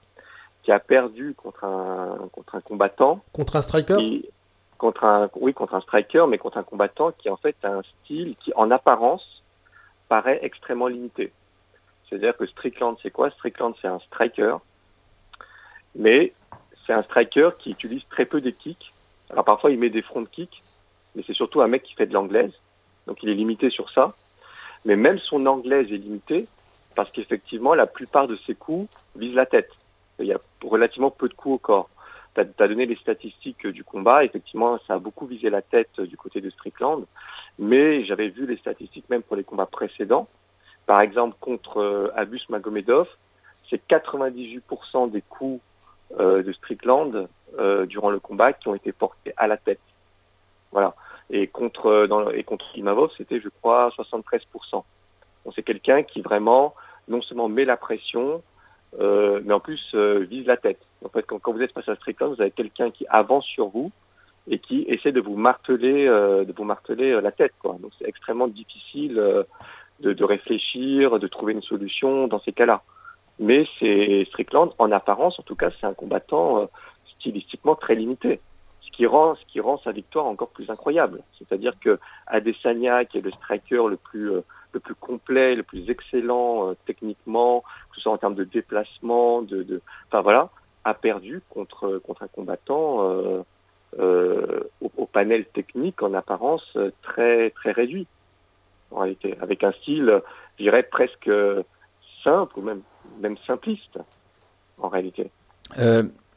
qui 0.62 0.70
a 0.70 0.78
perdu 0.78 1.34
contre 1.34 1.64
un 1.64 2.28
contre 2.30 2.54
un 2.54 2.60
combattant. 2.60 3.24
Contre 3.32 3.56
un 3.56 3.62
striker? 3.62 4.22
contre 4.76 5.02
un 5.02 5.28
oui 5.34 5.52
contre 5.52 5.74
un 5.74 5.80
striker, 5.80 6.26
mais 6.28 6.38
contre 6.38 6.58
un 6.58 6.62
combattant 6.62 7.10
qui 7.10 7.28
en 7.28 7.36
fait 7.36 7.56
a 7.64 7.72
un 7.72 7.82
style 7.82 8.36
qui 8.36 8.52
en 8.54 8.70
apparence 8.70 9.42
paraît 10.08 10.38
extrêmement 10.42 10.86
limité. 10.86 11.32
C'est-à-dire 12.08 12.36
que 12.36 12.46
Strickland, 12.46 12.96
c'est 13.02 13.10
quoi? 13.10 13.30
Strickland, 13.30 13.74
c'est 13.82 13.88
un 13.88 13.98
striker, 13.98 14.58
mais 15.96 16.32
c'est 16.86 16.92
un 16.92 17.02
striker 17.02 17.50
qui 17.58 17.72
utilise 17.72 18.02
très 18.08 18.24
peu 18.24 18.40
des 18.40 18.52
kicks 18.52 18.92
alors 19.30 19.44
parfois 19.44 19.70
il 19.70 19.78
met 19.78 19.90
des 19.90 20.02
front 20.02 20.24
kicks, 20.24 20.62
mais 21.14 21.22
c'est 21.26 21.34
surtout 21.34 21.60
un 21.60 21.68
mec 21.68 21.82
qui 21.82 21.94
fait 21.94 22.06
de 22.06 22.14
l'anglaise, 22.14 22.52
donc 23.06 23.22
il 23.22 23.28
est 23.28 23.34
limité 23.34 23.70
sur 23.70 23.90
ça. 23.90 24.14
Mais 24.84 24.96
même 24.96 25.18
son 25.18 25.44
anglaise 25.46 25.92
est 25.92 25.96
limitée 25.96 26.46
parce 26.94 27.10
qu'effectivement 27.10 27.74
la 27.74 27.86
plupart 27.86 28.28
de 28.28 28.36
ses 28.46 28.54
coups 28.54 28.88
visent 29.16 29.34
la 29.34 29.46
tête. 29.46 29.70
Il 30.18 30.26
y 30.26 30.32
a 30.32 30.38
relativement 30.62 31.10
peu 31.10 31.28
de 31.28 31.34
coups 31.34 31.54
au 31.56 31.58
corps. 31.58 31.88
Tu 32.34 32.40
as, 32.40 32.68
donné 32.68 32.86
les 32.86 32.96
statistiques 32.96 33.66
du 33.66 33.82
combat, 33.82 34.24
effectivement 34.24 34.78
ça 34.86 34.94
a 34.94 34.98
beaucoup 34.98 35.26
visé 35.26 35.50
la 35.50 35.62
tête 35.62 36.00
du 36.00 36.16
côté 36.16 36.40
de 36.40 36.50
Strickland, 36.50 37.04
mais 37.58 38.04
j'avais 38.04 38.28
vu 38.28 38.46
les 38.46 38.56
statistiques 38.56 39.08
même 39.10 39.22
pour 39.22 39.36
les 39.36 39.44
combats 39.44 39.66
précédents. 39.66 40.28
Par 40.86 41.00
exemple 41.00 41.36
contre 41.40 41.78
euh, 41.78 42.10
Abus 42.14 42.42
Magomedov, 42.48 43.08
c'est 43.68 43.82
98% 43.88 45.10
des 45.10 45.22
coups 45.22 45.60
euh, 46.18 46.42
de 46.42 46.52
Strickland 46.52 47.28
euh, 47.58 47.86
durant 47.86 48.10
le 48.10 48.20
combat 48.20 48.52
qui 48.52 48.68
ont 48.68 48.74
été 48.74 48.92
portés 48.92 49.32
à 49.36 49.46
la 49.46 49.56
tête. 49.56 49.80
Voilà. 50.70 50.94
Et 51.30 51.46
contre, 51.46 51.86
euh, 51.86 52.06
dans, 52.06 52.30
et 52.30 52.44
contre 52.44 52.66
Imavov, 52.76 53.10
c'était, 53.16 53.40
je 53.40 53.48
crois, 53.48 53.90
73%. 53.96 54.42
Donc 54.72 54.84
c'est 55.54 55.62
quelqu'un 55.62 56.02
qui 56.02 56.20
vraiment, 56.20 56.74
non 57.08 57.22
seulement 57.22 57.48
met 57.48 57.64
la 57.64 57.76
pression, 57.76 58.42
euh, 59.00 59.40
mais 59.44 59.54
en 59.54 59.60
plus 59.60 59.94
vise 59.94 60.46
la 60.46 60.56
tête. 60.56 60.80
En 61.04 61.08
fait, 61.08 61.22
quand, 61.22 61.52
vous 61.52 61.62
êtes 61.62 61.72
face 61.72 61.88
à 61.88 61.96
Strickland, 61.96 62.34
vous 62.34 62.40
avez 62.42 62.50
quelqu'un 62.50 62.90
qui 62.90 63.06
avance 63.08 63.44
sur 63.46 63.68
vous 63.68 63.90
et 64.50 64.58
qui 64.58 64.82
essaie 64.88 65.12
de 65.12 65.20
vous 65.20 65.36
marteler, 65.36 66.06
de 66.06 66.54
vous 66.56 66.64
marteler 66.64 67.20
la 67.20 67.32
tête. 67.32 67.52
Donc 67.64 67.92
c'est 67.98 68.08
extrêmement 68.08 68.48
difficile 68.48 69.14
de, 70.00 70.12
de, 70.12 70.24
réfléchir, 70.24 71.18
de 71.18 71.26
trouver 71.26 71.52
une 71.54 71.62
solution 71.62 72.28
dans 72.28 72.40
ces 72.40 72.52
cas-là. 72.52 72.82
Mais 73.38 73.66
c'est 73.78 74.24
Strickland, 74.28 74.72
en 74.78 74.90
apparence, 74.90 75.38
en 75.38 75.42
tout 75.42 75.54
cas, 75.54 75.70
c'est 75.70 75.86
un 75.86 75.94
combattant 75.94 76.68
stylistiquement 77.28 77.74
très 77.74 77.94
limité. 77.94 78.40
Ce 78.80 78.90
qui 78.96 79.06
rend, 79.06 79.34
ce 79.36 79.44
qui 79.46 79.60
rend 79.60 79.78
sa 79.78 79.92
victoire 79.92 80.26
encore 80.26 80.48
plus 80.48 80.70
incroyable. 80.70 81.20
C'est-à-dire 81.38 81.74
que 81.80 81.98
Adesanya, 82.26 83.04
qui 83.04 83.18
est 83.18 83.20
le 83.20 83.30
striker 83.30 83.82
le 83.88 83.96
plus, 83.96 84.32
euh, 84.32 84.40
le 84.72 84.80
plus 84.80 84.94
complet, 84.94 85.54
le 85.54 85.62
plus 85.62 85.88
excellent 85.90 86.70
euh, 86.70 86.76
techniquement, 86.86 87.60
que 87.90 87.96
ce 87.96 88.02
soit 88.02 88.12
en 88.12 88.18
termes 88.18 88.34
de 88.34 88.44
déplacement, 88.44 89.42
de, 89.42 89.80
enfin 90.08 90.22
voilà, 90.22 90.50
a 90.84 90.94
perdu 90.94 91.42
contre, 91.50 91.98
contre 91.98 92.22
un 92.22 92.28
combattant 92.28 93.02
euh, 93.02 93.42
au, 94.80 94.90
au, 94.96 95.06
panel 95.06 95.44
technique 95.46 96.02
en 96.02 96.14
apparence 96.14 96.76
très, 97.02 97.50
très 97.50 97.72
réduit. 97.72 98.06
En 98.90 99.00
réalité, 99.00 99.36
avec 99.40 99.64
un 99.64 99.72
style, 99.72 100.22
je 100.58 100.64
dirais 100.64 100.82
presque 100.82 101.30
simple 102.24 102.58
ou 102.58 102.62
même, 102.62 102.80
même 103.20 103.36
simpliste, 103.46 103.98
en 104.78 104.88
réalité. 104.88 105.30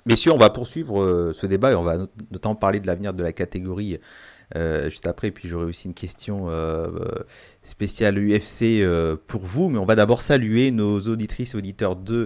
Euh, 0.01 0.09
Messieurs, 0.09 0.31
on 0.33 0.37
va 0.37 0.49
poursuivre 0.49 1.01
euh, 1.01 1.33
ce 1.33 1.45
débat 1.45 1.71
et 1.71 1.75
on 1.75 1.83
va 1.83 1.97
notamment 2.31 2.55
parler 2.55 2.79
de 2.79 2.87
l'avenir 2.87 3.13
de 3.13 3.23
la 3.23 3.33
catégorie 3.33 3.99
euh, 4.55 4.89
juste 4.89 5.07
après. 5.07 5.31
Puis 5.31 5.47
j'aurai 5.47 5.65
aussi 5.65 5.87
une 5.87 5.93
question 5.93 6.47
euh, 6.49 6.89
spéciale 7.63 8.17
UFC 8.17 8.83
pour 9.27 9.41
vous. 9.41 9.69
Mais 9.69 9.77
on 9.77 9.85
va 9.85 9.95
d'abord 9.95 10.21
saluer 10.21 10.71
nos 10.71 10.99
auditrices 11.01 11.53
et 11.53 11.57
auditeurs 11.57 11.95
de 11.95 12.25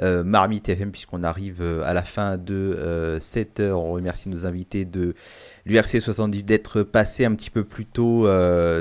Marmite 0.00 0.68
FM 0.68 0.92
puisqu'on 0.92 1.22
arrive 1.22 1.62
à 1.84 1.92
la 1.94 2.02
fin 2.02 2.36
de 2.36 3.18
7 3.20 3.60
heures. 3.60 3.80
On 3.80 3.92
remercie 3.92 4.28
nos 4.28 4.46
invités 4.46 4.84
de 4.84 5.14
l'URC 5.64 6.00
70 6.00 6.44
d'être 6.44 6.82
passés 6.82 7.24
un 7.24 7.34
petit 7.34 7.50
peu 7.50 7.64
plus 7.64 7.86
tôt 7.86 8.26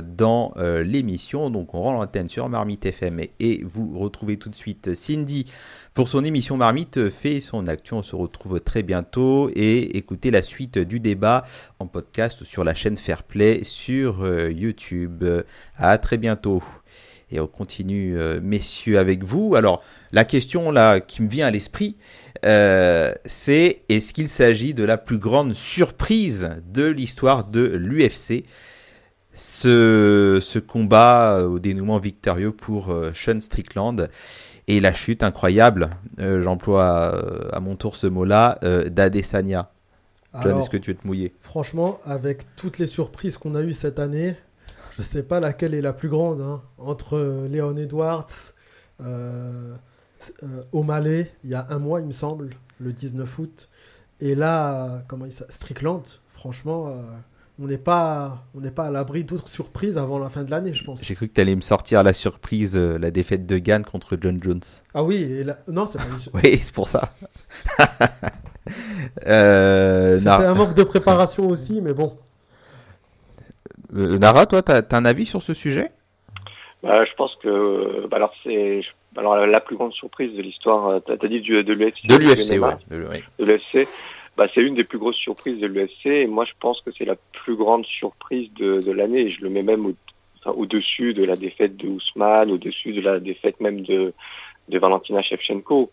dans 0.01 0.53
l'émission. 0.57 1.49
Donc 1.49 1.73
on 1.73 1.81
rend 1.81 1.93
l'antenne 1.93 2.29
sur 2.29 2.47
Marmite 2.47 2.85
FM 2.85 3.19
et 3.39 3.63
vous 3.65 3.97
retrouvez 3.99 4.37
tout 4.37 4.49
de 4.49 4.55
suite 4.55 4.93
Cindy 4.93 5.45
pour 5.95 6.09
son 6.09 6.25
émission 6.25 6.57
Marmite 6.57 7.09
fait 7.09 7.39
son 7.39 7.67
action. 7.67 7.99
On 7.99 8.03
se 8.03 8.17
retrouve 8.17 8.59
très 8.59 8.83
bientôt 8.83 9.49
et 9.55 9.95
écoutez 9.97 10.29
la 10.29 10.43
suite 10.43 10.77
du 10.77 10.99
débat 10.99 11.43
en 11.79 11.87
podcast 11.87 12.43
sur 12.43 12.65
la 12.65 12.75
chaîne 12.75 12.97
Fairplay 12.97 13.63
sur 13.63 14.21
euh, 14.21 14.51
YouTube. 14.51 15.23
À 15.77 15.97
très 15.97 16.17
bientôt. 16.17 16.61
Et 17.31 17.39
on 17.39 17.47
continue, 17.47 18.19
euh, 18.19 18.41
messieurs, 18.43 18.99
avec 18.99 19.23
vous. 19.23 19.55
Alors, 19.55 19.81
la 20.11 20.25
question 20.25 20.69
là 20.69 20.99
qui 20.99 21.21
me 21.21 21.29
vient 21.29 21.47
à 21.47 21.51
l'esprit, 21.51 21.95
euh, 22.45 23.13
c'est 23.23 23.83
est-ce 23.87 24.11
qu'il 24.11 24.27
s'agit 24.27 24.73
de 24.73 24.83
la 24.83 24.97
plus 24.97 25.17
grande 25.17 25.53
surprise 25.53 26.49
de 26.73 26.83
l'histoire 26.83 27.45
de 27.45 27.61
l'UFC 27.61 28.43
ce, 29.31 30.39
ce, 30.41 30.59
combat 30.59 31.45
au 31.45 31.59
dénouement 31.59 31.99
victorieux 31.99 32.51
pour 32.51 32.93
Sean 33.13 33.39
Strickland? 33.39 34.09
Et 34.67 34.79
la 34.79 34.93
chute 34.93 35.23
incroyable, 35.23 35.89
euh, 36.19 36.41
j'emploie 36.41 37.13
euh, 37.13 37.49
à 37.51 37.59
mon 37.59 37.75
tour 37.75 37.95
ce 37.95 38.07
mot-là, 38.07 38.57
euh, 38.63 38.89
d'Adesanya. 38.89 39.71
John, 40.43 40.59
est-ce 40.59 40.69
que 40.69 40.77
tu 40.77 40.91
veux 40.91 40.97
te 40.97 41.07
mouiller? 41.07 41.33
Franchement, 41.39 41.99
avec 42.03 42.55
toutes 42.57 42.77
les 42.77 42.87
surprises 42.87 43.37
qu'on 43.37 43.55
a 43.55 43.61
eues 43.61 43.71
cette 43.71 43.99
année, 43.99 44.35
je 44.91 45.01
ne 45.01 45.03
sais 45.03 45.23
pas 45.23 45.39
laquelle 45.39 45.73
est 45.73 45.81
la 45.81 45.93
plus 45.93 46.09
grande. 46.09 46.41
Hein. 46.41 46.61
Entre 46.77 47.47
Léon 47.49 47.77
Edwards, 47.77 48.25
euh, 49.01 49.75
O'Malley, 50.73 51.31
il 51.45 51.51
y 51.51 51.55
a 51.55 51.67
un 51.69 51.79
mois, 51.79 52.01
il 52.01 52.07
me 52.07 52.11
semble, 52.11 52.49
le 52.79 52.91
19 52.91 53.39
août. 53.39 53.69
Et 54.19 54.35
là, 54.35 55.03
comment 55.07 55.25
il 55.25 55.31
Strickland, 55.31 56.03
franchement, 56.27 56.91
on 57.61 57.67
n'est 57.67 57.77
pas, 57.77 58.43
on 58.53 58.59
n'est 58.59 58.71
pas 58.71 58.87
à 58.87 58.91
l'abri 58.91 59.23
d'autres 59.23 59.47
surprises 59.47 59.97
avant 59.97 60.19
la 60.19 60.29
fin 60.29 60.43
de 60.43 60.51
l'année, 60.51 60.73
je 60.73 60.83
pense. 60.83 61.05
J'ai 61.05 61.15
cru 61.15 61.29
que 61.29 61.33
tu 61.33 61.41
allais 61.41 61.55
me 61.55 61.61
sortir 61.61 62.03
la 62.03 62.13
surprise, 62.13 62.75
euh, 62.77 62.97
la 62.99 63.11
défaite 63.11 63.45
de 63.45 63.57
Gann 63.57 63.83
contre 63.83 64.17
John 64.19 64.39
Jones. 64.43 64.61
Ah 64.93 65.03
oui, 65.03 65.43
non, 65.67 65.85
c'est 65.85 65.99
pas 65.99 66.05
une 66.11 66.19
surprise. 66.19 66.43
oui, 66.43 66.57
c'est 66.57 66.75
pour 66.75 66.89
ça. 66.89 67.13
euh, 69.27 70.17
C'était 70.17 70.29
un 70.29 70.53
manque 70.53 70.73
de 70.73 70.83
préparation 70.83 71.47
aussi, 71.47 71.81
mais 71.81 71.93
bon. 71.93 72.17
Nara, 73.93 74.45
toi, 74.45 74.61
tu 74.61 74.73
as, 74.73 74.83
un 74.91 75.05
avis 75.05 75.25
sur 75.25 75.41
ce 75.41 75.53
sujet? 75.53 75.91
Bah, 76.83 77.05
je 77.05 77.13
pense 77.15 77.33
que 77.41 78.05
bah, 78.07 78.17
alors 78.17 78.33
c'est 78.43 78.81
alors 79.15 79.37
la 79.37 79.61
plus 79.61 79.77
grande 79.77 79.93
surprise 79.93 80.35
de 80.35 80.41
l'histoire, 80.41 81.01
tu 81.05 81.11
as, 81.11 81.27
dit 81.29 81.39
du, 81.39 81.63
de 81.63 81.73
l'UFC. 81.73 82.05
De 82.05 82.17
l'UFC, 82.17 82.61
ouais. 82.61 83.23
De 83.39 83.45
l'UFC. 83.45 83.87
Bah, 84.37 84.47
c'est 84.53 84.61
une 84.61 84.75
des 84.75 84.83
plus 84.83 84.97
grosses 84.97 85.15
surprises 85.15 85.59
de 85.59 85.67
l'UFC 85.67 86.07
et 86.07 86.27
moi 86.27 86.45
je 86.45 86.51
pense 86.59 86.81
que 86.81 86.91
c'est 86.97 87.05
la 87.05 87.15
plus 87.15 87.55
grande 87.55 87.85
surprise 87.85 88.51
de, 88.53 88.81
de 88.81 88.91
l'année 88.91 89.29
je 89.29 89.41
le 89.41 89.49
mets 89.49 89.63
même 89.63 89.85
au, 89.85 89.93
au-dessus 90.51 91.13
de 91.13 91.23
la 91.23 91.35
défaite 91.35 91.77
de 91.77 91.87
Ousmane, 91.87 92.51
au-dessus 92.51 92.93
de 92.93 93.01
la 93.01 93.19
défaite 93.19 93.59
même 93.59 93.81
de, 93.81 94.13
de 94.69 94.79
Valentina 94.79 95.21
Shevchenko. 95.21 95.91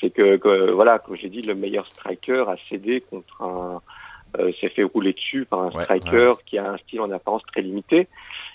C'est 0.00 0.10
que, 0.10 0.70
voilà, 0.72 0.98
comme 0.98 1.16
j'ai 1.16 1.28
dit, 1.28 1.40
le 1.42 1.54
meilleur 1.54 1.84
striker 1.84 2.44
a 2.48 2.56
cédé 2.68 3.00
contre 3.00 3.42
un, 3.42 3.80
euh, 4.38 4.52
s'est 4.60 4.68
fait 4.68 4.82
rouler 4.82 5.12
dessus 5.12 5.44
par 5.44 5.62
un 5.62 5.70
striker 5.70 6.34
qui 6.44 6.58
a 6.58 6.72
un 6.72 6.76
style 6.78 7.00
en 7.00 7.10
apparence 7.10 7.42
très 7.52 7.62
limité. 7.62 8.08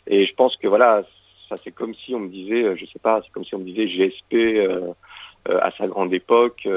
Et 0.07 0.25
je 0.25 0.33
pense 0.35 0.57
que 0.57 0.67
voilà, 0.67 1.03
ça 1.47 1.55
c'est 1.63 1.71
comme 1.71 1.95
si 1.95 2.13
on 2.13 2.19
me 2.19 2.29
disait, 2.29 2.63
euh, 2.63 2.75
je 2.75 2.85
sais 2.85 2.99
pas, 2.99 3.21
c'est 3.23 3.31
comme 3.31 3.45
si 3.45 3.55
on 3.55 3.59
me 3.59 3.65
disait 3.65 3.87
GSP 3.87 4.33
euh, 4.33 4.93
euh, 5.47 5.59
à 5.61 5.71
sa 5.71 5.87
grande 5.87 6.13
époque 6.13 6.67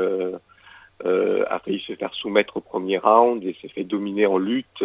euh, 1.04 1.42
euh, 1.42 1.44
a 1.50 1.58
failli 1.58 1.80
se 1.80 1.94
faire 1.94 2.12
soumettre 2.14 2.56
au 2.56 2.60
premier 2.60 2.98
round 2.98 3.42
et 3.44 3.56
s'est 3.60 3.68
fait 3.68 3.84
dominer 3.84 4.26
en 4.26 4.38
lutte 4.38 4.82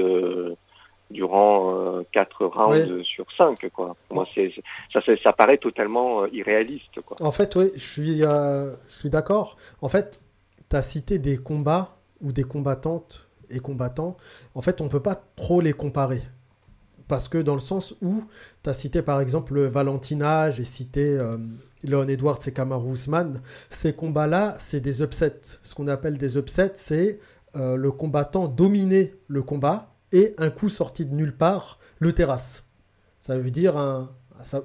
durant 1.09 2.03
4 2.11 2.45
rounds 2.45 3.03
sur 3.03 3.26
5 3.38 3.70
quoi. 3.70 3.95
Moi 4.11 4.26
c'est 4.36 4.53
ça, 4.91 5.01
ça 5.24 5.34
paraît 5.34 5.57
totalement 5.57 6.26
irréaliste 6.28 7.01
quoi. 7.05 7.18
En 7.22 7.32
fait 7.32 7.55
oui, 7.55 7.72
je 7.76 7.80
suis 7.80 8.20
je 8.20 8.74
suis 8.88 9.09
d'accord. 9.09 9.57
En 9.82 9.89
fait, 9.89 10.22
tu 10.70 10.76
as 10.76 10.82
cité 10.82 11.20
des 11.20 11.38
combats 11.38 11.97
ou 12.22 12.32
des 12.32 12.43
combattantes 12.43 13.30
et 13.49 13.59
combattants. 13.59 14.18
En 14.55 14.61
fait, 14.61 14.82
on 14.82 14.89
peut 14.89 15.01
pas 15.01 15.15
trop 15.36 15.61
les 15.61 15.74
comparer 15.74 16.22
parce 17.07 17.30
que 17.30 17.38
dans 17.38 17.53
le 17.53 17.59
sens 17.59 17.95
où 18.01 18.24
tu 18.63 18.70
as 18.70 18.74
cité 18.74 19.01
par 19.01 19.22
exemple 19.22 19.59
Valentina, 19.61 20.51
j'ai 20.51 20.63
cité 20.63 21.05
euh, 21.07 21.38
Leon 21.84 22.07
Edwards 22.07 22.39
et 22.47 22.51
Kamaru 22.51 22.93
Usman, 22.93 23.41
ces 23.69 23.93
combats-là, 23.93 24.55
c'est 24.59 24.80
des 24.80 25.01
upsets. 25.01 25.59
Ce 25.63 25.75
qu'on 25.75 25.88
appelle 25.88 26.17
des 26.17 26.38
upsets, 26.38 26.73
c'est 26.75 27.19
euh, 27.55 27.75
le 27.75 27.91
combattant 27.91 28.47
dominer 28.47 29.15
le 29.28 29.41
combat 29.41 29.89
et 30.11 30.34
un 30.38 30.49
coup 30.49 30.69
sorti 30.69 31.05
de 31.05 31.13
nulle 31.13 31.36
part 31.36 31.80
le 31.99 32.13
terrasse. 32.13 32.63
Ça 33.19 33.38
veut 33.38 33.51
dire 33.51 33.78
un, 33.78 34.09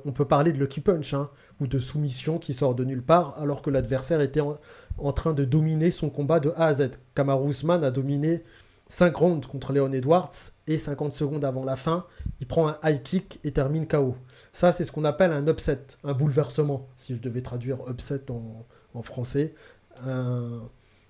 on 0.04 0.12
peut 0.12 0.24
parler 0.24 0.52
de 0.52 0.58
lucky 0.58 0.80
punch 0.80 1.14
hein, 1.14 1.30
ou 1.60 1.66
de 1.66 1.78
soumission 1.78 2.38
qui 2.38 2.52
sort 2.52 2.74
de 2.74 2.84
nulle 2.84 3.02
part 3.02 3.38
alors 3.38 3.62
que 3.62 3.70
l'adversaire 3.70 4.20
était 4.20 4.40
en, 4.40 5.12
train 5.12 5.32
de 5.32 5.44
dominer 5.44 5.90
son 5.90 6.10
combat 6.10 6.40
de 6.40 6.52
A 6.56 6.66
à 6.66 6.74
Z. 6.74 6.90
Kamaru 7.14 7.52
a 7.68 7.90
dominé 7.90 8.44
5 8.92 9.16
rounds 9.16 9.46
contre 9.46 9.72
Leon 9.72 9.90
Edwards 9.92 10.34
et 10.66 10.76
50 10.76 11.14
secondes 11.14 11.46
avant 11.46 11.64
la 11.64 11.76
fin, 11.76 12.04
il 12.40 12.46
prend 12.46 12.68
un 12.68 12.76
high 12.84 13.02
kick 13.02 13.40
et 13.42 13.50
termine 13.50 13.88
KO. 13.88 14.16
Ça, 14.52 14.70
c'est 14.70 14.84
ce 14.84 14.92
qu'on 14.92 15.06
appelle 15.06 15.32
un 15.32 15.46
upset, 15.46 15.78
un 16.04 16.12
bouleversement, 16.12 16.86
si 16.98 17.14
je 17.14 17.20
devais 17.22 17.40
traduire 17.40 17.78
upset 17.88 18.26
en, 18.30 19.02
français. 19.02 19.54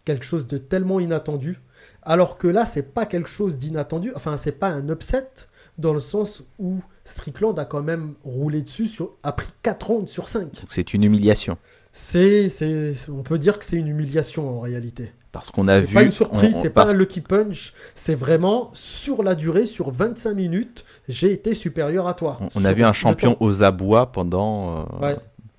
quelque 0.04 0.24
chose 0.24 0.46
de 0.46 0.58
tellement 0.58 1.00
inattendu. 1.00 1.58
Alors 2.02 2.38
que 2.38 2.46
là, 2.46 2.66
c'est 2.66 2.94
pas 2.94 3.04
quelque 3.04 3.28
chose 3.28 3.58
d'inattendu. 3.58 4.12
Enfin, 4.14 4.36
c'est 4.36 4.52
pas 4.52 4.68
un 4.68 4.88
upset 4.88 5.28
dans 5.76 5.92
le 5.92 5.98
sens 6.00 6.44
où 6.60 6.78
Strickland 7.04 7.58
a 7.58 7.64
quand 7.64 7.82
même 7.82 8.14
roulé 8.22 8.62
dessus, 8.62 8.88
a 9.24 9.32
pris 9.32 9.48
4 9.64 9.86
rounds 9.88 10.08
sur 10.08 10.28
5. 10.28 10.66
C'est 10.68 10.94
une 10.94 11.02
humiliation. 11.02 11.58
C'est, 11.92 12.50
on 13.10 13.22
peut 13.22 13.38
dire 13.38 13.58
que 13.58 13.64
c'est 13.64 13.76
une 13.76 13.88
humiliation 13.88 14.58
en 14.58 14.60
réalité. 14.60 15.12
Parce 15.30 15.50
qu'on 15.50 15.68
a 15.68 15.80
vu. 15.80 15.88
C'est 15.88 15.94
pas 15.94 16.02
une 16.02 16.12
surprise, 16.12 16.56
c'est 16.60 16.70
pas 16.70 16.90
un 16.90 16.94
lucky 16.94 17.20
punch, 17.20 17.72
c'est 17.94 18.14
vraiment 18.14 18.70
sur 18.74 19.22
la 19.22 19.34
durée, 19.34 19.66
sur 19.66 19.90
25 19.90 20.34
minutes, 20.34 20.84
j'ai 21.08 21.32
été 21.32 21.54
supérieur 21.54 22.06
à 22.06 22.14
toi. 22.14 22.38
On, 22.54 22.64
a 22.64 22.72
vu 22.72 22.84
un 22.84 22.92
champion 22.92 23.36
aux 23.40 23.62
abois 23.62 24.12
pendant, 24.12 24.86
euh, 25.02 25.14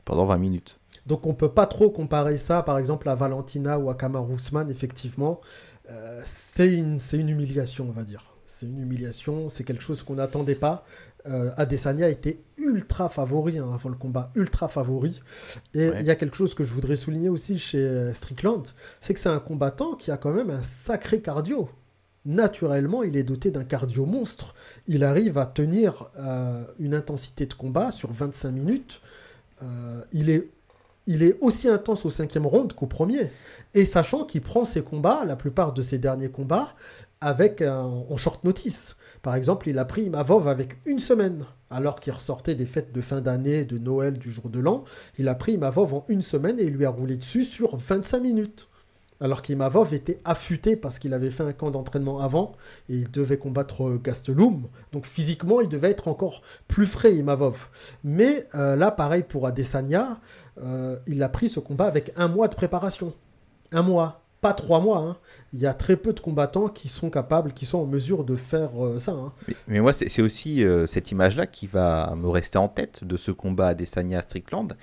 pendant 0.06 0.26
20 0.26 0.38
minutes. 0.38 0.80
Donc 1.06 1.26
on 1.26 1.34
peut 1.34 1.50
pas 1.52 1.66
trop 1.66 1.90
comparer 1.90 2.38
ça, 2.38 2.64
par 2.64 2.78
exemple, 2.78 3.10
à 3.10 3.16
Valentina 3.16 3.80
ou 3.80 3.90
à 3.90 3.96
Kamar 3.96 4.30
Ousmane, 4.30 4.70
effectivement. 4.70 5.42
Euh, 5.90 6.22
c'est 6.24 6.72
une, 6.72 7.00
une 7.14 7.30
humiliation, 7.30 7.88
on 7.90 7.92
va 7.92 8.04
dire. 8.04 8.24
C'est 8.46 8.68
une 8.68 8.80
humiliation, 8.80 9.50
c'est 9.50 9.64
quelque 9.64 9.82
chose 9.82 10.04
qu'on 10.04 10.16
n'attendait 10.16 10.56
pas. 10.56 10.86
Euh, 11.26 11.52
Adesanya 11.56 12.10
était 12.10 12.40
ultra 12.58 13.08
favori 13.08 13.58
hein, 13.58 13.70
avant 13.74 13.90
le 13.90 13.96
combat, 13.96 14.32
ultra 14.36 14.68
favori. 14.68 15.22
Et 15.74 15.90
il 16.00 16.06
y 16.06 16.12
a 16.12 16.16
quelque 16.16 16.36
chose 16.36 16.54
que 16.54 16.64
je 16.64 16.74
voudrais 16.74 16.98
souligner 16.98 17.30
aussi 17.30 17.58
chez 17.58 17.78
euh, 17.78 18.14
Strickland, 18.14 18.64
c'est 19.00 19.14
que 19.14 19.20
c'est 19.20 19.30
un 19.30 19.40
combattant 19.40 19.94
qui 19.94 20.12
a 20.12 20.18
quand 20.18 20.34
même 20.34 20.50
un 20.50 20.62
sacré 20.62 21.22
cardio. 21.22 21.70
Naturellement, 22.26 23.04
il 23.04 23.16
est 23.16 23.24
doté 23.24 23.52
d'un 23.52 23.64
cardio 23.64 24.06
monstre. 24.06 24.54
Il 24.88 25.04
arrive 25.04 25.38
à 25.38 25.46
tenir 25.46 26.10
euh, 26.18 26.64
une 26.80 26.94
intensité 26.94 27.46
de 27.46 27.54
combat 27.54 27.92
sur 27.92 28.12
25 28.12 28.52
minutes. 28.52 29.02
il, 30.12 30.30
est, 30.30 30.50
il 31.06 31.24
est 31.24 31.38
aussi 31.40 31.70
intense 31.70 32.06
au 32.06 32.10
cinquième 32.10 32.46
round 32.46 32.74
qu'au 32.74 32.88
premier. 32.88 33.32
Et 33.74 33.86
sachant 33.86 34.26
qu'il 34.26 34.42
prend 34.42 34.66
ses 34.66 34.82
combats, 34.82 35.24
la 35.26 35.38
plupart 35.38 35.72
de 35.72 35.82
ses 35.82 36.00
derniers 36.00 36.30
combats, 36.30 36.76
avec 37.22 37.62
en 37.62 38.18
short 38.18 38.44
notice. 38.44 38.98
Par 39.24 39.36
exemple, 39.36 39.70
il 39.70 39.80
a 39.80 39.86
pris 39.86 40.04
Imavov 40.04 40.50
avec 40.50 40.78
une 40.86 41.00
semaine, 41.00 41.46
alors 41.72 42.02
qu'il 42.02 42.12
ressortait 42.12 42.56
des 42.56 42.66
fêtes 42.66 42.92
de 42.92 43.00
fin 43.00 43.22
d'année, 43.22 43.64
de 43.64 43.78
Noël, 43.78 44.20
du 44.20 44.30
jour 44.30 44.50
de 44.50 44.60
l'an. 44.60 44.84
Il 45.18 45.30
a 45.30 45.34
pris 45.34 45.54
Imavov 45.54 45.94
en 45.94 46.06
une 46.10 46.22
semaine 46.22 46.60
et 46.60 46.64
il 46.64 46.74
lui 46.74 46.86
a 46.86 46.90
roulé 46.90 47.16
dessus 47.16 47.46
sur 47.46 47.78
25 47.78 48.20
minutes. 48.20 48.68
Alors 49.22 49.42
qu'Imavov 49.42 49.94
était 49.94 50.20
affûté 50.26 50.76
parce 50.76 51.00
qu'il 51.00 51.14
avait 51.14 51.32
fait 51.32 51.44
un 51.44 51.54
camp 51.54 51.72
d'entraînement 51.72 52.20
avant 52.20 52.52
et 52.90 52.96
il 52.96 53.12
devait 53.12 53.38
combattre 53.38 53.98
Gastelum. 53.98 54.68
Donc 54.92 55.06
physiquement, 55.06 55.62
il 55.62 55.70
devait 55.70 55.92
être 55.92 56.10
encore 56.10 56.42
plus 56.68 56.86
frais, 56.86 57.16
Imavov. 57.16 57.70
Mais 58.04 58.46
euh, 58.56 58.76
là, 58.76 58.92
pareil 58.92 59.24
pour 59.24 59.48
Adesanya, 59.48 60.20
euh, 60.62 61.00
il 61.08 61.24
a 61.24 61.30
pris 61.30 61.48
ce 61.48 61.62
combat 61.62 61.86
avec 61.86 62.12
un 62.18 62.28
mois 62.28 62.50
de 62.50 62.56
préparation. 62.56 63.14
Un 63.72 63.84
mois 63.84 64.23
pas 64.44 64.54
trois 64.54 64.82
mois. 64.82 65.00
Hein. 65.00 65.18
Il 65.54 65.60
y 65.60 65.66
a 65.66 65.74
très 65.74 65.96
peu 65.96 66.14
de 66.14 66.20
combattants 66.20 66.68
qui 66.68 66.90
sont 66.90 67.10
capables, 67.10 67.54
qui 67.54 67.66
sont 67.66 67.80
en 67.80 67.86
mesure 67.86 68.26
de 68.26 68.36
faire 68.36 68.72
euh, 68.86 69.00
ça. 69.00 69.14
Hein. 69.14 69.32
Mais, 69.68 69.80
moi, 69.80 69.94
c'est 69.94 70.22
aussi 70.22 70.64
euh, 70.64 70.86
cette 70.86 71.12
image-là 71.12 71.48
qui 71.48 71.66
va 71.66 72.14
me 72.16 72.28
rester 72.28 72.58
en 72.58 72.68
tête 72.68 73.06
de 73.06 73.18
ce 73.18 73.32
combat 73.32 73.68
à 73.68 73.74
Desania 73.74 74.22
Strickland. 74.22 74.76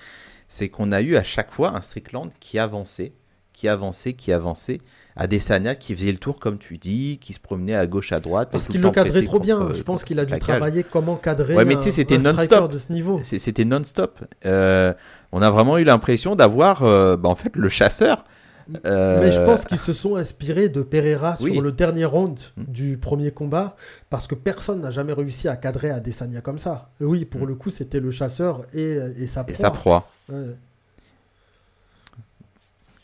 C'est 0.49 0.71
qu'on 0.71 0.91
a 0.91 1.03
eu 1.03 1.17
à 1.17 1.23
chaque 1.23 1.53
fois 1.53 1.77
un 1.77 1.83
Strickland 1.83 2.31
qui 2.41 2.59
avançait, 2.59 3.13
qui 3.53 3.69
avançait, 3.69 4.15
qui 4.15 4.33
avançait. 4.33 4.79
Adesanya 5.15 5.75
qui 5.75 5.95
faisait 5.95 6.13
le 6.13 6.19
tour, 6.19 6.39
comme 6.39 6.57
tu 6.57 6.79
dis, 6.79 7.19
qui 7.21 7.35
se 7.35 7.41
promenait 7.41 7.75
à 7.75 7.87
gauche, 7.87 8.13
à 8.13 8.21
droite. 8.21 8.49
Parce 8.51 8.69
qu'il 8.69 8.81
le 8.81 8.91
cadrait 8.91 9.25
trop 9.25 9.41
bien. 9.41 9.75
Je 9.75 9.83
pense 9.83 10.05
qu'il 10.05 10.19
a 10.19 10.25
dû 10.25 10.39
travailler 10.39 10.83
comment 10.83 11.17
cadrer 11.17 11.55
ouais, 11.55 11.67
mais 11.67 11.77
un, 11.77 11.91
c'était 11.91 12.17
non-stop. 12.17 12.73
de 12.73 12.79
ce 12.79 12.91
niveau. 12.91 13.21
C'était 13.23 13.67
non-stop. 13.67 14.21
Euh, 14.47 14.95
on 15.33 15.43
a 15.43 15.51
vraiment 15.51 15.77
eu 15.77 15.85
l'impression 15.85 16.35
d'avoir 16.35 16.81
bah, 16.81 17.29
en 17.29 17.37
fait 17.37 17.55
le 17.57 17.69
chasseur 17.69 18.25
mais 18.85 19.31
je 19.33 19.45
pense 19.45 19.65
qu'ils 19.65 19.79
se 19.79 19.93
sont 19.93 20.17
inspirés 20.17 20.69
de 20.69 20.83
Pereira 20.83 21.37
sur 21.37 21.63
le 21.63 21.73
dernier 21.73 22.05
round 22.05 22.39
mm. 22.57 22.65
du 22.69 22.97
premier 22.97 23.31
combat, 23.31 23.77
parce 24.11 24.27
que 24.27 24.35
personne 24.35 24.81
n'a 24.81 24.91
jamais 24.91 25.13
réussi 25.13 25.49
à 25.49 25.57
cadrer 25.57 25.91
Adesanya 25.91 26.41
comme 26.41 26.59
ça. 26.59 26.91
Oui, 27.01 27.25
pour 27.25 27.43
mm. 27.43 27.47
le 27.47 27.55
coup, 27.55 27.71
c'était 27.71 28.01
le 28.01 28.11
chasseur 28.11 28.63
et, 28.73 28.99
et 29.19 29.27
sa 29.27 29.45
proie. 29.45 29.53
Et 29.53 29.57
sa 29.57 29.71
proie. 29.71 30.05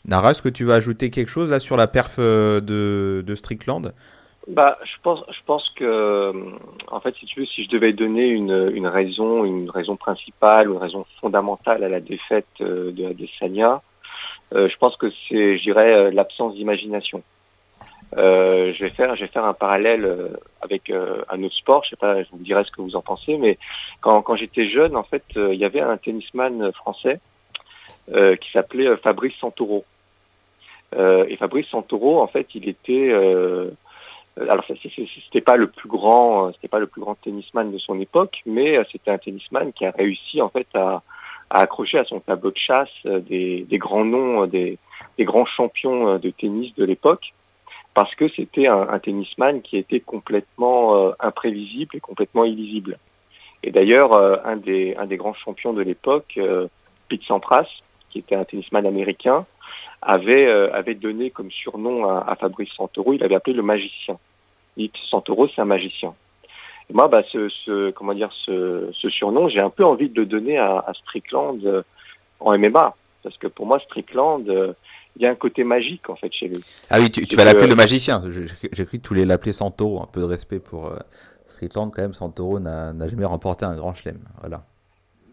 Nara, 0.05 0.31
est-ce 0.31 0.41
que 0.41 0.49
tu 0.49 0.63
vas 0.63 0.75
ajouter 0.75 1.09
quelque 1.09 1.29
chose 1.29 1.49
là 1.51 1.59
sur 1.59 1.75
la 1.75 1.87
perf 1.87 2.15
euh, 2.17 2.61
de, 2.61 3.23
de 3.27 3.35
Strickland? 3.35 3.93
Bah, 4.47 4.77
je 4.85 4.95
pense, 5.03 5.19
je 5.29 5.43
pense 5.45 5.69
que, 5.71 5.83
euh, 5.83 6.31
en 6.87 7.01
fait, 7.01 7.13
si 7.19 7.25
tu 7.25 7.41
veux, 7.41 7.45
si 7.45 7.65
je 7.65 7.69
devais 7.69 7.91
donner 7.91 8.27
une, 8.27 8.71
une 8.73 8.87
raison, 8.87 9.43
une 9.43 9.69
raison 9.69 9.97
principale, 9.97 10.69
une 10.69 10.77
raison 10.77 11.05
fondamentale 11.19 11.83
à 11.83 11.89
la 11.89 11.99
défaite 11.99 12.47
euh, 12.61 12.93
de 12.93 13.03
Adesanya, 13.03 13.73
euh, 13.73 13.77
je 14.53 14.75
pense 14.77 14.95
que 14.95 15.09
c'est, 15.27 15.57
je 15.57 15.63
dirais, 15.63 15.93
euh, 15.93 16.11
l'absence 16.11 16.55
d'imagination. 16.55 17.23
Euh, 18.15 18.71
je 18.73 18.83
vais 18.85 18.89
faire, 18.89 19.15
je 19.15 19.21
vais 19.21 19.27
faire 19.27 19.45
un 19.45 19.53
parallèle 19.53 20.31
avec 20.61 20.89
un 20.89 21.43
autre 21.43 21.55
sport. 21.55 21.83
Je 21.83 21.89
sais 21.89 21.95
pas, 21.97 22.23
je 22.23 22.29
vous 22.31 22.37
dirai 22.37 22.63
ce 22.63 22.71
que 22.71 22.81
vous 22.81 22.95
en 22.95 23.01
pensez, 23.01 23.37
mais 23.37 23.57
quand, 23.99 24.21
quand 24.21 24.35
j'étais 24.37 24.69
jeune, 24.69 24.95
en 24.95 25.03
fait, 25.03 25.23
il 25.35 25.55
y 25.55 25.65
avait 25.65 25.81
un 25.81 25.97
tennisman 25.97 26.71
français 26.71 27.19
qui 28.07 28.51
s'appelait 28.53 28.95
Fabrice 28.97 29.35
Santoro. 29.41 29.83
et 30.97 31.35
Fabrice 31.35 31.67
Santoro, 31.67 32.21
en 32.21 32.27
fait, 32.27 32.47
il 32.55 32.69
était 32.69 33.11
alors 34.39 34.63
c'était 34.67 35.41
pas 35.41 35.57
le 35.57 35.67
plus 35.67 35.89
grand, 35.89 36.53
c'était 36.53 36.69
pas 36.69 36.79
le 36.79 36.87
plus 36.87 37.01
grand 37.01 37.15
tennisman 37.15 37.73
de 37.73 37.77
son 37.77 37.99
époque, 37.99 38.41
mais 38.45 38.79
c'était 38.89 39.11
un 39.11 39.17
tennisman 39.17 39.73
qui 39.73 39.85
a 39.85 39.91
réussi 39.91 40.41
en 40.41 40.47
fait 40.47 40.67
à, 40.75 41.01
à 41.49 41.61
accrocher 41.61 41.99
à 41.99 42.05
son 42.05 42.19
tableau 42.19 42.51
de 42.51 42.57
chasse 42.57 42.89
euh, 43.05 43.19
des, 43.19 43.65
grands 43.73 44.05
noms, 44.05 44.43
euh, 44.43 44.47
des, 44.47 44.77
grands 45.19 45.45
champions 45.45 46.09
euh, 46.09 46.17
de 46.17 46.29
tennis 46.29 46.73
de 46.75 46.83
l'époque, 46.83 47.33
parce 47.93 48.13
que 48.15 48.27
c'était 48.29 48.67
un, 48.67 48.99
tennisman 48.99 49.61
qui 49.61 49.77
était 49.77 50.01
complètement 50.01 51.13
imprévisible 51.19 51.95
et 51.95 51.99
complètement 51.99 52.45
illisible. 52.45 52.99
Et 53.63 53.71
d'ailleurs, 53.71 54.15
un, 54.45 54.55
des, 54.55 54.95
grands 55.13 55.33
champions 55.33 55.73
de 55.73 55.81
l'époque, 55.81 56.39
Pete 57.09 57.23
Sampras, 57.23 57.65
qui 58.11 58.19
était 58.19 58.35
un 58.35 58.43
tennisman 58.43 58.85
américain, 58.85 59.47
avait, 60.03 60.93
donné 60.93 61.31
comme 61.31 61.49
surnom 61.49 62.07
à, 62.07 62.19
à, 62.27 62.35
Fabrice 62.35 62.69
Santoro, 62.73 63.13
il 63.13 63.23
avait 63.23 63.33
appelé 63.33 63.55
le 63.55 63.63
magicien. 63.63 64.19
Pete 64.75 64.95
Santoro, 65.09 65.47
c'est 65.47 65.61
un 65.61 65.65
magicien. 65.65 66.13
Moi, 66.93 67.07
bah, 67.07 67.21
ce, 67.31 67.91
comment 67.91 68.13
dire, 68.13 68.31
ce, 68.45 68.91
surnom, 69.09 69.49
j'ai 69.49 69.59
un 69.59 69.69
peu 69.69 69.83
envie 69.83 70.09
de 70.09 70.21
le 70.21 70.25
donner 70.25 70.57
à, 70.57 70.91
Strickland 71.01 71.59
euh, 71.65 71.83
en 72.39 72.57
MMA. 72.57 72.95
Parce 73.23 73.37
que 73.37 73.47
pour 73.47 73.65
moi, 73.65 73.79
Strickland, 73.79 74.47
euh, 74.47 74.73
il 75.17 75.23
y 75.23 75.25
a 75.25 75.29
un 75.29 75.35
côté 75.35 75.63
magique, 75.63 76.09
en 76.09 76.15
fait, 76.15 76.31
chez 76.31 76.47
lui. 76.47 76.63
Ah 76.89 76.99
oui, 76.99 77.11
tu, 77.11 77.35
vas 77.35 77.43
l'appeler 77.43 77.67
le 77.67 77.75
magicien. 77.75 78.21
J'ai 78.71 78.85
cru 78.85 78.99
que 78.99 79.03
tu 79.03 79.09
voulais 79.09 79.25
l'appeler 79.25 79.51
Santoro. 79.51 80.01
Un 80.01 80.05
peu 80.05 80.21
de 80.21 80.25
respect 80.25 80.59
pour 80.59 80.93
Strickland, 81.45 81.91
quand 81.93 82.03
même. 82.03 82.13
Santoro 82.13 82.59
n'a 82.59 83.09
jamais 83.09 83.25
remporté 83.25 83.65
un 83.65 83.75
grand 83.75 83.93
chelem. 83.93 84.19
Voilà 84.39 84.63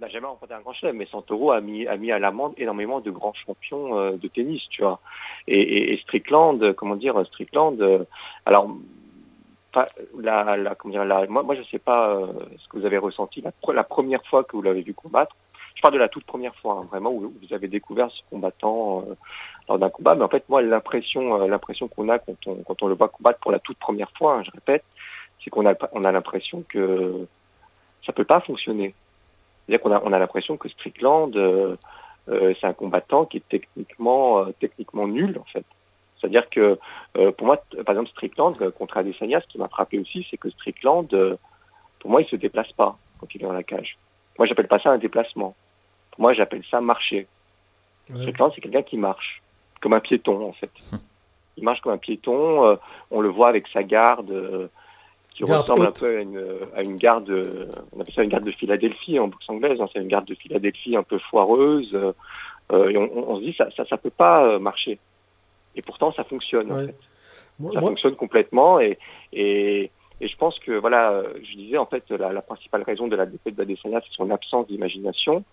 n'a 0.00 0.08
jamais 0.08 0.26
remporté 0.26 0.52
un 0.52 0.60
grand 0.60 0.74
chelem, 0.74 0.96
mais 0.96 1.06
Santoro 1.06 1.52
a 1.52 1.62
mis, 1.62 1.86
a 1.86 1.96
mis 1.96 2.12
à 2.12 2.18
l'amende 2.18 2.52
énormément 2.58 3.00
de 3.00 3.10
grands 3.10 3.32
champions 3.32 4.10
de 4.10 4.28
tennis, 4.28 4.60
tu 4.68 4.82
vois. 4.82 5.00
Et, 5.46 5.96
Strickland, 6.02 6.74
comment 6.74 6.96
dire, 6.96 7.24
Strickland, 7.26 7.78
alors 8.44 8.68
la, 10.20 10.56
moi, 11.28 11.54
je 11.54 11.60
ne 11.60 11.64
sais 11.64 11.78
pas 11.78 12.10
euh, 12.10 12.26
ce 12.58 12.68
que 12.68 12.78
vous 12.78 12.86
avez 12.86 12.98
ressenti 12.98 13.40
la, 13.40 13.52
la 13.72 13.84
première 13.84 14.24
fois 14.26 14.44
que 14.44 14.56
vous 14.56 14.62
l'avez 14.62 14.82
vu 14.82 14.94
combattre. 14.94 15.34
Je 15.74 15.82
parle 15.82 15.94
de 15.94 15.98
la 15.98 16.08
toute 16.08 16.24
première 16.24 16.54
fois, 16.56 16.80
hein, 16.80 16.86
vraiment, 16.90 17.10
où 17.10 17.32
vous 17.42 17.54
avez 17.54 17.68
découvert 17.68 18.10
ce 18.10 18.20
combattant 18.30 19.04
euh, 19.08 19.14
lors 19.68 19.78
d'un 19.78 19.90
combat. 19.90 20.14
Mais 20.14 20.24
en 20.24 20.28
fait, 20.28 20.48
moi, 20.48 20.62
l'impression, 20.62 21.42
euh, 21.42 21.48
l'impression 21.48 21.88
qu'on 21.88 22.08
a 22.08 22.18
quand 22.18 22.36
on, 22.46 22.56
quand 22.56 22.82
on 22.82 22.86
le 22.86 22.94
voit 22.94 23.08
combattre 23.08 23.40
pour 23.40 23.50
la 23.50 23.58
toute 23.58 23.78
première 23.78 24.10
fois, 24.12 24.36
hein, 24.36 24.42
je 24.44 24.50
répète, 24.52 24.84
c'est 25.42 25.50
qu'on 25.50 25.66
a, 25.66 25.74
on 25.92 26.04
a 26.04 26.12
l'impression 26.12 26.62
que 26.68 27.26
ça 28.06 28.12
peut 28.12 28.24
pas 28.24 28.40
fonctionner. 28.40 28.94
C'est-à-dire 29.66 29.82
qu'on 29.82 29.92
a, 29.92 30.02
on 30.04 30.12
a 30.12 30.18
l'impression 30.18 30.56
que 30.56 30.68
Strickland, 30.68 31.32
c'est 32.26 32.64
un 32.64 32.72
combattant 32.72 33.24
qui 33.24 33.38
est 33.38 33.48
techniquement, 33.48 34.46
techniquement 34.60 35.06
nul, 35.06 35.38
en 35.38 35.44
fait. 35.44 35.64
C'est-à-dire 36.24 36.48
que 36.48 36.78
euh, 37.18 37.32
pour 37.32 37.46
moi, 37.46 37.62
par 37.84 37.94
exemple, 37.94 38.08
Strickland 38.10 38.56
euh, 38.62 38.70
contre 38.70 38.96
Adesanya, 38.96 39.42
ce 39.42 39.46
qui 39.46 39.58
m'a 39.58 39.68
frappé 39.68 39.98
aussi, 39.98 40.26
c'est 40.30 40.38
que 40.38 40.48
Strickland, 40.48 41.12
euh, 41.12 41.36
pour 42.00 42.10
moi, 42.10 42.22
il 42.22 42.28
se 42.28 42.36
déplace 42.36 42.72
pas 42.72 42.96
quand 43.20 43.26
il 43.34 43.42
est 43.42 43.44
dans 43.44 43.52
la 43.52 43.62
cage. 43.62 43.98
Moi, 44.38 44.46
j'appelle 44.46 44.68
pas 44.68 44.78
ça 44.78 44.90
un 44.90 44.96
déplacement. 44.96 45.54
Pour 46.12 46.22
moi, 46.22 46.32
j'appelle 46.32 46.62
ça 46.70 46.80
marcher. 46.80 47.26
Strickland, 48.06 48.52
c'est 48.54 48.62
quelqu'un 48.62 48.82
qui 48.82 48.96
marche, 48.96 49.42
comme 49.80 49.92
un 49.92 50.00
piéton 50.00 50.48
en 50.48 50.52
fait. 50.52 50.70
il 51.58 51.64
marche 51.64 51.80
comme 51.82 51.92
un 51.92 51.98
piéton. 51.98 52.78
on 53.10 53.20
le 53.20 53.28
voit 53.28 53.48
avec 53.48 53.66
sa 53.68 53.82
garde 53.82 54.70
qui 55.34 55.44
ressemble 55.44 55.86
un 55.86 55.92
peu 55.92 56.18
à 56.74 56.82
une, 56.82 56.96
garde, 56.96 57.30
on 57.92 58.00
appelle 58.00 58.14
ça 58.14 58.22
une 58.22 58.30
garde 58.30 58.44
de 58.44 58.52
Philadelphie 58.52 59.18
en 59.18 59.28
boxe 59.28 59.48
anglaise. 59.48 59.80
Hein. 59.80 59.88
c'est 59.92 60.00
une 60.00 60.08
garde 60.08 60.26
de 60.26 60.34
Philadelphie 60.34 60.96
un 60.96 61.02
peu 61.02 61.18
foireuse. 61.18 61.94
et 61.94 62.96
on, 62.96 63.36
se 63.38 63.42
dit 63.42 63.54
ça, 63.56 63.68
ça, 63.76 63.84
ça 63.86 63.96
peut 63.96 64.10
pas 64.10 64.58
marcher. 64.58 64.98
Et 65.76 65.82
pourtant, 65.82 66.12
ça 66.12 66.24
fonctionne. 66.24 66.70
En 66.72 66.86
fait. 66.86 66.96
ça 67.72 67.80
fonctionne 67.80 68.16
complètement. 68.16 68.80
Et, 68.80 68.98
et, 69.32 69.90
et, 70.20 70.28
je 70.28 70.36
pense 70.36 70.58
que, 70.60 70.72
voilà, 70.72 71.22
je 71.42 71.56
disais, 71.56 71.78
en 71.78 71.86
fait, 71.86 72.08
la, 72.10 72.32
la 72.32 72.42
principale 72.42 72.82
raison 72.82 73.08
de 73.08 73.16
la 73.16 73.26
défaite 73.26 73.54
d'Adesanya, 73.54 74.00
c'est 74.00 74.14
son 74.14 74.30
absence 74.30 74.66
d'imagination. 74.68 75.44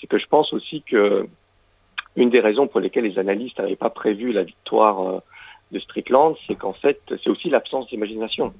C'est 0.00 0.06
que 0.06 0.18
je 0.18 0.26
pense 0.26 0.52
aussi 0.52 0.82
que 0.82 1.28
une 2.18 2.30
des 2.30 2.40
raisons 2.40 2.66
pour 2.66 2.80
lesquelles 2.80 3.04
les 3.04 3.18
analystes 3.18 3.58
n'avaient 3.58 3.76
pas 3.76 3.90
prévu 3.90 4.32
la 4.32 4.42
victoire 4.42 5.00
euh, 5.00 5.20
de 5.70 5.78
Strickland, 5.78 6.34
c'est 6.46 6.56
qu'en 6.56 6.72
fait, 6.72 7.00
c'est 7.08 7.28
aussi 7.28 7.48
l'absence 7.48 7.88
d'imagination. 7.88 8.52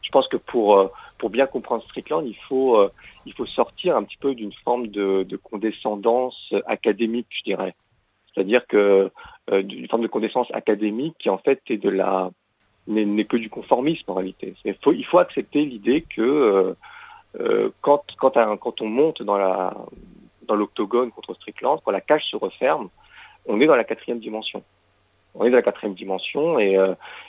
Je 0.00 0.10
pense 0.10 0.26
que 0.28 0.36
pour, 0.36 0.78
euh, 0.78 0.88
pour 1.18 1.30
bien 1.30 1.46
comprendre 1.46 1.82
Strickland, 1.84 2.26
il 2.26 2.36
faut, 2.36 2.76
euh, 2.76 2.90
il 3.26 3.34
faut 3.34 3.46
sortir 3.46 3.96
un 3.96 4.04
petit 4.04 4.16
peu 4.16 4.34
d'une 4.34 4.52
forme 4.64 4.88
de, 4.88 5.24
de 5.24 5.36
condescendance 5.36 6.54
académique, 6.66 7.26
je 7.30 7.42
dirais. 7.44 7.74
C'est-à-dire 8.34 8.66
que 8.66 9.10
euh, 9.50 9.62
d'une 9.62 9.88
forme 9.88 10.02
de 10.02 10.08
connaissance 10.08 10.48
académique 10.52 11.16
qui 11.18 11.28
en 11.28 11.38
fait 11.38 11.60
est 11.68 11.78
de 11.78 11.90
la 11.90 12.30
n'est 12.88 13.24
que 13.24 13.36
du 13.36 13.48
conformisme 13.48 14.10
en 14.10 14.14
réalité. 14.14 14.54
Il 14.64 15.04
faut, 15.04 15.18
accepter 15.18 15.64
l'idée 15.64 16.02
que 16.02 16.20
euh, 16.20 16.74
euh, 17.38 17.70
quand, 17.80 18.04
quand, 18.18 18.80
on 18.80 18.88
monte 18.88 19.22
dans 19.22 19.36
l'octogone 20.48 21.12
contre 21.12 21.34
Strickland, 21.34 21.80
quand 21.84 21.92
la 21.92 22.00
cage 22.00 22.24
se 22.24 22.36
referme, 22.36 22.88
on 23.46 23.60
est 23.60 23.66
dans 23.66 23.76
la 23.76 23.84
quatrième 23.84 24.18
dimension. 24.18 24.64
On 25.34 25.44
est 25.44 25.50
dans 25.50 25.56
la 25.56 25.62
quatrième 25.62 25.94
dimension 25.94 26.58
et 26.58 26.76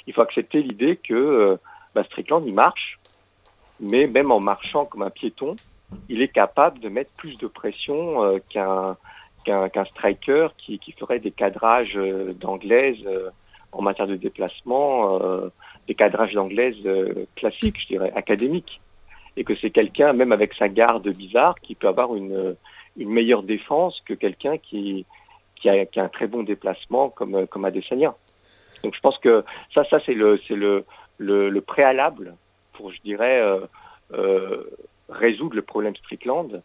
il 0.08 0.14
faut 0.14 0.22
accepter 0.22 0.64
l'idée 0.64 0.98
que 0.98 1.60
bah, 1.94 2.04
Strickland 2.04 2.44
il 2.48 2.54
marche, 2.54 3.00
mais 3.80 4.08
même 4.08 4.32
en 4.32 4.40
marchant 4.40 4.86
comme 4.86 5.04
un 5.04 5.12
piéton, 5.12 5.56
il 6.10 6.24
est 6.24 6.30
capable 6.30 6.80
de 6.80 6.90
mettre 6.90 7.12
plus 7.14 7.38
de 7.38 7.46
pression 7.46 8.40
qu'un 8.50 8.98
qu'un 9.44 9.86
striker 9.86 10.48
qui, 10.58 10.80
ferait 10.98 11.20
des 11.20 11.32
cadrages 11.32 11.98
euh, 11.98 12.34
d'anglaise 12.34 12.98
euh, 13.06 13.30
en 13.72 13.82
matière 13.82 14.08
de 14.08 14.16
déplacement, 14.16 15.22
euh, 15.22 15.50
des 15.88 15.96
cadrages 15.96 16.34
d'anglaise 16.34 16.88
classiques, 17.36 17.80
je 17.82 17.88
dirais, 17.88 18.12
académiques. 18.16 18.80
Et 19.36 19.44
que 19.44 19.56
c'est 19.56 19.72
quelqu'un, 19.72 20.14
même 20.14 20.32
avec 20.32 20.54
sa 20.54 20.70
garde 20.70 21.08
bizarre, 21.10 21.56
qui 21.60 21.74
peut 21.76 21.88
avoir 21.88 22.16
une, 22.16 22.56
meilleure 22.96 23.42
défense 23.42 24.00
que 24.06 24.14
quelqu'un 24.14 24.58
qui, 24.60 25.06
a, 25.66 25.72
un 25.96 26.08
très 26.08 26.28
bon 26.28 26.44
déplacement 26.44 27.10
comme, 27.10 27.48
comme 27.48 27.66
Adesanya. 27.66 28.14
Donc 28.84 28.94
je 28.94 29.00
pense 29.00 29.18
que 29.18 29.44
ça, 29.74 29.84
ça 29.86 30.00
c'est 30.06 30.14
le, 30.14 30.86
préalable 31.66 32.36
pour, 32.74 32.92
je 32.92 33.02
dirais, 33.02 33.42
résoudre 35.10 35.56
le 35.56 35.64
problème 35.64 35.96
Strickland 35.96 36.62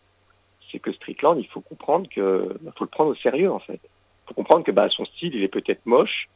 c'est 0.70 0.78
que 0.78 0.92
Strickland, 0.92 1.38
il 1.38 1.46
faut 1.48 1.60
comprendre 1.60 2.08
que 2.08 2.56
bah, 2.60 2.72
faut 2.76 2.84
le 2.84 2.90
prendre 2.90 3.10
au 3.10 3.14
sérieux 3.14 3.50
en 3.50 3.58
fait. 3.58 3.80
Il 3.82 4.28
faut 4.28 4.34
comprendre 4.34 4.64
que 4.64 4.70
bah, 4.70 4.88
son 4.90 5.04
style, 5.04 5.34
il 5.34 5.42
est 5.42 5.48
peut-être 5.48 5.84
moche, 5.86 6.28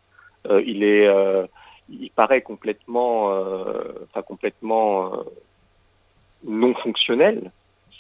euh, 0.48 0.62
il 0.66 0.82
est, 0.82 1.06
euh, 1.06 1.46
il 1.88 2.10
paraît 2.10 2.42
complètement, 2.42 3.32
euh, 3.32 3.82
enfin 4.08 4.22
complètement 4.22 5.12
non 6.44 6.74
fonctionnel 6.74 7.50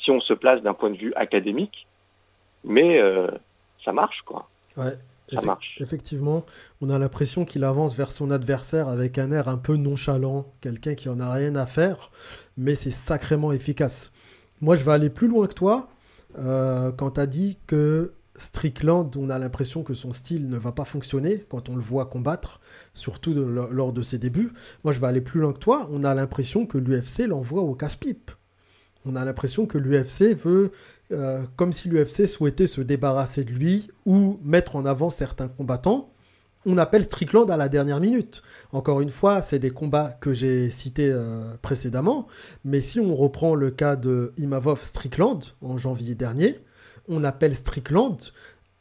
si 0.02 0.10
on 0.10 0.20
se 0.20 0.32
place 0.32 0.62
d'un 0.62 0.74
point 0.74 0.90
de 0.90 0.96
vue 0.96 1.14
académique, 1.14 1.86
mais 2.64 3.00
ça 3.84 3.92
marche 3.92 4.22
quoi. 4.22 4.48
Ouais. 4.76 4.92
Ça 5.28 5.40
marche. 5.42 5.76
Effectivement, 5.80 6.44
on 6.80 6.90
a 6.90 6.98
l'impression 6.98 7.44
qu'il 7.44 7.64
avance 7.64 7.96
vers 7.96 8.10
son 8.10 8.30
adversaire 8.30 8.88
avec 8.88 9.18
un 9.18 9.32
air 9.32 9.48
un 9.48 9.56
peu 9.56 9.76
nonchalant, 9.76 10.46
quelqu'un 10.60 10.94
qui 10.94 11.08
en 11.08 11.20
a 11.20 11.32
rien 11.32 11.56
à 11.56 11.64
faire, 11.64 12.10
mais 12.56 12.74
c'est 12.74 12.90
sacrément 12.90 13.52
efficace. 13.52 14.12
Moi, 14.60 14.76
je 14.76 14.84
vais 14.84 14.92
aller 14.92 15.10
plus 15.10 15.28
loin 15.28 15.46
que 15.46 15.54
toi. 15.54 15.88
Euh, 16.38 16.92
quand 16.92 17.12
tu 17.12 17.20
as 17.20 17.26
dit 17.26 17.58
que 17.66 18.12
Strickland, 18.34 19.10
on 19.16 19.30
a 19.30 19.38
l'impression 19.38 19.82
que 19.82 19.94
son 19.94 20.12
style 20.12 20.48
ne 20.48 20.56
va 20.56 20.72
pas 20.72 20.84
fonctionner 20.84 21.44
quand 21.48 21.68
on 21.68 21.76
le 21.76 21.82
voit 21.82 22.06
combattre, 22.06 22.60
surtout 22.94 23.34
lors 23.34 23.92
de 23.92 24.02
ses 24.02 24.18
débuts. 24.18 24.52
Moi, 24.84 24.92
je 24.92 25.00
vais 25.00 25.06
aller 25.06 25.20
plus 25.20 25.40
loin 25.40 25.52
que 25.52 25.58
toi. 25.58 25.86
On 25.90 26.04
a 26.04 26.14
l'impression 26.14 26.66
que 26.66 26.78
l'UFC 26.78 27.26
l'envoie 27.28 27.62
au 27.62 27.74
casse-pipe. 27.74 28.30
On 29.04 29.16
a 29.16 29.24
l'impression 29.24 29.66
que 29.66 29.78
l'UFC 29.78 30.34
veut, 30.34 30.70
euh, 31.10 31.42
comme 31.56 31.72
si 31.72 31.88
l'UFC 31.88 32.26
souhaitait 32.26 32.68
se 32.68 32.80
débarrasser 32.80 33.44
de 33.44 33.50
lui 33.50 33.88
ou 34.06 34.38
mettre 34.44 34.76
en 34.76 34.86
avant 34.86 35.10
certains 35.10 35.48
combattants 35.48 36.12
on 36.66 36.78
appelle 36.78 37.04
Strickland 37.04 37.50
à 37.50 37.56
la 37.56 37.68
dernière 37.68 38.00
minute. 38.00 38.42
Encore 38.72 39.00
une 39.00 39.10
fois, 39.10 39.42
c'est 39.42 39.58
des 39.58 39.70
combats 39.70 40.16
que 40.20 40.32
j'ai 40.32 40.70
cités 40.70 41.10
euh, 41.10 41.54
précédemment, 41.60 42.26
mais 42.64 42.80
si 42.80 43.00
on 43.00 43.14
reprend 43.14 43.54
le 43.54 43.70
cas 43.70 43.96
de 43.96 44.32
Imavov 44.36 44.82
Strickland 44.82 45.40
en 45.60 45.76
janvier 45.76 46.14
dernier, 46.14 46.58
on 47.08 47.24
appelle 47.24 47.54
Strickland 47.54 48.16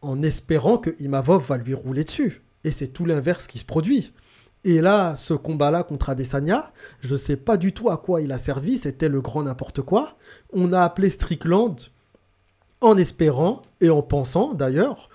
en 0.02 0.22
espérant 0.24 0.78
que 0.78 0.92
Imavov 1.00 1.48
va 1.48 1.58
lui 1.58 1.74
rouler 1.74 2.04
dessus. 2.04 2.44
Et 2.64 2.72
c'est 2.72 2.90
tout 2.90 3.06
l'inverse 3.06 3.48
qui 3.48 3.60
se 3.60 3.66
produit. 3.66 4.14
Et 4.64 4.80
là, 4.80 5.16
ce 5.18 5.34
combat-là 5.34 5.84
contre 5.84 6.12
Adesanya, 6.12 6.72
je 7.00 7.14
ne 7.14 7.18
sais 7.18 7.36
pas 7.36 7.58
du 7.58 7.74
tout 7.74 7.90
à 7.90 7.98
quoi 7.98 8.22
il 8.22 8.32
a 8.32 8.38
servi, 8.38 8.78
c'était 8.78 9.10
le 9.10 9.22
grand 9.22 9.44
n'importe 9.44 9.82
quoi. 9.82 10.18
On 10.54 10.72
a 10.72 10.84
appelé 10.84 11.10
Strickland 11.10 11.76
en 12.80 12.98
espérant 12.98 13.64
et 13.80 13.90
en 13.90 14.04
pensant 14.04 14.54
d'ailleurs 14.54 15.10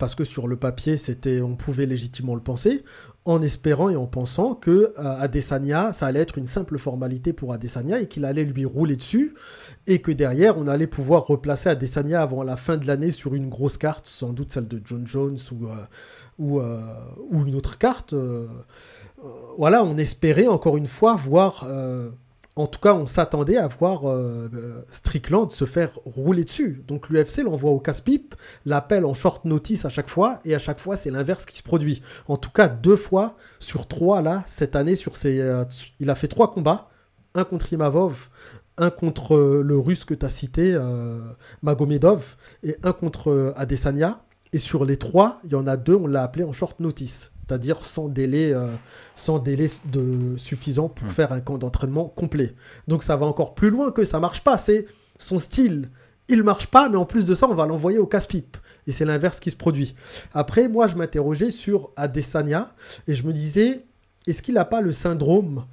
parce 0.00 0.14
que 0.14 0.24
sur 0.24 0.48
le 0.48 0.56
papier, 0.56 0.96
c'était, 0.96 1.42
on 1.42 1.56
pouvait 1.56 1.84
légitimement 1.84 2.34
le 2.34 2.40
penser, 2.40 2.84
en 3.26 3.42
espérant 3.42 3.90
et 3.90 3.96
en 3.96 4.06
pensant 4.06 4.54
que 4.54 4.94
euh, 4.98 5.20
Adesanya, 5.20 5.92
ça 5.92 6.06
allait 6.06 6.20
être 6.20 6.38
une 6.38 6.46
simple 6.46 6.78
formalité 6.78 7.34
pour 7.34 7.52
Adesanya 7.52 8.00
et 8.00 8.08
qu'il 8.08 8.24
allait 8.24 8.44
lui 8.44 8.64
rouler 8.64 8.96
dessus 8.96 9.34
et 9.86 10.00
que 10.00 10.10
derrière, 10.10 10.56
on 10.56 10.66
allait 10.68 10.86
pouvoir 10.86 11.26
replacer 11.26 11.68
Adesanya 11.68 12.22
avant 12.22 12.42
la 12.42 12.56
fin 12.56 12.78
de 12.78 12.86
l'année 12.86 13.10
sur 13.10 13.34
une 13.34 13.50
grosse 13.50 13.76
carte, 13.76 14.06
sans 14.06 14.32
doute 14.32 14.50
celle 14.50 14.68
de 14.68 14.80
John 14.82 15.06
Jones 15.06 15.38
ou, 15.52 15.66
euh, 15.66 15.74
euh, 16.40 16.80
ou, 17.30 17.44
une 17.44 17.54
autre 17.54 17.76
carte. 17.76 18.14
voilà, 19.58 19.84
on 19.84 19.98
espérait 19.98 20.46
encore 20.46 20.78
une 20.78 20.86
fois 20.86 21.14
voir 21.14 21.66
en 22.56 22.66
tout 22.66 22.80
cas, 22.80 22.94
on 22.94 23.06
s'attendait 23.06 23.56
à 23.56 23.68
voir 23.68 24.08
euh, 24.08 24.50
euh, 24.52 24.82
Strickland 24.90 25.50
se 25.52 25.64
faire 25.64 25.90
rouler 26.04 26.44
dessus. 26.44 26.82
Donc 26.86 27.08
l'UFC 27.08 27.42
l'envoie 27.44 27.70
au 27.70 27.78
casse-pipe, 27.78 28.34
l'appelle 28.66 29.04
en 29.04 29.14
short 29.14 29.44
notice 29.44 29.84
à 29.84 29.88
chaque 29.88 30.08
fois, 30.08 30.40
et 30.44 30.54
à 30.54 30.58
chaque 30.58 30.80
fois, 30.80 30.96
c'est 30.96 31.10
l'inverse 31.10 31.46
qui 31.46 31.56
se 31.56 31.62
produit. 31.62 32.02
En 32.28 32.36
tout 32.36 32.50
cas, 32.50 32.68
deux 32.68 32.96
fois 32.96 33.36
sur 33.60 33.86
trois, 33.86 34.20
là, 34.20 34.42
cette 34.46 34.74
année, 34.74 34.96
sur 34.96 35.16
ses, 35.16 35.40
euh, 35.40 35.64
il 36.00 36.10
a 36.10 36.14
fait 36.14 36.28
trois 36.28 36.52
combats. 36.52 36.88
Un 37.34 37.44
contre 37.44 37.72
Imavov, 37.72 38.28
un 38.76 38.90
contre 38.90 39.36
le 39.36 39.78
russe 39.78 40.04
que 40.04 40.14
tu 40.14 40.26
as 40.26 40.30
cité, 40.30 40.76
Magomedov, 41.62 42.34
et 42.64 42.74
un 42.82 42.92
contre 42.92 43.54
Adesanya. 43.56 44.24
Et 44.52 44.58
sur 44.58 44.84
les 44.84 44.96
trois, 44.96 45.38
il 45.44 45.52
y 45.52 45.54
en 45.54 45.68
a 45.68 45.76
deux, 45.76 45.94
on 45.94 46.08
l'a 46.08 46.24
appelé 46.24 46.42
en 46.42 46.52
short 46.52 46.80
notice. 46.80 47.30
C'est-à-dire 47.50 47.84
sans 47.84 48.08
délai, 48.08 48.54
sans 49.16 49.40
délai 49.40 49.66
de, 49.86 50.36
suffisant 50.36 50.88
pour 50.88 51.08
hmm. 51.08 51.10
faire 51.10 51.32
un 51.32 51.40
camp 51.40 51.58
d'entraînement 51.58 52.08
complet. 52.08 52.54
Donc 52.86 53.02
ça 53.02 53.16
va 53.16 53.26
encore 53.26 53.56
plus 53.56 53.70
loin 53.70 53.90
que 53.90 54.04
ça 54.04 54.20
marche 54.20 54.44
pas. 54.44 54.56
C'est 54.56 54.86
son 55.18 55.40
style, 55.40 55.90
il 56.28 56.44
marche 56.44 56.68
pas, 56.68 56.88
mais 56.88 56.96
en 56.96 57.04
plus 57.04 57.26
de 57.26 57.34
ça, 57.34 57.48
on 57.48 57.54
va 57.54 57.66
l'envoyer 57.66 57.98
au 57.98 58.06
casse-pipe. 58.06 58.56
Et 58.86 58.92
c'est 58.92 59.04
l'inverse 59.04 59.40
qui 59.40 59.50
se 59.50 59.56
produit. 59.56 59.96
Après, 60.32 60.68
moi, 60.68 60.86
je 60.86 60.94
m'interrogeais 60.94 61.50
sur 61.50 61.90
Adesanya 61.96 62.72
et 63.08 63.14
je 63.14 63.26
me 63.26 63.32
disais, 63.32 63.84
est-ce 64.28 64.40
qu'il 64.42 64.54
n'a 64.54 64.64
pas 64.64 64.80
le 64.80 64.92
syndrome 64.92 65.66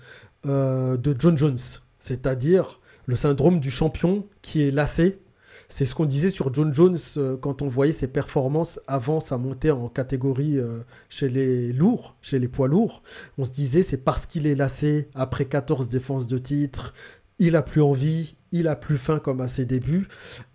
euh, 0.48 0.98
de 0.98 1.16
John 1.18 1.38
Jones? 1.38 1.60
C'est-à-dire 1.99 2.82
le 3.06 3.16
syndrome 3.16 3.60
du 3.60 3.70
champion 3.70 4.28
qui 4.41 4.64
est 4.64 4.72
lassé. 4.72 5.20
C'est 5.69 5.85
ce 5.85 5.95
qu'on 5.95 6.06
disait 6.06 6.30
sur 6.30 6.53
John 6.53 6.73
Jones 6.73 6.98
euh, 7.18 7.38
quand 7.38 7.61
on 7.61 7.68
voyait 7.68 7.91
ses 7.91 8.07
performances 8.07 8.80
avant 8.88 9.19
sa 9.19 9.38
montée 9.38 9.72
en 9.72 9.89
catégorie 9.89 10.57
euh, 10.57 10.80
chez 11.10 11.27
les 11.30 11.73
lourds, 11.73 12.15
chez 12.22 12.39
les 12.39 12.48
poids 12.48 12.68
lourds. 12.69 13.03
On 13.38 13.44
se 13.44 13.52
disait 13.52 13.84
c'est 13.84 13.98
parce 13.98 14.26
qu'il 14.26 14.48
est 14.48 14.56
lassé 14.56 15.10
après 15.14 15.45
14 15.45 15.89
défenses 15.89 16.27
de 16.27 16.38
titre, 16.38 16.94
il 17.39 17.56
a 17.56 17.61
plus 17.61 17.81
envie, 17.81 18.35
il 18.52 18.68
a 18.68 18.76
plus 18.76 18.98
faim 18.98 19.19
comme 19.19 19.41
à 19.41 19.48
ses 19.48 19.65
débuts. 19.65 20.07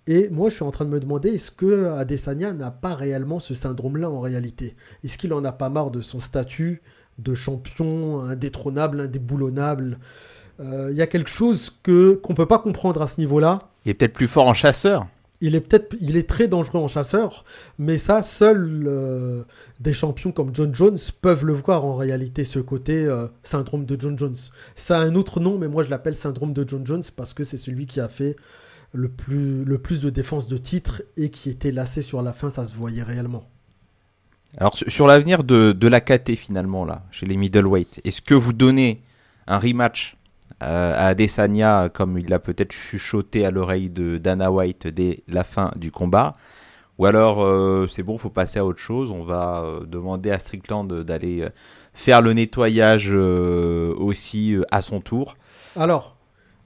Et 0.07 0.29
moi, 0.31 0.49
je 0.49 0.57
suis 0.57 0.65
en 0.65 0.71
train 0.71 0.85
de 0.85 0.91
me 0.91 0.99
demander, 0.99 1.31
est-ce 1.31 1.51
que 1.51 1.87
Adesanya 1.87 2.53
n'a 2.53 2.71
pas 2.71 2.95
réellement 2.95 3.39
ce 3.39 3.55
syndrome-là 3.55 4.11
en 4.11 4.21
réalité? 4.21 4.75
Est-ce 5.05 5.19
qu'il 5.19 5.33
en 5.33 5.45
a 5.45 5.53
pas 5.53 5.69
marre 5.69 5.91
de 5.91 6.01
son 6.01 6.19
statut 6.21 6.83
de 7.19 7.35
champion 7.35 8.21
indétrônable, 8.23 9.01
indéboulonnable? 9.03 9.99
Euh, 10.61 10.89
Il 10.91 10.97
y 10.97 11.03
a 11.03 11.07
quelque 11.07 11.31
chose 11.31 11.71
que 11.83 12.15
qu'on 12.15 12.35
peut 12.35 12.47
pas 12.47 12.59
comprendre 12.59 13.01
à 13.03 13.07
ce 13.07 13.21
niveau-là. 13.21 13.72
Il 13.85 13.91
est 13.91 13.95
peut-être 13.95 14.13
plus 14.13 14.29
fort 14.29 14.47
en 14.47 14.55
chasseur 14.55 15.07
il 15.43 15.57
est 15.57 15.61
peut-être, 15.61 15.97
il 16.01 16.17
est 16.17 16.29
très 16.29 16.47
dangereux 16.47 16.81
en 16.81 16.89
chasseur, 16.89 17.45
mais 17.77 17.99
ça, 17.99 18.23
seuls 18.23 18.85
euh, 18.87 19.43
des 19.81 19.93
champions 19.93 20.31
comme 20.31 20.55
John 20.55 20.73
Jones 20.73 20.99
peuvent 21.21 21.45
le 21.45 21.53
voir 21.53 21.85
en 21.85 21.97
réalité, 21.97 22.45
ce 22.45 22.61
côté 22.61 23.05
euh, 23.05 23.27
syndrome 23.43 23.85
de 23.85 24.01
John 24.01 24.17
Jones. 24.17 24.37
Ça 24.77 24.99
a 24.99 25.03
un 25.03 25.17
autre 25.17 25.41
nom, 25.41 25.59
mais 25.59 25.67
moi 25.67 25.83
je 25.83 25.91
l'appelle 25.91 26.15
syndrome 26.15 26.53
de 26.53 26.65
John 26.67 26.87
Jones 26.87 27.03
parce 27.17 27.35
que 27.35 27.43
c'est 27.43 27.57
celui 27.57 27.87
qui 27.87 28.01
a 28.01 28.09
fait 28.09 28.37
le 28.93 29.09
plus, 29.09 29.65
le 29.65 29.79
plus 29.79 30.01
de 30.01 30.11
défense 30.11 30.47
de 30.47 30.57
titre 30.57 31.03
et 31.17 31.29
qui 31.29 31.51
était 31.51 31.73
lassé 31.73 32.03
sur 32.03 32.23
la 32.23 32.33
fin, 32.33 32.49
ça 32.49 32.65
se 32.65 32.75
voyait 32.75 33.03
réellement. 33.03 33.43
Alors 34.59 34.77
sur 34.77 35.09
l'avenir 35.09 35.43
de, 35.43 35.73
de 35.73 35.89
la 35.89 36.01
KT 36.01 36.37
finalement 36.37 36.85
là, 36.85 37.03
chez 37.11 37.27
les 37.27 37.37
middleweight, 37.37 38.01
est-ce 38.05 38.23
que 38.23 38.35
vous 38.35 38.53
donnez 38.53 39.03
un 39.49 39.59
rematch 39.59 40.17
à 40.61 41.07
Adesanya, 41.07 41.89
comme 41.93 42.19
il 42.19 42.29
l'a 42.29 42.39
peut-être 42.39 42.73
chuchoté 42.73 43.45
à 43.45 43.51
l'oreille 43.51 43.91
de 43.91 44.19
Dana 44.19 44.51
White 44.51 44.87
dès 44.87 45.23
la 45.29 45.45
fin 45.45 45.71
du 45.77 45.91
combat. 45.91 46.33
Ou 46.99 47.07
alors, 47.07 47.43
euh, 47.43 47.87
c'est 47.89 48.03
bon, 48.03 48.19
faut 48.19 48.31
passer 48.31 48.59
à 48.59 48.65
autre 48.65 48.79
chose. 48.79 49.11
On 49.11 49.23
va 49.23 49.63
euh, 49.63 49.85
demander 49.87 50.31
à 50.31 50.39
Strickland 50.39 50.87
d'aller 50.87 51.49
faire 51.95 52.23
le 52.23 52.33
nettoyage 52.33 53.13
aussi 53.13 54.57
à 54.71 54.83
son 54.83 55.01
tour. 55.01 55.35
Alors, 55.77 56.17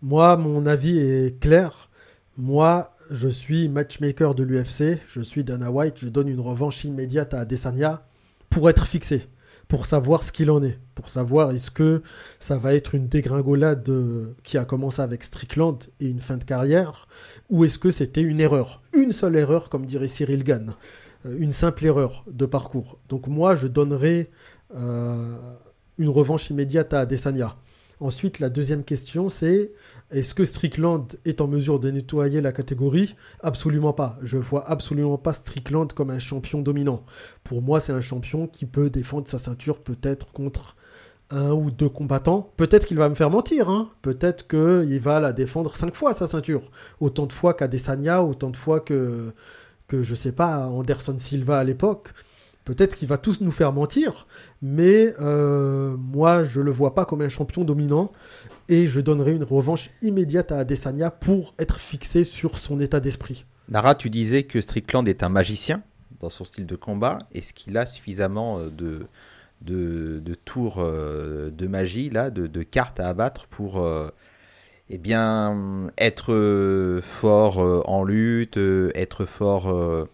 moi, 0.02 0.36
mon 0.36 0.66
avis 0.66 0.98
est 0.98 1.40
clair. 1.40 1.88
Moi, 2.36 2.92
je 3.10 3.28
suis 3.28 3.68
matchmaker 3.68 4.34
de 4.34 4.42
l'UFC. 4.42 5.00
Je 5.06 5.20
suis 5.20 5.44
Dana 5.44 5.70
White. 5.70 5.98
Je 5.98 6.08
donne 6.08 6.28
une 6.28 6.40
revanche 6.40 6.84
immédiate 6.84 7.34
à 7.34 7.40
Adesanya 7.40 8.02
pour 8.50 8.68
être 8.68 8.86
fixé 8.86 9.28
pour 9.68 9.86
savoir 9.86 10.22
ce 10.22 10.32
qu'il 10.32 10.50
en 10.50 10.62
est, 10.62 10.78
pour 10.94 11.08
savoir 11.08 11.50
est-ce 11.50 11.70
que 11.70 12.02
ça 12.38 12.56
va 12.56 12.74
être 12.74 12.94
une 12.94 13.08
dégringolade 13.08 13.88
euh, 13.88 14.34
qui 14.42 14.58
a 14.58 14.64
commencé 14.64 15.02
avec 15.02 15.24
Strickland 15.24 15.78
et 16.00 16.06
une 16.06 16.20
fin 16.20 16.36
de 16.36 16.44
carrière, 16.44 17.08
ou 17.50 17.64
est-ce 17.64 17.78
que 17.78 17.90
c'était 17.90 18.22
une 18.22 18.40
erreur, 18.40 18.82
une 18.94 19.12
seule 19.12 19.36
erreur 19.36 19.68
comme 19.68 19.86
dirait 19.86 20.08
Cyril 20.08 20.44
Gann, 20.44 20.76
euh, 21.26 21.36
une 21.38 21.52
simple 21.52 21.84
erreur 21.84 22.24
de 22.30 22.46
parcours. 22.46 22.98
Donc 23.08 23.26
moi 23.26 23.54
je 23.54 23.66
donnerai 23.66 24.30
euh, 24.76 25.36
une 25.98 26.10
revanche 26.10 26.50
immédiate 26.50 26.94
à 26.94 27.00
Adesanya. 27.00 27.56
Ensuite, 27.98 28.40
la 28.40 28.50
deuxième 28.50 28.84
question, 28.84 29.30
c'est 29.30 29.72
est-ce 30.10 30.34
que 30.34 30.44
Strickland 30.44 31.06
est 31.24 31.40
en 31.40 31.46
mesure 31.48 31.80
de 31.80 31.90
nettoyer 31.90 32.42
la 32.42 32.52
catégorie? 32.52 33.16
Absolument 33.40 33.94
pas. 33.94 34.18
Je 34.22 34.36
vois 34.36 34.68
absolument 34.68 35.16
pas 35.16 35.32
Strickland 35.32 35.90
comme 35.94 36.10
un 36.10 36.18
champion 36.18 36.60
dominant. 36.60 37.04
Pour 37.42 37.62
moi, 37.62 37.80
c'est 37.80 37.92
un 37.92 38.02
champion 38.02 38.48
qui 38.48 38.66
peut 38.66 38.90
défendre 38.90 39.28
sa 39.28 39.38
ceinture 39.38 39.80
peut-être 39.80 40.32
contre 40.32 40.76
un 41.30 41.52
ou 41.52 41.70
deux 41.70 41.88
combattants. 41.88 42.52
Peut-être 42.58 42.86
qu'il 42.86 42.98
va 42.98 43.08
me 43.08 43.14
faire 43.14 43.30
mentir. 43.30 43.70
Hein. 43.70 43.90
Peut-être 44.02 44.46
qu'il 44.46 45.00
va 45.00 45.18
la 45.18 45.32
défendre 45.32 45.74
cinq 45.74 45.94
fois 45.94 46.12
sa 46.12 46.26
ceinture. 46.26 46.70
Autant 47.00 47.26
de 47.26 47.32
fois 47.32 47.54
qu'Adesanya, 47.54 48.22
autant 48.22 48.50
de 48.50 48.56
fois 48.56 48.80
que, 48.80 49.32
que 49.88 50.02
je 50.02 50.14
sais 50.14 50.32
pas, 50.32 50.66
Anderson 50.68 51.16
Silva 51.18 51.58
à 51.58 51.64
l'époque. 51.64 52.10
Peut-être 52.66 52.96
qu'il 52.96 53.06
va 53.06 53.16
tous 53.16 53.40
nous 53.42 53.52
faire 53.52 53.72
mentir, 53.72 54.26
mais 54.60 55.14
euh, 55.20 55.96
moi 55.96 56.42
je 56.42 56.60
le 56.60 56.72
vois 56.72 56.96
pas 56.96 57.04
comme 57.04 57.22
un 57.22 57.28
champion 57.28 57.62
dominant 57.62 58.10
et 58.68 58.88
je 58.88 59.00
donnerai 59.00 59.36
une 59.36 59.44
revanche 59.44 59.90
immédiate 60.02 60.50
à 60.50 60.58
Adesanya 60.58 61.12
pour 61.12 61.54
être 61.60 61.78
fixé 61.78 62.24
sur 62.24 62.58
son 62.58 62.80
état 62.80 62.98
d'esprit. 62.98 63.46
Nara, 63.68 63.94
tu 63.94 64.10
disais 64.10 64.42
que 64.42 64.60
Strickland 64.60 65.06
est 65.06 65.22
un 65.22 65.28
magicien 65.28 65.84
dans 66.18 66.28
son 66.28 66.44
style 66.44 66.66
de 66.66 66.74
combat. 66.74 67.20
Est-ce 67.32 67.52
qu'il 67.52 67.76
a 67.76 67.86
suffisamment 67.86 68.58
euh, 68.58 69.06
de, 69.62 70.34
tours 70.44 70.78
euh, 70.80 71.50
de 71.50 71.68
magie, 71.68 72.10
là, 72.10 72.30
de, 72.30 72.62
cartes 72.64 72.98
à 72.98 73.06
abattre 73.06 73.46
pour 73.46 73.88
eh 74.90 74.98
bien, 74.98 75.86
être 75.98 77.00
fort 77.00 77.58
en 77.88 78.02
lutte, 78.02 78.58
être 78.96 79.24
fort 79.24 80.08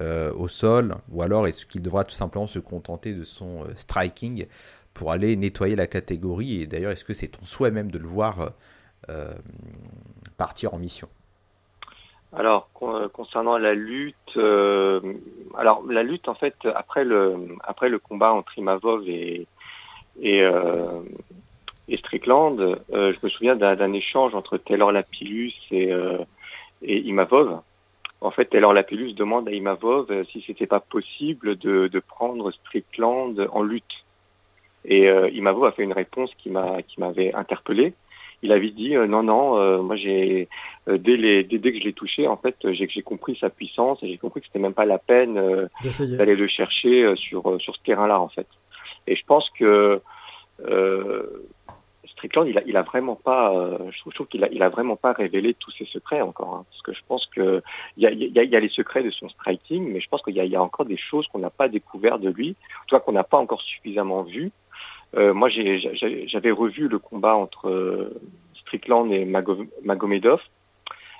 euh, 0.00 0.32
au 0.32 0.48
sol, 0.48 0.94
ou 1.10 1.20
alors 1.20 1.46
est-ce 1.46 1.66
qu'il 1.66 1.82
devra 1.82 2.04
tout 2.04 2.14
simplement 2.14 2.46
se 2.46 2.58
contenter 2.58 3.12
de 3.12 3.24
son 3.24 3.64
euh, 3.64 3.66
striking 3.76 4.46
pour 4.94 5.12
aller 5.12 5.36
nettoyer 5.36 5.76
la 5.76 5.86
catégorie 5.86 6.62
Et 6.62 6.66
d'ailleurs, 6.66 6.92
est-ce 6.92 7.04
que 7.04 7.12
c'est 7.12 7.28
ton 7.28 7.44
souhait 7.44 7.70
même 7.70 7.90
de 7.90 7.98
le 7.98 8.06
voir 8.06 8.52
euh, 9.10 9.30
partir 10.38 10.72
en 10.72 10.78
mission? 10.78 11.08
Alors 12.34 12.70
concernant 12.72 13.58
la 13.58 13.74
lutte, 13.74 14.38
alors 14.38 15.84
la 15.86 16.02
lutte 16.02 16.28
en 16.28 16.34
fait 16.34 16.54
après 16.74 17.04
le 17.04 17.36
après 17.62 17.90
le 17.90 17.98
combat 17.98 18.32
entre 18.32 18.56
Imavov 18.56 19.06
et 19.06 19.46
et, 20.22 20.42
Strickland, 21.92 22.78
je 22.90 23.16
me 23.22 23.28
souviens 23.28 23.54
d'un 23.54 23.92
échange 23.92 24.34
entre 24.34 24.56
Taylor 24.56 24.92
Lapillus 24.92 25.52
et, 25.70 25.92
et 26.80 26.98
Imavov 27.00 27.60
en 28.22 28.30
fait, 28.30 28.46
Taylor 28.46 28.72
Lapillus 28.72 29.14
demande 29.14 29.48
à 29.48 29.52
Imavov 29.52 30.06
euh, 30.10 30.24
si 30.30 30.42
c'était 30.46 30.66
pas 30.66 30.80
possible 30.80 31.56
de, 31.56 32.02
prendre 32.06 32.50
Strickland 32.52 33.48
en 33.52 33.62
lutte. 33.62 34.04
Et 34.84 35.08
euh, 35.08 35.28
Imavov 35.30 35.64
a 35.64 35.72
fait 35.72 35.82
une 35.82 35.92
réponse 35.92 36.30
qui 36.38 36.50
m'a 36.50 36.82
qui 36.82 37.00
m'avait 37.00 37.34
interpellé. 37.34 37.94
Il 38.42 38.52
avait 38.52 38.70
dit 38.70 38.96
euh, 38.96 39.06
non 39.06 39.22
non, 39.22 39.82
moi 39.82 39.96
j'ai 39.96 40.48
dès, 40.86 41.16
les, 41.16 41.44
dès, 41.44 41.72
que 41.72 41.78
je 41.78 41.84
l'ai 41.84 41.92
touché, 41.92 42.26
en 42.26 42.36
fait, 42.36 42.56
j'ai 42.72 42.88
j'ai 42.88 43.02
compris 43.02 43.36
sa 43.40 43.50
puissance 43.50 43.98
et 44.02 44.08
j'ai 44.08 44.18
compris 44.18 44.40
que 44.40 44.46
c'était 44.46 44.58
même 44.58 44.74
pas 44.74 44.84
la 44.84 44.98
peine 44.98 45.34
d'aller 46.18 46.36
le 46.36 46.48
chercher 46.48 47.14
sur 47.16 47.60
sur 47.60 47.76
ce 47.76 47.82
terrain-là 47.82 48.20
en 48.20 48.28
fait. 48.28 48.46
Et 49.06 49.16
je 49.16 49.24
pense 49.24 49.48
que 49.50 50.00
Strickland, 52.22 52.46
il 52.46 52.76
a, 52.76 52.82
vraiment 52.82 53.16
pas, 53.16 53.52
euh, 53.52 53.90
je 53.90 54.10
trouve, 54.10 54.28
qu'il 54.28 54.44
a, 54.44 54.68
vraiment 54.68 54.94
pas 54.94 55.12
révélé 55.12 55.54
tous 55.54 55.72
ses 55.72 55.86
secrets 55.86 56.20
encore, 56.20 56.54
hein, 56.54 56.64
parce 56.70 56.82
que 56.82 56.92
je 56.92 57.00
pense 57.08 57.26
que 57.26 57.60
il 57.96 58.04
y 58.04 58.56
a, 58.56 58.60
les 58.60 58.68
secrets 58.68 59.02
de 59.02 59.10
son 59.10 59.28
striking, 59.28 59.92
mais 59.92 60.00
je 60.00 60.08
pense 60.08 60.22
qu'il 60.22 60.36
y, 60.36 60.56
a, 60.56 60.62
encore 60.62 60.86
des 60.86 60.96
choses 60.96 61.26
qu'on 61.26 61.40
n'a 61.40 61.50
pas 61.50 61.66
découvert 61.66 62.20
de 62.20 62.30
lui, 62.30 62.54
toi 62.86 63.00
qu'on 63.00 63.10
n'a 63.10 63.24
pas 63.24 63.38
encore 63.38 63.60
suffisamment 63.62 64.22
vu. 64.22 64.52
Euh, 65.16 65.34
moi, 65.34 65.48
j'avais 65.48 66.52
revu 66.52 66.86
le 66.86 67.00
combat 67.00 67.34
entre 67.34 67.68
euh, 67.68 68.14
Strickland 68.54 69.10
et 69.12 69.24
Magomedov. 69.24 70.40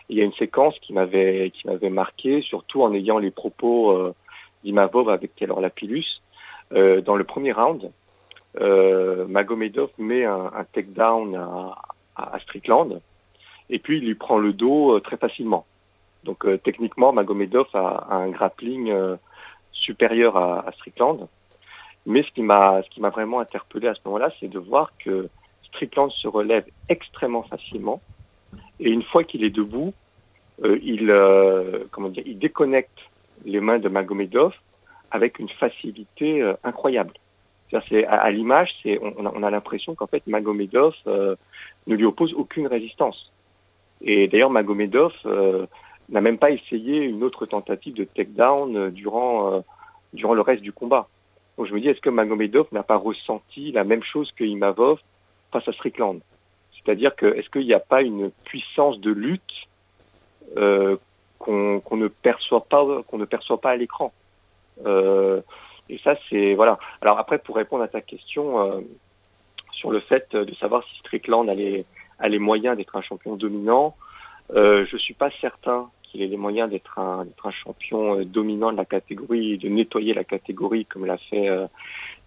Il 0.09 0.17
y 0.17 0.21
a 0.21 0.25
une 0.25 0.35
séquence 0.35 0.79
qui 0.79 0.93
m'avait 0.93 1.51
qui 1.51 1.67
m'avait 1.67 1.91
marqué, 1.91 2.43
surtout 2.43 2.83
en 2.83 2.95
ayant 2.95 3.19
les 3.19 3.33
propos 3.33 4.15
d'Imavov 4.63 5.09
avec 5.09 5.35
Taylor 5.35 5.61
Lapillus. 5.61 6.23
Dans 6.71 7.17
le 7.17 7.25
premier 7.25 7.53
round, 7.53 7.91
Magomedov 8.59 9.91
met 9.99 10.25
un, 10.25 10.51
un 10.55 10.65
takedown 10.65 11.35
à, 11.35 11.75
à, 12.17 12.39
Strickland 12.41 13.01
et 13.71 13.79
puis 13.79 13.99
il 13.99 14.05
lui 14.05 14.15
prend 14.15 14.39
le 14.39 14.53
dos 14.53 14.97
euh, 14.97 15.01
très 15.01 15.17
facilement. 15.17 15.65
Donc 16.25 16.45
euh, 16.45 16.59
techniquement, 16.59 17.13
Magomedov 17.13 17.67
a, 17.75 18.07
un 18.11 18.29
grappling 18.29 18.91
euh, 18.91 19.17
supérieur 19.73 20.37
à, 20.37 20.67
à, 20.69 20.73
Strickland. 20.73 21.27
Mais 22.05 22.23
ce 22.23 22.31
qui 22.33 22.43
m'a 22.43 22.83
ce 22.83 22.91
qui 22.91 23.01
m'a 23.01 23.11
vraiment 23.11 23.41
interpellé 23.41 23.89
à 23.89 23.95
ce 23.95 24.01
moment-là, 24.05 24.31
c'est 24.39 24.49
de 24.49 24.59
voir 24.59 24.93
que 24.99 25.29
Strickland 25.65 26.11
se 26.11 26.29
relève 26.29 26.65
extrêmement 26.89 27.45
facilement 27.45 28.01
et 28.81 28.91
une 28.91 29.03
fois 29.03 29.25
qu'il 29.25 29.45
est 29.45 29.51
debout, 29.51 29.93
il 30.65 31.07
comment 31.93 32.09
dire, 32.09 32.25
il 32.27 32.39
déconnecte 32.39 32.99
les 33.45 33.61
mains 33.61 33.79
de 33.79 33.89
Magomedov 33.89 34.53
avec 35.13 35.39
une 35.39 35.49
facilité 35.49 36.43
incroyable. 36.65 37.13
C'est 37.89 38.05
à, 38.05 38.31
l'image, 38.31 38.75
on, 39.01 39.43
a, 39.43 39.51
l'impression 39.51 39.95
qu'en 39.95 40.07
fait 40.07 40.27
Magomedov 40.27 40.95
euh, 41.07 41.37
ne 41.87 41.97
lui 41.97 42.05
oppose 42.05 42.35
aucune 42.35 42.67
résistance. 42.67 43.33
Et 44.03 44.29
d'ailleurs 44.29 44.51
Magomedov 44.51 45.15
euh, 45.25 45.67
n'a 46.11 46.21
même 46.21 46.37
pas 46.37 46.51
essayé 46.51 46.99
une 46.99 47.23
autre 47.23 47.47
tentative 47.47 47.95
de 47.95 48.05
takedown 48.05 48.77
euh, 48.77 48.91
durant 48.91 49.65
durant 50.13 50.35
le 50.35 50.43
reste 50.43 50.63
du 50.63 50.73
combat. 50.73 51.09
Donc 51.57 51.67
je 51.67 51.75
me 51.75 51.81
dis, 51.81 51.89
est-ce 51.89 52.01
que 52.01 52.11
Magomedov 52.11 52.67
n'a 52.73 52.83
pas 52.83 52.97
ressenti 52.97 53.73
la 53.73 53.85
même 53.85 54.03
chose 54.03 54.31
que 54.33 54.45
Imavov 54.45 54.99
face 55.51 55.67
à 55.67 55.73
Strickland? 55.73 56.21
C'est-à-dire 56.75 57.17
que 57.17 57.27
est-ce 57.27 57.49
qu'il 57.49 57.67
n'y 57.67 57.73
a 57.73 57.81
pas 57.81 58.03
une 58.03 58.31
puissance 58.45 59.01
de 59.01 59.11
lutte 59.11 59.41
qu'on 61.39 61.97
ne 61.97 62.09
perçoit 62.09 62.65
pas, 62.65 63.03
qu'on 63.07 63.19
ne 63.19 63.25
perçoit 63.25 63.61
pas 63.61 63.71
à 63.71 63.77
l'écran? 63.77 64.13
Et 65.93 66.01
ça, 66.03 66.17
c'est 66.29 66.55
voilà. 66.55 66.79
Alors 67.03 67.19
après, 67.19 67.39
pour 67.39 67.57
répondre 67.57 67.85
à 67.85 67.89
ta 67.89 68.01
question 68.01 68.61
euh, 68.61 68.81
sur 69.73 69.91
le 69.91 70.01
fait 70.01 70.35
de 70.35 70.55
savoir 70.55 70.83
si 70.85 70.99
Strickland 71.01 71.49
a 71.51 71.55
les, 71.55 71.85
les 72.27 72.39
moyens 72.39 72.77
d'être 72.77 72.97
un 72.97 73.03
champion 73.03 73.37
dominant, 73.37 73.95
euh, 74.55 74.87
je 74.91 74.97
suis 74.97 75.15
pas 75.15 75.31
certain 75.41 75.91
qu'il 76.03 76.23
ait 76.23 76.27
les 76.27 76.37
moyens 76.37 76.71
d'être 76.71 76.99
un, 76.99 77.27
champion 77.51 78.19
euh, 78.19 78.25
dominant 78.25 78.73
de 78.73 78.77
la 78.77 78.85
catégorie, 78.85 79.59
de 79.59 79.69
nettoyer 79.69 80.15
la 80.15 80.25
catégorie 80.25 80.85
comme 80.87 81.07
l'a 81.07 81.19
fait, 81.19 81.49
euh, 81.49 81.67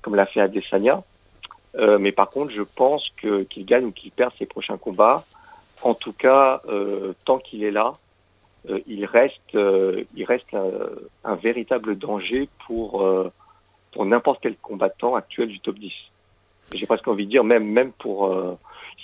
comme 0.02 0.16
l'a 0.16 0.26
fait 0.26 0.42
Adesanya. 0.42 1.04
Euh, 1.78 1.98
mais 2.00 2.12
par 2.12 2.30
contre, 2.30 2.52
je 2.52 2.62
pense 2.62 3.10
que 3.18 3.44
qu'il 3.44 3.66
gagne 3.66 3.86
ou 3.86 3.92
qu'il 3.92 4.12
perd 4.12 4.32
ses 4.38 4.46
prochains 4.46 4.78
combats. 4.78 5.24
En 5.82 5.94
tout 5.94 6.14
cas, 6.14 6.62
euh, 6.70 7.14
tant 7.26 7.38
qu'il 7.38 7.64
est 7.64 7.72
là, 7.72 7.94
euh, 8.70 8.80
il 8.88 9.06
reste, 9.06 9.54
il 9.54 10.26
reste 10.26 10.56
un, 11.24 11.36
véritable 11.36 11.98
danger 11.98 12.50
pour 12.66 13.06
pour 13.96 14.06
n'importe 14.06 14.42
quel 14.44 14.56
combattant 14.58 15.16
actuel 15.16 15.48
du 15.48 15.60
top 15.60 15.80
10. 15.80 15.92
J'ai 16.74 16.86
presque 16.86 17.08
envie 17.08 17.26
de 17.26 17.32
dire 17.32 17.44
même 17.44 17.66
même 17.66 17.92
pour 17.94 18.32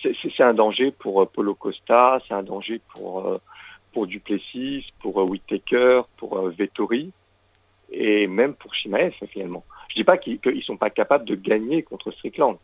c'est 0.04 0.44
un 0.44 0.54
danger 0.54 0.92
pour 0.92 1.28
Polo 1.30 1.56
Costa, 1.56 2.20
c'est 2.28 2.34
un 2.34 2.44
danger 2.44 2.82
pour 2.94 3.40
pour 3.94 4.08
Duplessis, 4.08 4.86
pour 5.00 5.18
Whittaker, 5.18 6.02
pour 6.18 6.40
Vettori 6.50 7.12
et 7.92 8.28
même 8.28 8.54
pour 8.54 8.76
Shimaev 8.76 9.14
finalement. 9.28 9.64
Je 9.90 9.96
dis 9.96 10.04
pas 10.04 10.18
qu'ils 10.18 10.40
ne 10.44 10.62
sont 10.62 10.78
pas 10.78 10.90
capables 10.90 11.26
de 11.26 11.36
gagner 11.36 11.84
contre 11.84 12.12
Strickland, 12.12 12.58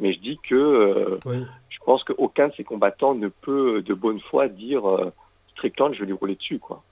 mais 0.00 0.12
je 0.12 0.18
dis 0.18 0.38
que 0.48 0.54
euh, 0.54 1.18
oui. 1.26 1.36
je 1.68 1.78
pense 1.84 2.02
qu'aucun 2.04 2.48
de 2.48 2.54
ces 2.54 2.64
combattants 2.64 3.14
ne 3.14 3.28
peut 3.28 3.82
de 3.82 3.94
bonne 3.94 4.20
foi 4.20 4.48
dire 4.48 4.88
euh, 4.88 5.12
Strickland, 5.52 5.94
je 5.94 6.00
vais 6.00 6.06
lui 6.06 6.14
rouler 6.14 6.34
dessus, 6.34 6.58
quoi. 6.58 6.82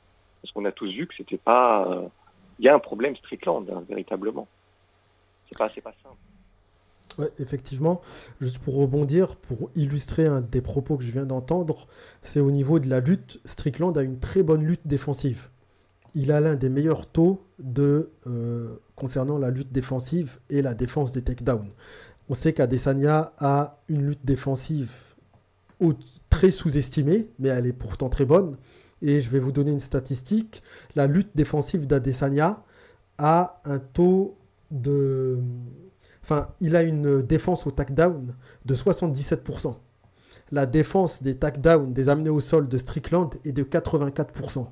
Parce 0.41 0.53
qu'on 0.53 0.65
a 0.65 0.73
tous 0.73 0.91
vu 0.91 1.07
que 1.07 1.15
c'était 1.17 1.39
pas. 1.39 1.87
Il 2.59 2.65
euh, 2.65 2.67
y 2.67 2.69
a 2.69 2.75
un 2.75 2.79
problème 2.79 3.17
Strickland, 3.17 3.69
hein, 3.71 3.83
véritablement. 3.89 4.47
C'est. 5.55 6.17
Ouais, 7.19 7.31
effectivement, 7.39 8.01
juste 8.41 8.59
pour 8.59 8.77
rebondir, 8.77 9.37
pour 9.37 9.71
illustrer 9.75 10.27
un 10.27 10.41
des 10.41 10.63
propos 10.63 10.97
que 10.97 11.05
je 11.05 11.13
viens 11.13 11.27
d'entendre, 11.27 11.87
c'est 12.23 12.41
au 12.41 12.51
niveau 12.51 12.79
de 12.79 12.89
la 12.89 13.01
lutte, 13.01 13.41
Strickland 13.45 13.97
a 13.99 14.03
une 14.03 14.19
très 14.19 14.43
bonne 14.43 14.65
lutte 14.65 14.87
défensive. 14.87 15.49
Il 16.15 16.33
a 16.33 16.41
l'un 16.41 16.57
des 16.57 16.69
meilleurs 16.69 17.07
taux 17.07 17.45
euh, 17.79 18.79
concernant 18.97 19.39
la 19.39 19.51
lutte 19.51 19.73
défensive 19.73 20.39
et 20.49 20.63
la 20.63 20.75
défense 20.75 21.13
des 21.13 21.23
takedowns. 21.23 21.71
On 22.29 22.35
sait 22.35 22.53
qu'Adesanya 22.53 23.33
a 23.39 23.83
une 23.89 24.07
lutte 24.07 24.25
défensive 24.25 24.93
très 26.31 26.51
sous-estimée, 26.51 27.29
mais 27.39 27.49
elle 27.49 27.67
est 27.67 27.73
pourtant 27.73 28.09
très 28.09 28.25
bonne. 28.25 28.57
Et 29.03 29.21
je 29.21 29.29
vais 29.31 29.39
vous 29.39 29.53
donner 29.53 29.73
une 29.73 29.81
statistique. 29.81 30.63
La 30.95 31.07
lutte 31.07 31.31
défensive 31.35 31.87
d'Adesanya 31.87 32.63
a 33.19 33.61
un 33.65 33.79
taux 33.79 34.39
de 34.73 35.39
Enfin, 36.23 36.49
il 36.61 36.77
a 36.77 36.83
une 36.83 37.23
défense 37.23 37.67
au 37.67 37.73
takedown 37.73 38.35
de 38.65 38.75
77%. 38.75 39.75
La 40.53 40.67
défense 40.67 41.23
des 41.23 41.37
takedowns, 41.37 41.93
des 41.93 42.09
amenés 42.09 42.31
au 42.31 42.41
sol 42.41 42.69
de 42.69 42.79
Strickland 42.79 43.31
est 43.45 43.53
de 43.53 43.65
84%. 43.65 44.67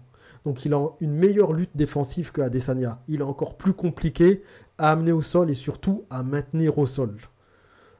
Donc 0.45 0.65
il 0.65 0.73
a 0.75 0.87
une 1.01 1.15
meilleure 1.15 1.53
lutte 1.53 1.75
défensive 1.75 2.33
que 2.33 2.41
Adesanya. 2.41 3.03
Il 3.09 3.21
est 3.21 3.25
encore 3.25 3.57
plus 3.57 3.73
compliqué 3.75 4.43
à 4.79 4.93
amener 4.93 5.13
au 5.13 5.23
sol 5.23 5.51
et 5.51 5.55
surtout 5.55 6.05
à 6.09 6.23
maintenir 6.23 6.79
au 6.79 6.87
sol. 6.87 7.17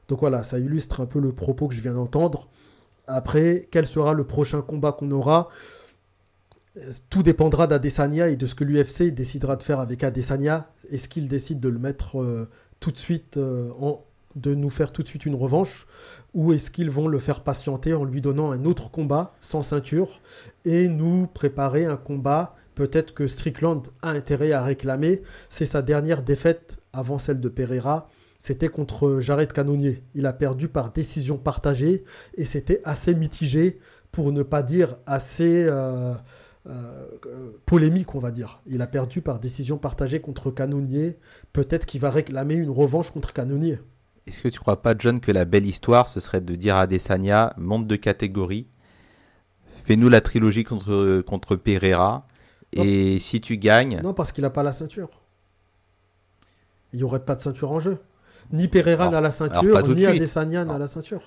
Donc 0.07 0.21
voilà, 0.21 0.43
ça 0.43 0.59
illustre 0.59 1.01
un 1.01 1.05
peu 1.05 1.19
le 1.19 1.33
propos 1.33 1.67
que 1.67 1.75
je 1.75 1.81
viens 1.81 1.93
d'entendre. 1.93 2.49
Après, 3.07 3.67
quel 3.71 3.85
sera 3.85 4.13
le 4.13 4.25
prochain 4.25 4.61
combat 4.61 4.91
qu'on 4.91 5.11
aura? 5.11 5.49
Tout 7.09 7.23
dépendra 7.23 7.67
d'Adesanya 7.67 8.29
et 8.29 8.37
de 8.37 8.45
ce 8.45 8.55
que 8.55 8.63
l'UFC 8.63 9.13
décidera 9.13 9.55
de 9.55 9.63
faire 9.63 9.79
avec 9.79 10.03
Adesanya. 10.03 10.69
Est-ce 10.89 11.09
qu'il 11.09 11.27
décide 11.27 11.59
de 11.59 11.69
le 11.69 11.79
mettre 11.79 12.21
euh, 12.21 12.49
tout 12.79 12.91
de 12.91 12.97
suite, 12.97 13.37
euh, 13.37 13.69
en, 13.79 13.97
de 14.35 14.55
nous 14.55 14.69
faire 14.69 14.91
tout 14.91 15.03
de 15.03 15.07
suite 15.07 15.25
une 15.25 15.35
revanche? 15.35 15.85
Ou 16.33 16.53
est-ce 16.53 16.71
qu'ils 16.71 16.89
vont 16.89 17.07
le 17.07 17.19
faire 17.19 17.43
patienter 17.43 17.93
en 17.93 18.05
lui 18.05 18.21
donnant 18.21 18.51
un 18.51 18.63
autre 18.63 18.89
combat 18.89 19.33
sans 19.41 19.61
ceinture 19.61 20.21
et 20.63 20.87
nous 20.87 21.27
préparer 21.27 21.85
un 21.85 21.97
combat 21.97 22.55
peut-être 22.73 23.13
que 23.13 23.27
Strickland 23.27 23.83
a 24.01 24.11
intérêt 24.11 24.53
à 24.53 24.63
réclamer? 24.63 25.23
C'est 25.49 25.65
sa 25.65 25.81
dernière 25.81 26.23
défaite 26.23 26.77
avant 26.93 27.17
celle 27.17 27.41
de 27.41 27.49
Pereira. 27.49 28.07
C'était 28.39 28.69
contre 28.69 29.19
Jared 29.19 29.51
Cannonier. 29.51 30.03
Il 30.15 30.25
a 30.25 30.33
perdu 30.33 30.69
par 30.69 30.91
décision 30.91 31.37
partagée 31.37 32.05
et 32.35 32.45
c'était 32.45 32.81
assez 32.85 33.13
mitigé, 33.13 33.77
pour 34.13 34.31
ne 34.31 34.41
pas 34.41 34.63
dire 34.63 34.95
assez... 35.05 35.65
Euh, 35.65 36.13
euh, 36.67 37.07
polémique, 37.65 38.13
on 38.15 38.19
va 38.19 38.31
dire. 38.31 38.61
Il 38.67 38.81
a 38.81 38.87
perdu 38.87 39.21
par 39.21 39.39
décision 39.39 39.77
partagée 39.77 40.21
contre 40.21 40.51
Canonier. 40.51 41.17
Peut-être 41.53 41.85
qu'il 41.85 42.01
va 42.01 42.11
réclamer 42.11 42.55
une 42.55 42.69
revanche 42.69 43.11
contre 43.11 43.33
Canonier. 43.33 43.79
Est-ce 44.27 44.41
que 44.41 44.47
tu 44.47 44.59
crois 44.59 44.81
pas, 44.81 44.93
John, 44.97 45.19
que 45.19 45.31
la 45.31 45.45
belle 45.45 45.65
histoire, 45.65 46.07
ce 46.07 46.19
serait 46.19 46.41
de 46.41 46.53
dire 46.55 46.75
à 46.75 46.85
Desania, 46.85 47.53
monte 47.57 47.87
de 47.87 47.95
catégorie, 47.95 48.67
fais-nous 49.83 50.09
la 50.09 50.21
trilogie 50.21 50.63
contre, 50.63 51.21
contre 51.21 51.55
Pereira, 51.55 52.27
et 52.73 53.17
si 53.19 53.41
tu 53.41 53.57
gagnes... 53.57 53.99
Non, 54.03 54.13
parce 54.13 54.31
qu'il 54.31 54.43
n'a 54.43 54.51
pas 54.51 54.63
la 54.63 54.73
ceinture. 54.73 55.09
Il 56.93 56.97
n'y 56.97 57.03
aurait 57.03 57.25
pas 57.25 57.35
de 57.35 57.41
ceinture 57.41 57.71
en 57.71 57.79
jeu. 57.79 57.97
Ni 58.51 58.67
Pereira 58.67 59.09
n'a 59.09 59.21
la 59.21 59.31
ceinture, 59.31 59.87
ni 59.87 60.05
Adesanya 60.05 60.65
n'a 60.65 60.77
la 60.77 60.87
ceinture. 60.87 61.21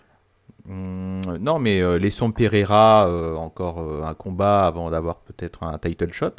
Mmh, 0.67 1.37
non, 1.41 1.59
mais 1.59 1.81
euh, 1.83 1.99
laissons 1.99 2.33
Pereira 2.33 3.07
euh, 3.07 3.37
encore 3.37 3.81
euh, 3.81 4.03
un 4.05 4.15
combat 4.15 4.67
avant 4.67 4.91
d'avoir 4.91 5.19
peut-être 5.21 5.63
un 5.63 5.79
title 5.79 6.13
shot. 6.13 6.37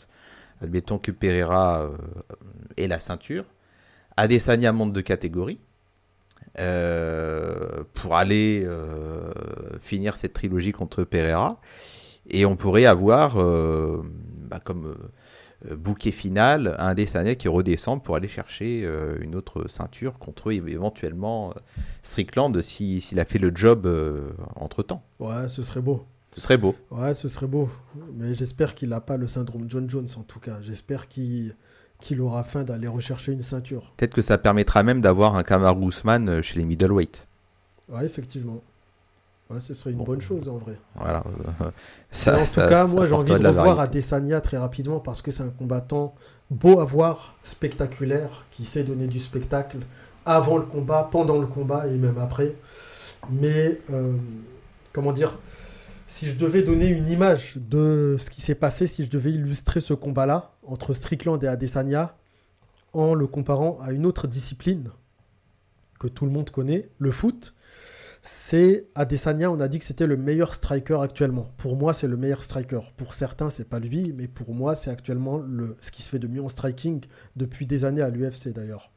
Admettons 0.62 0.98
que 0.98 1.12
Pereira 1.12 1.90
ait 2.78 2.88
la 2.88 3.00
ceinture. 3.00 3.46
Adesanya 4.18 4.72
monte 4.72 4.94
de 4.94 5.02
catégorie 5.02 5.60
pour 6.56 8.16
aller 8.16 8.66
finir 9.82 10.16
cette 10.16 10.32
trilogie 10.32 10.72
contre 10.72 11.04
Pereira. 11.04 11.60
Et 12.30 12.46
on 12.46 12.56
pourrait 12.56 12.86
avoir, 12.86 13.36
bah, 13.36 14.62
comme 14.64 14.96
bouquet 15.74 16.12
final, 16.12 16.76
un 16.80 16.88
Adesanya 16.88 17.36
qui 17.36 17.48
redescend 17.48 18.04
pour 18.04 18.16
aller 18.16 18.28
chercher 18.28 18.84
euh, 18.84 19.18
une 19.22 19.36
autre 19.36 19.70
ceinture 19.70 20.20
contre 20.20 20.52
éventuellement 20.52 21.50
euh, 21.50 21.60
Strickland 22.04 22.62
s'il 22.62 23.20
a 23.20 23.26
fait 23.26 23.40
le 23.40 23.52
job 23.54 23.90
entre 24.56 24.84
temps. 24.84 25.04
Ouais, 25.20 25.48
ce 25.48 25.62
serait 25.62 25.82
beau. 25.82 26.06
Ce 26.36 26.42
serait 26.42 26.58
beau. 26.58 26.76
Ouais, 26.92 27.14
ce 27.14 27.30
serait 27.30 27.48
beau. 27.48 27.70
Mais 28.14 28.36
j'espère 28.36 28.76
qu'il 28.76 28.90
n'a 28.90 29.02
pas 29.02 29.18
le 29.18 29.28
syndrome 29.28 29.66
John 29.70 29.90
Jones 29.90 30.10
en 30.18 30.24
tout 30.24 30.40
cas. 30.40 30.58
J'espère 30.62 31.08
qu'il 31.08 31.56
qu'il 32.02 32.20
aura 32.20 32.44
faim 32.44 32.64
d'aller 32.64 32.90
rechercher 32.90 33.32
une 33.32 33.42
ceinture. 33.42 33.94
Peut-être 33.96 34.14
que 34.14 34.22
ça 34.22 34.38
permettra 34.38 34.84
même 34.84 35.00
d'avoir 35.00 35.36
un 35.36 35.44
Kamaru 35.44 35.88
Usman 35.88 36.42
chez 36.42 36.60
les 36.60 36.66
middleweight. 36.66 37.26
Ouais, 37.88 38.06
effectivement. 38.06 38.62
Ouais, 39.50 39.60
ce 39.60 39.76
serait 39.76 39.92
une 39.92 40.04
bonne 40.04 40.22
chose 40.22 40.50
en 40.50 40.58
vrai. 40.58 40.80
Voilà. 40.96 41.24
Ça, 42.12 42.40
en 42.40 42.46
tout 42.46 42.68
cas, 42.68 42.86
moi 42.86 43.06
j'ai 43.06 43.14
envie 43.14 43.32
de, 43.32 43.38
de 43.38 43.48
revoir 43.48 43.80
Adesanya 43.80 44.42
très 44.42 44.58
rapidement 44.58 45.00
parce 45.00 45.22
que 45.22 45.30
c'est 45.30 45.44
un 45.44 45.50
combattant 45.50 46.16
beau 46.50 46.80
à 46.80 46.86
voir, 46.86 47.36
spectaculaire, 47.44 48.46
qui 48.52 48.66
sait 48.66 48.84
donner 48.84 49.08
du 49.08 49.20
spectacle 49.20 49.78
avant 50.26 50.58
le 50.58 50.66
combat, 50.66 51.08
pendant 51.12 51.40
le 51.40 51.48
combat 51.48 51.88
et 51.88 51.98
même 51.98 52.18
après. 52.18 52.56
Mais 53.30 53.82
euh, 53.92 54.14
comment 54.94 55.14
dire, 55.14 55.38
si 56.08 56.28
je 56.28 56.38
devais 56.38 56.64
donner 56.64 56.88
une 56.88 57.08
image 57.08 57.58
de 57.58 58.16
ce 58.20 58.30
qui 58.30 58.42
s'est 58.42 58.56
passé, 58.56 58.88
si 58.88 59.04
je 59.06 59.10
devais 59.10 59.32
illustrer 59.32 59.80
ce 59.80 59.94
combat-là 59.94 60.54
entre 60.64 60.94
Strickland 60.94 61.44
et 61.44 61.48
Adesanya 61.48 62.16
en 62.94 63.14
le 63.14 63.28
comparant 63.28 63.78
à 63.82 63.92
une 63.92 64.06
autre 64.06 64.28
discipline 64.28 64.90
que 66.00 66.08
tout 66.08 66.26
le 66.26 66.32
monde 66.32 66.50
connaît, 66.50 66.90
le 67.00 67.12
foot 67.12 67.55
c'est 68.28 68.88
Adesanya, 68.96 69.52
on 69.52 69.60
a 69.60 69.68
dit 69.68 69.78
que 69.78 69.86
c'était 69.86 70.08
le 70.08 70.18
meilleur 70.18 70.56
striker 70.56 70.98
actuellement. 71.04 71.52
Pour 71.58 71.78
moi, 71.78 71.94
c'est 71.94 72.08
le 72.08 72.18
meilleur 72.18 72.42
striker. 72.42 72.80
Pour 72.98 73.14
certains, 73.14 73.52
c'est 73.52 73.70
pas 73.70 73.78
lui, 73.78 74.14
mais 74.18 74.28
pour 74.28 74.56
moi, 74.56 74.76
c'est 74.76 74.90
actuellement 74.90 75.38
le, 75.38 75.78
ce 75.80 75.92
qui 75.92 76.02
se 76.02 76.10
fait 76.10 76.18
de 76.18 76.28
mieux 76.28 76.42
en 76.42 76.50
striking 76.50 77.06
depuis 77.36 77.68
des 77.68 77.86
années 77.86 78.02
à 78.02 78.10
l'UFC 78.10 78.50
d'ailleurs. 78.50 78.92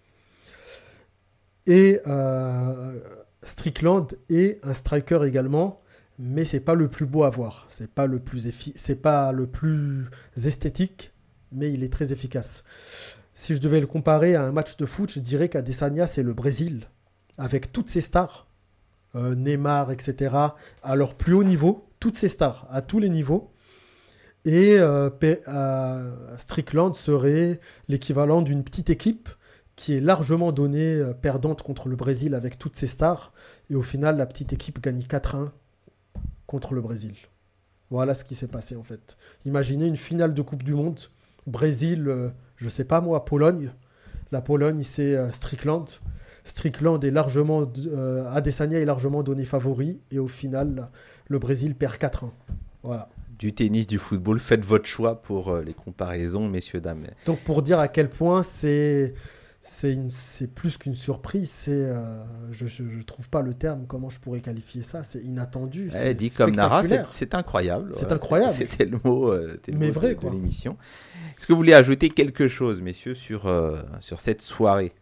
Et 1.67 2.01
euh, 2.07 2.99
Strickland 3.43 4.07
est 4.31 4.65
un 4.65 4.73
striker 4.73 5.21
également, 5.27 5.83
mais 6.19 6.45
c'est 6.45 6.61
pas 6.61 6.75
le 6.75 6.89
plus 6.89 7.05
beau 7.05 7.25
à 7.25 7.31
voir. 7.31 7.67
C'est 7.69 7.91
pas 7.91 8.07
le 8.07 8.21
plus 8.21 8.51
c'est 8.77 9.03
pas 9.03 9.31
le 9.33 9.47
plus 9.47 10.07
esthétique, 10.43 11.13
mais 11.53 11.71
il 11.71 11.85
est 11.85 11.93
très 11.93 12.15
efficace. 12.15 12.65
Si 13.35 13.55
je 13.55 13.61
devais 13.61 13.81
le 13.81 13.87
comparer 13.87 14.37
à 14.37 14.45
un 14.45 14.53
match 14.53 14.79
de 14.79 14.87
foot, 14.87 15.13
je 15.13 15.21
dirais 15.21 15.51
qu'Adesanya 15.51 16.07
c'est 16.07 16.23
le 16.23 16.33
Brésil 16.33 16.89
avec 17.37 17.73
toutes 17.73 17.91
ses 17.91 18.01
stars 18.01 18.48
euh, 19.15 19.35
Neymar, 19.35 19.91
etc., 19.93 20.35
à 20.83 20.97
leur 20.97 21.15
plus 21.15 21.35
haut 21.35 21.45
niveau, 21.45 21.89
toutes 22.01 22.17
ces 22.17 22.29
stars, 22.29 22.67
à 22.71 22.83
tous 22.83 22.99
les 22.99 23.09
niveaux. 23.09 23.53
Et 24.45 24.77
euh, 24.79 25.11
Strickland 26.39 26.95
serait 26.95 27.61
l'équivalent 27.89 28.41
d'une 28.41 28.65
petite 28.65 28.91
équipe 28.91 29.29
qui 29.79 29.95
est 29.95 30.01
largement 30.01 30.51
donnée 30.51 30.97
euh, 30.97 31.15
perdante 31.15 31.63
contre 31.63 31.89
le 31.89 31.95
Brésil 31.95 32.35
avec 32.35 32.59
toutes 32.59 32.75
ses 32.75 32.89
stars. 32.89 33.33
Et 33.71 33.77
au 33.77 33.83
final, 33.83 34.17
la 34.17 34.27
petite 34.27 34.53
équipe 34.53 34.83
gagne 34.83 34.99
4-1 34.99 35.51
contre 36.49 36.75
le 36.75 36.81
Brésil. 36.81 37.15
Voilà 37.89 38.15
ce 38.15 38.25
qui 38.25 38.35
s'est 38.35 38.49
passé 38.49 38.75
en 38.75 38.83
fait. 38.83 39.17
Imaginez 39.45 39.87
une 39.87 39.97
finale 39.97 40.35
de 40.35 40.43
Coupe 40.43 40.65
du 40.65 40.75
Monde. 40.75 40.99
Brésil, 41.47 42.09
euh, 42.09 42.31
je 42.57 42.69
sais 42.69 42.85
pas 42.85 43.01
moi, 43.01 43.25
Pologne. 43.25 43.73
La 44.33 44.43
Pologne, 44.43 44.83
c'est 44.83 45.15
euh, 45.15 45.31
Strickland. 45.31 45.87
Strickland 46.49 47.03
est 47.05 47.11
largement. 47.11 47.71
Adesanya 48.33 48.79
est 48.79 48.85
largement 48.85 49.23
donné 49.23 49.45
favori. 49.45 50.01
Et 50.11 50.19
au 50.19 50.29
final, 50.29 50.91
le 51.29 51.39
Brésil 51.39 51.75
perd 51.75 51.95
4-1. 51.97 52.31
Voilà 52.83 53.09
du 53.39 53.53
tennis, 53.53 53.87
du 53.87 53.99
football. 53.99 54.41
Faites 54.41 54.65
votre 54.65 54.87
choix 54.87 55.23
pour 55.23 55.57
les 55.59 55.73
comparaisons, 55.73 56.49
messieurs, 56.49 56.81
dames. 56.81 57.07
Donc 57.25 57.39
pour 57.39 57.63
dire 57.63 57.79
à 57.79 57.87
quel 57.87 58.11
point 58.11 58.43
c'est 58.43 59.15
c'est 60.11 60.55
plus 60.55 60.79
qu'une 60.79 60.95
surprise, 60.95 61.51
c'est 61.51 61.73
euh, 61.73 62.23
je, 62.53 62.83
ne 62.83 63.03
trouve 63.03 63.29
pas 63.29 63.43
le 63.43 63.55
terme, 63.55 63.85
comment 63.87 64.09
je 64.09 64.19
pourrais 64.19 64.41
qualifier 64.41 64.83
ça, 64.83 65.03
c'est 65.03 65.21
inattendu. 65.21 65.91
Elle 65.95 66.17
dit 66.17 66.31
comme 66.31 66.53
Nara, 66.53 66.83
c'est 66.85 67.35
incroyable. 67.35 67.93
C'est 67.95 68.13
incroyable. 68.13 68.53
C'était 68.57 68.87
le 68.87 68.99
mot, 69.05 69.33
euh, 69.33 69.61
Mais 69.75 69.91
vrai, 69.91 70.15
de, 70.15 70.31
l'émission. 70.31 70.77
Est-ce 71.37 71.47
que 71.47 71.53
vous 71.53 71.59
voulez 71.59 71.75
ajouter 71.75 72.09
quelque 72.09 72.49
chose, 72.49 72.81
messieurs, 72.81 73.15
sur, 73.15 73.47
euh, 73.47 73.81
sur 74.01 74.21
cette 74.21 74.43
soirée? 74.43 74.93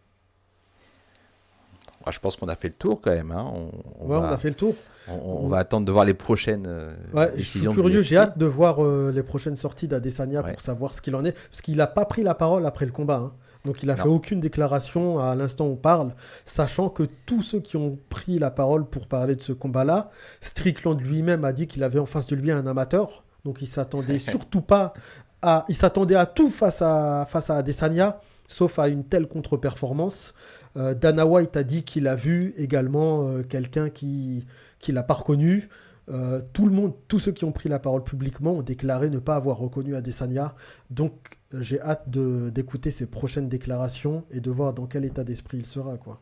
Ah, 2.06 2.10
Je 2.12 2.18
pense 2.18 2.36
qu'on 2.36 2.48
a 2.48 2.56
fait 2.56 2.68
le 2.68 2.74
tour 2.74 3.00
quand 3.00 3.10
même. 3.10 3.30
Hein. 3.30 3.52
On, 4.00 4.10
on, 4.10 4.22
a 4.22 4.36
fait 4.36 4.48
le 4.48 4.54
tour. 4.54 4.74
On, 5.08 5.48
va 5.48 5.58
attendre 5.58 5.84
de 5.86 5.92
voir 5.92 6.04
les 6.04 6.14
prochaines 6.14 6.66
ouais, 7.12 7.32
Je 7.36 7.42
suis 7.42 7.60
curieux, 7.60 8.02
j'ai 8.02 8.16
hâte 8.16 8.38
de 8.38 8.46
voir 8.46 8.82
les 8.82 9.22
prochaines 9.22 9.56
sorties 9.56 9.88
d'Adesanya 9.88 10.42
pour 10.42 10.60
savoir 10.60 10.94
ce 10.94 11.02
qu'il 11.02 11.14
en 11.14 11.24
est. 11.24 11.32
Parce 11.32 11.60
qu'il 11.62 11.76
n'a 11.76 11.86
pas 11.86 12.04
pris 12.06 12.22
la 12.22 12.34
parole 12.34 12.66
après 12.66 12.86
le 12.86 12.92
combat. 12.92 13.16
Hein. 13.16 13.32
Donc 13.66 13.82
il 13.82 13.86
n'a 13.86 13.96
fait 13.96 14.08
aucune 14.08 14.40
déclaration 14.40 15.18
à 15.18 15.34
l'instant 15.34 15.66
où 15.66 15.72
on 15.72 15.76
parle, 15.76 16.14
sachant 16.44 16.88
que 16.88 17.02
tous 17.26 17.42
ceux 17.42 17.60
qui 17.60 17.76
ont 17.76 17.98
pris 18.08 18.38
la 18.38 18.50
parole 18.50 18.86
pour 18.86 19.08
parler 19.08 19.34
de 19.34 19.42
ce 19.42 19.52
combat-là, 19.52 20.10
Strickland 20.40 20.98
lui-même 21.00 21.44
a 21.44 21.52
dit 21.52 21.66
qu'il 21.66 21.82
avait 21.82 21.98
en 21.98 22.06
face 22.06 22.26
de 22.26 22.36
lui 22.36 22.52
un 22.52 22.66
amateur. 22.66 23.24
Donc 23.44 23.60
il 23.60 23.66
s'attendait 23.66 24.18
surtout 24.20 24.60
pas 24.60 24.94
à, 25.42 25.64
il 25.68 25.74
s'attendait 25.74 26.14
à 26.14 26.26
tout 26.26 26.48
face 26.48 26.80
à 26.80 27.26
face 27.28 27.50
à 27.50 27.56
Adesanya, 27.56 28.20
sauf 28.48 28.78
à 28.78 28.88
une 28.88 29.04
telle 29.04 29.26
contre-performance. 29.26 30.32
Euh, 30.76 30.94
Dana 30.94 31.26
White 31.26 31.56
a 31.56 31.64
dit 31.64 31.84
qu'il 31.84 32.06
a 32.06 32.14
vu 32.14 32.52
également 32.56 33.28
euh, 33.28 33.42
quelqu'un 33.42 33.88
qui 33.88 34.46
qui 34.78 34.92
l'a 34.92 35.02
pas 35.02 35.14
reconnu. 35.14 35.68
Euh, 36.08 36.40
tout 36.52 36.66
le 36.66 36.72
monde, 36.72 36.94
tous 37.08 37.18
ceux 37.18 37.32
qui 37.32 37.44
ont 37.44 37.52
pris 37.52 37.68
la 37.68 37.78
parole 37.80 38.04
publiquement 38.04 38.52
ont 38.52 38.62
déclaré 38.62 39.10
ne 39.10 39.18
pas 39.18 39.34
avoir 39.36 39.56
reconnu 39.58 39.96
Adesanya. 39.96 40.54
Donc 40.90 41.38
j'ai 41.52 41.80
hâte 41.80 42.08
d'écouter 42.08 42.90
ses 42.90 43.06
prochaines 43.06 43.48
déclarations 43.48 44.24
et 44.30 44.40
de 44.40 44.50
voir 44.50 44.74
dans 44.74 44.86
quel 44.86 45.04
état 45.04 45.24
d'esprit 45.24 45.58
il 45.58 45.66
sera. 45.66 45.96
quoi. 45.98 46.20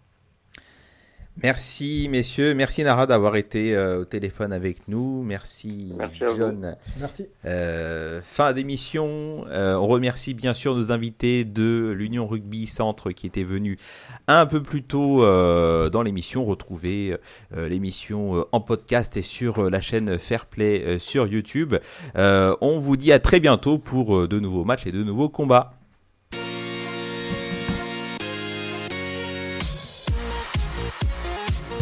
Merci 1.42 2.08
messieurs, 2.10 2.54
merci 2.54 2.84
Nara 2.84 3.06
d'avoir 3.06 3.34
été 3.34 3.74
euh, 3.74 4.02
au 4.02 4.04
téléphone 4.04 4.52
avec 4.52 4.86
nous, 4.86 5.22
merci, 5.24 5.92
John. 6.36 6.76
Merci. 7.00 7.26
Euh, 7.44 8.20
fin 8.22 8.52
d'émission, 8.52 9.44
euh, 9.48 9.74
on 9.74 9.88
remercie 9.88 10.32
bien 10.32 10.54
sûr 10.54 10.76
nos 10.76 10.92
invités 10.92 11.44
de 11.44 11.92
l'Union 11.96 12.28
Rugby 12.28 12.68
Centre 12.68 13.10
qui 13.10 13.26
étaient 13.26 13.42
venus 13.42 13.78
un 14.28 14.46
peu 14.46 14.62
plus 14.62 14.84
tôt 14.84 15.22
dans 15.24 16.02
l'émission. 16.02 16.44
Retrouvez 16.44 17.16
l'émission 17.52 18.46
en 18.52 18.60
podcast 18.60 19.16
et 19.16 19.22
sur 19.22 19.68
la 19.68 19.80
chaîne 19.80 20.18
Fairplay 20.18 20.98
sur 21.00 21.26
YouTube. 21.26 21.74
on 22.14 22.78
vous 22.78 22.96
dit 22.96 23.12
à 23.12 23.18
très 23.18 23.40
bientôt 23.40 23.78
pour 23.78 24.28
de 24.28 24.40
nouveaux 24.40 24.64
matchs 24.64 24.86
et 24.86 24.92
de 24.92 25.02
nouveaux 25.02 25.28
combats. 25.28 25.74